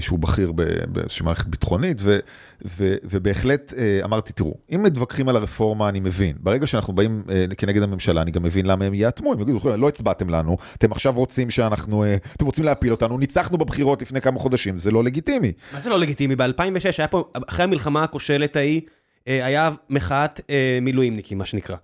שהוא 0.00 0.18
בכיר 0.18 0.52
באיזושהי 0.88 1.24
מערכת 1.24 1.46
ביטחונית, 1.46 1.96
ו, 2.00 2.18
ו, 2.66 2.94
ובהחלט 3.04 3.74
אמרתי, 4.04 4.32
תראו, 4.32 4.54
אם 4.74 4.82
מתווכחים 4.82 5.28
על 5.28 5.36
הרפורמה, 5.36 5.88
אני 5.88 6.00
מבין. 6.00 6.36
ברגע 6.40 6.66
שאנחנו 6.66 6.92
באים 6.92 7.22
כנגד 7.58 7.82
הממשלה, 7.82 8.22
אני 8.22 8.30
גם 8.30 8.42
מבין 8.42 8.66
למה 8.66 8.84
הם 8.84 8.94
יאטמו, 8.94 9.32
הם 9.32 9.40
יגידו, 9.40 9.76
לא 9.76 9.88
הצבעתם 9.88 10.30
לנו, 10.30 10.56
אתם 10.76 10.92
עכשיו 10.92 11.14
רוצים 11.14 11.50
שאנחנו, 11.50 12.04
אתם 12.36 12.44
רוצים 12.44 12.64
להפיל 12.64 12.90
אותנו, 12.90 13.18
ניצחנו 13.18 13.58
בבחירות 13.58 14.02
לפני 14.02 14.20
כמה 14.20 14.38
חודשים, 14.38 14.78
זה 14.78 14.90
לא 14.90 15.04
לגיטימי. 15.04 15.52
מה 15.72 15.80
זה 15.80 15.90
לא 15.90 15.98
לגיטימי? 15.98 16.36
ב-2006 16.36 16.94
היה 16.98 17.08
פה, 17.08 17.24
אחרי 17.48 17.64
המלחמה 17.64 18.04
הכושלת 18.04 18.56
ההיא, 18.56 18.80
היה 19.26 19.70
מחאת 19.90 20.40
מילואימניקים, 20.82 21.38
מה 21.38 21.46
שנקרא. 21.46 21.76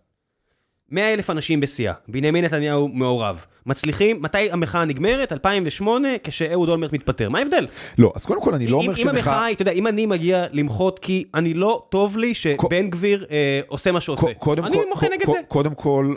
100 0.91 1.13
אלף 1.13 1.31
אנשים 1.31 1.61
בשיאה, 1.61 1.93
בנימין 2.09 2.45
נתניהו 2.45 2.89
מעורב. 2.89 3.45
מצליחים, 3.67 4.23
מתי 4.23 4.51
המחאה 4.51 4.85
נגמרת? 4.85 5.33
2008, 5.33 6.09
כשאהוד 6.25 6.69
אולמרט 6.69 6.93
מתפטר. 6.93 7.29
מה 7.29 7.39
ההבדל? 7.39 7.67
לא, 7.99 8.13
אז 8.17 8.25
קודם 8.25 8.41
כל 8.41 8.55
אני 8.55 8.67
לא 8.67 8.77
אומר 8.77 8.95
שמחאה... 8.95 9.13
אם 9.13 9.17
המחאה 9.17 9.53
אתה 9.53 9.63
יודע, 9.63 9.73
אם 9.73 9.87
אני 9.87 10.07
מגיע 10.07 10.45
למחות 10.53 10.99
כי 10.99 11.25
אני 11.35 11.55
לא 11.55 11.87
טוב 11.89 12.17
לי 12.17 12.35
שבן 12.35 12.91
גביר 12.91 13.27
אה, 13.31 13.61
עושה 13.67 13.93
מה 13.93 14.01
שעושה, 14.01 14.27
אני 14.59 14.79
מוחה 14.89 15.09
נגד 15.09 15.27
זה. 15.27 15.41
קודם 15.49 15.75
כל, 15.75 16.15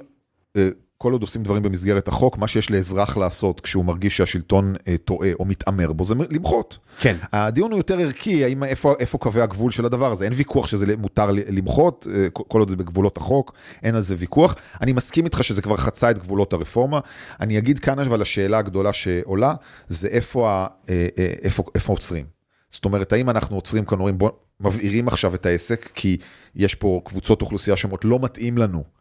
אה, 0.57 0.69
כל 1.01 1.11
עוד 1.11 1.21
עושים 1.21 1.43
דברים 1.43 1.63
במסגרת 1.63 2.07
החוק, 2.07 2.37
מה 2.37 2.47
שיש 2.47 2.71
לאזרח 2.71 3.17
לעשות 3.17 3.61
כשהוא 3.61 3.85
מרגיש 3.85 4.17
שהשלטון 4.17 4.75
אה, 4.87 4.95
טועה 4.97 5.29
או 5.39 5.45
מתעמר 5.45 5.93
בו, 5.93 6.03
זה 6.03 6.13
למחות. 6.29 6.77
כן. 6.99 7.15
הדיון 7.31 7.71
הוא 7.71 7.79
יותר 7.79 7.99
ערכי, 7.99 8.43
האם, 8.43 8.63
איפה, 8.63 8.93
איפה 8.99 9.17
קווי 9.17 9.41
הגבול 9.41 9.71
של 9.71 9.85
הדבר 9.85 10.11
הזה. 10.11 10.25
אין 10.25 10.33
ויכוח 10.35 10.67
שזה 10.67 10.97
מותר 10.97 11.31
למחות, 11.31 12.07
אה, 12.15 12.27
כל 12.29 12.59
עוד 12.59 12.69
זה 12.69 12.75
בגבולות 12.75 13.17
החוק, 13.17 13.53
אין 13.83 13.95
על 13.95 14.01
זה 14.01 14.15
ויכוח. 14.17 14.55
אני 14.81 14.93
מסכים 14.93 15.25
איתך 15.25 15.43
שזה 15.43 15.61
כבר 15.61 15.77
חצה 15.77 16.11
את 16.11 16.19
גבולות 16.19 16.53
הרפורמה. 16.53 16.99
אני 17.39 17.57
אגיד 17.57 17.79
כאן 17.79 17.99
אבל 17.99 18.21
השאלה 18.21 18.57
הגדולה 18.57 18.93
שעולה, 18.93 19.53
זה 19.87 20.07
איפה, 20.07 20.49
ה, 20.49 20.67
אה, 20.89 21.07
איפה, 21.17 21.63
איפה 21.75 21.93
עוצרים. 21.93 22.25
זאת 22.71 22.85
אומרת, 22.85 23.13
האם 23.13 23.29
אנחנו 23.29 23.55
עוצרים 23.55 23.85
כאן, 23.85 23.97
אומרים, 23.97 24.17
בוא, 24.17 24.29
מבעירים 24.59 25.07
עכשיו 25.07 25.35
את 25.35 25.45
העסק, 25.45 25.89
כי 25.93 26.17
יש 26.55 26.75
פה 26.75 27.01
קבוצות 27.05 27.41
אוכלוסייה 27.41 27.77
שאומרות, 27.77 28.05
לא 28.05 28.19
מתאים 28.19 28.57
לנו 28.57 28.98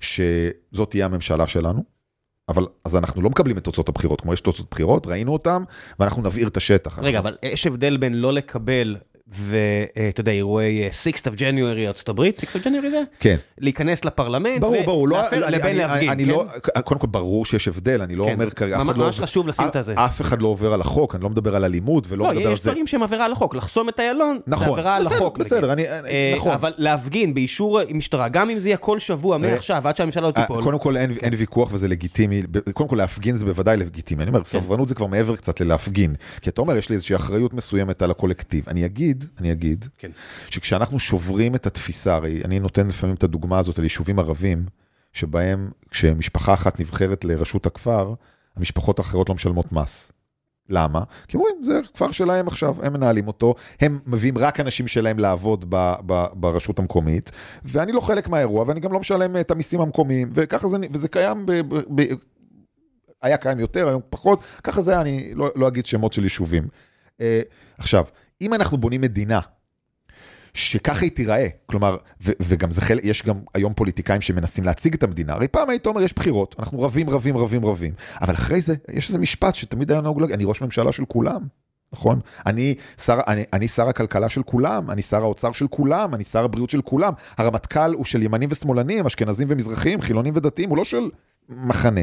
שזאת 0.00 0.90
תהיה 0.90 1.04
הממשלה 1.04 1.46
שלנו, 1.46 1.84
אבל 2.48 2.66
אז 2.84 2.96
אנחנו 2.96 3.22
לא 3.22 3.30
מקבלים 3.30 3.58
את 3.58 3.64
תוצאות 3.64 3.88
הבחירות, 3.88 4.20
כמו 4.20 4.34
יש 4.34 4.40
תוצאות 4.40 4.70
בחירות, 4.70 5.06
ראינו 5.06 5.32
אותן, 5.32 5.62
ואנחנו 6.00 6.22
נבעיר 6.22 6.48
את 6.48 6.56
השטח. 6.56 6.98
רגע, 6.98 7.18
אבל 7.18 7.36
יש 7.42 7.66
הבדל 7.66 7.96
בין 7.96 8.14
לא 8.14 8.32
לקבל 8.32 8.96
ואתה 9.32 10.20
יודע, 10.20 10.32
אירועי 10.32 10.88
6th 11.04 11.32
of 11.32 11.38
January 11.38 11.86
ארצות 11.86 12.08
הברית, 12.08 12.38
6th 12.38 12.56
of 12.56 12.66
January 12.66 12.90
זה? 12.90 13.02
כן. 13.20 13.36
להיכנס 13.58 14.04
לפרלמנט 14.04 14.60
ברור, 14.60 14.82
ברור, 14.84 15.08
לא, 15.08 15.18
לבין 15.50 15.76
להפגין, 15.76 16.10
אני 16.10 16.24
לא, 16.24 16.44
קודם 16.84 17.00
כל 17.00 17.06
ברור 17.06 17.46
שיש 17.46 17.68
הבדל, 17.68 18.02
אני 18.02 18.16
לא 18.16 18.24
כן. 18.24 18.32
אומר 18.32 18.50
כרגע, 18.50 18.78
לא 18.78 18.84
ממש 18.84 19.20
חשוב 19.20 19.48
לשים 19.48 19.66
את 19.68 19.76
הזה. 19.76 19.94
אף 19.96 20.20
אחד 20.20 20.42
לא 20.42 20.48
עובר 20.48 20.72
על 20.74 20.80
החוק, 20.80 21.14
אני 21.14 21.22
לא 21.22 21.30
מדבר 21.30 21.56
על 21.56 21.64
אלימות 21.64 22.04
ולא 22.08 22.24
לא, 22.24 22.30
מדבר 22.30 22.46
על 22.46 22.52
יש 22.52 22.62
זה. 22.62 22.70
דברים 22.70 22.86
שהם 22.86 23.02
עבירה 23.02 23.24
על 23.24 23.32
החוק, 23.32 23.54
לחסום 23.54 23.88
את 23.88 24.00
איילון, 24.00 24.38
זה 24.46 24.52
נכון, 24.52 24.68
עבירה 24.68 24.96
על 24.96 25.04
בסדר, 25.04 25.14
החוק. 25.16 25.38
בסדר, 25.38 25.74
נגיד. 25.74 25.86
אני- 25.86 26.08
אה, 26.08 26.32
נכון. 26.36 26.52
אבל 26.52 26.72
להפגין 26.76 27.34
באישור 27.34 27.80
משטרה, 27.94 28.28
גם 28.28 28.50
אם 28.50 28.58
זה 28.58 28.68
יהיה 28.68 28.76
כל 28.76 28.98
שבוע 28.98 29.38
מעכשיו 29.38 29.88
עד 29.88 29.96
שהממשלה 29.96 30.22
לא 30.22 30.26
אה, 30.26 30.32
תיפול. 30.32 30.64
קודם 30.64 30.78
כל 30.78 30.96
אין, 30.96 31.10
אין 31.22 31.32
ויכוח 31.36 31.68
וזה 31.72 31.88
לגיטימי, 31.88 32.42
קודם 32.72 32.88
כל 32.88 32.96
להפגין 32.96 33.34
זה 33.34 33.44
בוודאי 33.44 33.76
לגיטימי, 33.76 34.22
אני 34.22 34.28
אומר, 34.30 34.44
סרבנות 34.44 34.88
זה 34.88 34.94
כבר 34.94 35.06
מעבר 35.06 35.36
קצת 35.36 35.60
ללהפגין, 35.60 36.14
כי 36.40 36.50
אתה 36.50 36.60
אומר, 36.60 36.76
יש 36.76 36.88
לי 36.88 36.94
איזושהי 36.94 37.16
אחריות 37.16 37.54
מסוימת 37.54 38.02
על 38.02 38.10
הקולקטיב. 38.10 38.64
אני 38.68 38.84
אגיד, 38.84 39.19
אני 39.38 39.52
אגיד, 39.52 39.84
כן. 39.98 40.10
שכשאנחנו 40.50 40.98
שוברים 40.98 41.54
את 41.54 41.66
התפיסה, 41.66 42.14
הרי 42.14 42.42
אני 42.44 42.60
נותן 42.60 42.88
לפעמים 42.88 43.14
את 43.14 43.24
הדוגמה 43.24 43.58
הזאת 43.58 43.78
על 43.78 43.84
יישובים 43.84 44.18
ערבים, 44.18 44.66
שבהם 45.12 45.70
כשמשפחה 45.90 46.54
אחת 46.54 46.80
נבחרת 46.80 47.24
לראשות 47.24 47.66
הכפר, 47.66 48.14
המשפחות 48.56 48.98
האחרות 48.98 49.28
לא 49.28 49.34
משלמות 49.34 49.72
מס. 49.72 50.12
למה? 50.68 51.02
כי 51.28 51.36
אומרים, 51.36 51.54
זה 51.62 51.80
כפר 51.94 52.10
שלהם 52.10 52.48
עכשיו, 52.48 52.76
הם 52.82 52.92
מנהלים 52.92 53.26
אותו, 53.26 53.54
הם 53.80 53.98
מביאים 54.06 54.38
רק 54.38 54.60
אנשים 54.60 54.88
שלהם 54.88 55.18
לעבוד 55.18 55.64
ב, 55.68 55.94
ב, 56.06 56.24
ברשות 56.34 56.78
המקומית, 56.78 57.30
ואני 57.64 57.92
לא 57.92 58.00
חלק 58.00 58.28
מהאירוע, 58.28 58.64
ואני 58.68 58.80
גם 58.80 58.92
לא 58.92 59.00
משלם 59.00 59.36
את 59.36 59.50
המיסים 59.50 59.80
המקומיים, 59.80 60.30
וככה 60.34 60.68
זה, 60.68 60.76
וזה 60.92 61.08
קיים, 61.08 61.46
ב, 61.46 61.52
ב, 61.52 61.80
ב, 61.94 62.02
היה 63.22 63.36
קיים 63.36 63.60
יותר, 63.60 63.88
היום 63.88 64.02
פחות, 64.10 64.40
ככה 64.64 64.82
זה 64.82 64.90
היה, 64.90 65.00
אני 65.00 65.34
לא, 65.34 65.50
לא 65.56 65.68
אגיד 65.68 65.86
שמות 65.86 66.12
של 66.12 66.22
יישובים. 66.22 66.68
אה, 67.20 67.40
עכשיו, 67.78 68.04
אם 68.40 68.54
אנחנו 68.54 68.78
בונים 68.78 69.00
מדינה, 69.00 69.40
שככה 70.54 71.00
היא 71.00 71.10
תיראה, 71.10 71.46
כלומר, 71.66 71.96
ו- 72.22 72.32
וגם 72.42 72.70
זה 72.70 72.80
חלק, 72.80 73.04
יש 73.04 73.22
גם 73.22 73.40
היום 73.54 73.74
פוליטיקאים 73.74 74.20
שמנסים 74.20 74.64
להציג 74.64 74.94
את 74.94 75.02
המדינה, 75.02 75.32
הרי 75.32 75.48
פעם 75.48 75.70
היית 75.70 75.86
אומר, 75.86 76.02
יש 76.02 76.12
בחירות, 76.12 76.56
אנחנו 76.58 76.82
רבים, 76.82 77.10
רבים, 77.10 77.36
רבים, 77.36 77.64
רבים, 77.64 77.92
אבל 78.20 78.34
אחרי 78.34 78.60
זה, 78.60 78.74
יש 78.92 79.08
איזה 79.08 79.18
משפט 79.18 79.54
שתמיד 79.54 79.90
היה 79.90 80.00
נהוג 80.00 80.20
להגיד, 80.20 80.34
אני 80.34 80.44
ראש 80.44 80.60
ממשלה 80.60 80.92
של 80.92 81.04
כולם, 81.04 81.46
נכון? 81.92 82.20
אני 82.46 82.74
שר, 83.02 83.20
אני, 83.26 83.44
אני 83.52 83.68
שר 83.68 83.88
הכלכלה 83.88 84.28
של 84.28 84.42
כולם, 84.42 84.90
אני 84.90 85.02
שר 85.02 85.22
האוצר 85.22 85.52
של 85.52 85.66
כולם, 85.68 86.14
אני 86.14 86.24
שר 86.24 86.44
הבריאות 86.44 86.70
של 86.70 86.82
כולם, 86.82 87.12
הרמטכ"ל 87.36 87.92
הוא 87.92 88.04
של 88.04 88.22
ימנים 88.22 88.48
ושמאלנים, 88.52 89.06
אשכנזים 89.06 89.48
ומזרחים, 89.50 90.00
חילונים 90.00 90.32
ודתיים, 90.36 90.70
הוא 90.70 90.76
לא 90.76 90.84
של 90.84 91.10
מחנה. 91.48 92.00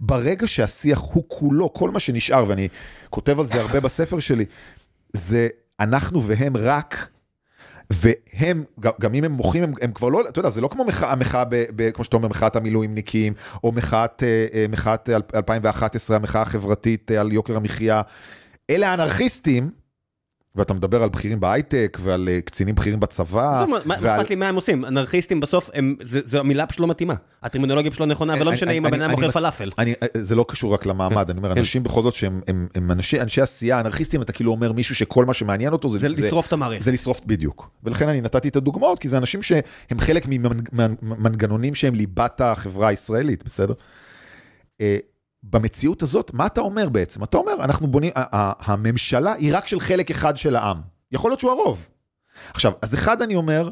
ברגע 0.00 0.48
שהשיח 0.48 0.98
הוא 0.98 1.24
כולו, 1.28 1.72
כל 1.72 1.90
מה 1.90 2.00
שנשאר, 2.00 2.44
ואני 2.48 2.68
כותב 3.10 3.40
על 3.40 3.46
זה 3.46 3.60
הרבה 3.60 3.80
בספר 3.80 4.20
שלי, 4.20 4.44
זה 5.12 5.48
אנחנו 5.80 6.22
והם 6.22 6.56
רק 6.56 7.08
והם, 7.90 8.64
גם, 9.00 9.14
אם 9.14 9.24
הם 9.24 9.32
מוחים, 9.32 9.62
הם, 9.62 9.72
הם 9.82 9.92
כבר 9.92 10.08
לא, 10.08 10.20
אתה 10.28 10.38
יודע, 10.38 10.50
זה 10.50 10.60
לא 10.60 10.68
כמו 10.68 10.84
מחאה, 10.84 11.44
ב, 11.48 11.90
כמו 11.90 12.04
שאתה 12.04 12.16
אומר, 12.16 12.28
מחאת 12.28 12.56
המילואימניקים, 12.56 13.32
או 13.64 13.72
מחאת, 13.72 14.22
אה, 14.22 14.46
אה, 14.54 14.66
מחאת 14.68 15.10
2011, 15.34 16.16
המחאה 16.16 16.42
החברתית 16.42 17.10
אה, 17.10 17.20
על 17.20 17.32
יוקר 17.32 17.56
המחיה. 17.56 18.02
אלה 18.70 18.90
האנרכיסטים, 18.90 19.70
ואתה 20.56 20.74
מדבר 20.74 21.02
על 21.02 21.08
בכירים 21.08 21.40
בהייטק, 21.40 21.98
ועל 22.02 22.28
אה, 22.28 22.40
קצינים 22.40 22.74
בכירים 22.74 23.00
בצבא. 23.00 23.64
מה 23.84 23.94
אכפת 23.94 24.30
לי 24.30 24.36
מה 24.36 24.48
הם 24.48 24.54
עושים? 24.54 24.84
אנרכיסטים 24.84 25.40
בסוף, 25.40 25.70
זו 26.04 26.38
המילה 26.38 26.66
פשוט 26.66 26.80
לא 26.80 26.86
מתאימה. 26.86 27.14
הטרמינולוגיה 27.42 27.90
פשוט 27.90 28.00
לא 28.00 28.06
נכונה, 28.06 28.34
ולא 28.34 28.52
משנה 28.52 28.70
אם 28.70 28.86
הבן 28.86 29.02
אדם 29.02 29.10
מוכר 29.10 29.30
פלאפל. 29.30 29.70
אני, 29.78 29.94
זה 30.14 30.34
לא 30.34 30.44
קשור 30.48 30.74
רק 30.74 30.86
למעמד, 30.86 31.30
אני 31.30 31.38
אומר, 31.38 31.54
כן. 31.54 31.58
אנשים 31.58 31.82
בכל 31.82 32.02
זאת 32.02 32.14
שהם 32.14 32.40
הם, 32.48 32.68
הם 32.74 32.90
אנשי, 32.90 33.20
אנשי 33.20 33.40
עשייה, 33.40 33.80
אנרכיסטים, 33.80 34.22
אתה 34.22 34.32
כאילו 34.32 34.50
אומר 34.50 34.72
מישהו 34.72 34.94
שכל 34.94 35.24
מה 35.24 35.34
שמעניין 35.34 35.72
אותו 35.72 35.88
זה... 35.88 35.98
זה 35.98 36.08
לשרוף 36.08 36.46
את 36.46 36.52
המערכת. 36.52 36.82
זה 36.82 36.92
לשרוף 36.92 37.20
בדיוק. 37.26 37.70
ולכן 37.84 38.08
אני 38.08 38.20
נתתי 38.20 38.48
את 38.48 38.56
הדוגמאות, 38.56 38.98
כי 38.98 39.08
זה 39.08 39.18
אנשים 39.18 39.42
שהם 39.42 39.98
חלק 39.98 40.26
ממנגנונים 41.02 41.74
שהם 41.74 41.94
ליבת 41.94 42.40
החברה 42.40 42.88
הישראלית, 42.88 43.44
בסדר? 43.44 43.74
במציאות 45.50 46.02
הזאת, 46.02 46.30
מה 46.34 46.46
אתה 46.46 46.60
אומר 46.60 46.88
בעצם? 46.88 47.24
אתה 47.24 47.36
אומר, 47.36 47.52
אנחנו 47.60 47.86
בונים, 47.86 48.12
הממשלה 48.14 49.32
היא 49.32 49.56
רק 49.56 49.66
של 49.68 49.80
חלק 49.80 50.10
אחד 50.10 50.36
של 50.36 50.56
העם. 50.56 50.80
יכול 51.12 51.30
להיות 51.30 51.40
שהוא 51.40 51.52
הרוב. 51.52 51.88
עכשיו, 52.50 52.72
אז 52.82 52.94
אחד 52.94 53.22
אני 53.22 53.34
אומר, 53.36 53.70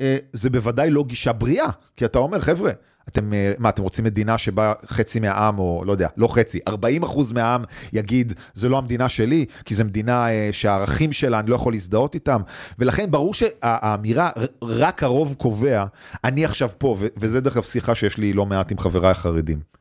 אה, 0.00 0.16
זה 0.32 0.50
בוודאי 0.50 0.90
לא 0.90 1.04
גישה 1.04 1.32
בריאה, 1.32 1.68
כי 1.96 2.04
אתה 2.04 2.18
אומר, 2.18 2.40
חבר'ה, 2.40 2.70
אתם, 3.08 3.32
אה, 3.32 3.52
מה, 3.58 3.68
אתם 3.68 3.82
רוצים 3.82 4.04
מדינה 4.04 4.38
שבה 4.38 4.72
חצי 4.86 5.20
מהעם, 5.20 5.58
או 5.58 5.82
לא 5.86 5.92
יודע, 5.92 6.08
לא 6.16 6.28
חצי, 6.28 6.58
40 6.68 7.02
אחוז 7.02 7.32
מהעם 7.32 7.64
יגיד, 7.92 8.32
זה 8.54 8.68
לא 8.68 8.78
המדינה 8.78 9.08
שלי, 9.08 9.46
כי 9.64 9.74
זו 9.74 9.84
מדינה 9.84 10.28
אה, 10.30 10.48
שהערכים 10.52 11.12
שלה, 11.12 11.38
אני 11.40 11.50
לא 11.50 11.54
יכול 11.54 11.72
להזדהות 11.72 12.14
איתם. 12.14 12.40
ולכן 12.78 13.10
ברור 13.10 13.34
שהאמירה, 13.34 14.30
"ר- 14.38 14.44
רק 14.62 15.02
הרוב 15.02 15.34
קובע, 15.38 15.84
אני 16.24 16.44
עכשיו 16.44 16.70
פה, 16.78 16.96
וזה 17.16 17.40
דרך 17.40 17.56
אגב 17.56 17.64
שיחה 17.64 17.94
שיש 17.94 18.18
לי 18.18 18.32
לא 18.32 18.46
מעט 18.46 18.72
עם 18.72 18.78
חבריי 18.78 19.10
החרדים. 19.10 19.77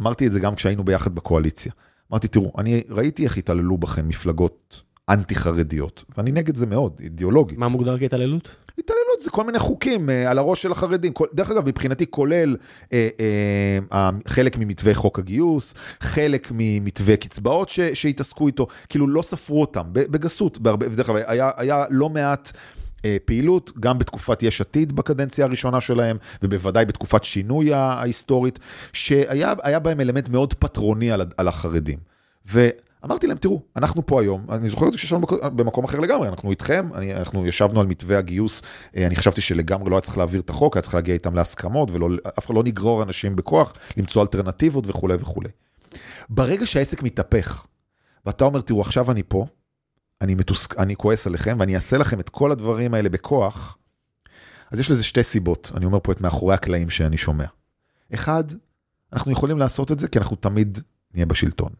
אמרתי 0.00 0.26
את 0.26 0.32
זה 0.32 0.40
גם 0.40 0.54
כשהיינו 0.54 0.84
ביחד 0.84 1.14
בקואליציה. 1.14 1.72
אמרתי, 2.12 2.28
תראו, 2.28 2.52
אני 2.58 2.82
ראיתי 2.90 3.24
איך 3.24 3.36
התעללו 3.36 3.78
בכם 3.78 4.08
מפלגות 4.08 4.82
אנטי-חרדיות, 5.08 6.04
ואני 6.16 6.32
נגד 6.32 6.56
זה 6.56 6.66
מאוד, 6.66 7.00
אידיאולוגית. 7.00 7.58
מה 7.58 7.68
מוגדר 7.68 7.98
כהתעללות? 7.98 8.48
התעללות 8.78 9.20
זה 9.20 9.30
כל 9.30 9.44
מיני 9.44 9.58
חוקים 9.58 10.10
אה, 10.10 10.30
על 10.30 10.38
הראש 10.38 10.62
של 10.62 10.72
החרדים. 10.72 11.12
כל, 11.12 11.26
דרך 11.34 11.50
אגב, 11.50 11.68
מבחינתי 11.68 12.06
כולל 12.10 12.56
אה, 12.92 13.08
אה, 13.92 14.10
חלק 14.26 14.56
ממתווה 14.58 14.94
חוק 14.94 15.18
הגיוס, 15.18 15.74
חלק 16.00 16.48
ממתווה 16.54 17.16
קצבאות 17.16 17.68
ש, 17.68 17.80
שהתעסקו 17.80 18.46
איתו, 18.46 18.66
כאילו 18.88 19.08
לא 19.08 19.22
ספרו 19.22 19.60
אותם, 19.60 19.82
בגסות, 19.92 20.58
בהרבה, 20.58 20.88
בדרך 20.88 21.10
אגב, 21.10 21.18
היה, 21.26 21.50
היה 21.56 21.84
לא 21.90 22.10
מעט... 22.10 22.52
אה, 23.04 23.16
פעילות, 23.24 23.72
גם 23.80 23.98
בתקופת 23.98 24.42
יש 24.42 24.60
עתיד 24.60 24.96
בקדנציה 24.96 25.44
הראשונה 25.44 25.80
שלהם, 25.80 26.16
ובוודאי 26.42 26.84
בתקופת 26.84 27.24
שינוי 27.24 27.74
ההיסטורית, 27.74 28.58
שהיה 28.92 29.54
היה 29.62 29.78
בהם 29.78 30.00
אלמנט 30.00 30.28
מאוד 30.28 30.54
פטרוני 30.54 31.12
על, 31.12 31.26
על 31.36 31.48
החרדים. 31.48 31.98
ואמרתי 32.46 33.26
להם, 33.26 33.36
תראו, 33.36 33.62
אנחנו 33.76 34.06
פה 34.06 34.20
היום, 34.20 34.46
אני 34.48 34.68
זוכר 34.68 34.86
את 34.86 34.92
זה 34.92 34.98
כשישבנו 34.98 35.26
במקום 35.42 35.84
אחר 35.84 36.00
לגמרי, 36.00 36.28
אנחנו 36.28 36.50
איתכם, 36.50 36.88
אני, 36.94 37.14
אנחנו 37.14 37.46
ישבנו 37.46 37.80
על 37.80 37.86
מתווה 37.86 38.18
הגיוס, 38.18 38.62
אה, 38.96 39.06
אני 39.06 39.16
חשבתי 39.16 39.40
שלגמרי 39.40 39.90
לא 39.90 39.96
היה 39.96 40.00
צריך 40.00 40.18
להעביר 40.18 40.40
את 40.40 40.50
החוק, 40.50 40.76
היה 40.76 40.82
צריך 40.82 40.94
להגיע 40.94 41.14
איתם 41.14 41.34
להסכמות, 41.34 41.88
ואף 41.90 42.46
אחד 42.46 42.54
לא 42.54 42.62
נגרור 42.62 43.02
אנשים 43.02 43.36
בכוח, 43.36 43.72
למצוא 43.96 44.22
אלטרנטיבות 44.22 44.84
וכולי 44.86 45.14
וכולי. 45.14 45.48
ברגע 46.28 46.66
שהעסק 46.66 47.02
מתהפך, 47.02 47.66
ואתה 48.26 48.44
אומר, 48.44 48.60
תראו, 48.60 48.80
עכשיו 48.80 49.10
אני 49.10 49.22
פה, 49.28 49.46
אני, 50.20 50.34
מתוסק, 50.34 50.78
אני 50.78 50.96
כועס 50.96 51.26
עליכם, 51.26 51.56
ואני 51.60 51.76
אעשה 51.76 51.98
לכם 51.98 52.20
את 52.20 52.28
כל 52.28 52.52
הדברים 52.52 52.94
האלה 52.94 53.08
בכוח, 53.08 53.78
אז 54.70 54.80
יש 54.80 54.90
לזה 54.90 55.04
שתי 55.04 55.22
סיבות, 55.22 55.72
אני 55.76 55.84
אומר 55.84 55.98
פה 56.02 56.12
את 56.12 56.20
מאחורי 56.20 56.54
הקלעים 56.54 56.90
שאני 56.90 57.16
שומע. 57.16 57.44
אחד, 58.14 58.44
אנחנו 59.12 59.32
יכולים 59.32 59.58
לעשות 59.58 59.92
את 59.92 59.98
זה 59.98 60.08
כי 60.08 60.18
אנחנו 60.18 60.36
תמיד 60.36 60.78
נהיה 61.14 61.26
בשלטון. 61.26 61.72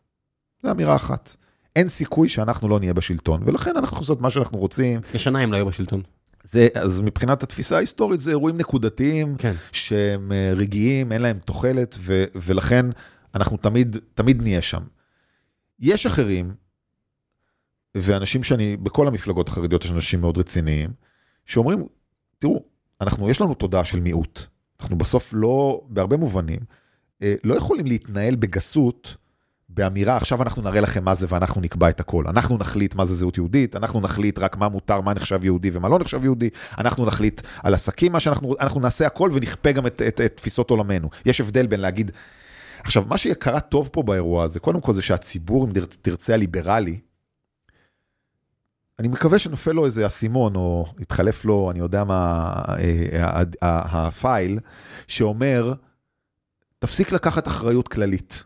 זו 0.62 0.70
אמירה 0.70 0.96
אחת. 0.96 1.36
אין 1.76 1.88
סיכוי 1.88 2.28
שאנחנו 2.28 2.68
לא 2.68 2.78
נהיה 2.78 2.94
בשלטון, 2.94 3.42
ולכן 3.44 3.70
אנחנו 3.70 3.84
יכולים 3.84 4.00
לעשות 4.02 4.20
מה 4.20 4.30
שאנחנו 4.30 4.58
רוצים. 4.58 5.00
לשנה 5.14 5.38
הם 5.38 5.52
לא 5.52 5.56
היו 5.56 5.66
בשלטון. 5.66 6.02
זה, 6.44 6.68
אז 6.74 7.00
מבחינת 7.00 7.42
התפיסה 7.42 7.76
ההיסטורית, 7.76 8.20
זה 8.20 8.30
אירועים 8.30 8.56
נקודתיים, 8.56 9.36
כן. 9.36 9.54
שהם 9.72 10.32
אה, 10.32 10.52
רגעיים, 10.56 11.12
אין 11.12 11.22
להם 11.22 11.38
תוחלת, 11.38 11.96
ו, 11.98 12.24
ולכן 12.34 12.86
אנחנו 13.34 13.56
תמיד, 13.56 13.96
תמיד 14.14 14.42
נהיה 14.42 14.62
שם. 14.62 14.82
יש 15.80 16.06
אחרים, 16.06 16.54
ואנשים 18.02 18.42
שאני, 18.42 18.76
בכל 18.76 19.08
המפלגות 19.08 19.48
החרדיות 19.48 19.84
יש 19.84 19.90
אנשים 19.90 20.20
מאוד 20.20 20.38
רציניים, 20.38 20.90
שאומרים, 21.46 21.86
תראו, 22.38 22.64
אנחנו, 23.00 23.30
יש 23.30 23.40
לנו 23.40 23.54
תודעה 23.54 23.84
של 23.84 24.00
מיעוט. 24.00 24.40
אנחנו 24.80 24.98
בסוף 24.98 25.30
לא, 25.32 25.80
בהרבה 25.88 26.16
מובנים, 26.16 26.60
אה, 27.22 27.34
לא 27.44 27.54
יכולים 27.54 27.86
להתנהל 27.86 28.34
בגסות 28.34 29.16
באמירה, 29.68 30.16
עכשיו 30.16 30.42
אנחנו 30.42 30.62
נראה 30.62 30.80
לכם 30.80 31.04
מה 31.04 31.14
זה 31.14 31.26
ואנחנו 31.28 31.60
נקבע 31.60 31.88
את 31.88 32.00
הכל. 32.00 32.24
אנחנו 32.28 32.58
נחליט 32.58 32.94
מה 32.94 33.04
זה 33.04 33.16
זהות 33.16 33.36
יהודית, 33.36 33.76
אנחנו 33.76 34.00
נחליט 34.00 34.38
רק 34.38 34.56
מה 34.56 34.68
מותר, 34.68 35.00
מה 35.00 35.14
נחשב 35.14 35.44
יהודי 35.44 35.70
ומה 35.72 35.88
לא 35.88 35.98
נחשב 35.98 36.24
יהודי, 36.24 36.50
אנחנו 36.78 37.06
נחליט 37.06 37.40
על 37.62 37.74
עסקים, 37.74 38.12
מה 38.12 38.20
שאנחנו, 38.20 38.54
אנחנו 38.60 38.80
נעשה 38.80 39.06
הכל 39.06 39.30
ונכפה 39.34 39.72
גם 39.72 39.86
את, 39.86 40.02
את, 40.08 40.20
את 40.20 40.36
תפיסות 40.36 40.70
עולמנו. 40.70 41.10
יש 41.26 41.40
הבדל 41.40 41.66
בין 41.66 41.80
להגיד... 41.80 42.10
עכשיו, 42.82 43.04
מה 43.08 43.18
שקרה 43.18 43.60
טוב 43.60 43.88
פה 43.92 44.02
באירוע 44.02 44.44
הזה, 44.44 44.60
קודם 44.60 44.80
כל 44.80 44.92
זה 44.92 45.02
שהציבור, 45.02 45.66
אם 45.66 45.72
תרצה 46.02 46.34
הליברלי, 46.34 46.98
אני 48.98 49.08
מקווה 49.08 49.38
שנופל 49.38 49.72
לו 49.72 49.84
איזה 49.84 50.06
אסימון, 50.06 50.56
או 50.56 50.86
יתחלף 50.98 51.44
לו, 51.44 51.70
אני 51.70 51.78
יודע 51.78 52.04
מה, 52.04 52.52
אה, 53.22 53.42
הפייל, 53.62 54.58
שאומר, 55.06 55.72
תפסיק 56.78 57.12
לקחת 57.12 57.48
אחריות 57.48 57.88
כללית. 57.88 58.44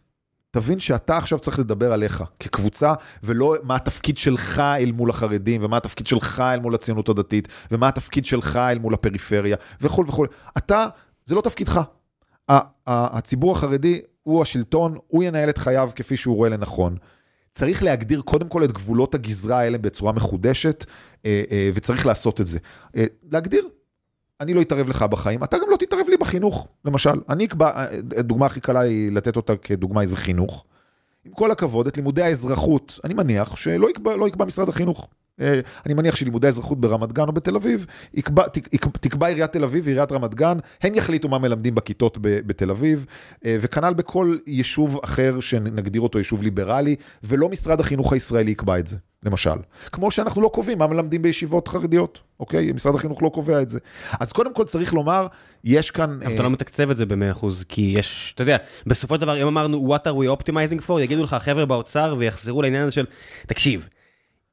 תבין 0.51 0.79
שאתה 0.79 1.17
עכשיו 1.17 1.39
צריך 1.39 1.59
לדבר 1.59 1.93
עליך 1.93 2.25
כקבוצה, 2.41 2.93
ולא 3.23 3.55
מה 3.63 3.77
התפקיד 3.77 4.19
שלך 4.19 4.59
אל 4.59 4.93
מול 4.93 5.11
החרדים, 5.11 5.65
ומה 5.65 5.77
התפקיד 5.77 6.07
שלך 6.07 6.41
אל 6.41 6.61
מול 6.61 6.75
הציונות 6.75 7.09
הדתית, 7.09 7.49
ומה 7.71 7.89
התפקיד 7.89 8.27
שלך 8.27 8.57
אל 8.57 8.79
מול 8.79 8.95
הפריפריה, 8.95 9.57
וכו' 9.81 10.05
וכו'. 10.09 10.25
אתה, 10.59 10.87
זה 11.25 11.35
לא 11.35 11.41
תפקידך. 11.41 11.81
הציבור 12.87 13.53
החרדי 13.53 14.01
הוא 14.23 14.43
השלטון, 14.43 14.99
הוא 15.07 15.25
ינהל 15.25 15.51
את 15.51 15.59
חייו 15.59 15.91
כפי 15.97 16.17
שהוא 16.17 16.37
רואה 16.37 16.49
לנכון. 16.49 16.97
צריך 17.53 17.83
להגדיר 17.83 18.21
קודם 18.21 18.49
כל 18.49 18.65
את 18.65 18.73
גבולות 18.73 19.15
הגזרה 19.15 19.59
האלה 19.59 19.79
בצורה 19.79 20.13
מחודשת, 20.13 20.85
אה, 21.27 21.43
אה, 21.51 21.71
וצריך 21.75 22.07
לעשות 22.07 22.41
את 22.41 22.47
זה. 22.47 22.59
אה, 22.97 23.05
להגדיר, 23.33 23.69
אני 24.41 24.55
לא 24.55 24.61
אתערב 24.61 24.89
לך 24.89 25.03
בחיים, 25.03 25.45
אתה 25.45 25.59
גם 25.59 25.71
לא 25.71 25.77
תתערב 25.77 26.07
לי 26.09 26.17
בחינוך, 26.17 26.69
למשל. 26.85 27.21
אני 27.29 27.45
אקבע, 27.45 27.87
הדוגמה 28.17 28.47
הכי 28.47 28.61
קלה 28.61 28.81
היא 28.81 29.13
לתת 29.13 29.37
אותה 29.37 29.57
כדוגמה 29.57 30.03
איזה 30.03 30.17
חינוך. 30.17 30.65
עם 31.25 31.33
כל 31.33 31.51
הכבוד, 31.51 31.87
את 31.87 31.97
לימודי 31.97 32.23
האזרחות, 32.23 33.01
אני 33.05 33.15
מניח 33.15 33.57
שלא 33.57 33.91
יקבע, 33.91 34.17
לא 34.17 34.29
יקבע 34.29 34.45
משרד 34.45 34.69
החינוך. 34.69 35.09
אה, 35.43 35.61
אני 35.87 35.95
מניח 35.95 36.17
שלימודי 36.17 36.47
האזרחות 36.47 36.81
ברמת 36.81 37.13
גן 37.13 37.29
או 37.29 37.33
בתל 37.33 37.57
אביב, 37.57 37.87
יקבע, 38.15 38.45
תקבע 39.01 39.27
עיריית 39.27 39.53
תל 39.53 39.65
אביב 39.65 39.87
ועיריית 39.87 40.13
רמת 40.13 40.35
גן, 40.35 40.59
הם 40.83 40.95
יחליטו 40.95 41.29
מה 41.29 41.39
מלמדים 41.39 41.75
בכיתות 41.75 42.19
בתל 42.21 42.71
אביב, 42.71 43.07
אה, 43.45 43.57
וכנ"ל 43.61 43.95
בכל 43.95 44.37
יישוב 44.47 45.01
אחר 45.05 45.41
שנגדיר 45.41 46.01
אותו 46.01 46.19
יישוב 46.19 46.43
ליברלי, 46.43 46.97
ולא 47.25 47.49
משרד 47.49 47.81
החינוך 47.81 48.13
הישראלי 48.13 48.51
יקבע 48.51 48.79
את 48.79 48.87
זה, 48.87 48.97
למשל. 49.23 49.57
כמו 49.93 50.11
שאנחנו 50.11 50.43
לא 50.43 50.49
קובעים 50.49 50.79
מה 50.79 50.87
מלמדים 50.87 51.23
בישיבות 51.23 51.69
חרדיות, 51.69 52.21
אוקיי? 52.41 52.73
משרד 52.73 52.95
החינוך 52.95 53.23
לא 53.23 53.29
קובע 53.29 53.63
את 53.63 53.69
זה. 53.69 53.79
אז 54.21 54.33
קודם 54.33 54.55
כל 54.55 54.65
צריך 54.65 54.95
לומר, 54.95 55.27
יש 55.65 55.91
כאן... 55.91 56.19
אבל 56.25 56.35
אתה 56.35 56.43
לא 56.43 56.51
מתקצב 56.51 56.91
את 56.91 56.97
זה 56.97 57.07
ב-100%, 57.07 57.47
כי 57.69 57.95
יש, 57.99 58.33
אתה 58.35 58.43
יודע, 58.43 58.57
בסופו 58.87 59.15
של 59.15 59.21
דבר, 59.21 59.43
אם 59.43 59.47
אמרנו, 59.47 59.95
what 59.95 60.09
are 60.09 60.13
we 60.13 60.41
optimizing 60.41 60.89
for, 60.89 61.01
יגידו 61.01 61.25
לך 61.25 61.33
החבר'ה 61.33 61.67
באוצר 61.67 62.15
ויחזרו 62.19 62.63
לעניין 62.63 62.83
הזה 62.83 62.93
של, 62.93 63.05
תקשיב, 63.47 63.89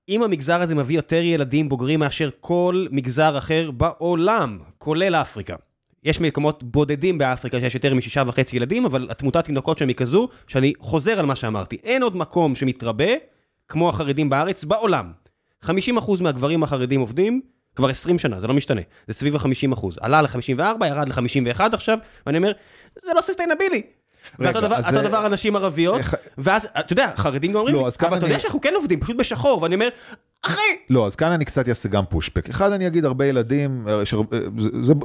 אם 0.10 0.24
המגזר 0.24 0.62
הזה 0.62 0.76
מביא 0.76 0.96
יותר 0.96 1.22
ילדים 1.22 1.70
בוגרים 1.70 2.00
מאשר 2.00 2.30
כל 2.40 2.86
מגזר 2.92 3.38
אחר 3.38 3.72
בעולם, 3.72 4.60
כולל 4.78 5.16
אפריקה. 5.16 5.56
יש 6.04 6.22
מקומות 6.22 6.64
בודדים 6.64 7.18
באפריקה 7.18 7.60
שיש 7.60 7.76
יותר 7.76 7.94
משישה 7.94 8.24
וחצי 8.28 8.58
ילדים, 8.58 8.86
אבל 8.86 9.08
התמותת 9.12 9.46
תינוקות 9.46 9.78
שם 9.78 9.88
היא 9.88 9.96
כזו, 9.96 10.30
שאני 10.48 10.74
חוזר 10.80 11.20
על 11.20 11.26
מה 11.26 11.36
שאמרתי. 11.36 11.78
אין 11.84 12.04
עוד 12.04 12.16
מקום 12.16 12.56
שמתרבה, 12.56 13.06
כמו 13.68 13.90
החרדים 13.90 14.30
בארץ, 14.30 14.64
בעולם. 14.64 15.12
50% 15.66 15.70
מהגברים 16.22 16.64
החרדים 16.64 17.00
עובדים 17.00 17.42
כבר 17.76 17.90
20 17.90 18.20
שנה, 18.20 18.40
זה 18.40 18.48
לא 18.48 18.54
משתנה. 18.54 18.82
זה 19.08 19.14
סביב 19.14 19.36
ה-50%. 19.36 19.88
עלה 20.02 20.22
ל-54, 20.22 20.86
ירד 20.86 21.10
ל-51 21.10 21.62
עכשיו, 21.74 21.98
ואני 22.26 22.38
אומר, 22.38 22.52
זה 23.06 23.12
לא 23.16 23.22
סוסטיינבילי. 23.22 23.82
ואותו 24.40 24.62
דבר 25.02 25.26
אנשים 25.26 25.56
ערביות, 25.56 26.02
ואז, 26.38 26.68
אתה 26.80 26.94
יודע, 26.94 27.12
חרדים 27.16 27.52
גם 27.52 27.58
אומרים 27.58 27.76
לי, 27.76 27.82
אבל 27.82 28.18
אתה 28.18 28.26
יודע 28.26 28.40
שאנחנו 28.40 28.62
כן 28.62 28.74
עובדים, 28.76 29.00
פשוט 29.00 29.16
בשחור, 29.16 29.62
ואני 29.62 29.76
אומר, 29.76 29.88
אחי! 30.42 30.62
לא, 30.90 31.08
אז 31.08 31.16
כאן 31.16 31.32
אני 31.32 31.46
קצת 31.46 31.70
אעשה 31.70 31.90
גם 31.90 32.04
פושפק. 32.10 32.50
אחד, 32.50 32.72
אני 32.72 32.88
אגיד, 32.88 33.06
הרבה 33.06 33.26
ילדים, 33.26 33.88
אה, 33.88 33.94
אה, 33.94 34.04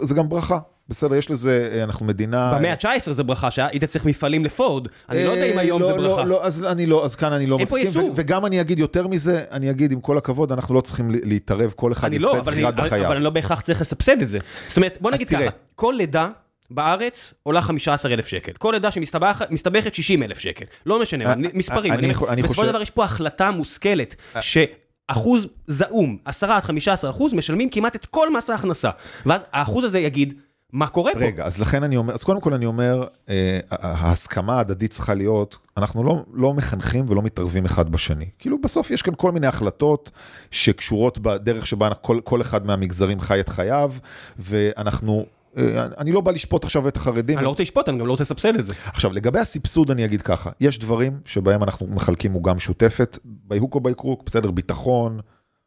זה 0.03 0.15
גם 0.15 0.29
ברכה. 0.29 0.59
בסדר, 0.89 1.15
יש 1.15 1.31
לזה, 1.31 1.71
אה, 1.73 1.85
אנחנו 1.85 2.07
מדינה... 2.07 2.55
במאה 2.59 2.73
ה-19 2.73 3.13
זה 3.13 3.23
ברכה, 3.23 3.51
שהיית 3.51 3.85
צריך 3.85 4.05
מפעלים 4.05 4.45
לפורד. 4.45 4.89
אני 5.09 5.25
לא 5.25 5.31
יודע 5.31 5.45
אם 5.45 5.59
היום 5.59 5.85
זה 5.85 5.91
לא, 5.91 5.97
ברכה. 5.97 6.25
לא, 6.25 6.45
אז 6.45 6.65
אני 6.65 6.87
לא, 6.87 7.05
אז 7.05 7.15
כאן 7.15 7.33
אני 7.33 7.47
לא 7.47 7.59
מסכים. 7.59 8.13
וגם 8.15 8.47
אני 8.47 8.61
אגיד 8.61 8.79
יותר 8.79 9.07
מזה, 9.07 9.45
אני 9.51 9.71
אגיד, 9.71 9.93
עם 9.93 10.01
כל 10.01 10.19
הכבוד, 10.19 10.53
אנחנו 10.53 10.75
לא 10.75 10.81
צריכים 10.81 11.11
להתערב, 11.11 11.73
כל 11.77 11.93
אחד 11.93 12.13
יפסד 12.13 12.25
לא, 12.25 12.41
בחירת 12.41 12.77
בחייו. 12.77 13.07
אבל 13.07 13.15
אני 13.15 13.25
לא 13.25 13.31
בהכרח 13.31 13.61
צריך 13.61 13.81
לסבסד 13.81 14.23
את 14.23 14.29
זה. 14.29 14.39
זאת 14.69 14.77
אומרת, 14.77 14.99
בוא 15.01 15.11
נגיד 15.11 15.29
ככה, 15.29 15.51
כל 15.75 15.95
לידה 15.99 16.29
בארץ 16.75 17.35
עולה 17.43 17.63
15,000 17.63 18.27
שקל. 18.27 18.53
כל 18.53 18.71
לידה 18.73 18.91
שמסתבכת 18.91 19.95
60,000 19.95 20.39
שקל. 20.39 20.65
לא 20.87 21.03
משנה, 21.03 21.31
אה, 21.31 21.35
מספרים. 21.37 21.93
אני 21.93 22.15
חושב... 22.15 22.43
בסופו 22.43 22.63
של 22.63 22.69
דבר 22.69 22.83
יש 22.83 22.91
פה 22.91 23.05
החלטה 23.05 23.51
מושכלת, 23.51 24.15
אה. 24.37 24.41
שאחוז 24.43 25.47
זעום, 25.67 26.19
10 26.25 26.53
עד 26.53 26.63
15 26.63 27.11
אחוז, 27.11 27.33
משלמים 27.33 27.71
כמעט 27.71 27.97
את 27.97 28.07
כל 28.07 28.33
מס 28.33 28.51
ההכנסה. 28.51 28.91
ואז 29.27 29.41
האחוז 29.53 29.85
הזה 29.85 29.99
יגיד, 29.99 30.35
מה 30.75 30.87
קורה 30.87 31.13
פה? 31.13 31.19
רגע, 31.19 31.45
אז 31.45 31.61
לכן 31.61 31.83
אני 31.83 31.97
אומר, 31.97 32.15
אז 32.15 32.25
קודם 32.25 32.41
כל 32.41 32.55
אני 32.55 32.67
אומר, 32.67 33.05
אה, 33.29 33.61
ההסכמה 33.71 34.57
ההדדית 34.57 34.91
צריכה 34.91 35.15
להיות, 35.15 35.57
אנחנו 35.77 36.05
לא, 36.05 36.25
לא 36.33 36.55
מחנכים 36.55 37.05
ולא 37.09 37.23
מתערבים 37.23 37.65
אחד 37.65 37.93
בשני. 37.93 38.27
כאילו 38.39 38.59
בסוף 38.61 38.91
יש 38.91 39.03
כאן 39.03 39.15
כל 39.17 39.33
מיני 39.33 39.47
החלטות 39.47 40.11
שקשורות 40.51 41.19
בדרך 41.19 41.67
שבה 41.67 41.95
כל, 41.95 42.21
כל 42.25 42.41
אחד 42.41 42.67
מהמגזרים 42.67 43.21
חי 43.21 43.41
את 43.41 43.49
חייו, 43.49 43.93
ואנחנו 44.39 45.19
אה, 45.19 45.25
אני 45.99 46.13
לא 46.13 46.21
בא 46.21 46.33
לשפוט 46.33 46.65
עכשיו 46.65 46.89
את 46.89 46.97
החרדים. 46.97 47.39
אני 47.39 47.45
לא 47.45 47.49
רוצה 47.49 47.63
לשפוט, 47.63 47.89
אני 47.89 47.99
גם 47.99 48.07
לא 48.07 48.11
רוצה 48.11 48.23
לסבסד 48.23 48.57
את 48.57 48.67
זה. 48.67 48.75
עכשיו, 48.87 49.13
לגבי 49.13 49.39
הסבסוד 49.39 49.91
אני 49.91 50.05
אגיד 50.05 50.23
ככה, 50.23 50.51
יש 50.61 50.79
דברים 50.79 51.19
שבהם 51.25 51.63
אנחנו 51.63 51.87
מחלקים 51.87 52.33
עוגה 52.33 52.55
משותפת, 52.55 53.19
ביהוק 53.25 53.75
או 53.75 53.81
ביקרוק, 53.81 54.23
בסדר, 54.27 54.51
ביטחון, 54.51 55.21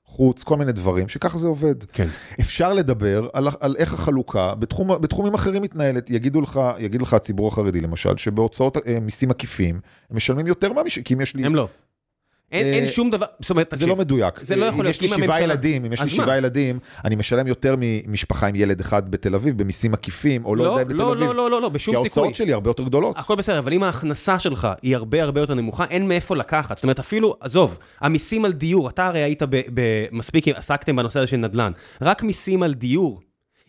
חוץ, 0.06 0.44
כל 0.44 0.58
מיני 0.58 0.72
דברים, 0.72 1.08
שככה 1.08 1.38
זה 1.38 1.48
עובד. 1.48 1.84
כן. 1.84 2.08
אפשר 2.42 2.74
לדבר 2.74 3.28
על, 3.34 3.48
על 3.60 3.76
איך 3.78 3.94
החלוקה 3.94 4.56
בתחום, 4.56 5.02
בתחומים 5.02 5.34
אחרים 5.34 5.62
מתנהלת. 5.62 6.10
יגידו 6.10 6.42
לך, 6.42 6.60
יגיד 6.78 7.02
לך 7.02 7.14
הציבור 7.14 7.48
החרדי 7.48 7.82
למשל, 7.82 8.18
שבהוצאות 8.18 8.78
אה, 8.78 9.00
מיסים 9.00 9.32
עקיפים, 9.32 9.80
הם 10.10 10.18
משלמים 10.18 10.48
יותר 10.48 10.74
מהמישהו, 10.74 11.02
כי 11.06 11.14
אם 11.14 11.22
יש 11.22 11.36
לי... 11.36 11.46
הם 11.46 11.56
לא. 11.56 11.68
אין 12.52 12.84
אה, 12.84 12.90
שום 12.90 13.10
דבר, 13.10 13.26
זאת 13.40 13.50
אומרת, 13.50 13.70
תקשיב. 13.70 13.80
זה 13.80 13.88
לא 13.88 13.96
מדויק. 13.96 14.40
זה 14.44 14.56
לא 14.56 14.66
יכול 14.66 14.86
להיות, 14.86 15.04
אם 15.04 15.08
שבעה 15.08 15.42
ילדים, 15.42 15.86
אם 15.86 15.94
יש 15.94 16.02
לי 16.02 16.10
שבעה 16.10 16.38
ילדים, 16.38 16.80
אני 17.06 17.16
משלם 17.16 17.48
יותר 17.48 17.76
ממשפחה 17.78 18.48
עם 18.48 18.56
ילד 18.56 18.80
אחד 18.80 19.12
בתל 19.12 19.36
אביב, 19.36 19.58
במיסים 19.58 19.94
עקיפים, 19.94 20.46
או 20.46 20.56
לא 20.56 20.64
יודע, 20.64 20.84
בתל 20.84 20.94
לא, 20.94 21.14
אביב. 21.14 21.24
לא, 21.24 21.36
לא, 21.36 21.52
לא, 21.52 21.62
לא, 21.62 21.70
בשום 21.70 21.94
סיכוי. 21.94 22.10
כי 22.10 22.20
ההוצאות 22.20 22.36
שלי 22.36 22.54
הרבה 22.54 22.70
יותר 22.70 22.84
גדולות. 22.84 23.18
הכל 23.18 23.36
בסדר, 23.36 23.60
אבל 23.60 23.74
אם 23.74 23.84
ההכנסה 23.84 24.40
שלך 24.40 24.68
היא 24.82 24.96
הרבה 24.96 25.24
הרבה 25.24 25.42
יותר 25.42 25.54
נמוכה, 25.54 25.86
אין 25.90 26.08
מאיפה 26.08 26.36
לקחת. 26.36 26.78
זאת 26.78 26.84
אומרת, 26.84 27.00
אפילו, 27.00 27.36
עזוב, 27.40 27.78
המיסים 28.00 28.46
על 28.46 28.52
דיור, 28.52 28.90
אתה 28.90 29.08
הרי 29.08 29.20
היית 29.20 29.42
מספיק, 30.12 30.48
עסקתם 30.48 30.96
בנושא 30.96 31.20
הזה 31.20 31.28
של 31.28 31.38
נדל"ן. 31.38 31.72
רק 32.02 32.24
מיסים 32.24 32.64
על 32.64 32.74
דיור, 32.74 33.22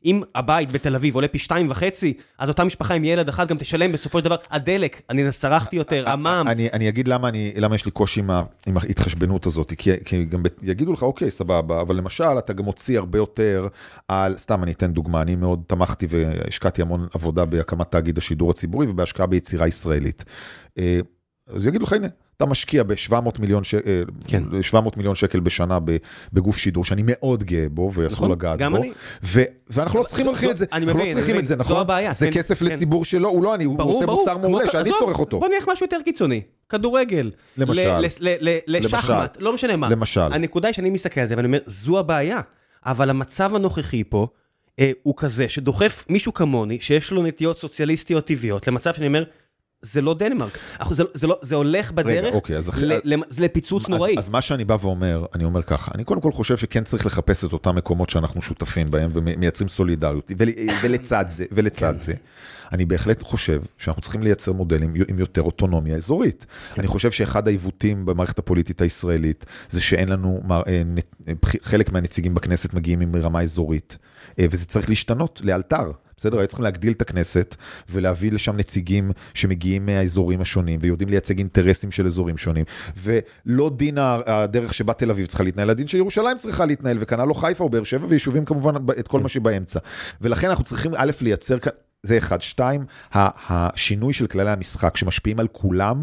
אם 0.05 0.23
הבית 0.35 0.73
בתל 0.73 0.95
אביב 0.95 1.15
עולה 1.15 1.29
פי 1.29 1.39
שתיים 1.39 1.71
וחצי, 1.71 2.15
אז 2.39 2.49
אותה 2.49 2.65
משפחה 2.65 2.95
עם 2.95 3.05
ילד 3.05 3.29
אחד 3.29 3.49
גם 3.49 3.57
תשלם 3.57 3.93
בסופו 3.93 4.19
של 4.19 4.25
דבר, 4.25 4.37
הדלק, 4.51 5.03
אני 5.11 5.31
צרחתי 5.31 5.77
יותר, 5.77 6.09
המע"מ. 6.09 6.49
אני, 6.49 6.69
אני 6.73 6.89
אגיד 6.89 7.09
למה, 7.09 7.29
אני, 7.29 7.53
למה 7.57 7.75
יש 7.75 7.85
לי 7.85 7.91
קושי 7.91 8.21
עם, 8.21 8.31
עם 8.67 8.77
ההתחשבנות 8.77 9.47
הזאת, 9.47 9.73
כי, 9.79 9.91
כי 10.05 10.25
גם 10.25 10.43
יגידו 10.63 10.93
לך, 10.93 11.03
אוקיי, 11.03 11.31
סבבה, 11.31 11.81
אבל 11.81 11.97
למשל, 11.97 12.39
אתה 12.39 12.53
גם 12.53 12.65
מוציא 12.65 12.99
הרבה 12.99 13.19
יותר 13.19 13.69
על, 14.09 14.37
סתם 14.39 14.63
אני 14.63 14.73
אתן 14.73 14.93
דוגמה, 14.93 15.23
אני 15.23 15.37
מאוד 15.37 15.63
תמכתי 15.67 16.07
והשקעתי 16.11 16.83
המון 16.83 17.07
עבודה 17.15 17.45
בהקמת 17.45 17.93
תאגיד 17.93 18.19
השידור 18.19 18.51
הציבורי 18.51 18.87
ובהשקעה 18.87 19.27
ביצירה 19.27 19.67
ישראלית. 19.67 20.25
אה, 20.79 21.01
אז 21.47 21.67
יגידו 21.67 21.85
לך, 21.85 21.93
הנה. 21.93 22.09
אתה 22.39 22.47
משקיע 22.47 22.83
ב-700 22.83 23.41
מיליון, 23.41 23.65
ש... 23.65 23.75
אה, 23.75 23.81
כן. 24.27 24.43
700 24.63 24.97
מיליון 24.97 25.15
שקל 25.15 25.41
בשנה 25.41 25.79
בגוף 26.33 26.59
שידור, 26.59 26.85
שאני 26.85 27.03
מאוד 27.05 27.45
גאה 27.45 27.69
בו, 27.69 27.91
ואסור 27.95 28.07
נכון, 28.07 28.31
לגעת 28.31 28.59
בו. 28.59 28.77
אני. 28.77 28.93
ו... 29.23 29.43
ואנחנו 29.71 29.99
לא 29.99 30.05
צריכים 30.05 30.27
להרחיב 30.27 30.51
את 30.51 30.57
זה, 30.57 30.67
אנחנו 30.73 30.99
לא 30.99 31.05
צריכים 31.13 31.39
את 31.39 31.47
זה, 31.47 31.57
נכון? 31.57 31.77
זו 31.77 31.81
הבעיה. 31.81 32.13
זה 32.13 32.27
כן, 32.27 32.33
כסף 32.33 32.59
כן. 32.59 32.67
לציבור 32.67 33.05
שלו, 33.05 33.29
הוא 33.29 33.43
לא 33.43 33.55
אני, 33.55 33.65
הוא 33.65 33.83
עושה 33.83 34.07
מוצר 34.07 34.39
מעולה, 34.39 34.71
שאני 34.73 34.91
צורך 34.99 35.19
אותו. 35.19 35.41
בוא 35.41 35.49
נלך 35.49 35.69
משהו 35.73 35.87
יותר 35.87 35.99
קיצוני, 36.05 36.41
כדורגל. 36.69 37.31
למשל. 37.57 37.99
לשחמט, 38.67 39.37
לא 39.41 39.53
משנה 39.53 39.77
מה. 39.77 39.89
למשל. 39.89 40.33
הנקודה 40.33 40.69
היא 40.69 40.75
שאני 40.75 40.91
מסתכל 40.91 41.21
על 41.21 41.29
זה, 41.29 41.37
ואני 41.37 41.47
אומר, 41.47 41.59
זו 41.67 41.99
הבעיה. 41.99 42.41
אבל 42.87 43.11
המצב 43.11 43.55
הנוכחי 43.55 44.05
פה, 44.05 44.27
אה, 44.79 44.91
הוא 45.03 45.15
כזה 45.17 45.49
שדוחף 45.49 46.05
מישהו 46.09 46.35
כמוני, 46.35 46.81
שיש 46.81 47.11
לו 47.11 47.23
נטיות 47.23 47.59
סוציאליסטיות 47.59 48.27
טבעיות, 48.27 48.69
למצב 48.69 48.95
שאני 48.95 49.07
אומר, 49.07 49.25
זה 49.83 50.03
לא 50.03 50.15
דנמרק, 50.15 50.59
זה, 50.91 51.05
זה, 51.15 51.27
לא, 51.27 51.39
זה 51.43 51.55
הולך 51.55 51.93
בדרך 51.93 52.25
רגע, 52.25 52.37
אוקיי, 52.37 52.57
אז 52.57 52.71
ל, 52.77 53.15
ל, 53.15 53.23
לפיצוץ 53.39 53.85
אז, 53.85 53.91
נוראי. 53.91 54.19
אז 54.19 54.29
מה 54.29 54.43
שאני 54.43 54.65
בא 54.65 54.77
ואומר, 54.81 55.27
אני 55.35 55.45
אומר 55.45 55.63
ככה, 55.63 55.91
אני 55.95 56.05
קודם 56.05 56.21
כל 56.21 56.33
חושב 56.33 56.57
שכן 56.57 56.85
צריך 56.85 57.07
לחפש 57.07 57.45
את 57.45 57.53
אותם 57.53 57.77
מקומות 57.77 58.11
שאנחנו 58.11 58.43
שותפים 58.43 58.91
בהם 58.91 59.11
ומייצרים 59.15 59.69
סולידריות, 59.69 60.33
ול, 60.39 60.49
ולצד 60.83 61.25
זה, 61.29 61.45
ולצד 61.53 61.93
כן. 61.93 61.97
זה, 61.97 62.15
אני 62.73 62.85
בהחלט 62.85 63.23
חושב 63.23 63.63
שאנחנו 63.79 64.03
צריכים 64.03 64.23
לייצר 64.23 64.53
מודלים 64.53 64.95
עם 65.09 65.19
יותר 65.19 65.43
אוטונומיה 65.43 65.97
אזורית. 65.97 66.47
כן. 66.75 66.81
אני 66.81 66.89
חושב 66.89 67.11
שאחד 67.11 67.49
העיוותים 67.49 68.07
במערכת 68.07 68.39
הפוליטית 68.39 68.81
הישראלית, 68.81 69.47
זה 69.69 69.81
שאין 69.81 70.09
לנו, 70.09 70.41
אה, 70.51 70.83
חלק 71.63 71.93
מהנציגים 71.93 72.35
בכנסת 72.35 72.75
מגיעים 72.75 73.01
עם 73.01 73.17
רמה 73.17 73.43
אזורית, 73.43 73.99
אה, 74.39 74.47
וזה 74.51 74.67
צריך 74.67 74.89
להשתנות 74.89 75.41
לאלתר. 75.45 75.93
בסדר? 76.19 76.39
היו 76.39 76.47
צריכים 76.47 76.65
להגדיל 76.65 76.93
את 76.93 77.03
הכנסת 77.03 77.57
ולהביא 77.91 78.33
לשם 78.33 78.57
נציגים 78.57 79.11
שמגיעים 79.35 79.87
מהאזורים 79.87 80.41
השונים 80.41 80.79
ויודעים 80.83 81.09
לייצג 81.09 81.39
אינטרסים 81.39 81.91
של 81.91 82.07
אזורים 82.07 82.37
שונים. 82.37 82.65
ולא 82.97 83.71
דין 83.77 83.99
הדרך 84.27 84.75
שבה 84.75 84.93
תל 84.93 85.11
אביב 85.11 85.27
צריכה 85.27 85.45
להתנהל, 85.45 85.71
הדין 85.71 85.87
שירושלים 85.87 86.39
צריכה 86.39 86.67
להתנהל, 86.67 86.97
וכנ"ל 87.01 87.25
לא 87.25 87.35
חיפה 87.35 87.65
או 87.65 87.69
באר 87.69 87.85
שבע 87.85 88.07
ויישובים 88.09 88.45
כמובן 88.45 88.75
את 88.99 89.09
כל 89.09 89.21
מה 89.21 89.29
שבאמצע. 89.29 89.81
ולכן 90.21 90.49
אנחנו 90.49 90.65
צריכים 90.65 90.93
א', 90.97 91.11
לייצר 91.21 91.59
כאן, 91.59 91.73
זה 92.03 92.19
אחד. 92.19 92.43
שתיים, 92.43 92.85
השינוי 93.13 94.13
של 94.13 94.27
כללי 94.27 94.51
המשחק 94.51 94.97
שמשפיעים 94.97 95.41
על 95.41 95.49
כולם, 95.53 96.01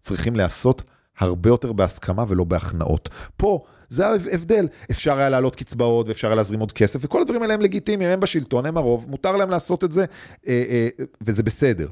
צריכים 0.00 0.36
להיעשות 0.36 0.82
הרבה 1.18 1.50
יותר 1.50 1.72
בהסכמה 1.72 2.24
ולא 2.28 2.44
בהכנעות. 2.44 3.08
פה, 3.36 3.64
זה 3.92 4.06
ההבדל. 4.06 4.68
אפשר 4.90 5.18
היה 5.18 5.28
להעלות 5.28 5.56
קצבאות 5.56 6.08
ואפשר 6.08 6.28
היה 6.28 6.34
להזרים 6.34 6.60
עוד 6.60 6.72
כסף, 6.72 7.00
וכל 7.02 7.20
הדברים 7.22 7.42
האלה 7.42 7.54
הם 7.54 7.60
לגיטימיים, 7.60 8.10
הם 8.10 8.20
בשלטון, 8.20 8.66
הם 8.66 8.76
הרוב, 8.76 9.06
מותר 9.08 9.36
להם 9.36 9.50
לעשות 9.50 9.84
את 9.84 9.92
זה, 9.92 10.04
אה, 10.48 10.64
אה, 10.70 10.88
וזה 11.20 11.42
בסדר. 11.42 11.88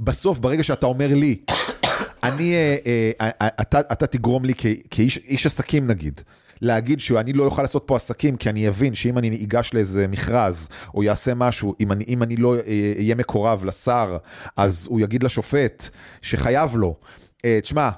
בסוף, 0.00 0.38
ברגע 0.38 0.64
שאתה 0.64 0.86
אומר 0.86 1.14
לי, 1.14 1.36
אני, 2.22 2.54
אה, 2.86 3.30
אתה, 3.60 3.80
אתה 3.80 4.06
תגרום 4.06 4.44
לי 4.44 4.52
כאיש 4.90 5.46
עסקים 5.46 5.86
נגיד, 5.86 6.20
להגיד 6.60 7.00
שאני 7.00 7.32
לא 7.32 7.44
אוכל 7.44 7.62
לעשות 7.62 7.82
פה 7.86 7.96
עסקים, 7.96 8.36
כי 8.36 8.50
אני 8.50 8.68
אבין 8.68 8.94
שאם 8.94 9.18
אני 9.18 9.44
אגש 9.44 9.74
לאיזה 9.74 10.06
מכרז, 10.06 10.68
או 10.94 11.02
יעשה 11.02 11.34
משהו, 11.34 11.74
אם 11.80 11.92
אני, 11.92 12.04
אם 12.08 12.22
אני 12.22 12.36
לא 12.36 12.54
אהיה 12.98 13.14
מקורב 13.14 13.64
לשר, 13.64 14.16
אז 14.56 14.86
הוא 14.90 15.00
יגיד 15.00 15.22
לשופט 15.22 15.88
שחייב 16.22 16.76
לו, 16.76 16.96
תשמע, 17.62 17.90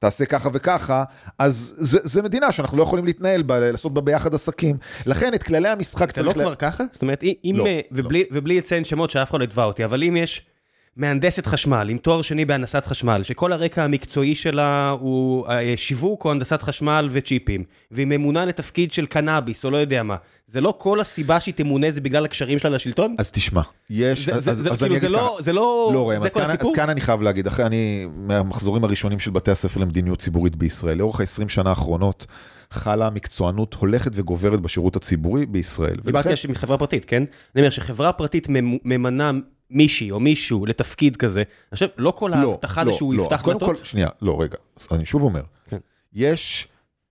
תעשה 0.00 0.26
ככה 0.26 0.48
וככה, 0.52 1.04
אז 1.38 1.74
זה, 1.76 1.98
זה 2.02 2.22
מדינה 2.22 2.52
שאנחנו 2.52 2.78
לא 2.78 2.82
יכולים 2.82 3.04
להתנהל 3.04 3.42
בה, 3.42 3.60
לעשות 3.60 3.94
בה 3.94 4.00
ביחד 4.00 4.34
עסקים. 4.34 4.76
לכן 5.06 5.34
את 5.34 5.42
כללי 5.42 5.68
המשחק 5.68 6.12
צריך... 6.12 6.16
זה 6.16 6.22
לא 6.22 6.32
לה... 6.36 6.42
כבר 6.44 6.54
ככה? 6.54 6.84
זאת 6.92 7.02
אומרת, 7.02 7.22
אם... 7.22 7.54
לא, 7.56 7.64
ובלי, 7.92 8.18
לא. 8.18 8.24
ובלי 8.32 8.58
לציין 8.58 8.84
שמות 8.84 9.10
שאף 9.10 9.30
אחד 9.30 9.38
לא 9.38 9.44
יתבע 9.44 9.64
אותי, 9.64 9.84
אבל 9.84 10.02
אם 10.02 10.16
יש 10.16 10.46
מהנדסת 10.96 11.46
חשמל 11.46 11.88
עם 11.90 11.98
תואר 11.98 12.22
שני 12.22 12.44
בהנדסת 12.44 12.86
חשמל, 12.86 13.22
שכל 13.22 13.52
הרקע 13.52 13.84
המקצועי 13.84 14.34
שלה 14.34 14.90
הוא 15.00 15.48
אה, 15.48 15.76
שיווק 15.76 16.24
או 16.24 16.30
הנדסת 16.30 16.62
חשמל 16.62 17.08
וצ'יפים, 17.12 17.64
והיא 17.90 18.06
ממונה 18.06 18.44
לתפקיד 18.44 18.92
של 18.92 19.06
קנאביס 19.06 19.64
או 19.64 19.70
לא 19.70 19.76
יודע 19.76 20.02
מה, 20.02 20.16
זה 20.46 20.60
לא 20.60 20.74
כל 20.78 21.00
הסיבה 21.00 21.40
שהיא 21.40 21.54
תמונה 21.54 21.90
זה 21.90 22.00
בגלל 22.00 22.24
הקשרים 22.24 22.58
שלה 22.58 22.70
לשלטון? 22.70 23.14
אז 23.18 23.30
תשמע, 23.30 23.62
יש, 23.90 24.26
זה, 24.26 24.34
אז, 24.34 24.44
זה, 24.44 24.50
אז, 24.50 24.56
זה, 24.56 24.70
אז 24.70 24.78
כאילו 24.78 24.94
אני 24.94 25.00
זה 25.00 25.06
אגיד 25.06 25.16
לא, 25.16 25.38
זה 25.40 25.52
לא, 25.52 25.90
לא 25.94 26.10
ראם, 26.10 26.20
זה 26.20 26.26
אז 26.26 26.32
כל 26.32 26.40
כאן, 26.40 26.50
הסיפור? 26.50 26.70
אז 26.70 26.76
כאן 26.76 26.90
אני 26.90 27.00
חייב 27.00 27.22
להגיד, 27.22 27.46
אחרי 27.46 27.66
אני, 27.66 28.06
מהמחזורים 28.14 28.84
הראשונים 28.84 29.20
של 29.20 29.30
בתי 29.30 29.50
הספר 29.50 29.80
למדיניות 29.80 30.18
ציבורית 30.18 30.56
בישראל, 30.56 30.98
לאורך 30.98 31.20
ה-20 31.20 31.48
שנה 31.48 31.70
האחרונות, 31.70 32.26
חלה 32.70 33.10
מקצוענות 33.10 33.74
הולכת 33.74 34.10
וגוברת 34.14 34.60
בשירות 34.60 34.96
הציבורי 34.96 35.46
בישראל. 35.46 35.96
דיברתי 36.04 36.28
ולכן... 36.28 36.50
מחברה 36.50 36.78
פרטית, 36.78 37.04
כן? 37.04 37.24
אני 37.54 37.62
אומר 37.62 37.70
שחברה 37.70 38.12
פרטית 38.12 38.46
ממנה 38.84 39.30
מישהי 39.70 40.10
או 40.10 40.20
מישהו 40.20 40.66
לתפקיד 40.66 41.16
כזה, 41.16 41.40
אני 41.40 41.74
חושב, 41.74 41.86
לא 41.96 42.10
כל 42.10 42.32
ההבטחה 42.32 42.84
לא, 42.84 42.92
שהוא 42.92 43.14
לא, 43.14 43.22
יפתח 43.22 43.42
דלתות? 43.46 43.78
כל, 43.78 43.84
שנייה, 43.84 44.08
לא, 44.22 44.42
רגע, 44.42 44.56
אז 44.76 44.88
אני 44.92 45.06
שוב 45.06 45.22
אומר, 45.22 45.42
כן. 45.68 45.78
יש, 46.12 46.68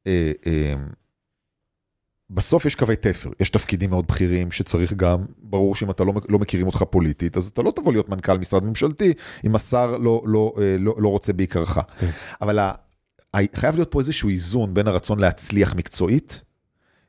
אה, 0.08 0.32
אה, 0.48 0.74
בסוף 2.30 2.66
יש 2.66 2.76
קווי 2.76 2.96
תפר, 2.96 3.30
יש 3.40 3.50
תפקידים 3.50 3.90
מאוד 3.90 4.08
בכירים 4.08 4.52
שצריך 4.52 4.94
גם, 4.94 5.26
ברור 5.38 5.76
שאם 5.76 5.92
אתה 5.92 6.04
לא, 6.04 6.14
לא 6.30 6.40
מכירים 6.40 6.68
אותך 6.68 6.84
פוליטית, 6.90 7.38
אז 7.38 7.48
אתה 7.48 7.62
לא 7.62 7.72
תבוא 7.76 7.92
להיות 7.92 8.10
מנכ"ל 8.10 8.38
משרד 8.38 8.64
ממשלתי, 8.64 9.14
אם 9.46 9.56
השר 9.56 9.98
לא, 9.98 10.22
לא, 10.26 10.54
אה, 10.58 10.76
לא, 10.80 10.96
לא 10.98 11.08
רוצה 11.08 11.34
בעיקרך. 11.34 11.78
כן. 12.00 12.10
אבל 12.42 12.60
ה, 12.60 12.72
חייב 13.56 13.76
להיות 13.76 13.92
פה 13.92 14.00
איזשהו 14.00 14.30
איזון 14.30 14.74
בין 14.74 14.88
הרצון 14.88 15.20
להצליח 15.20 15.76
מקצועית, 15.76 16.42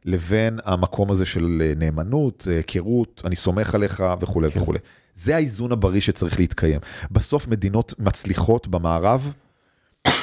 לבין 0.05 0.59
המקום 0.65 1.11
הזה 1.11 1.27
של 1.27 1.63
אה, 1.65 1.73
נאמנות, 1.77 2.47
אה, 2.51 2.57
היכרות, 2.57 3.23
אני 3.25 3.37
סומך 3.37 3.75
עליך 3.75 4.05
וכולי 4.21 4.51
כן. 4.51 4.61
וכולי. 4.61 4.79
זה 5.15 5.37
האיזון 5.37 5.73
הבריא 5.73 6.01
שצריך 6.01 6.39
להתקיים. 6.39 6.81
בסוף 7.11 7.49
מדינות 7.49 7.95
מצליחות 7.99 8.69
במערב, 8.69 9.33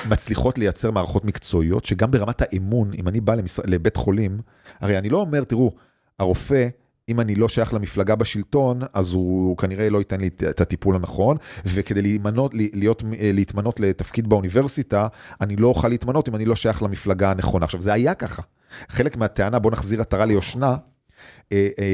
מצליחות 0.10 0.58
לייצר 0.58 0.92
מערכות 0.92 1.26
מקצועיות, 1.26 1.86
שגם 1.86 2.12
ברמת 2.12 2.42
האמון, 2.42 2.92
אם 2.94 3.08
אני 3.08 3.22
בא 3.22 3.36
למש... 3.36 3.60
לבית 3.66 3.96
חולים, 3.96 4.40
הרי 4.80 4.98
אני 4.98 5.10
לא 5.10 5.18
אומר, 5.18 5.44
תראו, 5.44 5.72
הרופא, 6.20 6.68
אם 7.10 7.20
אני 7.20 7.36
לא 7.36 7.50
שייך 7.50 7.74
למפלגה 7.74 8.16
בשלטון, 8.16 8.82
אז 8.94 9.14
הוא 9.14 9.58
כנראה 9.58 9.90
לא 9.90 9.98
ייתן 9.98 10.22
לי 10.22 10.30
את 10.50 10.62
הטיפול 10.62 10.96
הנכון, 10.96 11.38
וכדי 11.66 12.02
להימנות, 12.02 12.52
להיות, 12.54 13.04
להתמנות 13.20 13.80
לתפקיד 13.80 14.28
באוניברסיטה, 14.28 15.08
אני 15.42 15.56
לא 15.56 15.68
אוכל 15.68 15.88
להתמנות 15.88 16.30
אם 16.30 16.36
אני 16.36 16.46
לא 16.46 16.56
שייך 16.56 16.84
למפלגה 16.84 17.32
הנכונה. 17.32 17.66
עכשיו, 17.66 17.82
זה 17.82 17.94
היה 17.94 18.14
ככה. 18.14 18.42
חלק 18.90 19.18
מהטענה, 19.18 19.60
בוא 19.60 19.72
נחזיר 19.72 20.02
עטרה 20.02 20.26
ליושנה, 20.26 20.66
אה, 20.66 20.72
אה, 20.72 20.97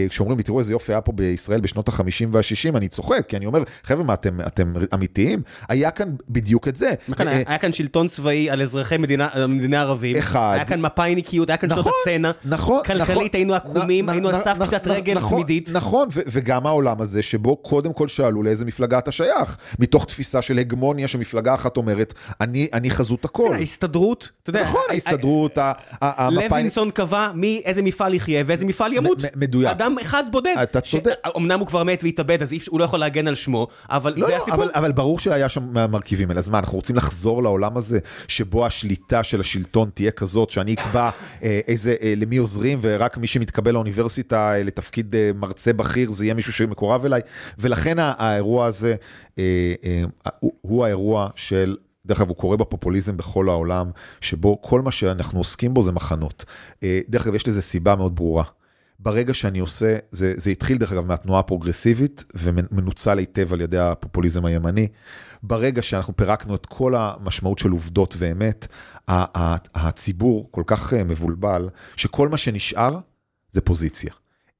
כשאומרים 0.10 0.38
לי, 0.38 0.44
תראו 0.44 0.60
איזה 0.60 0.72
יופי 0.72 0.92
היה 0.92 1.02
פה 1.02 1.12
בישראל 1.12 1.62
בשנות 1.62 1.90
ה-50 1.90 2.26
וה-60, 2.32 2.78
אני 2.78 2.88
צוחק, 2.88 3.26
כי 3.28 3.38
אני 3.38 3.46
אומר, 3.46 3.64
חבר'ה, 3.84 4.04
מה, 4.04 4.14
אתם, 4.14 4.42
אתם 4.42 4.74
אמיתיים? 4.94 5.42
היה 5.70 5.92
כאן 5.92 6.16
בדיוק 6.30 6.68
את 6.68 6.76
זה. 6.76 6.92
נכון, 7.08 7.28
אה, 7.28 7.44
היה 7.46 7.58
כאן 7.58 7.74
שלטון 7.74 8.08
צבאי 8.08 8.50
על 8.50 8.62
אזרחי 8.62 8.98
מדינה, 8.98 9.30
מדינה 9.48 9.82
ערבים. 9.82 10.16
אחד. 10.16 10.54
היה 10.56 10.66
כאן 10.66 10.82
מפאיניקיות, 10.82 11.50
היה 11.50 11.58
כאן 11.58 11.70
שנות 11.70 11.80
נכון, 11.80 11.94
הצנע. 12.02 12.32
נכון, 12.46 12.82
נכון. 12.84 12.98
כלכלית 12.98 13.36
היינו 13.36 13.54
עקומים, 13.54 14.10
היינו 14.10 14.30
על 14.30 14.38
סף 14.38 14.58
פשיטת 14.60 14.88
רגל 14.88 15.20
תמידית. 15.30 15.70
נכון, 15.72 16.08
וגם 16.12 16.68
העולם 16.68 17.02
הזה, 17.02 17.22
שבו 17.22 17.56
קודם 17.56 17.94
כל 17.94 18.08
שאלו 18.08 18.44
לאיזה 18.44 18.66
מפלגה 18.66 18.98
אתה 18.98 19.12
שייך, 19.12 19.58
מתוך 19.80 20.06
תפיסה 20.06 20.42
של 20.42 20.58
הגמוניה 20.58 21.08
שמפלגה 21.08 21.54
אחת 21.56 21.78
אומרת, 21.78 22.14
אני 22.42 22.90
חזות 22.90 23.26
הכל. 23.26 23.54
ההסתדרות, 23.54 24.30
אתה 24.44 24.50
יודע. 24.50 24.64
נכון, 24.64 24.82
ההסתדרות, 24.90 25.58
לוינסון 26.50 26.92
קבע 26.92 27.32
מי, 27.36 27.62
איזה 27.66 27.82
מפעל 27.82 28.14
יחיה 28.14 28.44
ואיזה 28.46 28.66
מפעל 28.66 28.94
ימות. 28.94 29.13
מדויק. 29.36 29.72
אדם 29.72 29.96
אחד 30.02 30.24
בודד. 30.32 30.56
אתה 30.64 30.82
צודק. 30.82 31.14
אמנם 31.38 31.60
הוא 31.60 31.68
כבר 31.68 31.84
מת 31.84 32.04
והתאבד, 32.04 32.42
אז 32.42 32.54
הוא 32.70 32.80
לא 32.80 32.86
יכול 32.86 33.00
להגן 33.00 33.28
על 33.28 33.36
שמו, 33.36 33.68
אבל 33.90 34.14
לא, 34.18 34.26
זה 34.26 34.32
לא, 34.32 34.38
הסיפור. 34.38 34.66
אבל, 34.76 34.92
ברור 34.92 35.20
שהיה 35.20 35.50
שם 35.50 35.64
מהמרכיבים 35.74 36.30
האלה. 36.30 36.40
אז 36.40 36.50
מה, 36.50 36.60
אנחנו 36.60 36.76
רוצים 36.76 36.96
לחזור 36.96 37.44
לעולם 37.44 37.78
הזה, 37.78 38.00
שבו 38.28 38.66
השליטה 38.66 39.24
של 39.24 39.40
השלטון 39.40 39.90
תהיה 39.94 40.12
כזאת, 40.12 40.50
שאני 40.50 40.74
אקבע 40.74 41.10
אה, 41.44 41.60
איזה, 41.68 41.96
אה, 42.02 42.14
למי 42.18 42.38
עוזרים, 42.38 42.80
ורק 42.82 43.18
מי 43.18 43.28
שמתקבל 43.28 43.72
לאוניברסיטה 43.72 44.54
אה, 44.54 44.64
לתפקיד 44.64 45.16
מרצה 45.36 45.74
בכיר, 45.74 46.12
זה 46.12 46.26
יהיה 46.26 46.34
מישהו 46.34 46.54
שמקורב 46.54 47.06
אליי. 47.06 47.22
ולכן 47.60 47.98
האירוע 48.00 48.66
הזה 48.66 48.96
הוא, 50.62 50.86
האירוע 50.86 51.30
של... 51.36 51.76
דרך 52.06 52.22
אגב, 52.22 52.30
הוא 52.30 52.38
קורה 52.38 52.58
בפופוליזם 52.58 53.18
בכל 53.18 53.50
העולם, 53.50 53.92
שבו 54.22 54.62
כל 54.62 54.82
מה 54.82 54.92
שאנחנו 54.92 55.40
עוסקים 55.40 55.74
בו 55.74 55.82
זה 55.82 55.92
מחנות. 55.92 56.46
דרך 57.10 57.26
אגב, 57.28 57.36
יש 57.36 57.48
לזה 57.48 57.62
סיבה 57.62 57.96
מאוד 57.96 58.16
ברורה. 58.16 58.44
ברגע 59.04 59.34
שאני 59.34 59.60
עושה, 59.60 59.98
זה, 60.12 60.34
זה 60.38 60.50
התחיל 60.50 60.78
דרך 60.78 60.92
אגב 60.92 61.06
מהתנועה 61.06 61.40
הפרוגרסיבית 61.40 62.24
ומנוצל 62.36 63.18
היטב 63.18 63.54
על 63.54 63.62
ידי 63.62 63.78
הפופוליזם 63.78 64.46
הימני. 64.46 64.88
ברגע 65.44 65.82
שאנחנו 65.82 66.16
פירקנו 66.16 66.56
את 66.56 66.66
כל 66.66 66.96
המשמעות 66.96 67.60
של 67.60 67.70
עובדות 67.72 68.16
ואמת, 68.18 68.68
הציבור 69.76 70.48
כל 70.52 70.64
כך 70.66 70.94
אה, 70.94 71.04
מבולבל, 71.04 71.70
שכל 71.96 72.30
מה 72.30 72.38
שנשאר 72.38 73.00
זה 73.52 73.62
פוזיציה. 73.62 74.14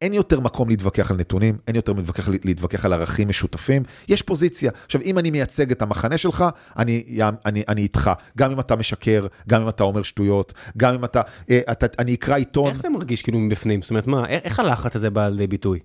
אין 0.04 0.14
יותר 0.14 0.40
מקום 0.40 0.70
להתווכח 0.70 1.12
על 1.12 1.18
נתונים, 1.18 1.58
אין 1.68 1.76
יותר 1.76 1.94
מתווכח, 1.94 2.30
להתווכח 2.44 2.86
על 2.86 2.94
ערכים 2.94 3.28
משותפים, 3.28 3.84
יש 4.10 4.22
פוזיציה. 4.22 4.72
עכשיו, 4.86 5.02
אם 5.02 5.18
אני 5.18 5.32
מייצג 5.32 5.72
את 5.72 5.82
המחנה 5.82 6.18
שלך, 6.18 6.46
אני, 6.78 7.20
אני, 7.46 7.64
אני 7.68 7.82
איתך. 7.82 8.12
גם 8.38 8.52
אם 8.52 8.60
אתה 8.60 8.76
משקר, 8.76 9.28
גם 9.50 9.62
אם 9.62 9.70
אתה 9.70 9.84
אומר 9.84 10.04
שטויות, 10.04 10.54
גם 10.78 10.94
אם 10.94 11.06
אתה, 11.06 11.22
אה, 11.50 11.60
אתה 11.72 11.86
אני 12.00 12.14
אקרא 12.14 12.36
עיתון. 12.36 12.72
איך 12.72 12.82
זה 12.82 12.90
מרגיש 12.90 13.22
כאילו 13.22 13.40
מבפנים? 13.40 13.82
זאת 13.82 13.90
אומרת, 13.90 14.08
מה, 14.08 14.26
איך 14.28 14.60
הלחץ 14.60 14.96
הזה 14.96 15.10
בא 15.10 15.30
לידי 15.30 15.48
ביטוי? 15.48 15.80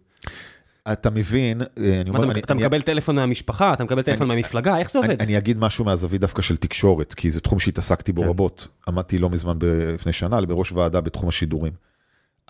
אתה 0.93 1.11
מבין, 1.11 1.63
אה, 1.63 2.01
אני 2.01 2.11
אומר... 2.11 2.39
אתה 2.39 2.55
מקבל 2.55 2.83
טלפון 2.83 3.17
מהמשפחה, 3.17 3.73
אתה 3.73 3.85
מקבל 3.85 4.03
טלפון 4.03 4.29
מהמפלגה, 4.29 4.79
איך 4.79 4.91
זה 4.91 4.99
עובד? 4.99 5.23
אני 5.23 5.39
אגיד 5.39 5.59
משהו 5.59 5.85
מהזווית 5.85 6.21
דווקא 6.21 6.43
של 6.43 6.57
תקשורת, 6.57 7.15
כי 7.15 7.31
זה 7.31 7.41
תחום 7.41 7.59
שהתעסקתי 7.59 8.13
בו 8.13 8.23
כן. 8.23 8.29
רבות. 8.29 8.69
עמדתי 8.89 9.19
לא 9.19 9.31
מזמן, 9.31 9.59
לפני 9.95 10.13
שנה, 10.13 10.41
בראש 10.41 10.73
ועדה 10.73 11.01
בתחום 11.01 11.29
השידורים. 11.29 11.73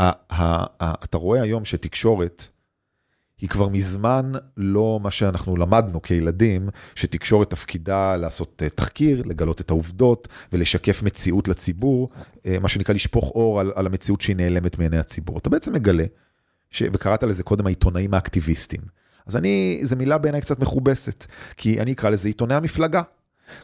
אתה 0.00 1.16
רואה 1.16 1.42
היום 1.42 1.64
שתקשורת 1.64 2.48
היא 3.40 3.48
כבר 3.48 3.68
מזמן 3.68 4.32
לא 4.56 5.00
מה 5.02 5.10
שאנחנו 5.10 5.56
למדנו 5.56 6.02
כילדים, 6.02 6.68
שתקשורת 6.94 7.50
תפקידה 7.50 8.16
לעשות 8.16 8.62
אה, 8.64 8.68
תחקיר, 8.68 9.22
לגלות 9.26 9.60
את 9.60 9.70
העובדות 9.70 10.28
ולשקף 10.52 11.02
מציאות 11.02 11.48
לציבור, 11.48 12.10
אה, 12.46 12.58
מה 12.60 12.68
שנקרא 12.68 12.94
לשפוך 12.94 13.30
אור 13.34 13.60
על, 13.60 13.72
על 13.74 13.86
המציאות 13.86 14.20
שהיא 14.20 14.36
נעלמת 14.36 14.78
מעיני 14.78 14.98
הציבור. 14.98 15.38
אתה 15.38 15.50
בעצם 15.50 15.72
מגלה, 15.72 16.04
ש... 16.70 16.82
וקראת 16.92 17.22
לזה 17.22 17.42
קודם 17.42 17.66
העיתונאים 17.66 18.14
האקטיביסטים. 18.14 18.80
אז 19.26 19.36
אני, 19.36 19.80
זו 19.82 19.96
מילה 19.96 20.18
בעיניי 20.18 20.40
קצת 20.40 20.60
מכובסת, 20.60 21.26
כי 21.56 21.80
אני 21.80 21.92
אקרא 21.92 22.10
לזה 22.10 22.28
עיתוני 22.28 22.54
המפלגה. 22.54 23.02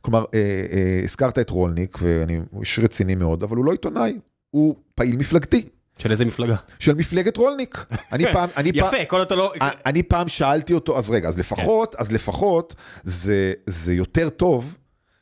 כלומר, 0.02 0.24
אה, 0.35 0.39
אה, 0.73 1.01
הזכרת 1.05 1.39
את 1.39 1.51
רולניק, 1.51 1.98
ואני, 2.02 2.40
איש 2.61 2.78
רציני 2.78 3.15
מאוד, 3.15 3.43
אבל 3.43 3.56
הוא 3.56 3.65
לא 3.65 3.73
עיתונאי, 3.73 4.19
הוא 4.51 4.74
פעיל 4.94 5.16
מפלגתי. 5.16 5.69
של 5.98 6.10
איזה 6.10 6.24
מפלגה? 6.24 6.56
של 6.78 6.94
מפלגת 6.94 7.36
רולניק. 7.36 7.84
אני 8.12 8.24
פעם, 8.32 8.48
אני 8.56 8.70
יפה, 8.74 8.90
פעם, 8.90 9.04
כל 9.08 9.22
אתה 9.22 9.34
לא... 9.34 9.52
אני 9.86 10.02
פעם 10.02 10.28
שאלתי 10.28 10.74
אותו, 10.74 10.98
אז 10.98 11.10
רגע, 11.10 11.28
אז 11.28 11.38
לפחות, 11.38 11.94
אז 11.98 12.12
לפחות, 12.12 12.74
זה, 13.02 13.52
זה 13.66 13.94
יותר 13.94 14.28
טוב 14.28 14.76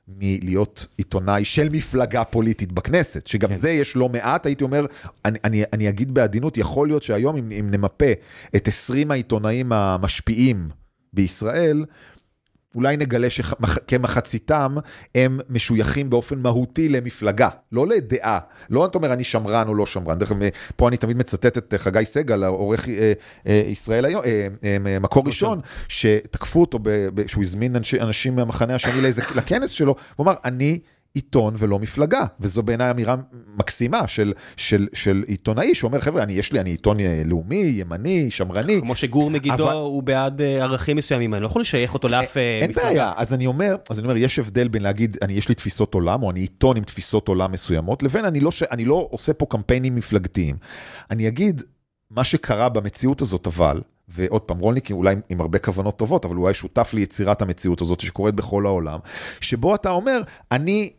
מלהיות 0.08 0.86
עיתונאי 0.96 1.44
של 1.44 1.68
מפלגה 1.72 2.24
פוליטית 2.24 2.72
בכנסת, 2.72 3.26
שגם 3.26 3.48
כן. 3.48 3.56
זה 3.56 3.70
יש 3.70 3.96
לא 3.96 4.08
מעט, 4.08 4.46
הייתי 4.46 4.64
אומר, 4.64 4.86
אני, 5.24 5.38
אני, 5.44 5.62
אני 5.72 5.88
אגיד 5.88 6.14
בעדינות, 6.14 6.56
יכול 6.58 6.88
להיות 6.88 7.02
שהיום 7.02 7.36
אם, 7.36 7.52
אם 7.60 7.70
נמפה 7.70 8.12
את 8.56 8.68
20 8.68 9.10
העיתונאים 9.10 9.72
המשפיעים 9.72 10.68
בישראל, 11.12 11.84
אולי 12.74 12.96
נגלה 12.96 13.30
שכמחציתם 13.30 14.76
הם 15.14 15.40
משויכים 15.50 16.10
באופן 16.10 16.38
מהותי 16.38 16.88
למפלגה, 16.88 17.48
לא 17.72 17.86
לדעה. 17.86 18.38
לא 18.70 18.86
אתה 18.86 18.98
אומר 18.98 19.12
אני 19.12 19.24
שמרן 19.24 19.68
או 19.68 19.74
לא 19.74 19.86
שמרן. 19.86 20.18
דרך 20.18 20.32
אגב, 20.32 20.42
פה 20.76 20.88
אני 20.88 20.96
תמיד 20.96 21.16
מצטט 21.16 21.58
את 21.58 21.74
חגי 21.78 22.04
סגל, 22.04 22.42
העורך 22.42 22.88
אה, 22.88 23.12
אה, 23.46 23.62
ישראל 23.66 24.04
היום, 24.04 24.22
אה, 24.64 24.98
מקור 25.00 25.26
ראשון, 25.26 25.60
שתקפו 25.88 26.60
אותו, 26.60 26.78
שהוא 27.26 27.42
הזמין 27.42 27.76
אנשים 28.00 28.36
מהמחנה 28.36 28.74
השני 28.74 29.10
לכנס 29.34 29.70
שלו, 29.70 29.94
הוא 30.16 30.24
אמר, 30.24 30.34
אני... 30.44 30.78
עיתון 31.14 31.54
ולא 31.58 31.78
מפלגה, 31.78 32.24
וזו 32.40 32.62
בעיניי 32.62 32.90
אמירה 32.90 33.16
מקסימה 33.56 34.08
של, 34.08 34.32
של, 34.56 34.88
של 34.92 35.24
עיתונאי 35.26 35.74
שאומר, 35.74 36.00
חבר'ה, 36.00 36.22
אני, 36.22 36.32
יש 36.32 36.52
לי, 36.52 36.60
אני 36.60 36.70
עיתון 36.70 37.00
אה, 37.00 37.22
לאומי, 37.24 37.56
ימני, 37.56 38.30
שמרני. 38.30 38.80
כמו 38.80 38.94
שגור 38.94 39.30
מגידו 39.30 39.54
אבל... 39.54 39.72
הוא 39.72 40.02
בעד 40.02 40.40
אה, 40.40 40.62
ערכים 40.62 40.96
מסוימים, 40.96 41.34
אני 41.34 41.42
לא 41.42 41.46
יכול 41.46 41.62
לשייך 41.62 41.94
אותו 41.94 42.08
לאף 42.08 42.36
אה, 42.36 42.58
אין 42.62 42.70
מפלגה. 42.70 42.88
אין 42.88 42.96
בעיה, 42.96 43.12
אז 43.16 43.34
אני 43.34 43.46
אומר, 43.46 43.76
אז 43.90 43.98
אני 43.98 44.08
אומר, 44.08 44.16
יש 44.16 44.38
הבדל 44.38 44.68
בין 44.68 44.82
להגיד, 44.82 45.16
אני, 45.22 45.32
יש 45.32 45.48
לי 45.48 45.54
תפיסות 45.54 45.94
עולם, 45.94 46.22
או 46.22 46.30
אני 46.30 46.40
עיתון 46.40 46.76
עם 46.76 46.84
תפיסות 46.84 47.28
עולם 47.28 47.52
מסוימות, 47.52 48.02
לבין 48.02 48.24
אני 48.24 48.40
לא, 48.40 48.50
אני 48.70 48.84
לא 48.84 49.08
עושה 49.10 49.32
פה 49.32 49.46
קמפיינים 49.46 49.94
מפלגתיים. 49.94 50.56
אני 51.10 51.28
אגיד, 51.28 51.62
מה 52.10 52.24
שקרה 52.24 52.68
במציאות 52.68 53.22
הזאת, 53.22 53.46
אבל, 53.46 53.80
ועוד 54.08 54.42
פעם, 54.42 54.58
רולניק 54.58 54.90
אולי 54.90 55.14
עם 55.28 55.40
הרבה 55.40 55.58
כוונות 55.58 55.96
טובות, 55.98 56.24
אבל 56.24 56.36
הוא 56.36 56.46
היה 56.48 56.54
שותף 56.54 56.94
ליצירת 56.94 57.42
המציאות 57.42 57.80
הזאת 57.80 58.00
שקורית 58.00 58.34
בכל 58.34 58.66
העולם, 58.66 58.98
שבו 59.40 59.74
אתה 59.74 59.90
אומר, 59.90 60.22
אני 60.52 60.92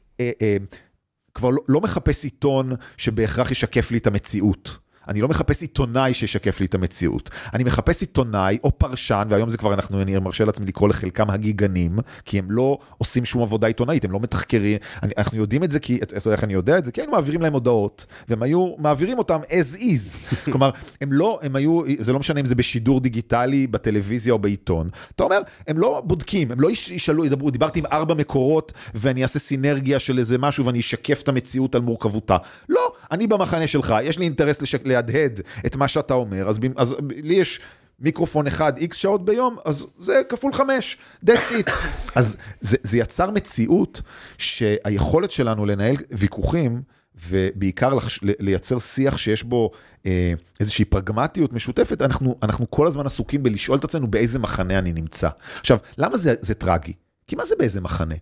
כבר 1.33 1.49
לא, 1.49 1.61
לא 1.67 1.81
מחפש 1.81 2.23
עיתון 2.23 2.71
שבהכרח 2.97 3.51
ישקף 3.51 3.91
לי 3.91 3.97
את 3.97 4.07
המציאות. 4.07 4.82
אני 5.07 5.21
לא 5.21 5.27
מחפש 5.27 5.61
עיתונאי 5.61 6.13
שישקף 6.13 6.59
לי 6.59 6.65
את 6.65 6.75
המציאות. 6.75 7.29
אני 7.53 7.63
מחפש 7.63 8.01
עיתונאי 8.01 8.57
או 8.63 8.77
פרשן, 8.77 9.27
והיום 9.29 9.49
זה 9.49 9.57
כבר, 9.57 9.73
אנחנו, 9.73 10.01
אני 10.01 10.19
מרשה 10.19 10.45
לעצמי 10.45 10.65
לקרוא 10.65 10.89
לחלקם 10.89 11.29
הגיגנים, 11.29 11.99
כי 12.25 12.39
הם 12.39 12.51
לא 12.51 12.77
עושים 12.97 13.25
שום 13.25 13.41
עבודה 13.41 13.67
עיתונאית, 13.67 14.05
הם 14.05 14.11
לא 14.11 14.19
מתחקרים. 14.19 14.77
אני, 15.03 15.13
אנחנו 15.17 15.37
יודעים 15.37 15.63
את 15.63 15.71
זה, 15.71 15.79
כי, 15.79 15.99
אתה 16.03 16.17
יודע 16.17 16.31
איך 16.31 16.43
אני 16.43 16.53
יודע 16.53 16.77
את 16.77 16.85
זה? 16.85 16.91
כי 16.91 17.01
היינו 17.01 17.11
מעבירים 17.11 17.41
להם 17.41 17.53
הודעות, 17.53 18.05
והם 18.29 18.43
היו 18.43 18.75
מעבירים 18.77 19.17
אותם 19.17 19.39
as 19.49 19.75
is. 19.75 20.33
כלומר, 20.51 20.69
הם 21.01 21.13
לא, 21.13 21.39
הם 21.43 21.55
היו, 21.55 21.81
זה 21.99 22.13
לא 22.13 22.19
משנה 22.19 22.39
אם 22.39 22.45
זה 22.45 22.55
בשידור 22.55 22.99
דיגיטלי, 22.99 23.67
בטלוויזיה 23.67 24.33
או 24.33 24.39
בעיתון. 24.39 24.89
אתה 25.15 25.23
אומר, 25.23 25.39
הם 25.67 25.77
לא 25.77 26.01
בודקים, 26.05 26.51
הם 26.51 26.61
לא 26.61 26.69
ישאלו, 26.71 27.25
ידברו, 27.25 27.49
דיברתי 27.51 27.79
עם 27.79 27.85
ארבע 27.85 28.13
מקורות, 28.13 28.73
ואני 28.95 29.23
אעשה 29.23 29.39
סינרגיה 29.39 29.99
של 29.99 30.19
איזה 30.19 30.37
משהו, 30.37 30.65
ואני 30.65 30.79
אשקף 30.79 31.21
את 31.21 31.27
המציאות 31.27 31.75
על 31.75 31.81
מורכבותה. 31.81 32.37
לא, 32.69 32.91
אני 33.11 33.27
במחנה 33.27 33.67
שלך, 33.67 33.95
יש 34.03 34.19
לי 34.19 34.25
אינטרס 34.25 34.61
לשק... 34.61 34.87
להדהד 34.93 35.39
את 35.65 35.75
מה 35.75 35.87
שאתה 35.87 36.13
אומר, 36.13 36.49
אז, 36.49 36.59
אז 36.75 36.95
לי 37.09 37.35
יש 37.35 37.59
מיקרופון 37.99 38.47
אחד 38.47 38.77
איקס 38.77 38.97
שעות 38.97 39.25
ביום, 39.25 39.57
אז 39.65 39.87
זה 39.97 40.21
כפול 40.29 40.53
חמש, 40.53 40.97
that's 41.25 41.51
it. 41.51 41.71
אז 42.15 42.37
זה, 42.61 42.77
זה 42.83 42.97
יצר 42.97 43.31
מציאות 43.31 44.01
שהיכולת 44.37 45.31
שלנו 45.31 45.65
לנהל 45.65 45.95
ויכוחים, 46.11 46.81
ובעיקר 47.29 47.93
לחש, 47.93 48.19
לייצר 48.23 48.79
שיח 48.79 49.17
שיש 49.17 49.43
בו 49.43 49.71
אה, 50.05 50.33
איזושהי 50.59 50.85
פרגמטיות 50.85 51.53
משותפת, 51.53 52.01
אנחנו, 52.01 52.35
אנחנו 52.43 52.71
כל 52.71 52.87
הזמן 52.87 53.05
עסוקים 53.05 53.43
בלשאול 53.43 53.77
את 53.77 53.83
עצמנו 53.83 54.07
באיזה 54.07 54.39
מחנה 54.39 54.79
אני 54.79 54.93
נמצא. 54.93 55.29
עכשיו, 55.59 55.77
למה 55.97 56.17
זה, 56.17 56.33
זה 56.41 56.53
טרגי? 56.53 56.93
כי 57.27 57.35
מה 57.35 57.45
זה 57.45 57.55
באיזה 57.59 57.81
מחנה? 57.81 58.15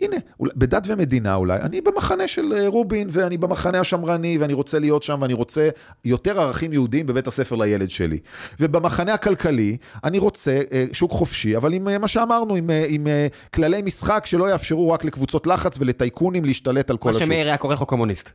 הנה, 0.00 0.16
בדת 0.40 0.82
ומדינה 0.86 1.34
אולי, 1.34 1.60
אני 1.60 1.80
במחנה 1.80 2.28
של 2.28 2.52
אה, 2.52 2.68
רובין, 2.68 3.08
ואני 3.10 3.36
במחנה 3.36 3.80
השמרני, 3.80 4.38
ואני 4.38 4.52
רוצה 4.52 4.78
להיות 4.78 5.02
שם, 5.02 5.18
ואני 5.22 5.34
רוצה 5.34 5.68
יותר 6.04 6.40
ערכים 6.40 6.72
יהודיים 6.72 7.06
בבית 7.06 7.26
הספר 7.26 7.56
לילד 7.56 7.90
שלי. 7.90 8.18
ובמחנה 8.60 9.14
הכלכלי, 9.14 9.76
אני 10.04 10.18
רוצה 10.18 10.60
אה, 10.72 10.84
שוק 10.92 11.10
חופשי, 11.10 11.56
אבל 11.56 11.72
עם 11.72 11.88
אה, 11.88 11.98
מה 11.98 12.08
שאמרנו, 12.08 12.54
עם, 12.54 12.70
עם 12.88 13.06
כללי 13.54 13.82
משחק 13.82 14.26
שלא 14.26 14.50
יאפשרו 14.50 14.90
רק 14.90 15.04
לקבוצות 15.04 15.46
לחץ 15.46 15.76
ולטייקונים 15.78 16.44
להשתלט 16.44 16.90
על 16.90 16.96
כל 16.96 17.10
השוק. 17.10 17.22
מה 17.22 17.26
שמאיר 17.26 17.46
היה 17.46 17.56
קורא 17.56 17.74
לך 17.74 17.82
קומוניסט. 17.82 18.30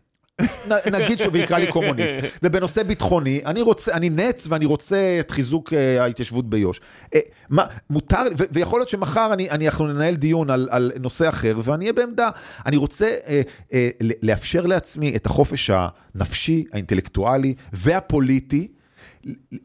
נגיד 0.91 1.19
שהוא 1.19 1.37
יקרא 1.37 1.57
לי 1.57 1.71
קומוניסט. 1.71 2.13
ובנושא 2.43 2.83
ביטחוני, 2.83 3.41
אני 3.45 3.61
רוצה, 3.61 3.93
אני 3.93 4.09
נץ 4.09 4.45
ואני 4.49 4.65
רוצה 4.65 5.17
את 5.19 5.31
חיזוק 5.31 5.73
אה, 5.73 6.03
ההתיישבות 6.03 6.49
ביו"ש. 6.49 6.79
אה, 7.15 7.19
מה, 7.49 7.65
מותר, 7.89 8.21
ויכול 8.51 8.79
להיות 8.79 8.89
שמחר 8.89 9.33
אני, 9.33 9.49
אני, 9.49 9.67
אנחנו 9.67 9.87
ננהל 9.87 10.15
דיון 10.15 10.49
על, 10.49 10.67
על 10.71 10.91
נושא 10.99 11.29
אחר, 11.29 11.59
ואני 11.63 11.85
אהיה 11.85 11.93
בעמדה. 11.93 12.29
אני 12.65 12.77
רוצה 12.77 13.17
אה, 13.27 13.41
אה, 13.73 13.89
לאפשר 14.21 14.65
לעצמי 14.65 15.15
את 15.15 15.25
החופש 15.25 15.69
הנפשי, 15.69 16.65
האינטלקטואלי 16.73 17.53
והפוליטי, 17.73 18.67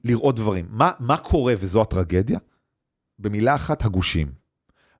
לראות 0.05 0.37
דברים. 0.37 0.67
מה, 0.71 0.91
מה 0.99 1.17
קורה, 1.17 1.55
וזו 1.59 1.83
הטרגדיה? 1.83 2.39
במילה 3.19 3.55
אחת, 3.55 3.85
הגושים. 3.85 4.29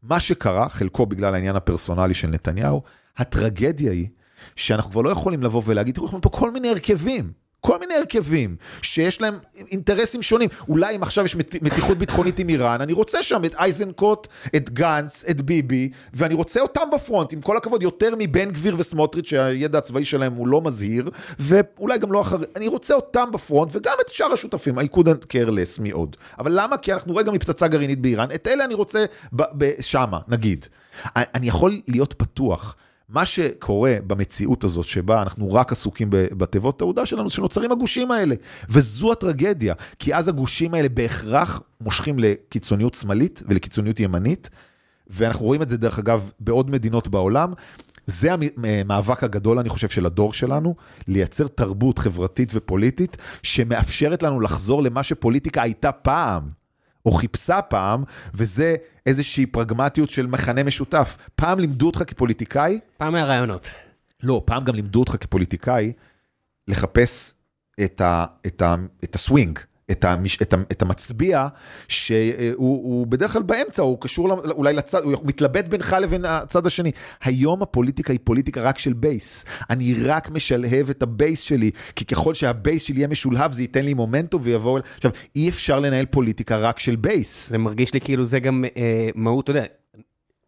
מה 0.03 0.21
שקרה, 0.21 0.69
חלקו 0.69 1.07
בגלל 1.07 1.35
העניין 1.35 1.57
הפרסונלי 1.57 2.15
של 2.15 2.29
נתניהו, 2.29 2.83
הטרגדיה 3.17 3.93
היא 3.93 4.09
שאנחנו 4.57 4.91
כבר 4.91 5.01
לא 5.03 5.11
יכולים 5.11 5.43
לבוא 5.43 5.63
ולהגיד, 5.65 5.95
תראו, 5.95 6.07
יש 6.07 6.13
לנו 6.13 6.23
פה 6.23 6.29
כל 6.29 6.51
מיני 6.51 6.69
הרכבים. 6.69 7.33
כל 7.61 7.79
מיני 7.79 7.95
הרכבים 7.95 8.57
שיש 8.83 9.21
להם 9.21 9.35
אינטרסים 9.71 10.23
שונים. 10.23 10.49
אולי 10.69 10.97
אם 10.97 11.03
עכשיו 11.03 11.25
יש 11.25 11.37
מתיחות 11.37 11.99
ביטחונית 11.99 12.39
עם 12.39 12.49
איראן, 12.49 12.81
אני 12.81 12.93
רוצה 12.93 13.23
שם 13.23 13.45
את 13.45 13.55
אייזנקוט, 13.55 14.29
את 14.57 14.71
גנץ, 14.71 15.25
את 15.31 15.41
ביבי, 15.41 15.91
ואני 16.15 16.35
רוצה 16.35 16.61
אותם 16.61 16.89
בפרונט, 16.95 17.33
עם 17.33 17.41
כל 17.41 17.57
הכבוד, 17.57 17.83
יותר 17.83 18.15
מבן 18.19 18.51
גביר 18.51 18.75
וסמוטריץ', 18.79 19.29
שהידע 19.29 19.79
הצבאי 19.79 20.05
שלהם 20.05 20.33
הוא 20.33 20.49
לא 20.49 20.61
מזהיר, 20.61 21.11
ואולי 21.39 21.99
גם 21.99 22.13
לא 22.13 22.21
אחרי, 22.21 22.47
אני 22.57 22.69
רוצה 22.69 22.95
אותם 22.95 23.29
בפרונט, 23.33 23.71
וגם 23.75 23.95
את 24.01 24.13
שאר 24.13 24.33
השותפים, 24.33 24.79
I 24.79 24.83
couldn't 24.97 25.25
care 25.25 25.49
less 25.49 25.81
מאוד. 25.83 26.17
אבל 26.39 26.53
למה? 26.55 26.77
כי 26.77 26.93
אנחנו 26.93 27.17
רגע 27.17 27.31
מפצצה 27.31 27.69
גרעינית 27.69 28.01
באיראן, 28.01 28.29
את 28.35 28.49
אלה 28.49 28.65
אני 28.65 28.75
רוצה 28.75 29.05
שמה, 29.81 30.19
נגיד. 30.29 30.67
אני 31.17 31.49
יכול 31.49 31.81
להיות 31.89 32.15
פתוח. 32.19 32.77
מה 33.09 33.27
שקורה 33.27 33.97
במציאות 34.07 34.65
הזאת, 34.65 34.85
שבה 34.87 35.23
אנחנו 35.23 35.53
רק 35.53 35.73
עסוקים 35.73 36.09
בתיבות 36.11 36.79
תעודה 36.79 37.07
שלנו, 37.07 37.31
שנוצרים 37.31 37.73
הגושים 37.73 38.11
האלה. 38.11 38.35
וזו 38.69 39.13
הטרגדיה, 39.13 39.75
כי 39.99 40.15
אז 40.15 40.29
הגושים 40.29 40.75
האלה 40.75 40.89
בהכרח 40.89 41.63
מושכים 41.81 42.19
לקיצוניות 42.19 42.95
שמאלית 42.95 43.43
ולקיצוניות 43.49 44.01
ימנית, 44.01 44.51
ואנחנו 45.07 45.47
רואים 45.47 45.63
את 45.63 45.69
זה, 45.69 45.77
דרך 45.77 45.99
אגב, 45.99 46.31
בעוד 46.41 46.71
מדינות 46.71 47.09
בעולם. 47.09 47.53
זה 48.07 48.29
המאבק 48.33 49.25
הגדול, 49.25 49.59
אני 49.59 49.69
חושב, 49.69 49.89
של 49.89 50.07
הדור 50.07 50.33
שלנו, 50.33 50.75
לייצר 51.09 51.47
תרבות 51.49 51.99
חברתית 51.99 52.51
ופוליטית 52.55 53.17
שמאפשרת 53.43 54.23
לנו 54.23 54.41
לחזור 54.41 54.83
למה 54.83 55.03
שפוליטיקה 55.03 55.63
הייתה 55.63 55.93
פעם. 55.93 56.58
או 57.09 57.13
חיפשה 57.13 57.63
פעם, 57.63 58.05
וזה 58.35 58.77
איזושהי 59.07 59.47
פרגמטיות 59.47 60.11
של 60.11 60.27
מכנה 60.27 60.63
משותף. 60.63 61.17
פעם 61.35 61.59
לימדו 61.59 61.87
אותך 61.87 62.03
כפוליטיקאי... 62.07 62.81
פעם 62.97 63.15
היה 63.15 63.25
רעיונות. 63.25 63.71
לא, 64.23 64.43
פעם 64.45 64.65
גם 64.65 64.75
לימדו 64.75 65.01
אותך 65.01 65.17
כפוליטיקאי 65.21 65.93
לחפש 66.69 67.35
את, 67.85 68.01
ה, 68.01 68.25
את, 68.47 68.63
ה, 68.63 68.75
את 69.05 69.15
הסווינג. 69.15 69.59
את, 69.91 70.05
המש, 70.05 70.39
את, 70.43 70.55
את 70.73 70.83
המצביע, 70.83 71.47
שהוא 71.89 73.07
בדרך 73.07 73.33
כלל 73.33 73.43
באמצע, 73.43 73.83
הוא 73.83 74.01
קשור 74.01 74.33
אולי 74.51 74.73
לצד, 74.73 75.03
הוא 75.03 75.15
מתלבט 75.25 75.65
בינך 75.65 75.97
לבין 76.01 76.25
הצד 76.25 76.67
השני. 76.67 76.91
היום 77.23 77.63
הפוליטיקה 77.63 78.13
היא 78.13 78.21
פוליטיקה 78.25 78.61
רק 78.61 78.79
של 78.79 78.93
base. 78.93 79.45
אני 79.71 79.95
רק 80.05 80.31
משלהב 80.31 80.91
את 80.91 81.03
ה 81.03 81.10
base 81.10 81.41
שלי, 81.41 81.71
כי 81.97 82.05
ככל 82.05 82.35
שה 82.35 82.55
base 82.55 82.83
שלי 82.83 82.97
יהיה 82.97 83.09
משולהב, 83.09 83.53
זה 83.53 83.63
ייתן 83.63 83.85
לי 83.85 83.95
מומנטום 83.95 84.41
ויבוא... 84.45 84.81
עכשיו, 84.97 85.11
אי 85.37 85.49
אפשר 85.49 85.81
לנהל 85.81 86.07
פוליטיקה 86.07 86.57
רק 86.57 86.79
של 86.79 86.97
base. 86.97 87.49
זה 87.49 87.59
מרגיש 87.59 87.95
לי 87.95 88.01
כאילו 88.01 88.25
זה 88.25 88.41
גם 88.41 88.65
אה, 88.77 89.09
מהות, 89.15 89.45
אתה 89.45 89.51
יודע, 89.51 89.65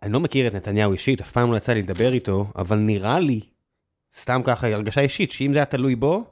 אני 0.02 0.12
לא 0.12 0.20
מכיר 0.20 0.46
את 0.46 0.54
נתניהו 0.54 0.92
אישית, 0.92 1.20
אף 1.20 1.32
פעם 1.32 1.52
לא 1.52 1.56
יצא 1.56 1.72
לי 1.72 1.82
לדבר 1.82 2.12
איתו, 2.12 2.46
אבל 2.56 2.78
נראה 2.78 3.20
לי, 3.20 3.40
סתם 4.18 4.40
ככה, 4.44 4.66
הרגשה 4.66 5.00
אישית, 5.00 5.32
שאם 5.32 5.52
זה 5.52 5.58
היה 5.58 5.64
תלוי 5.64 5.96
בו, 5.96 6.24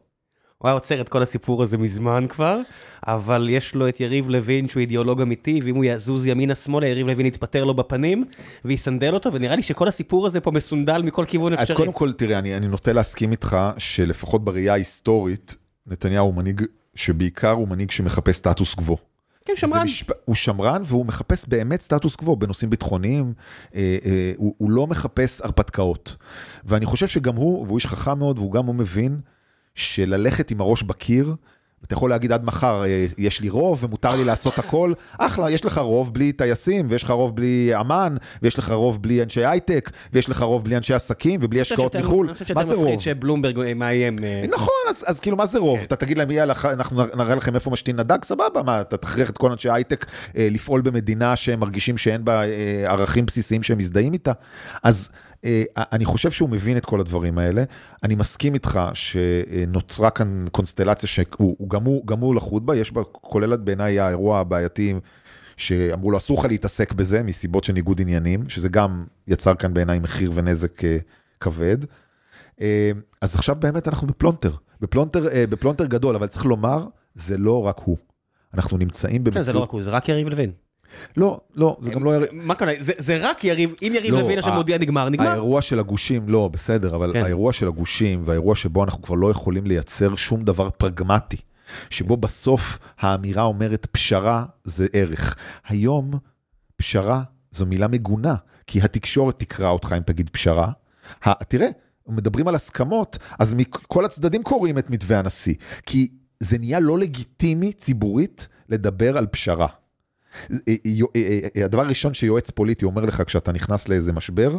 הוא 0.58 0.68
היה 0.68 0.74
עוצר 0.74 1.00
את 1.00 1.08
כל 1.08 1.22
הסיפור 1.22 1.62
הזה 1.62 1.78
מזמן 1.78 2.26
כבר, 2.28 2.60
אבל 3.06 3.48
יש 3.50 3.74
לו 3.74 3.88
את 3.88 4.00
יריב 4.00 4.28
לוין 4.28 4.68
שהוא 4.68 4.80
אידיאולוג 4.80 5.20
אמיתי, 5.20 5.60
ואם 5.64 5.76
הוא 5.76 5.84
יזוז 5.84 6.26
ימינה-שמאלה, 6.26 6.86
יריב 6.86 7.06
לוין 7.06 7.26
יתפטר 7.26 7.64
לו 7.64 7.74
בפנים, 7.74 8.24
ויסנדל 8.64 9.14
אותו, 9.14 9.32
ונראה 9.32 9.56
לי 9.56 9.62
שכל 9.62 9.88
הסיפור 9.88 10.26
הזה 10.26 10.40
פה 10.40 10.50
מסונדל 10.50 11.02
מכל 11.02 11.24
כיוון 11.28 11.52
אפשרי. 11.52 11.66
אז 11.74 11.76
קודם 11.76 11.92
כל, 11.92 12.12
תראה, 12.12 12.38
אני, 12.38 12.56
אני 12.56 12.68
נוטה 12.68 12.92
להסכים 12.92 13.32
איתך 13.32 13.56
שלפחות 13.78 14.44
בראייה 14.44 14.72
ההיסטורית, 14.72 15.56
נתניהו 15.86 16.26
הוא 16.26 16.34
מנהיג 16.34 16.62
שבעיקר 16.94 17.50
הוא 17.50 17.68
מנהיג 17.68 17.90
שמחפש 17.90 18.36
סטטוס 18.36 18.74
קוו. 18.74 18.96
כן, 19.44 19.52
שמרן. 19.56 19.82
משפ... 19.82 20.10
הוא 20.24 20.34
שמרן 20.34 20.82
והוא 20.84 21.06
מחפש 21.06 21.44
באמת 21.48 21.80
סטטוס 21.80 22.16
קוו 22.16 22.36
בנושאים 22.36 22.70
ביטחוניים, 22.70 23.32
אה, 23.74 23.96
אה, 24.04 24.32
הוא, 24.36 24.54
הוא 24.58 24.70
לא 24.70 24.86
מחפש 24.86 25.40
הרפתקאות. 25.40 26.16
ואני 26.64 26.86
חושב 26.86 27.06
שגם 27.06 27.36
הוא, 27.36 27.66
והוא 27.66 27.78
איש 27.78 27.86
חכם 27.86 28.18
מאוד, 28.18 28.38
והוא 28.38 28.52
גם 28.52 28.66
הוא 28.66 28.74
מבין, 28.74 29.20
שללכת 29.78 30.50
עם 30.50 30.60
הראש 30.60 30.82
בקיר 30.82 31.34
אתה 31.86 31.94
יכול 31.94 32.10
להגיד 32.10 32.32
עד 32.32 32.44
מחר, 32.44 32.84
אה, 32.84 33.06
יש 33.18 33.40
לי 33.40 33.48
רוב 33.48 33.84
ומותר 33.84 34.16
לי 34.16 34.24
לעשות 34.24 34.58
הכל, 34.58 34.92
אחלה, 35.18 35.50
יש 35.50 35.64
לך 35.64 35.78
רוב 35.78 36.14
בלי 36.14 36.32
טייסים, 36.32 36.86
ויש 36.90 37.02
לך 37.02 37.10
רוב 37.10 37.36
בלי 37.36 37.72
אמ"ן, 37.80 38.16
ויש 38.42 38.58
לך 38.58 38.70
רוב 38.70 39.02
בלי 39.02 39.22
אנשי 39.22 39.44
הייטק, 39.44 39.90
ויש 40.12 40.28
לך 40.28 40.42
רוב 40.42 40.64
בלי 40.64 40.76
אנשי 40.76 40.94
עסקים 40.94 41.40
ובלי 41.42 41.60
השקעות 41.60 41.96
מחו"ל, 41.96 42.26
אני 42.26 42.34
חושב 42.34 42.54
מה 42.54 42.62
שאתה 42.62 42.68
זה 42.68 42.74
רוב? 42.74 42.84
מפחיד 42.84 43.00
שבלומברג 43.00 43.74
מאיים... 43.76 44.24
אה, 44.24 44.42
נכון, 44.56 44.74
אז, 44.88 45.04
אז 45.06 45.20
כאילו 45.20 45.36
מה 45.36 45.46
זה 45.46 45.58
רוב? 45.58 45.78
כן. 45.78 45.84
אתה 45.84 45.96
תגיד 45.96 46.18
להם, 46.18 46.30
יאללה, 46.30 46.54
אנחנו 46.64 47.02
נראה 47.16 47.34
לכם 47.34 47.54
איפה 47.54 47.70
משתין 47.70 48.00
נדג, 48.00 48.24
סבבה, 48.24 48.62
מה, 48.62 48.80
אתה 48.80 48.96
תכריח 48.96 49.30
את 49.30 49.38
כל 49.38 49.50
אנשי 49.50 49.68
ההייטק 49.68 50.06
אה, 50.36 50.48
לפעול 50.50 50.80
במדינה 50.80 51.36
שהם 51.36 51.60
מרגישים 51.60 51.98
שאין 51.98 52.24
בה 52.24 52.42
אה, 52.42 52.84
ערכים 52.86 53.26
בסיסיים 53.26 53.62
שהם 53.62 53.78
מזדהים 53.78 54.12
איתה? 54.12 54.32
אז 54.82 55.08
אה, 55.12 55.27
אני 55.76 56.04
חושב 56.04 56.30
שהוא 56.30 56.50
מבין 56.50 56.76
את 56.76 56.86
כל 56.86 57.00
הדברים 57.00 57.38
האלה. 57.38 57.64
אני 58.02 58.14
מסכים 58.14 58.54
איתך 58.54 58.80
שנוצרה 58.94 60.10
כאן 60.10 60.44
קונסטלציה 60.52 61.08
שהוא 61.08 61.56
הוא 61.58 61.70
גם, 61.70 61.84
הוא, 61.84 62.06
גם 62.06 62.20
הוא 62.20 62.34
לחוד 62.34 62.66
בה, 62.66 62.76
יש 62.76 62.92
בה, 62.92 63.02
כולל 63.04 63.56
בעיניי 63.56 64.00
האירוע 64.00 64.38
הבעייתי. 64.38 64.94
שאמרו 65.58 66.10
לו 66.10 66.18
אסור 66.18 66.38
לך 66.38 66.44
להתעסק 66.44 66.92
בזה 66.92 67.22
מסיבות 67.22 67.64
של 67.64 67.72
ניגוד 67.72 68.00
עניינים, 68.00 68.48
שזה 68.48 68.68
גם 68.68 69.04
יצר 69.28 69.54
כאן 69.54 69.74
בעיניי 69.74 69.98
מחיר 69.98 70.32
ונזק 70.34 70.84
אה, 70.84 70.98
כבד. 71.40 71.76
אה, 72.60 72.90
אז 73.20 73.34
עכשיו 73.34 73.56
באמת 73.56 73.88
אנחנו 73.88 74.06
בפלונטר, 74.06 74.52
בפלונטר, 74.80 75.28
אה, 75.28 75.46
בפלונטר 75.46 75.86
גדול, 75.86 76.14
אבל 76.14 76.26
צריך 76.26 76.44
לומר, 76.44 76.86
זה 77.14 77.38
לא 77.38 77.66
רק 77.66 77.80
הוא. 77.84 77.96
אנחנו 78.54 78.78
נמצאים 78.78 79.18
כן, 79.18 79.24
במציאות... 79.24 79.46
זה 79.46 79.52
לא 79.52 79.58
רק 79.58 79.70
הוא, 79.70 79.82
זה 79.82 79.90
רק 79.90 80.08
יריב 80.08 80.28
לוין. 80.28 80.52
לא, 81.16 81.40
לא, 81.54 81.76
זה 81.82 81.90
גם 81.90 82.04
לא... 82.04 82.14
יריב- 82.14 82.28
מה 82.32 82.54
קורה? 82.54 82.72
זה- 82.78 83.18
רק 83.28 83.44
יריב, 83.44 83.74
אם 83.82 83.92
יריב 83.96 84.14
לא, 84.14 84.20
לוין 84.20 84.38
עכשיו 84.38 84.54
מודיע 84.54 84.78
נגמר, 84.78 85.08
נגמר. 85.08 85.28
האירוע 85.28 85.62
של 85.62 85.78
הגושים, 85.78 86.28
לא, 86.28 86.48
בסדר, 86.52 86.96
אבל 86.96 87.12
כן. 87.12 87.24
האירוע 87.24 87.52
של 87.52 87.68
הגושים 87.68 88.22
והאירוע 88.24 88.56
שבו 88.56 88.84
אנחנו 88.84 89.02
כבר 89.02 89.14
לא 89.14 89.30
יכולים 89.30 89.66
לייצר 89.66 90.16
שום 90.16 90.44
דבר 90.44 90.70
פרגמטי, 90.70 91.36
שבו 91.90 92.16
בסוף 92.16 92.78
האמירה 92.98 93.42
אומרת 93.42 93.86
פשרה 93.90 94.44
זה 94.64 94.86
ערך. 94.92 95.36
היום 95.68 96.10
פשרה 96.76 97.22
זו 97.50 97.66
מילה 97.66 97.88
מגונה, 97.88 98.34
כי 98.66 98.80
התקשורת 98.82 99.38
תקרא 99.38 99.68
אותך 99.70 99.94
אם 99.96 100.02
תגיד 100.02 100.30
פשרה. 100.30 100.70
תראה, 101.48 101.68
מדברים 102.08 102.48
על 102.48 102.54
הסכמות, 102.54 103.18
אז 103.38 103.54
כל 103.86 104.04
הצדדים 104.04 104.42
קוראים 104.42 104.78
את 104.78 104.90
מתווה 104.90 105.18
הנשיא, 105.18 105.54
כי 105.86 106.08
זה 106.40 106.58
נהיה 106.58 106.80
לא 106.80 106.98
לגיטימי 106.98 107.72
ציבורית 107.72 108.48
לדבר 108.68 109.18
על 109.18 109.26
פשרה. 109.26 109.66
אה, 110.52 111.64
הדבר 111.64 111.82
הראשון 111.82 112.14
שיועץ 112.14 112.50
פוליטי 112.50 112.84
אומר 112.84 113.02
לך 113.04 113.22
כשאתה 113.26 113.52
נכנס 113.52 113.88
לאיזה 113.88 114.12
משבר, 114.12 114.56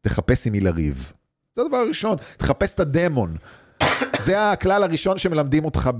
תחפש 0.00 0.46
עם 0.46 0.52
מי 0.52 0.60
לריב. 0.60 1.12
זה 1.56 1.62
הדבר 1.62 1.76
הראשון, 1.76 2.16
תחפש 2.36 2.74
את 2.74 2.80
הדמון. 2.80 3.36
זה 4.20 4.50
הכלל 4.52 4.82
הראשון 4.82 5.18
שמלמדים 5.18 5.64
אותך 5.64 5.90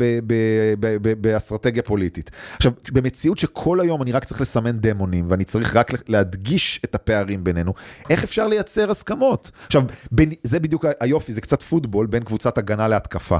באסטרטגיה 1.20 1.82
פוליטית. 1.82 2.30
עכשיו, 2.56 2.72
במציאות 2.92 3.38
שכל 3.38 3.80
היום 3.80 4.02
אני 4.02 4.12
רק 4.12 4.24
צריך 4.24 4.40
לסמן 4.40 4.78
דמונים, 4.78 5.30
ואני 5.30 5.44
צריך 5.44 5.76
רק 5.76 6.08
להדגיש 6.08 6.80
את 6.84 6.94
הפערים 6.94 7.44
בינינו, 7.44 7.74
איך 8.10 8.24
אפשר 8.24 8.46
לייצר 8.46 8.90
הסכמות? 8.90 9.50
עכשיו, 9.66 9.82
בין, 10.12 10.32
זה 10.42 10.60
בדיוק 10.60 10.84
היופי, 11.00 11.32
זה 11.32 11.40
קצת 11.40 11.62
פוטבול 11.62 12.06
בין 12.06 12.24
קבוצת 12.24 12.58
הגנה 12.58 12.88
להתקפה. 12.88 13.38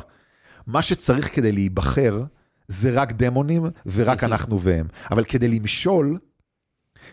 מה 0.66 0.82
שצריך 0.82 1.35
כדי 1.35 1.52
להיבחר, 1.52 2.22
זה 2.69 2.90
רק 2.90 3.12
דמונים 3.12 3.66
ורק 3.86 4.24
אנחנו 4.24 4.61
והם. 4.61 4.86
אבל 5.11 5.24
כדי 5.24 5.49
למשול, 5.49 6.19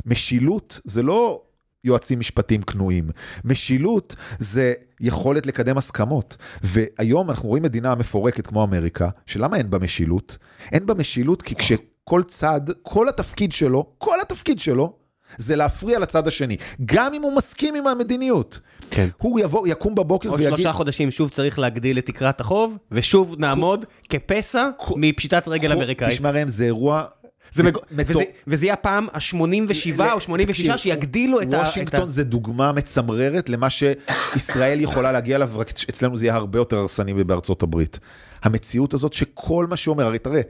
משילות 0.05 0.79
זה 0.83 1.03
לא 1.03 1.41
יועצים 1.83 2.19
משפטיים 2.19 2.61
כנועים. 2.61 3.09
משילות 3.45 4.15
זה 4.39 4.73
יכולת 5.01 5.45
לקדם 5.45 5.77
הסכמות. 5.77 6.37
והיום 6.63 7.29
אנחנו 7.29 7.49
רואים 7.49 7.63
מדינה 7.63 7.95
מפורקת 7.95 8.47
כמו 8.47 8.63
אמריקה, 8.63 9.09
שלמה 9.25 9.57
אין 9.57 9.69
בה 9.69 9.79
משילות? 9.79 10.37
אין 10.71 10.85
בה 10.85 10.93
משילות 10.93 11.41
כי 11.41 11.55
כשכל 11.55 12.23
צד, 12.27 12.61
כל 12.81 13.09
התפקיד 13.09 13.51
שלו, 13.51 13.93
כל 13.97 14.21
התפקיד 14.21 14.59
שלו, 14.59 15.04
זה 15.37 15.55
להפריע 15.55 15.99
לצד 15.99 16.27
השני, 16.27 16.57
גם 16.85 17.13
אם 17.13 17.21
הוא 17.21 17.35
מסכים 17.35 17.75
עם 17.75 17.87
המדיניות. 17.87 18.59
כן. 18.91 19.07
הוא 19.17 19.39
יבוא, 19.39 19.67
יקום 19.67 19.95
בבוקר 19.95 20.29
עוד 20.29 20.39
ויגיד... 20.39 20.57
שלושה 20.57 20.73
חודשים 20.73 21.11
שוב 21.11 21.29
צריך 21.29 21.59
להגדיל 21.59 21.97
את 21.97 22.05
תקרת 22.05 22.41
החוב, 22.41 22.77
ושוב 22.91 23.35
נעמוד 23.39 23.85
כפסע 24.09 24.69
מפשיטת 24.95 25.47
רגל 25.47 25.71
אמריקאית. 25.71 26.11
תשמע 26.11 26.31
ראם, 26.31 26.47
זה 26.47 26.63
אירוע... 26.63 27.03
זה 27.51 27.63
מג... 27.63 27.77
וזה, 27.91 28.23
וזה 28.47 28.65
יהיה 28.65 28.73
הפעם 28.73 29.07
ה-87 29.13 30.11
או 30.11 30.19
86 30.19 30.47
תקשיב, 30.47 30.77
שיגדילו 30.77 31.41
את 31.41 31.53
ה... 31.53 31.57
וושינגטון. 31.57 32.09
זה 32.09 32.23
דוגמה 32.23 32.71
מצמררת 32.71 33.49
למה 33.49 33.67
שישראל 33.69 34.81
יכולה 34.81 35.11
להגיע 35.11 35.35
אליו, 35.35 35.49
רק 35.55 35.69
אצלנו 35.89 36.17
זה 36.17 36.25
יהיה 36.25 36.35
הרבה 36.35 36.59
יותר 36.59 36.77
הרסני 36.77 37.13
מבארצות 37.13 37.63
הברית. 37.63 37.99
המציאות 38.45 38.93
הזאת 38.93 39.13
שכל 39.13 39.67
מה 39.69 39.77
שאומר, 39.77 40.05
הרי 40.05 40.19
תראה, 40.19 40.41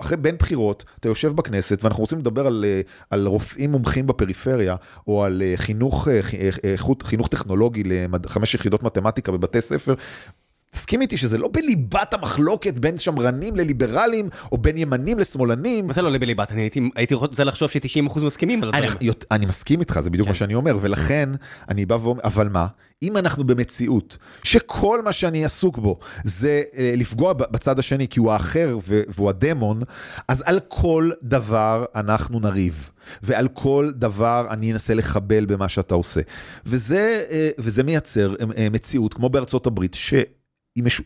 אחרי 0.00 0.16
בין 0.16 0.36
בחירות, 0.36 0.84
אתה 1.00 1.08
יושב 1.08 1.32
בכנסת 1.32 1.84
ואנחנו 1.84 2.00
רוצים 2.00 2.18
לדבר 2.18 2.46
על, 2.46 2.64
אה, 2.68 2.80
על 3.10 3.26
רופאים 3.26 3.70
מומחים 3.70 4.06
בפריפריה, 4.06 4.76
או 5.06 5.24
על 5.24 5.42
אה, 5.42 5.52
חינוך, 5.56 6.08
אה, 6.08 6.74
חינוך 7.02 7.28
טכנולוגי 7.28 7.82
לחמש 8.24 8.54
יחידות 8.54 8.82
מתמטיקה 8.82 9.32
בבתי 9.32 9.60
ספר. 9.60 9.94
תסכים 10.74 11.00
איתי 11.00 11.16
שזה 11.16 11.38
לא 11.38 11.48
בליבת 11.52 12.14
המחלוקת 12.14 12.74
בין 12.74 12.98
שמרנים 12.98 13.56
לליברלים, 13.56 14.28
או 14.52 14.58
בין 14.58 14.78
ימנים 14.78 15.18
לשמאלנים. 15.18 15.86
מה 15.86 15.92
זה 15.92 16.02
לא 16.02 16.18
בליבת? 16.18 16.52
אני 16.52 16.60
הייתי, 16.60 16.90
הייתי 16.96 17.14
רוצה 17.14 17.44
לחשוב 17.44 17.70
ש-90% 17.70 18.24
מסכימים 18.24 18.62
על 18.62 18.68
הדברים. 18.68 19.12
אני 19.30 19.46
מסכים 19.46 19.80
איתך, 19.80 20.00
זה 20.00 20.10
בדיוק 20.10 20.26
כן. 20.26 20.30
מה 20.30 20.34
שאני 20.34 20.54
אומר, 20.54 20.78
ולכן 20.80 21.28
אני 21.68 21.86
בא 21.86 21.94
ואומר, 21.94 22.20
אבל 22.24 22.48
מה, 22.48 22.66
אם 23.02 23.16
אנחנו 23.16 23.44
במציאות 23.44 24.16
שכל 24.42 25.02
מה 25.02 25.12
שאני 25.12 25.44
עסוק 25.44 25.78
בו 25.78 25.98
זה 26.24 26.62
אה, 26.76 26.94
לפגוע 26.96 27.32
בצד 27.32 27.78
השני, 27.78 28.08
כי 28.08 28.20
הוא 28.20 28.32
האחר 28.32 28.78
והוא 28.86 29.28
הדמון, 29.28 29.82
אז 30.28 30.42
על 30.46 30.60
כל 30.68 31.10
דבר 31.22 31.84
אנחנו 31.94 32.40
נריב, 32.40 32.90
ועל 33.22 33.48
כל 33.48 33.90
דבר 33.94 34.46
אני 34.50 34.72
אנסה 34.72 34.94
לחבל 34.94 35.44
במה 35.44 35.68
שאתה 35.68 35.94
עושה. 35.94 36.20
וזה, 36.66 37.24
אה, 37.30 37.50
וזה 37.58 37.82
מייצר 37.82 38.34
אה, 38.58 38.68
מציאות, 38.70 39.14
כמו 39.14 39.28
בארצות 39.28 39.66
הברית, 39.66 39.94
שהיא 40.74 40.84
מש... 40.84 41.00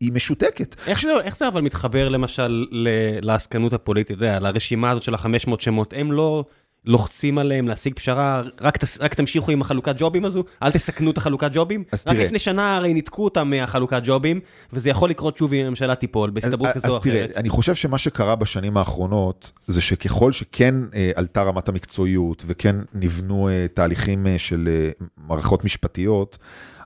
היא 0.00 0.12
משותקת. 0.12 0.76
איך, 0.86 0.98
שזה, 0.98 1.12
איך 1.22 1.36
זה 1.36 1.48
אבל 1.48 1.60
מתחבר 1.60 2.08
למשל 2.08 2.66
ל- 2.70 3.26
לעסקנות 3.26 3.72
הפוליטית, 3.72 4.16
אתה 4.16 4.24
יודע, 4.24 4.40
לרשימה 4.40 4.90
הזאת 4.90 5.02
של 5.02 5.14
ה-500 5.14 5.50
שמות, 5.58 5.94
הם 5.96 6.12
לא 6.12 6.44
לוחצים 6.84 7.38
עליהם 7.38 7.68
להשיג 7.68 7.94
פשרה, 7.94 8.42
רק, 8.60 8.76
תס, 8.76 9.00
רק 9.00 9.14
תמשיכו 9.14 9.50
עם 9.50 9.60
החלוקת 9.60 9.94
ג'ובים 9.98 10.24
הזו, 10.24 10.44
אל 10.62 10.70
תסכנו 10.70 11.10
את 11.10 11.18
החלוקת 11.18 11.50
ג'ובים. 11.54 11.84
אז 11.92 12.04
רק 12.06 12.14
תראה. 12.14 12.24
לפני 12.26 12.38
שנה 12.38 12.76
הרי 12.76 12.94
ניתקו 12.94 13.24
אותם 13.24 13.50
מהחלוקת 13.50 14.02
ג'ובים, 14.04 14.40
וזה 14.72 14.90
יכול 14.90 15.10
לקרות 15.10 15.36
שוב 15.36 15.52
אם 15.52 15.66
הממשלה 15.66 15.94
תיפול, 15.94 16.30
בהסתברות 16.30 16.68
כזו 16.74 16.88
או 16.88 16.96
אז 16.96 17.02
תראה, 17.02 17.24
אחרת. 17.24 17.36
אני 17.36 17.48
חושב 17.48 17.74
שמה 17.74 17.98
שקרה 17.98 18.36
בשנים 18.36 18.76
האחרונות, 18.76 19.52
זה 19.66 19.80
שככל 19.80 20.32
שכן 20.32 20.74
אה, 20.94 21.10
עלתה 21.14 21.42
רמת 21.42 21.68
המקצועיות, 21.68 22.42
וכן 22.46 22.76
נבנו 22.94 23.48
אה, 23.48 23.66
תהליכים 23.74 24.26
אה, 24.26 24.38
של 24.38 24.68
אה, 24.72 24.90
מערכות 25.16 25.64
משפטיות, 25.64 26.38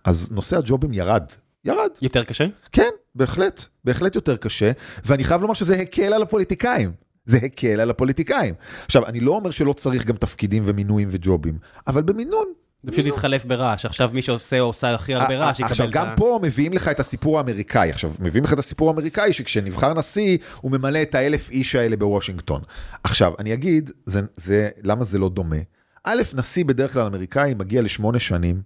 אז 0.05 0.33
נושא 0.33 0.57
הג'ובים 0.59 0.93
ירד. 0.93 1.25
ירד, 1.67 1.91
יותר 2.03 2.25
קשה? 2.25 2.47
כן, 2.73 2.91
בהחלט, 3.15 3.65
בהחלט 3.85 4.15
יותר 4.15 4.37
קשה, 4.37 4.73
ואני 5.05 5.25
חייב 5.25 5.43
לומר 5.43 5.55
שזה 5.55 5.75
הקל 5.77 6.13
על 6.13 6.23
הפוליטיקאים. 6.23 6.93
זה 7.25 7.39
הקל 7.43 7.81
על 7.81 7.91
הפוליטיקאים. 7.91 8.55
עכשיו, 8.85 9.07
אני 9.07 9.21
לא 9.21 9.33
אומר 9.33 9.51
שלא 9.51 9.73
צריך 9.73 10.05
גם 10.05 10.17
תפקידים 10.17 10.63
ומינויים 10.67 11.09
וג'ובים, 11.11 11.59
אבל 11.87 12.03
במינון. 12.03 12.47
זה 12.83 12.93
פשוט 12.93 13.07
התחלף 13.07 13.45
ברעש, 13.45 13.87
עכשיו 13.87 14.11
מי 14.13 14.23
שעושה 14.23 14.61
או 14.61 14.67
עושה 14.67 14.95
הכי 14.95 15.15
הרבה 15.15 15.37
רעש 15.37 15.61
יקבל 15.61 15.67
את 15.67 15.71
ה... 15.71 15.73
עכשיו, 15.73 15.91
גם 15.91 16.09
פה 16.17 16.41
מביאים 16.43 16.73
לך 16.73 16.89
את 16.89 17.01
הסיפור 17.01 17.39
האמריקאי. 17.39 17.91
עכשיו, 17.91 18.13
מביאים 18.21 18.45
לך 18.45 18.53
את 18.53 18.59
הסיפור 18.59 18.89
האמריקאי 18.89 19.33
שכשנבחר 19.33 19.95
נשיא, 19.95 20.39
הוא 20.61 20.73
ממלא 20.73 21.03
את 21.03 21.15
האלף 21.15 21.51
איש 21.51 21.75
האלה 21.75 21.97
בוושינגטון. 21.97 22.63
עכשיו, 23.05 23.33
אני 23.39 23.55
אגיד, 23.55 23.91
זה, 24.07 24.21
זה, 24.37 24.69
למה 24.83 25.05
זה 25.05 25.19
לא 25.19 25.29
דומה? 25.29 25.57
א', 26.05 26.23
נשיא 26.35 26.65
בדרך 26.65 26.93
כלל 26.93 27.07
אמריקאי 27.07 27.55
מגיע 27.55 27.83
לשמונה 27.83 28.19
שנים, 28.19 28.63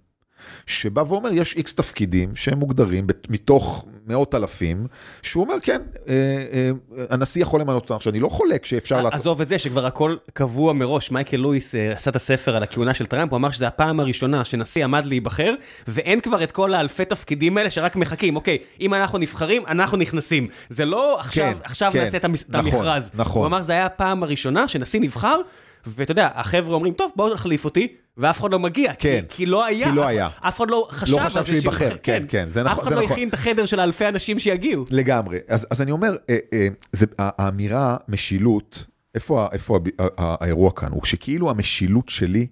שבא 0.65 1.03
ואומר, 1.07 1.29
יש 1.33 1.55
איקס 1.55 1.73
תפקידים 1.73 2.35
שהם 2.35 2.57
מוגדרים 2.57 3.07
מתוך 3.29 3.85
מאות 4.07 4.35
אלפים, 4.35 4.87
שהוא 5.21 5.43
אומר, 5.43 5.55
כן, 5.61 5.81
אה, 6.07 6.13
אה, 6.53 6.71
הנשיא 7.09 7.41
יכול 7.41 7.61
למנות 7.61 7.83
אותם. 7.83 7.95
עכשיו, 7.95 8.11
אני 8.11 8.19
לא 8.19 8.29
חולק 8.29 8.65
שאפשר 8.65 9.01
לעשות... 9.01 9.19
עזוב 9.19 9.41
את 9.41 9.47
זה 9.47 9.59
שכבר 9.59 9.85
הכל 9.85 10.15
קבוע 10.33 10.73
מראש, 10.73 11.11
מייקל 11.11 11.37
לואיס 11.37 11.75
אה, 11.75 11.91
עשה 11.91 12.09
את 12.09 12.15
הספר 12.15 12.55
על 12.55 12.63
הכהונה 12.63 12.93
של 12.93 13.05
טראמפ, 13.05 13.31
הוא 13.31 13.37
אמר 13.37 13.51
שזו 13.51 13.65
הפעם 13.65 13.99
הראשונה 13.99 14.45
שנשיא 14.45 14.83
עמד 14.83 15.05
להיבחר, 15.05 15.53
ואין 15.87 16.19
כבר 16.19 16.43
את 16.43 16.51
כל 16.51 16.73
האלפי 16.73 17.05
תפקידים 17.05 17.57
האלה 17.57 17.69
שרק 17.69 17.95
מחכים, 17.95 18.35
אוקיי, 18.35 18.57
אם 18.81 18.93
אנחנו 18.93 19.17
נבחרים, 19.17 19.63
אנחנו 19.67 19.97
נכנסים. 19.97 20.47
זה 20.69 20.85
לא 20.85 21.19
עכשיו, 21.19 21.53
כן, 21.53 21.59
עכשיו 21.63 21.91
כן, 21.91 21.99
נעשה 22.03 22.17
את 22.17 22.25
נכון, 22.25 22.73
המכרז. 22.73 23.11
נכון. 23.13 23.41
הוא 23.41 23.47
אמר, 23.47 23.61
זה 23.61 23.73
היה 23.73 23.85
הפעם 23.85 24.23
הראשונה 24.23 24.67
שנשיא 24.67 24.99
נבחר, 24.99 25.41
ואתה 25.87 26.11
יודע, 26.11 26.29
החבר'ה 26.33 26.75
אומרים, 26.75 26.93
טוב, 26.93 27.11
בואו 27.15 27.33
תחליף 27.33 27.65
אותי, 27.65 27.87
ואף 28.17 28.39
אחד 28.39 28.51
לא 28.51 28.59
מגיע. 28.59 28.93
כן, 28.99 29.23
כי, 29.29 29.35
כי 29.37 29.45
לא 29.45 29.65
היה. 29.65 29.89
כי 29.89 29.95
לא 29.95 30.07
היה. 30.07 30.29
אף 30.39 30.57
אחד 30.57 30.69
לא 30.69 30.87
חשב, 30.91 31.17
חשב 31.19 31.37
על 31.37 31.43
זה 31.43 31.45
שהוא 31.45 31.55
ייבחר, 31.55 31.77
שייבחר, 31.77 31.97
כן, 32.03 32.23
כן, 32.27 32.47
זה 32.49 32.63
נכון, 32.63 32.79
אף 32.79 32.83
אחד 32.83 32.95
לא 32.95 33.01
נכון. 33.01 33.11
הכין 33.13 33.29
את 33.29 33.33
החדר 33.33 33.65
של 33.65 33.79
אלפי 33.79 34.07
אנשים 34.07 34.39
שיגיעו. 34.39 34.85
לגמרי. 34.91 35.39
אז, 35.47 35.67
אז 35.71 35.81
אני 35.81 35.91
אומר, 35.91 36.15
אה, 36.29 36.37
אה, 36.53 36.67
זה, 36.91 37.05
האמירה 37.19 37.97
משילות, 38.07 38.85
איפה, 39.15 39.47
איפה 39.51 39.77
ה- 39.99 40.03
ה- 40.03 40.35
האירוע 40.43 40.71
כאן? 40.75 40.91
הוא 40.91 41.05
שכאילו 41.05 41.49
המשילות 41.49 42.09
שלי 42.09 42.47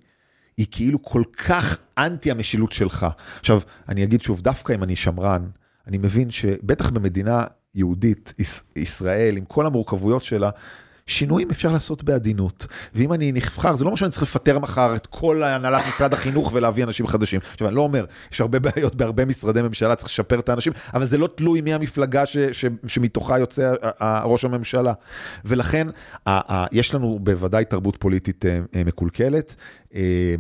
היא 0.57 0.65
כאילו 0.71 1.03
כל 1.03 1.23
כך 1.47 1.77
אנטי 1.97 2.31
המשילות 2.31 2.71
שלך. 2.71 3.07
עכשיו, 3.39 3.61
אני 3.89 4.03
אגיד 4.03 4.21
שוב, 4.21 4.41
דווקא 4.41 4.73
אם 4.73 4.83
אני 4.83 4.95
שמרן, 4.95 5.45
אני 5.87 5.97
מבין 5.97 6.31
שבטח 6.31 6.89
במדינה 6.89 7.43
יהודית, 7.75 8.33
יש, 8.39 8.61
ישראל, 8.75 9.37
עם 9.37 9.45
כל 9.45 9.65
המורכבויות 9.65 10.23
שלה, 10.23 10.49
שינויים 11.09 11.49
אפשר 11.51 11.71
לעשות 11.71 12.03
בעדינות. 12.03 12.67
ואם 12.95 13.13
אני 13.13 13.31
נבחר, 13.31 13.75
זה 13.75 13.83
לא 13.83 13.89
אומר 13.89 13.95
שאני 13.95 14.11
צריך 14.11 14.23
לפטר 14.23 14.59
מחר 14.59 14.95
את 14.95 15.07
כל 15.07 15.43
הנהלת 15.43 15.83
משרד 15.87 16.13
החינוך 16.13 16.51
ולהביא 16.53 16.83
אנשים 16.83 17.07
חדשים. 17.07 17.39
עכשיו, 17.53 17.67
אני 17.67 17.75
לא 17.75 17.81
אומר, 17.81 18.05
יש 18.31 18.41
הרבה 18.41 18.59
בעיות 18.59 18.95
בהרבה 18.95 19.25
משרדי 19.25 19.61
ממשלה, 19.61 19.95
צריך 19.95 20.09
לשפר 20.09 20.39
את 20.39 20.49
האנשים, 20.49 20.73
אבל 20.93 21.05
זה 21.05 21.17
לא 21.17 21.29
תלוי 21.35 21.61
מי 21.61 21.73
המפלגה 21.73 22.25
ש, 22.25 22.37
ש, 22.37 22.65
שמתוכה 22.87 23.39
יוצא 23.39 23.73
ראש 24.23 24.45
הממשלה. 24.45 24.93
ולכן, 25.45 25.87
יש 26.71 26.95
לנו 26.95 27.19
בוודאי 27.23 27.65
תרבות 27.65 27.97
פוליטית 27.99 28.45
אה, 28.45 28.59
אה, 28.75 28.83
מקולקלת. 28.83 29.55
אה, 29.95 30.35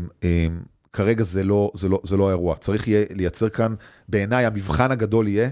כרגע 0.93 1.23
זה 1.23 1.43
לא, 1.43 1.71
זה, 1.73 1.89
לא, 1.89 1.99
זה 2.03 2.17
לא 2.17 2.27
האירוע. 2.27 2.55
צריך 2.55 2.87
יהיה 2.87 3.05
לייצר 3.09 3.49
כאן, 3.49 3.75
בעיניי 4.09 4.45
המבחן 4.45 4.91
הגדול 4.91 5.27
יהיה 5.27 5.49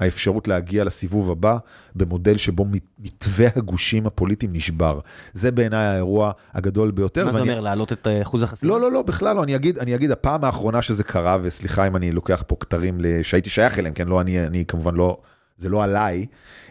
האפשרות 0.00 0.48
להגיע 0.48 0.84
לסיבוב 0.84 1.30
הבא 1.30 1.56
במודל 1.94 2.36
שבו 2.36 2.66
מתווה 2.98 3.46
הגושים 3.56 4.06
הפוליטיים 4.06 4.52
נשבר. 4.52 5.00
זה 5.32 5.50
בעיניי 5.50 5.86
האירוע 5.86 6.32
הגדול 6.54 6.90
ביותר. 6.90 7.24
מה 7.24 7.32
זה 7.32 7.40
אומר, 7.40 7.60
להעלות 7.60 7.92
את 7.92 8.06
אה, 8.06 8.22
אחוז 8.22 8.42
החסימה? 8.42 8.72
לא, 8.72 8.80
לא, 8.80 8.92
לא, 8.92 9.02
בכלל 9.02 9.36
לא. 9.36 9.42
אני 9.42 9.56
אגיד, 9.56 9.78
אני 9.78 9.94
אגיד, 9.94 10.10
הפעם 10.10 10.44
האחרונה 10.44 10.82
שזה 10.82 11.04
קרה, 11.04 11.38
וסליחה 11.42 11.86
אם 11.86 11.96
אני 11.96 12.12
לוקח 12.12 12.42
פה 12.46 12.56
כתרים 12.60 13.00
שהייתי 13.22 13.50
שייך 13.50 13.78
אליהם, 13.78 13.94
כן, 13.94 14.08
לא, 14.08 14.20
אני, 14.20 14.46
אני 14.46 14.64
כמובן 14.64 14.94
לא, 14.94 15.18
זה 15.56 15.68
לא 15.68 15.84
עליי. 15.84 16.26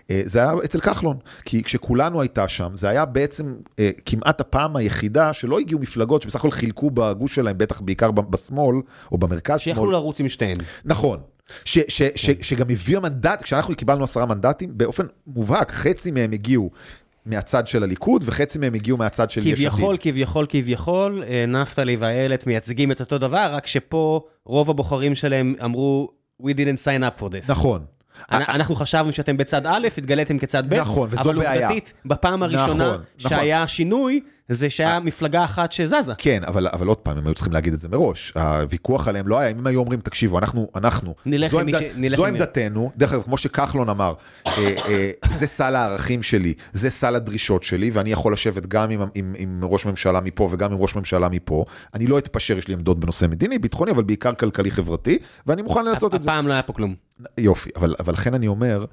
אה, 0.10 0.22
זה 0.26 0.40
היה 0.40 0.54
אצל 0.66 0.80
כחלון, 0.80 1.18
כי 1.46 1.64
כשכולנו 1.64 2.22
הייתה 2.22 2.48
שם, 2.48 2.72
זה 2.76 2.90
היה 2.90 3.06
בעצם 3.06 3.56
אה, 3.80 3.90
כמעט 4.06 4.42
הפעם 4.42 4.76
היחידה 4.76 5.34
שלא 5.34 5.60
הגיעו 5.60 5.80
מפלגות 5.80 6.22
שבסך 6.22 6.40
הכל 6.40 6.52
חילקו 6.52 6.92
בגוש 6.92 7.36
שלהם, 7.36 7.58
בטח 7.58 7.82
בעיקר 7.82 8.12
בשמאל 8.12 8.76
או 9.12 9.18
במרכז 9.18 9.60
שמאל. 9.60 9.76
שיכולו 9.76 9.92
לרוץ 9.92 10.20
עם 10.20 10.30
שתיהן. 10.30 10.56
נכון, 10.86 11.20
ש, 11.66 11.80
ש, 11.88 12.02
ש, 12.16 12.30
שגם 12.42 12.70
הביאו 12.70 13.02
מנדט, 13.02 13.42
כשאנחנו 13.42 13.76
קיבלנו 13.76 14.04
עשרה 14.04 14.26
מנדטים, 14.26 14.70
באופן 14.74 15.04
מובהק, 15.28 15.72
חצי 15.72 16.12
מהם 16.12 16.32
הגיעו 16.32 16.70
מהצד 17.26 17.68
של 17.68 17.84
הליכוד, 17.84 18.24
וחצי 18.26 18.60
מהם 18.60 18.74
הגיעו 18.74 18.98
מהצד 18.98 19.30
של 19.30 19.42
יש 19.42 19.54
עתיד. 19.54 19.70
כביכול, 19.70 19.98
כביכול, 20.00 20.46
כביכול, 20.50 21.24
אה, 21.28 21.46
נפתלי 21.48 21.96
ואיילת 21.96 22.48
מייצגים 22.48 22.92
את 22.92 23.00
אותו 23.00 23.18
דבר, 23.18 23.50
רק 23.54 23.68
שפה 23.68 24.22
רוב 24.46 24.70
הבוחרים 24.70 25.16
שלהם 25.16 25.56
אמרו, 25.64 26.10
we 26.42 26.46
didn't 26.46 26.84
sign 26.86 27.20
up 27.20 27.22
for 27.22 27.26
this. 27.26 27.52
נכון. 27.52 27.86
אנחנו 28.32 28.76
חשבנו 28.76 29.14
שאתם 29.14 29.38
בצד 29.38 29.66
א', 29.66 29.88
התגליתם 29.98 30.40
כצד 30.40 30.70
ב', 30.70 30.74
נכון, 30.74 31.10
וזו 31.12 31.34
בעיה. 31.34 31.52
אבל 31.52 31.64
עובדתית, 31.64 31.94
בפעם 32.06 32.44
הראשונה 32.44 32.88
נכון, 32.88 33.02
נכון. 33.20 33.38
שהיה 33.38 33.68
שינוי, 33.68 34.20
זה 34.50 34.70
שהיה 34.70 35.00
מפלגה 35.00 35.44
אחת 35.44 35.72
שזזה. 35.72 36.14
כן, 36.18 36.44
אבל, 36.48 36.68
אבל 36.68 36.88
עוד 36.88 36.98
פעם, 36.98 37.18
הם 37.18 37.28
היו 37.28 37.34
צריכים 37.34 37.54
להגיד 37.54 37.74
את 37.74 37.80
זה 37.80 37.90
מראש. 37.90 38.34
הוויכוח 38.36 39.08
עליהם 39.08 39.28
לא 39.28 39.40
היה, 39.40 39.50
אם 39.50 39.58
הם 39.58 39.68
היו 39.68 39.80
אומרים, 39.80 40.00
תקשיבו, 40.00 40.40
אנחנו, 40.40 40.70
אנחנו, 40.76 41.16
זו, 41.50 41.60
עמד, 41.60 41.74
ש... 41.80 42.16
זו 42.16 42.26
עמדתנו, 42.26 42.92
דרך 42.98 43.14
אגב, 43.14 43.24
כמו 43.24 43.38
שכחלון 43.38 43.90
אמר, 43.90 44.14
אה, 44.48 44.76
אה, 44.88 45.12
זה 45.34 45.48
סל 45.48 45.76
הערכים 45.76 46.24
שלי, 46.24 46.54
זה 46.74 46.90
סל 46.90 47.16
הדרישות 47.16 47.64
שלי, 47.64 47.90
ואני 47.94 48.12
יכול 48.12 48.34
לשבת 48.34 48.66
גם 48.66 48.90
עם, 48.90 49.02
עם, 49.16 49.36
עם 49.38 49.60
ראש 49.64 49.86
ממשלה 49.86 50.22
מפה 50.22 50.48
וגם 50.52 50.72
עם 50.72 50.78
ראש 50.78 50.96
ממשלה 50.96 51.30
מפה. 51.30 51.66
אני 51.94 52.08
לא 52.08 52.18
אתפשר, 52.18 52.58
יש 52.58 52.68
לי 52.68 52.74
עמדות 52.74 53.00
בנושא 53.00 53.26
מדיני, 53.26 53.60
ביטחוני, 53.60 53.92
אבל 53.92 54.04
בעיקר 54.04 54.34
כלכלי-חברתי, 54.34 55.18
ואני 55.48 55.62
מוכן 55.62 55.86
לעשות 55.86 56.16
את 56.16 56.22
זה. 56.22 56.32
הפעם 56.32 56.48
לא 56.48 56.54
היה 56.54 56.62
פה 56.62 56.74
כלום. 56.74 56.96
יופי, 57.38 57.70
אבל, 57.76 57.96
אבל 58.00 58.14
לכן 58.14 58.34
אני 58.34 58.48
אומר, 58.48 58.86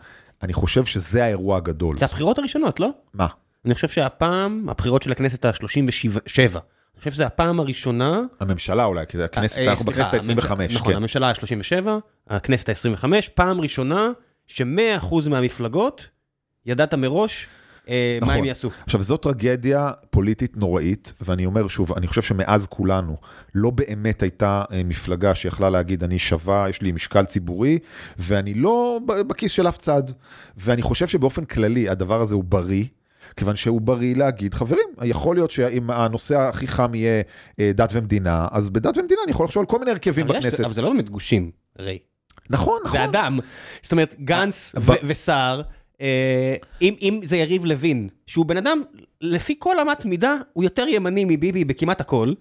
אני 0.43 0.53
חושב 0.53 0.85
שזה 0.85 1.25
האירוע 1.25 1.57
הגדול. 1.57 1.99
זה 1.99 2.05
הבחירות 2.05 2.39
הראשונות, 2.39 2.81
לא? 2.81 2.91
מה? 3.15 3.27
אני 3.65 3.75
חושב 3.75 3.89
שהפעם, 3.89 4.69
הבחירות 4.69 5.03
של 5.03 5.13
הכנסת 5.13 5.45
ה-37, 5.45 6.59
אני 6.95 6.99
חושב 6.99 7.11
שזו 7.11 7.25
הפעם 7.25 7.61
הראשונה... 7.61 8.21
הממשלה 8.41 8.85
אולי, 8.85 9.07
כי 9.09 9.23
הכנסת, 9.23 9.59
אה, 9.59 9.71
אנחנו 9.71 9.85
בכנסת 9.85 10.15
ה-25. 10.15 10.55
נכון, 10.75 10.95
הממשלה 10.95 11.29
ה-37, 11.29 11.87
הכנסת 12.31 12.69
ה-25, 12.69 13.05
פעם 13.35 13.61
ראשונה 13.61 14.11
ש-100% 14.47 15.29
מהמפלגות, 15.29 16.07
ידעת 16.67 16.95
מראש 16.95 17.47
אה, 17.89 18.19
מה 18.21 18.27
הם 18.27 18.33
נכון. 18.33 18.45
יעשו. 18.45 18.71
עכשיו, 18.85 19.03
זו 19.03 19.17
טרגדיה 19.17 19.91
פוליטית 20.11 20.57
נוראית, 20.57 21.13
ואני 21.21 21.47
אומר 21.47 21.69
שוב, 21.69 21.93
אני 21.93 22.07
חושב 22.07 22.23
שמאז 22.23 22.67
כולנו, 22.67 23.17
לא 23.55 23.71
באמת 23.71 24.23
הייתה 24.23 24.65
אה, 24.73 24.83
מפלגה 24.85 25.35
שיכלה 25.35 25.71
להגיד, 25.71 26.05
אני 26.05 26.19
שווה, 26.19 26.67
יש 26.69 26.83
לי 26.83 26.93
משקל 26.93 27.25
ציבורי, 27.25 27.79
ואני 28.19 28.55
לא 28.55 29.01
בכיס 29.07 29.53
של 29.53 29.69
אף 29.69 29.79
צד. 29.79 30.03
ואני 30.57 30.83
חושב 30.83 31.09
שבאופן 31.09 31.45
כללי, 31.45 31.89
הדבר 31.89 32.21
הזה 32.21 32.35
הוא 32.35 32.45
בריא. 32.45 32.85
כיוון 33.37 33.57
שהוא 33.57 33.81
בריא 33.81 34.17
להגיד, 34.17 34.55
חברים, 34.55 34.89
יכול 35.03 35.37
להיות 35.37 35.51
שאם 35.51 35.91
הנושא 35.91 36.39
הכי 36.39 36.69
חם 36.69 36.95
יהיה 36.95 37.23
אה, 37.61 37.71
דת 37.75 37.91
ומדינה, 37.93 38.49
אז 38.51 38.71
בדת 38.71 38.97
ומדינה 38.97 39.21
אני 39.25 39.31
יכול 39.31 39.45
לחשוב 39.45 39.61
על 39.61 39.67
כל 39.67 39.79
מיני 39.79 39.91
הרכבים 39.91 40.27
בכנסת. 40.27 40.61
אבל 40.61 40.73
זה 40.73 40.83
לא 40.83 40.91
באמת 40.91 41.09
גושים, 41.09 41.51
ריי. 41.79 41.99
נכון, 42.51 42.81
נכון. 42.85 42.99
זה 42.99 43.05
אדם. 43.05 43.39
זאת 43.83 43.93
אומרת, 43.93 44.15
גנץ 44.21 44.73
וסער, 45.07 45.63
אה, 46.01 46.57
אם 46.83 47.21
זה 47.25 47.37
יריב 47.37 47.65
לוין, 47.65 48.09
שהוא 48.27 48.47
בן 48.47 48.57
אדם, 48.57 48.83
לפי 49.21 49.55
כל 49.59 49.81
אמת 49.81 50.05
מידה, 50.05 50.37
הוא 50.53 50.65
יותר 50.65 50.89
ימני 50.89 51.25
מביבי 51.25 51.65
בכמעט 51.65 52.01
הכל. 52.01 52.33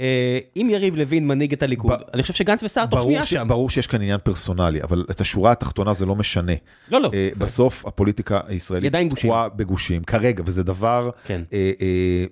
אה, 0.00 0.38
אם 0.56 0.68
יריב 0.70 0.96
לוין 0.96 1.26
מנהיג 1.26 1.52
את 1.52 1.62
הליכוד, 1.62 2.00
אני 2.14 2.22
חושב 2.22 2.34
שגנץ 2.34 2.62
וסער 2.62 2.86
תוך 2.86 3.02
שנייה 3.02 3.26
שם. 3.26 3.48
ברור 3.48 3.70
שיש 3.70 3.86
כאן 3.86 4.00
עניין 4.00 4.18
פרסונלי, 4.24 4.82
אבל 4.82 5.04
את 5.10 5.20
השורה 5.20 5.52
התחתונה 5.52 5.92
זה 5.92 6.06
לא 6.06 6.16
משנה. 6.16 6.52
לא, 6.90 7.00
לא. 7.00 7.10
אה, 7.14 7.28
בסוף 7.38 7.86
הפוליטיקה 7.86 8.40
הישראלית 8.46 8.92
תקועה 9.16 9.48
בגושים, 9.48 10.04
כרגע, 10.04 10.42
וזה 10.46 10.62
דבר 10.62 11.10
כן. 11.26 11.42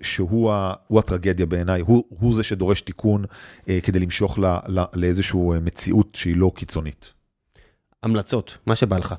שהוא 0.01 0.51
הטרגדיה 0.99 1.45
בעיניי, 1.45 1.81
הוא 2.09 2.35
זה 2.35 2.43
שדורש 2.43 2.81
תיקון 2.81 3.25
כדי 3.83 3.99
למשוך 3.99 4.39
לאיזושהי 4.93 5.39
מציאות 5.61 6.15
שהיא 6.15 6.35
לא 6.37 6.51
קיצונית. 6.55 7.13
המלצות, 8.03 8.57
מה 8.65 8.75
שבא 8.75 8.97
לך. 8.97 9.15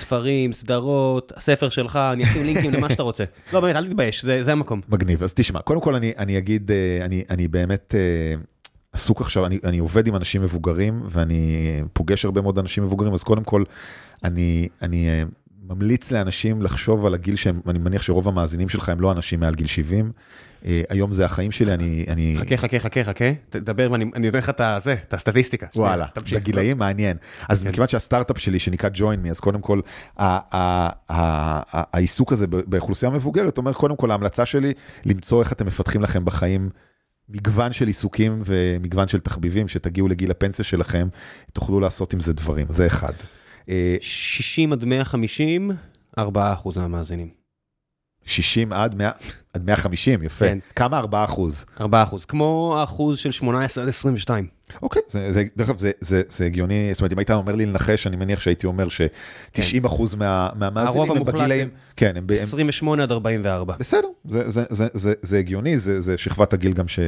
ספרים, 0.00 0.52
סדרות, 0.52 1.32
הספר 1.36 1.68
שלך, 1.68 1.96
אני 1.96 2.24
אשים 2.24 2.44
לינקים 2.44 2.72
למה 2.72 2.88
שאתה 2.88 3.02
רוצה. 3.02 3.24
לא, 3.52 3.60
באמת, 3.60 3.76
אל 3.76 3.86
תתבייש, 3.86 4.24
זה, 4.24 4.42
זה 4.42 4.52
המקום. 4.52 4.80
מגניב, 4.88 5.22
אז 5.22 5.34
תשמע, 5.34 5.60
קודם 5.60 5.80
כל 5.80 5.94
אני, 5.94 6.12
אני 6.18 6.38
אגיד, 6.38 6.70
אה, 6.70 7.04
אני, 7.04 7.24
אני 7.30 7.48
באמת 7.48 7.94
אה, 7.98 8.34
עסוק 8.92 9.20
עכשיו, 9.20 9.46
אני, 9.46 9.58
אני 9.64 9.78
עובד 9.78 10.06
עם 10.06 10.16
אנשים 10.16 10.42
מבוגרים, 10.42 11.02
ואני 11.08 11.82
פוגש 11.92 12.24
הרבה 12.24 12.40
מאוד 12.40 12.58
אנשים 12.58 12.84
מבוגרים, 12.84 13.14
אז 13.14 13.22
קודם 13.22 13.44
כל, 13.44 13.64
אני, 14.24 14.68
אני 14.82 15.08
אה, 15.08 15.22
ממליץ 15.68 16.10
לאנשים 16.10 16.62
לחשוב 16.62 17.06
על 17.06 17.14
הגיל 17.14 17.36
שהם, 17.36 17.60
אני 17.68 17.78
מניח 17.78 18.02
שרוב 18.02 18.28
המאזינים 18.28 18.68
שלך 18.68 18.88
הם 18.88 19.00
לא 19.00 19.12
אנשים 19.12 19.40
מעל 19.40 19.54
גיל 19.54 19.66
70. 19.66 20.12
אה, 20.64 20.82
היום 20.88 21.14
זה 21.14 21.24
החיים 21.24 21.50
שלי, 21.50 21.74
אני... 21.74 22.04
אני... 22.08 22.36
חכה, 22.38 22.56
חכה, 22.56 22.78
חכה, 22.78 23.04
חכה, 23.04 23.24
תדבר 23.50 23.88
ואני 23.90 24.04
נותן 24.04 24.38
לך 24.38 24.48
את 24.48 24.60
הזה, 24.60 24.96
את 25.08 25.14
הסטטיסטיקה. 25.14 25.66
וואלה, 25.76 26.06
בגילאים 26.32 26.78
מעניין. 26.78 27.16
אז 27.48 27.62
כן. 27.62 27.68
מכיוון 27.68 27.88
שהסטארט-אפ 27.88 28.38
שלי 28.38 28.58
שנקרא 28.58 28.88
join 28.94 29.26
me, 29.26 29.30
אז 29.30 29.40
קודם 29.40 29.60
כל, 29.60 29.80
העיסוק 31.92 32.32
הזה 32.32 32.46
באוכלוסייה 32.46 33.10
מבוגרת 33.10 33.58
אומר, 33.58 33.72
קודם 33.72 33.96
כל 33.96 34.10
ההמלצה 34.10 34.46
שלי, 34.46 34.72
למצוא 35.04 35.42
איך 35.42 35.52
אתם 35.52 35.66
מפתחים 35.66 36.02
לכם 36.02 36.24
בחיים. 36.24 36.70
מגוון 37.32 37.72
של 37.72 37.86
עיסוקים 37.86 38.42
ומגוון 38.44 39.08
של 39.08 39.20
תחביבים, 39.20 39.68
שתגיעו 39.68 40.08
לגיל 40.08 40.30
הפנסיה 40.30 40.64
שלכם, 40.64 41.08
תוכלו 41.52 41.80
לעשות 41.80 42.12
עם 42.12 42.20
זה 42.20 42.32
דברים, 42.32 42.66
זה 42.70 42.86
אחד. 42.86 43.12
60 44.00 44.72
עד 44.72 44.84
150, 44.84 45.70
4 46.18 46.52
אחוז 46.52 46.76
מהמאזינים. 46.76 47.28
60 48.24 48.72
עד 48.72 48.94
100, 48.94 49.10
עד 49.54 49.64
150, 49.66 50.22
יפה. 50.22 50.44
כן. 50.44 50.58
כמה 50.76 50.98
4 50.98 51.24
אחוז? 51.24 51.64
4 51.80 52.02
אחוז, 52.02 52.24
כמו 52.24 52.76
האחוז 52.78 53.18
של 53.18 53.30
18 53.30 53.84
עד 53.84 53.88
22. 53.88 54.46
אוקיי, 54.82 55.02
זה, 55.08 55.32
זה, 55.32 55.44
דרך 55.56 55.68
אגב, 55.68 55.78
זה, 55.78 55.90
זה, 56.00 56.22
זה 56.28 56.46
הגיוני, 56.46 56.90
זאת 56.92 57.00
אומרת, 57.00 57.12
אם 57.12 57.18
היית 57.18 57.30
אומר 57.30 57.54
לי 57.54 57.66
לנחש, 57.66 58.06
אני 58.06 58.16
מניח 58.16 58.40
שהייתי 58.40 58.66
אומר 58.66 58.88
ש-90 58.88 59.86
אחוז 59.86 60.14
מה, 60.14 60.48
מהמאזינים 60.54 61.10
הם 61.10 61.24
בגילאים, 61.24 61.68
כן, 61.96 62.16
הם... 62.16 62.26
28 62.30 63.02
עד 63.02 63.12
44. 63.12 63.74
בסדר, 63.78 64.08
זה, 64.24 64.50
זה, 64.50 64.64
זה, 64.70 64.86
זה, 64.94 65.14
זה 65.22 65.38
הגיוני, 65.38 65.78
זה, 65.78 66.00
זה 66.00 66.18
שכבת 66.18 66.52
הגיל 66.52 66.72
גם 66.72 66.88
ש... 66.88 66.98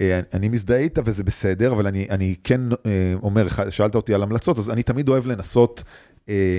אה, 0.00 0.20
אני 0.32 0.48
מזדהה 0.48 0.78
איתה 0.78 1.00
וזה 1.04 1.24
בסדר, 1.24 1.72
אבל 1.72 1.86
אני, 1.86 2.06
אני 2.10 2.34
כן 2.44 2.60
אה, 2.86 3.14
אומר, 3.22 3.46
שאלת 3.70 3.94
אותי 3.94 4.14
על 4.14 4.22
המלצות, 4.22 4.58
אז 4.58 4.70
אני 4.70 4.82
תמיד 4.82 5.08
אוהב 5.08 5.26
לנסות 5.26 5.82
אה, 6.28 6.58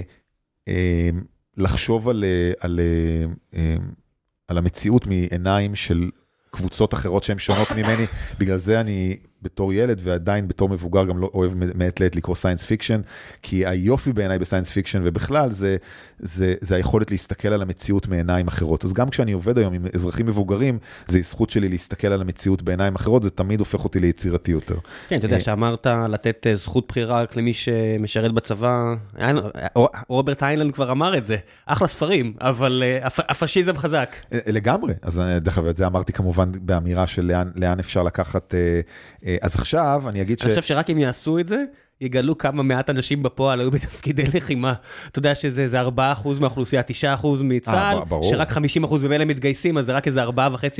אה, 0.68 1.10
לחשוב 1.58 2.10
על, 2.10 2.24
אה, 2.24 2.52
על, 2.60 2.80
אה, 3.54 3.76
על 4.50 4.58
המציאות 4.58 5.08
מעיניים 5.08 5.76
של 5.76 6.10
קבוצות 6.52 6.94
אחרות 6.94 7.24
שהן 7.24 7.40
שונות 7.40 7.72
ממני, 7.72 8.06
בגלל 8.40 8.58
זה 8.58 8.82
אני 8.82 9.18
בתור 9.42 9.74
ילד 9.74 10.00
ועדיין 10.04 10.48
בתור 10.48 10.70
מבוגר 10.70 11.06
גם 11.06 11.18
לא 11.18 11.32
אוהב 11.34 11.54
מעת 11.76 12.00
לעת 12.00 12.16
לקרוא 12.16 12.36
science 12.36 12.66
fiction, 12.66 13.02
כי 13.42 13.66
היופי 13.66 14.14
בעיניי 14.14 14.40
ב 14.40 14.44
science 14.44 14.72
fiction 14.72 15.02
ובכלל 15.04 15.52
זה, 15.52 15.78
זה, 16.20 16.56
זה 16.62 16.76
היכולת 16.76 17.12
להסתכל 17.12 17.48
על 17.48 17.62
המציאות 17.62 18.08
מעיניים 18.08 18.48
אחרות. 18.48 18.86
אז 18.86 18.94
גם 18.94 19.10
כשאני 19.10 19.32
עובד 19.32 19.58
היום 19.58 19.74
עם 19.74 19.86
אזרחים 19.94 20.26
מבוגרים, 20.26 20.78
זה 21.08 21.22
זכות 21.22 21.50
שלי 21.50 21.70
להסתכל 21.70 22.08
על 22.08 22.22
המציאות 22.22 22.62
בעיניים 22.62 22.96
אחרות, 22.96 23.24
זה 23.24 23.30
תמיד 23.30 23.60
הופך 23.60 23.84
אותי 23.84 24.00
ליצירתי 24.00 24.52
יותר. 24.52 24.76
כן, 25.08 25.18
אתה 25.18 25.26
יודע, 25.26 25.36
אה, 25.36 25.42
שאמרת 25.42 25.88
לתת 26.10 26.48
אה, 26.48 26.56
זכות 26.56 26.88
בחירה 26.88 27.22
רק 27.22 27.36
למי 27.36 27.54
שמשרת 27.54 28.32
בצבא, 28.32 28.94
רוברט 30.08 30.44
איינלנד 30.44 30.74
כבר 30.74 30.92
אמר 30.92 31.18
את 31.18 31.26
זה, 31.26 31.38
אחלה 31.66 31.88
ספרים, 31.88 32.34
אבל 32.42 32.84
אה, 32.86 33.08
הפשיזם 33.30 33.78
חזק. 33.78 34.16
לגמרי, 34.32 34.94
אז 35.02 35.22
דרך 35.42 35.58
אגב, 35.58 35.68
את 35.68 35.76
זה 35.76 35.88
אמרתי 35.88 36.14
כמובן 36.14 36.52
באמירה 36.62 37.08
של 37.08 37.26
לאן, 37.26 37.48
לאן 37.56 37.80
אפשר 37.80 38.04
לקחת... 38.04 38.54
אז 39.42 39.56
עכשיו 39.56 40.04
אני 40.08 40.22
אגיד 40.22 40.40
ש... 40.40 40.42
אני 40.42 40.50
חושב 40.50 40.62
שרק 40.62 40.90
אם 40.90 40.98
יעשו 40.98 41.40
את 41.40 41.48
זה, 41.48 41.64
יגלו 42.02 42.38
כמה 42.38 42.64
מעט 42.64 42.90
אנשים 42.90 43.24
בפועל 43.24 43.60
היו 43.60 43.72
בתפקידי 43.72 44.24
לחימה. 44.34 44.74
אתה 45.12 45.20
יודע 45.20 45.36
שזה 45.36 45.62
איזה 45.62 45.82
4% 45.82 45.88
מהאוכלוסייה, 46.40 46.82
9% 47.22 47.28
מצה"ל, 47.44 47.98
אה. 48.12 48.24
שרק 48.24 48.52
50% 48.52 48.58
ממילא 49.04 49.26
מתגייסים, 49.26 49.78
אז 49.78 49.86
זה 49.86 49.94
רק 49.94 50.08
איזה 50.08 50.24
4.5 50.24 50.30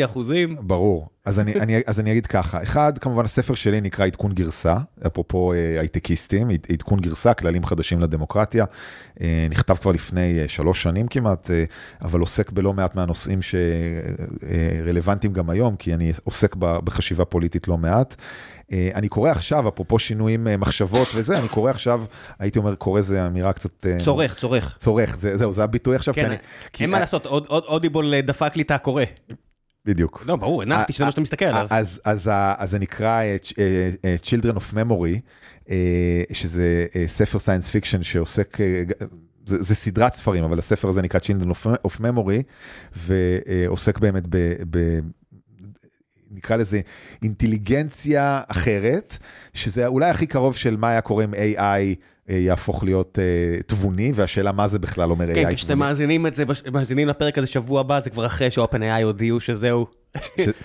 אחוזים. 0.06 0.56
ברור. 0.60 1.10
אז 1.30 1.40
אני, 1.40 1.54
אני, 1.54 1.82
אז 1.88 2.00
אני 2.00 2.12
אגיד 2.12 2.28
ככה, 2.28 2.64
אחד, 2.64 2.98
כמובן 2.98 3.26
הספר 3.26 3.54
שלי 3.56 3.82
נקרא 3.82 4.06
עדכון 4.06 4.32
גרסה, 4.34 4.78
אפרופו 5.08 5.54
אה, 5.54 5.80
הייטקיסטים, 5.80 6.50
עד- 6.50 6.68
עדכון 6.72 7.00
גרסה, 7.00 7.34
כללים 7.34 7.66
חדשים 7.66 8.00
לדמוקרטיה. 8.00 8.66
אה, 9.22 9.48
נכתב 9.50 9.76
כבר 9.76 9.92
לפני 9.92 10.40
אה, 10.42 10.48
שלוש 10.48 10.84
שנים 10.84 11.08
כמעט, 11.08 11.50
אבל 12.02 12.20
עוסק 12.20 12.52
בלא 12.52 12.74
מעט 12.74 12.96
מהנושאים 12.96 13.40
שרלוונטיים 13.42 15.34
גם 15.34 15.50
היום, 15.50 15.76
כי 15.76 15.94
אני 15.94 16.14
עוסק 16.24 16.56
בחשיבה 16.56 17.26
פוליטית 17.26 17.68
לא 17.68 17.78
מעט. 17.78 18.16
אני 18.96 19.08
קורא 19.08 19.30
עכשיו, 19.30 19.68
אפרופו 19.70 20.00
שינויים 20.00 20.48
מחשבות 20.60 21.08
וזה, 21.16 21.38
אני 21.40 21.48
קורא 21.48 21.70
עכשיו, 21.72 22.04
הייתי 22.40 22.60
אומר, 22.60 22.76
קורא 22.76 23.02
זה 23.02 23.26
אמירה 23.26 23.54
קצת... 23.54 23.86
צורך, 24.02 24.36
צורך. 24.36 24.76
צורך, 24.80 25.18
זה, 25.18 25.38
זהו, 25.38 25.52
זה 25.52 25.64
הביטוי 25.64 25.96
עכשיו, 25.96 26.14
כי 26.14 26.20
כן, 26.22 26.26
אני... 26.26 26.36
כי- 26.74 26.84
אין 26.84 26.92
מה 26.92 27.00
לעשות, 27.00 27.26
אודיבול 27.50 28.22
דפק 28.22 28.56
לי 28.56 28.64
את 28.64 28.72
הקורא. 28.72 29.04
בדיוק. 29.86 30.24
לא, 30.26 30.36
ברור, 30.36 30.62
הנחתי 30.62 30.94
שזה 30.94 31.06
מה 31.06 31.12
שאתה 31.12 31.22
מסתכל 31.22 31.46
עליו. 31.46 31.68
אז, 31.70 32.02
אז, 32.06 32.28
ה- 32.28 32.54
אז 32.58 32.72
זה 32.72 32.80
נקרא 32.80 33.08
אה, 33.22 33.36
אה, 33.60 33.90
אה, 34.06 34.16
Children 34.24 34.56
of 34.58 34.74
Memory, 34.76 35.20
שזה 36.34 36.86
ספר 37.08 37.40
science 37.40 37.70
fiction 37.70 38.04
שעוסק, 38.04 38.58
זה, 39.46 39.64
זה 39.64 39.76
סדרת 39.76 40.14
ספרים, 40.14 40.44
אבל 40.44 40.60
הספר 40.60 40.88
הזה 40.88 41.02
נקרא 41.02 41.20
Children 41.20 41.50
of- 41.52 41.88
of 41.92 42.00
Memory, 42.00 42.44
ועוסק 42.96 43.98
באמת 44.00 44.24
ב... 44.30 44.38
ב 44.70 45.00
נקרא 46.32 46.56
לזה 46.56 46.82
אינטליגנציה 47.24 48.42
אחרת, 48.48 49.18
שזה 49.54 49.88
אולי 49.88 50.10
הכי 50.10 50.28
קרוב 50.28 50.56
של 50.56 50.78
מה 50.78 50.90
היה 50.90 51.02
קורה 51.02 51.24
אם 51.24 51.34
AI 51.34 51.96
יהפוך 52.30 52.84
להיות 52.84 53.20
אה, 53.20 53.62
תבוני, 53.68 54.12
והשאלה 54.16 54.52
מה 54.52 54.68
זה 54.68 54.80
בכלל 54.80 55.12
אומר 55.12 55.26
AI 55.26 55.34
כן, 55.36 55.42
תבוני. 55.42 55.56
כשאתם 55.56 55.80
מאזינים 55.80 56.28
את 56.28 56.36
זה, 56.36 56.44
מאזינים 56.72 57.08
לפרק 57.08 57.38
הזה 57.38 57.48
שבוע 57.48 57.80
הבא, 57.80 58.00
זה 58.04 58.10
כבר 58.10 58.26
אחרי 58.26 58.52
ש-OpenAI 58.52 59.04
הודיעו 59.04 59.40
שזהו, 59.40 59.88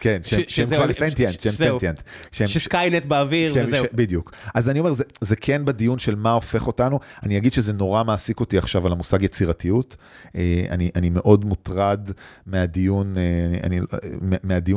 כן, 0.00 0.20
שהם 0.22 0.66
כבר 0.76 0.92
סנטיאנט, 0.92 1.40
שהם. 1.40 1.52
סנטיאנט. 1.52 2.02
שסקיינט 2.32 3.04
באוויר 3.04 3.52
וזהו. 3.62 3.84
בדיוק. 3.92 4.32
אז 4.54 4.68
אני 4.68 4.78
אומר, 4.78 4.92
זה, 5.20 5.36
כן 5.36 5.64
בדיון 5.64 5.98
של 5.98 6.14
מה 6.14 6.32
הופך 6.32 6.66
אותנו. 6.66 6.98
אני 7.22 7.36
אגיד 7.36 7.52
שזה 7.52 7.72
נורא 7.72 8.04
מעסיק 8.04 8.40
אותי 8.40 8.58
עכשיו 8.58 8.86
על 8.86 8.92
המושג 8.92 9.22
יצירתיות. 9.22 9.96
אה, 10.36 10.64
אני, 10.70 10.90
מאוד 11.10 11.44
מוטרד 11.44 12.10
מהדיון, 12.46 13.16
אה, 13.16 13.22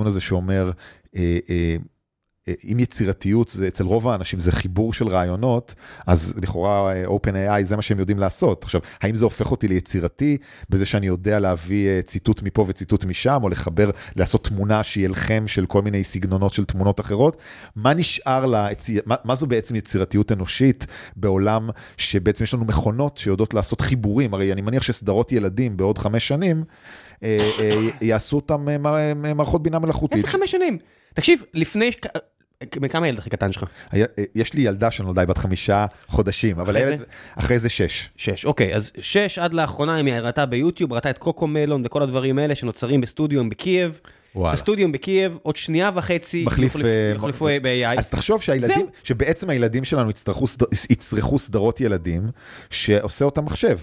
אה, 0.04 0.08
הזה 0.08 0.22
שאומר, 0.22 0.72
אה, 1.16 1.22
אה, 1.22 1.38
אה, 1.50 1.76
אם 2.72 2.80
יצירתיות, 2.80 3.48
זה, 3.48 3.68
אצל 3.68 3.84
רוב 3.84 4.08
האנשים 4.08 4.40
זה 4.40 4.52
חיבור 4.52 4.94
של 4.94 5.08
רעיונות, 5.08 5.76
אז 6.08 6.34
לכאורה 6.42 6.94
אה, 6.94 7.06
OpenAI 7.06 7.64
זה 7.64 7.76
מה 7.76 7.82
שהם 7.82 8.00
יודעים 8.00 8.20
לעשות. 8.20 8.64
עכשיו, 8.64 8.82
האם 9.02 9.16
זה 9.16 9.24
הופך 9.24 9.52
אותי 9.52 9.68
ליצירתי 9.68 10.38
בזה 10.70 10.86
שאני 10.86 11.08
יודע 11.08 11.40
להביא 11.40 11.88
אה, 11.88 12.02
ציטוט 12.02 12.42
מפה 12.44 12.66
וציטוט 12.68 13.06
משם, 13.06 13.40
או 13.44 13.50
לחבר, 13.50 13.90
לעשות 14.16 14.44
תמונה 14.44 14.84
שהיא 14.84 15.06
אלחם 15.06 15.44
של 15.48 15.66
כל 15.66 15.82
מיני 15.82 16.04
סגנונות 16.04 16.54
של 16.54 16.66
תמונות 16.66 17.00
אחרות? 17.00 17.38
מה 17.76 17.94
נשאר 17.94 18.46
לה, 18.46 18.68
מה, 19.06 19.16
מה 19.24 19.36
זו 19.36 19.48
בעצם 19.48 19.76
יצירתיות 19.76 20.32
אנושית 20.32 20.88
בעולם 21.16 21.70
שבעצם 21.98 22.44
יש 22.44 22.54
לנו 22.54 22.66
מכונות 22.66 23.18
שיודעות 23.18 23.54
לעשות 23.54 23.82
חיבורים? 23.82 24.34
הרי 24.34 24.54
אני 24.54 24.62
מניח 24.62 24.84
שסדרות 24.84 25.32
ילדים 25.32 25.78
בעוד 25.78 25.98
חמש 25.98 26.28
שנים, 26.28 26.64
אה, 27.24 27.50
אה, 27.60 27.90
יעשו 28.02 28.36
אותם 28.36 28.70
אה, 28.70 28.78
מע- 28.78 29.34
מערכות 29.34 29.64
בינה 29.64 29.80
מלאכותית. 29.80 30.18
איזה 30.18 30.28
חמש 30.28 30.52
שנים? 30.52 30.78
תקשיב, 31.14 31.44
לפני... 31.54 31.92
בן 32.80 32.88
כמה 32.88 33.06
הילד 33.06 33.20
הכי 33.20 33.30
קטן 33.30 33.52
שלך? 33.52 33.64
אה, 33.94 34.04
יש 34.36 34.54
לי 34.54 34.62
ילדה 34.62 34.92
שנולדה 34.92 35.26
בת 35.26 35.38
חמישה 35.38 35.86
חודשים, 36.08 36.60
אבל 36.60 36.76
הילד? 36.76 37.00
אחרי 37.36 37.60
זה 37.60 37.70
שש. 37.70 38.10
שש, 38.16 38.46
אוקיי, 38.46 38.76
אז 38.76 38.92
שש 39.02 39.40
עד 39.40 39.54
לאחרונה 39.54 39.96
היא 39.96 40.14
ראתה 40.14 40.46
ביוטיוב, 40.46 40.94
ראתה 40.94 41.10
את 41.10 41.18
קוקומלון 41.18 41.84
וכל 41.86 42.02
הדברים 42.02 42.40
האלה 42.40 42.56
שנוצרים 42.56 43.02
בסטודיו 43.02 43.50
בקייב. 43.50 44.00
וואלה. 44.36 44.54
הסטודיו 44.54 44.92
בקייב, 44.92 45.38
עוד 45.42 45.56
שנייה 45.56 45.90
וחצי 45.94 46.44
מחליף, 46.46 46.76
יוחלפו 47.16 47.46
מ- 47.46 47.64
ב-AI. 47.64 48.00
אז 48.00 48.10
תחשוב 48.10 48.42
שהילדים, 48.42 48.76
זהו. 48.78 48.88
שבעצם 49.04 49.50
הילדים 49.50 49.84
שלנו 49.84 50.10
יצטרכו, 50.10 50.46
יצרכו 50.90 51.40
סדרות 51.40 51.82
ילדים, 51.82 52.22
שעושה 52.70 53.26
אותם 53.26 53.46
מחשב, 53.46 53.78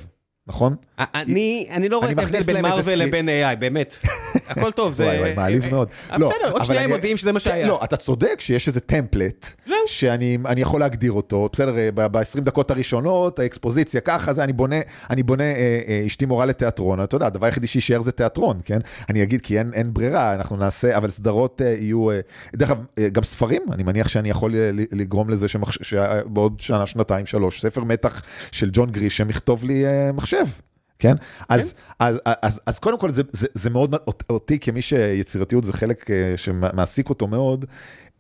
נכון? 0.48 0.76
אני 0.98 1.66
אני 1.70 1.88
לא 1.88 1.98
רואה 1.98 2.10
את 2.10 2.18
ההבדל 2.18 2.42
בין 2.42 2.82
סקי- 2.82 2.96
לבין 2.96 3.28
AI, 3.28 3.56
באמת. 3.58 3.96
הכל 4.48 4.70
טוב, 4.72 4.92
זה... 4.94 5.04
וואי 5.04 5.18
וואי, 5.18 5.34
מעליב 5.34 5.64
אה, 5.64 5.70
מאוד. 5.70 5.88
אה, 6.12 6.18
לא, 6.18 6.30
בסדר, 6.30 6.52
עוד 6.52 6.64
שנייה 6.64 6.82
הם 6.82 6.90
מודיעים 6.90 7.16
שזה 7.16 7.32
מה 7.32 7.40
כן, 7.40 7.44
שהיה. 7.44 7.66
לא, 7.66 7.80
אתה 7.84 7.96
צודק 7.96 8.36
שיש 8.40 8.68
איזה 8.68 8.80
טמפלט, 8.80 9.50
זהו. 9.66 9.76
שאני 9.86 10.38
אני 10.46 10.60
יכול 10.60 10.80
להגדיר 10.80 11.12
אותו, 11.12 11.48
בסדר, 11.52 11.74
ב-20 11.94 12.40
דקות 12.40 12.70
הראשונות, 12.70 13.38
האקספוזיציה 13.38 14.00
ככה, 14.00 14.32
זה 14.32 14.44
אני 14.44 14.52
בונה, 14.52 14.76
אני 15.10 15.22
בונה, 15.22 15.44
אה, 15.44 15.80
אה, 15.88 16.02
אשתי 16.06 16.26
מורה 16.26 16.46
לתיאטרון, 16.46 17.02
אתה 17.02 17.16
יודע, 17.16 17.26
הדבר 17.26 17.46
היחידי 17.46 17.66
שיישאר 17.66 18.00
זה 18.00 18.12
תיאטרון, 18.12 18.60
כן? 18.64 18.78
אני 19.10 19.22
אגיד 19.22 19.40
כי 19.40 19.58
אין, 19.58 19.70
אין 19.74 19.94
ברירה, 19.94 20.34
אנחנו 20.34 20.56
נעשה, 20.56 20.96
אבל 20.96 21.10
סדרות 21.10 21.62
אה, 21.64 21.76
יהיו, 21.80 22.10
אה, 22.10 22.20
דרך 22.54 22.70
אגב, 22.70 22.84
אה, 22.98 23.08
גם 23.08 23.22
ספרים, 23.22 23.62
אני 23.72 23.82
מניח 23.82 24.08
שאני 24.08 24.30
יכול 24.30 24.54
אה, 24.54 24.70
לגרום 24.92 25.30
לזה. 25.30 25.46
שבעוד 25.82 26.60
שנה, 26.60 26.86
שנתיים, 26.86 27.26
שלוש, 27.26 27.60
ספר 27.60 27.84
מתח 27.84 28.22
של 28.52 28.70
ג'ון 28.72 28.90
גרישם 28.90 29.30
יכתוב 29.30 29.64
לי 29.64 29.86
אה, 29.86 30.10
מחשב. 30.42 30.60
כן? 30.98 31.14
אז, 31.48 31.74
אז, 31.98 32.18
אז, 32.42 32.60
אז 32.66 32.78
קודם 32.78 32.98
כל 32.98 33.10
זה, 33.10 33.22
זה, 33.32 33.46
זה 33.54 33.70
מאוד, 33.70 33.94
אותי 34.30 34.58
כמי 34.58 34.82
שיצירתיות 34.82 35.64
זה 35.64 35.72
חלק 35.72 36.10
אה, 36.10 36.34
שמעסיק 36.36 37.08
אותו 37.08 37.26
מאוד, 37.26 37.64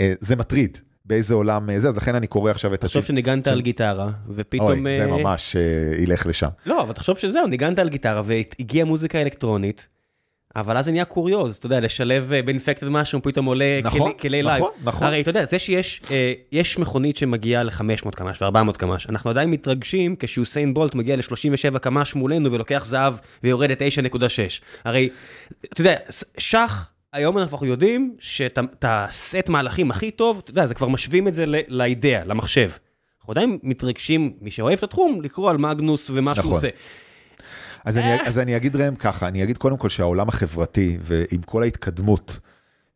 אה, 0.00 0.12
זה 0.20 0.36
מטריד. 0.36 0.78
באיזה 1.06 1.34
עולם 1.34 1.70
אה, 1.70 1.80
זה, 1.80 1.88
אז 1.88 1.96
לכן 1.96 2.14
אני 2.14 2.26
קורא 2.26 2.50
עכשיו 2.50 2.74
את 2.74 2.80
תחשוב 2.80 3.02
הצ'יפ- 3.02 3.06
שניגנת 3.06 3.46
על 3.46 3.60
גיטרה, 3.60 4.10
ופתאום... 4.28 4.86
אוי, 4.86 4.98
זה 4.98 5.06
ממש 5.06 5.56
ילך 5.98 6.26
לשם. 6.26 6.48
לא, 6.66 6.82
אבל 6.82 6.92
תחשוב 6.92 7.18
שזהו, 7.18 7.46
ניגנת 7.46 7.78
על 7.78 7.88
גיטרה 7.88 8.22
והגיעה 8.24 8.86
מוזיקה 8.86 9.22
אלקטרונית, 9.22 9.86
אבל 10.56 10.76
אז 10.76 10.84
זה 10.84 10.90
נהיה 10.90 11.04
קוריוז, 11.04 11.56
אתה 11.56 11.66
יודע, 11.66 11.80
לשלב 11.80 12.32
אה, 12.32 12.42
ב 12.42 12.47
Infected 12.47 12.88
משהו, 12.88 13.22
פתאום 13.22 13.46
עולה 13.46 13.80
נכון, 13.84 14.12
כלי- 14.12 14.42
live. 14.42 14.58
נכון, 14.58 14.70
נכון. 14.84 15.06
הרי 15.06 15.20
אתה 15.20 15.30
יודע, 15.30 15.44
זה 15.44 15.58
שיש 15.58 16.00
אה, 16.10 16.32
יש 16.52 16.78
מכונית 16.78 17.16
שמגיעה 17.16 17.62
ל-500 17.62 18.10
קמ"ש 18.10 18.42
ו-400 18.42 18.72
קמ"ש, 18.72 19.06
אנחנו 19.06 19.30
עדיין 19.30 19.50
מתרגשים 19.50 20.16
כשיוסיין 20.18 20.74
בולט 20.74 20.94
מגיע 20.94 21.16
ל-37 21.16 21.78
קמ"ש 21.78 22.14
מולנו 22.14 22.52
ולוקח 22.52 22.84
זהב 22.84 23.14
ויורד 23.44 23.70
ל-9.6. 23.70 24.18
הרי, 24.84 25.08
אתה 25.72 25.80
יודע, 25.80 25.94
שח... 26.38 26.90
היום 27.12 27.38
אנחנו 27.38 27.66
יודעים 27.66 28.16
שאת 28.18 28.58
הסט 28.84 29.48
מהלכים 29.48 29.90
הכי 29.90 30.10
טוב, 30.10 30.40
אתה 30.44 30.50
יודע, 30.50 30.66
זה 30.66 30.74
כבר 30.74 30.88
משווים 30.88 31.28
את 31.28 31.34
זה 31.34 31.44
לאידאה, 31.68 32.24
למחשב. 32.24 32.70
אנחנו 33.20 33.32
עדיין 33.32 33.58
מתרגשים, 33.62 34.32
מי 34.40 34.50
שאוהב 34.50 34.78
את 34.78 34.82
התחום, 34.82 35.22
לקרוא 35.22 35.50
על 35.50 35.56
מגנוס 35.56 36.10
ומה 36.14 36.34
שהוא 36.34 36.42
נכון. 36.44 36.54
עושה. 36.54 36.68
אז 37.84 37.96
אני, 37.96 38.20
אז 38.26 38.38
אני 38.38 38.56
אגיד 38.56 38.76
ראם 38.76 38.94
ככה, 38.94 39.28
אני 39.28 39.42
אגיד 39.42 39.58
קודם 39.58 39.76
כל 39.76 39.88
שהעולם 39.88 40.28
החברתי 40.28 40.98
ועם 41.00 41.42
כל 41.42 41.62
ההתקדמות 41.62 42.38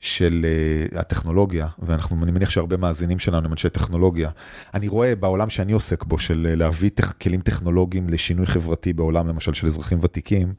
של 0.01 0.47
uh, 0.93 0.99
הטכנולוגיה, 0.99 1.67
ואנחנו, 1.79 2.25
אני 2.25 2.33
מניח 2.33 2.51
שהרבה 2.51 2.77
מאזינים 2.77 3.19
שלנו 3.19 3.47
הם 3.47 3.53
אנשי 3.53 3.69
טכנולוגיה, 3.69 4.31
אני 4.75 4.89
רואה 4.89 5.17
בעולם 5.17 5.51
שאני 5.51 5.73
עוסק 5.73 6.05
בו 6.05 6.19
של 6.19 6.47
אה, 6.51 6.55
להביא 6.55 6.91
טכ, 6.95 7.13
כלים 7.23 7.41
טכנולוגיים 7.41 8.09
לשינוי 8.09 8.47
חברתי 8.47 8.93
בעולם, 8.93 9.29
למשל 9.29 9.53
של 9.55 9.67
אזרחים 9.67 9.99
ותיקים, 10.03 10.53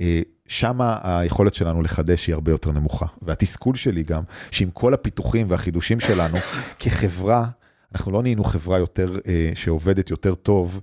אה, 0.00 0.20
שמה 0.46 0.98
היכולת 1.02 1.54
שלנו 1.54 1.82
לחדש 1.82 2.26
היא 2.26 2.34
הרבה 2.34 2.52
יותר 2.52 2.72
נמוכה. 2.72 3.06
והתסכול 3.22 3.76
שלי 3.76 4.02
גם, 4.02 4.22
שעם 4.50 4.70
כל 4.70 4.94
הפיתוחים 4.94 5.50
והחידושים 5.50 6.00
שלנו, 6.00 6.36
כחברה, 6.78 7.46
אנחנו 7.94 8.12
לא 8.12 8.22
נהיינו 8.22 8.44
חברה 8.44 8.78
יותר, 8.78 9.18
אה, 9.26 9.50
שעובדת 9.54 10.10
יותר 10.10 10.34
טוב 10.34 10.80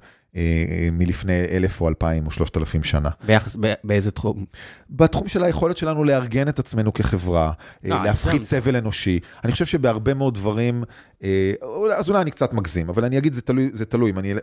מלפני 0.91 1.41
אלף 1.51 1.81
או 1.81 1.87
אלפיים 1.89 2.25
או 2.25 2.31
שלושת 2.31 2.57
אלפים 2.57 2.83
שנה. 2.83 3.09
ביחס, 3.25 3.55
ב- 3.59 3.73
באיזה 3.83 4.11
תחום? 4.11 4.45
בתחום 4.89 5.27
של 5.27 5.43
היכולת 5.43 5.77
שלנו 5.77 6.03
לארגן 6.03 6.47
את 6.49 6.59
עצמנו 6.59 6.93
כחברה, 6.93 7.51
לא, 7.83 7.95
אה, 7.95 8.03
להפחית 8.03 8.43
זה- 8.43 8.49
סבל 8.49 8.75
אנושי. 8.75 9.19
אני 9.43 9.51
חושב 9.51 9.65
שבהרבה 9.65 10.13
מאוד 10.13 10.33
דברים, 10.35 10.83
אה, 11.23 11.53
אז 11.97 12.09
אולי 12.09 12.21
אני 12.21 12.31
קצת 12.31 12.53
מגזים, 12.53 12.89
אבל 12.89 13.05
אני 13.05 13.17
אגיד, 13.17 13.33
זה 13.33 13.41
תלוי, 13.41 13.69
זה 13.73 13.85
תלוי, 13.85 14.11
אני, 14.17 14.33
אה, 14.33 14.37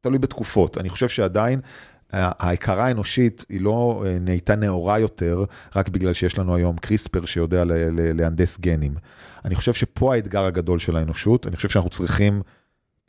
תלוי 0.00 0.18
בתקופות. 0.18 0.78
אני 0.78 0.88
חושב 0.88 1.08
שעדיין... 1.08 1.60
ההכרה 2.12 2.86
האנושית 2.86 3.44
היא 3.48 3.60
לא 3.60 4.04
אה, 4.06 4.18
נהייתה 4.20 4.54
נאורה 4.56 4.98
יותר, 4.98 5.44
רק 5.76 5.88
בגלל 5.88 6.12
שיש 6.12 6.38
לנו 6.38 6.54
היום 6.54 6.76
קריספר 6.76 7.24
שיודע 7.24 7.64
ל- 7.64 7.72
ל- 7.72 8.16
להנדס 8.20 8.58
גנים. 8.60 8.94
אני 9.44 9.54
חושב 9.54 9.72
שפה 9.74 10.14
האתגר 10.14 10.44
הגדול 10.44 10.78
של 10.78 10.96
האנושות, 10.96 11.46
אני 11.46 11.56
חושב 11.56 11.68
שאנחנו 11.68 11.90
צריכים, 11.90 12.42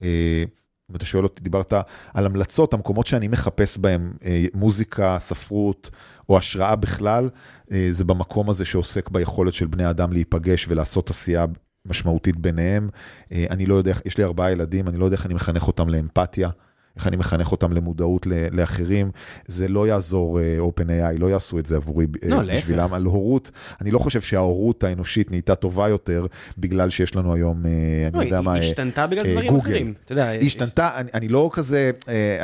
אה, 0.03 0.43
אם 0.91 0.95
אתה 0.95 1.05
שואל 1.05 1.23
אותי, 1.23 1.43
דיברת 1.43 1.73
על 2.13 2.25
המלצות, 2.25 2.73
המקומות 2.73 3.07
שאני 3.07 3.27
מחפש 3.27 3.77
בהם 3.77 4.13
אה, 4.25 4.45
מוזיקה, 4.53 5.17
ספרות 5.19 5.89
או 6.29 6.37
השראה 6.37 6.75
בכלל, 6.75 7.29
אה, 7.71 7.87
זה 7.91 8.05
במקום 8.05 8.49
הזה 8.49 8.65
שעוסק 8.65 9.09
ביכולת 9.09 9.53
של 9.53 9.67
בני 9.67 9.89
אדם 9.89 10.13
להיפגש 10.13 10.65
ולעשות 10.69 11.09
עשייה 11.09 11.45
משמעותית 11.85 12.37
ביניהם. 12.37 12.89
אה, 13.31 13.45
אני 13.49 13.65
לא 13.65 13.75
יודע, 13.75 13.93
יש 14.05 14.17
לי 14.17 14.23
ארבעה 14.23 14.51
ילדים, 14.51 14.87
אני 14.87 14.97
לא 14.97 15.05
יודע 15.05 15.15
איך 15.15 15.25
אני 15.25 15.33
מחנך 15.33 15.67
אותם 15.67 15.89
לאמפתיה. 15.89 16.49
איך 16.95 17.07
אני 17.07 17.15
מחנך 17.15 17.51
אותם 17.51 17.73
למודעות 17.73 18.27
לאחרים, 18.51 19.11
זה 19.47 19.67
לא 19.67 19.87
יעזור 19.87 20.39
OpenAI, 20.59 21.17
לא 21.19 21.29
יעשו 21.29 21.59
את 21.59 21.65
זה 21.65 21.75
עבורי 21.75 22.05
לא, 22.23 22.41
בשבילם. 22.41 22.93
על 22.93 23.05
הורות, 23.05 23.51
אני 23.81 23.91
לא 23.91 23.99
חושב 23.99 24.21
שההורות 24.21 24.83
האנושית 24.83 25.31
נהייתה 25.31 25.55
טובה 25.55 25.89
יותר 25.89 26.25
בגלל 26.57 26.89
שיש 26.89 27.15
לנו 27.15 27.33
היום, 27.33 27.63
אני 28.07 28.17
לא, 28.17 28.23
יודע 28.23 28.41
מה, 28.41 28.53
היא 28.53 28.63
השתנתה 28.63 29.07
בגלל 29.07 29.31
דברים 29.31 29.55
אחרים. 29.55 29.93
היא 30.09 30.47
השתנתה, 30.47 30.89
אני 31.13 31.27
לא 31.27 31.49
כזה 31.53 31.91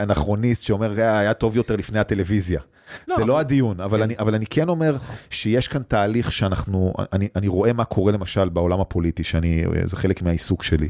אנכרוניסט 0.04 0.64
שאומר, 0.64 0.92
היה 1.02 1.34
טוב 1.34 1.58
יותר 1.58 1.76
לפני 1.76 2.00
הטלוויזיה. 2.00 2.62
לא, 3.08 3.16
זה 3.16 3.26
לא 3.26 3.40
הדיון, 3.40 3.80
אבל, 3.80 3.98
כן. 3.98 4.04
אני, 4.04 4.16
אבל 4.20 4.36
אני 4.36 4.46
כן 4.46 4.70
אומר 4.70 4.98
שיש 5.30 5.68
כאן 5.68 5.82
תהליך 5.84 6.32
שאנחנו, 6.32 6.94
אני, 7.14 7.28
אני 7.36 7.48
רואה 7.48 7.74
מה 7.74 7.86
קורה 7.86 8.12
למשל 8.12 8.50
בעולם 8.50 8.80
הפוליטי, 8.80 9.24
שאני, 9.24 9.64
זה 9.86 9.98
חלק 9.98 10.22
מהעיסוק 10.22 10.64
שלי. 10.64 10.90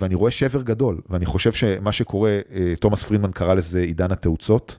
ואני 0.00 0.14
רואה 0.14 0.30
שבר 0.30 0.62
גדול, 0.62 1.00
ואני 1.08 1.26
חושב 1.26 1.52
שמה 1.52 1.92
שקורה, 1.92 2.38
אה, 2.54 2.72
תומאס 2.80 3.02
פרידמן 3.02 3.30
קרא 3.30 3.54
לזה 3.54 3.80
עידן 3.80 4.12
התאוצות. 4.12 4.78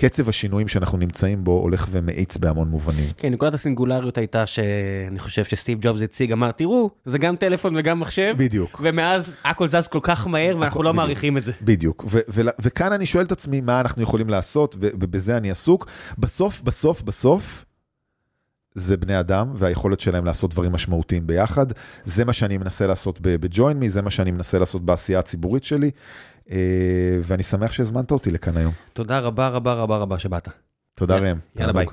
קצב 0.00 0.28
השינויים 0.28 0.68
שאנחנו 0.68 0.98
נמצאים 0.98 1.44
בו 1.44 1.52
הולך 1.52 1.86
ומאיץ 1.90 2.36
בהמון 2.36 2.68
מובנים. 2.68 3.08
כן, 3.16 3.32
נקודת 3.32 3.54
הסינגולריות 3.54 4.18
הייתה 4.18 4.46
שאני 4.46 5.18
חושב 5.18 5.44
שסטיב 5.44 5.78
ג'ובס 5.80 6.02
הציג, 6.02 6.32
אמר, 6.32 6.50
תראו, 6.50 6.90
זה 7.04 7.18
גם 7.18 7.36
טלפון 7.36 7.76
וגם 7.76 8.00
מחשב. 8.00 8.34
בדיוק. 8.36 8.80
ומאז 8.84 9.36
הכל 9.44 9.68
זז 9.68 9.88
כל 9.88 9.98
כך 10.02 10.26
מהר 10.26 10.56
ואנחנו 10.58 10.82
לא 10.82 10.94
מעריכים 10.94 11.36
את 11.36 11.44
זה. 11.44 11.52
בדיוק, 11.62 12.04
וכאן 12.58 12.92
אני 12.92 13.06
שואל 13.06 13.24
את 13.24 13.32
עצמי 13.32 13.60
מה 13.60 13.80
אנחנו 13.80 14.02
יכולים 14.02 14.28
לעשות, 14.28 14.76
ובזה 14.80 15.36
אני 15.36 15.50
עסוק. 15.50 15.86
בסוף, 16.18 16.60
בסוף, 16.60 17.02
בסוף, 17.02 17.64
זה 18.74 18.96
בני 18.96 19.20
אדם 19.20 19.52
והיכולת 19.54 20.00
שלהם 20.00 20.24
לעשות 20.24 20.50
דברים 20.50 20.72
משמעותיים 20.72 21.26
ביחד. 21.26 21.66
זה 22.04 22.24
מה 22.24 22.32
שאני 22.32 22.56
מנסה 22.56 22.86
לעשות 22.86 23.18
בג'וין 23.22 23.76
מי, 23.76 23.88
זה 23.88 24.02
מה 24.02 24.10
שאני 24.10 24.30
מנסה 24.30 24.58
לעשות 24.58 24.84
בעשייה 24.84 25.18
הציבורית 25.18 25.64
שלי. 25.64 25.90
אה, 26.50 26.56
ואני 27.22 27.42
שמח 27.42 27.72
שהזמנת 27.72 28.10
אותי 28.10 28.30
לכאן 28.30 28.56
היום. 28.56 28.72
תודה 28.92 29.18
רבה 29.18 29.48
רבה 29.48 29.74
רבה 29.74 29.96
רבה 29.96 30.18
שבאת. 30.18 30.48
תודה 30.94 31.16
ראם. 31.16 31.36
יאללה 31.56 31.72
ביי. 31.72 31.86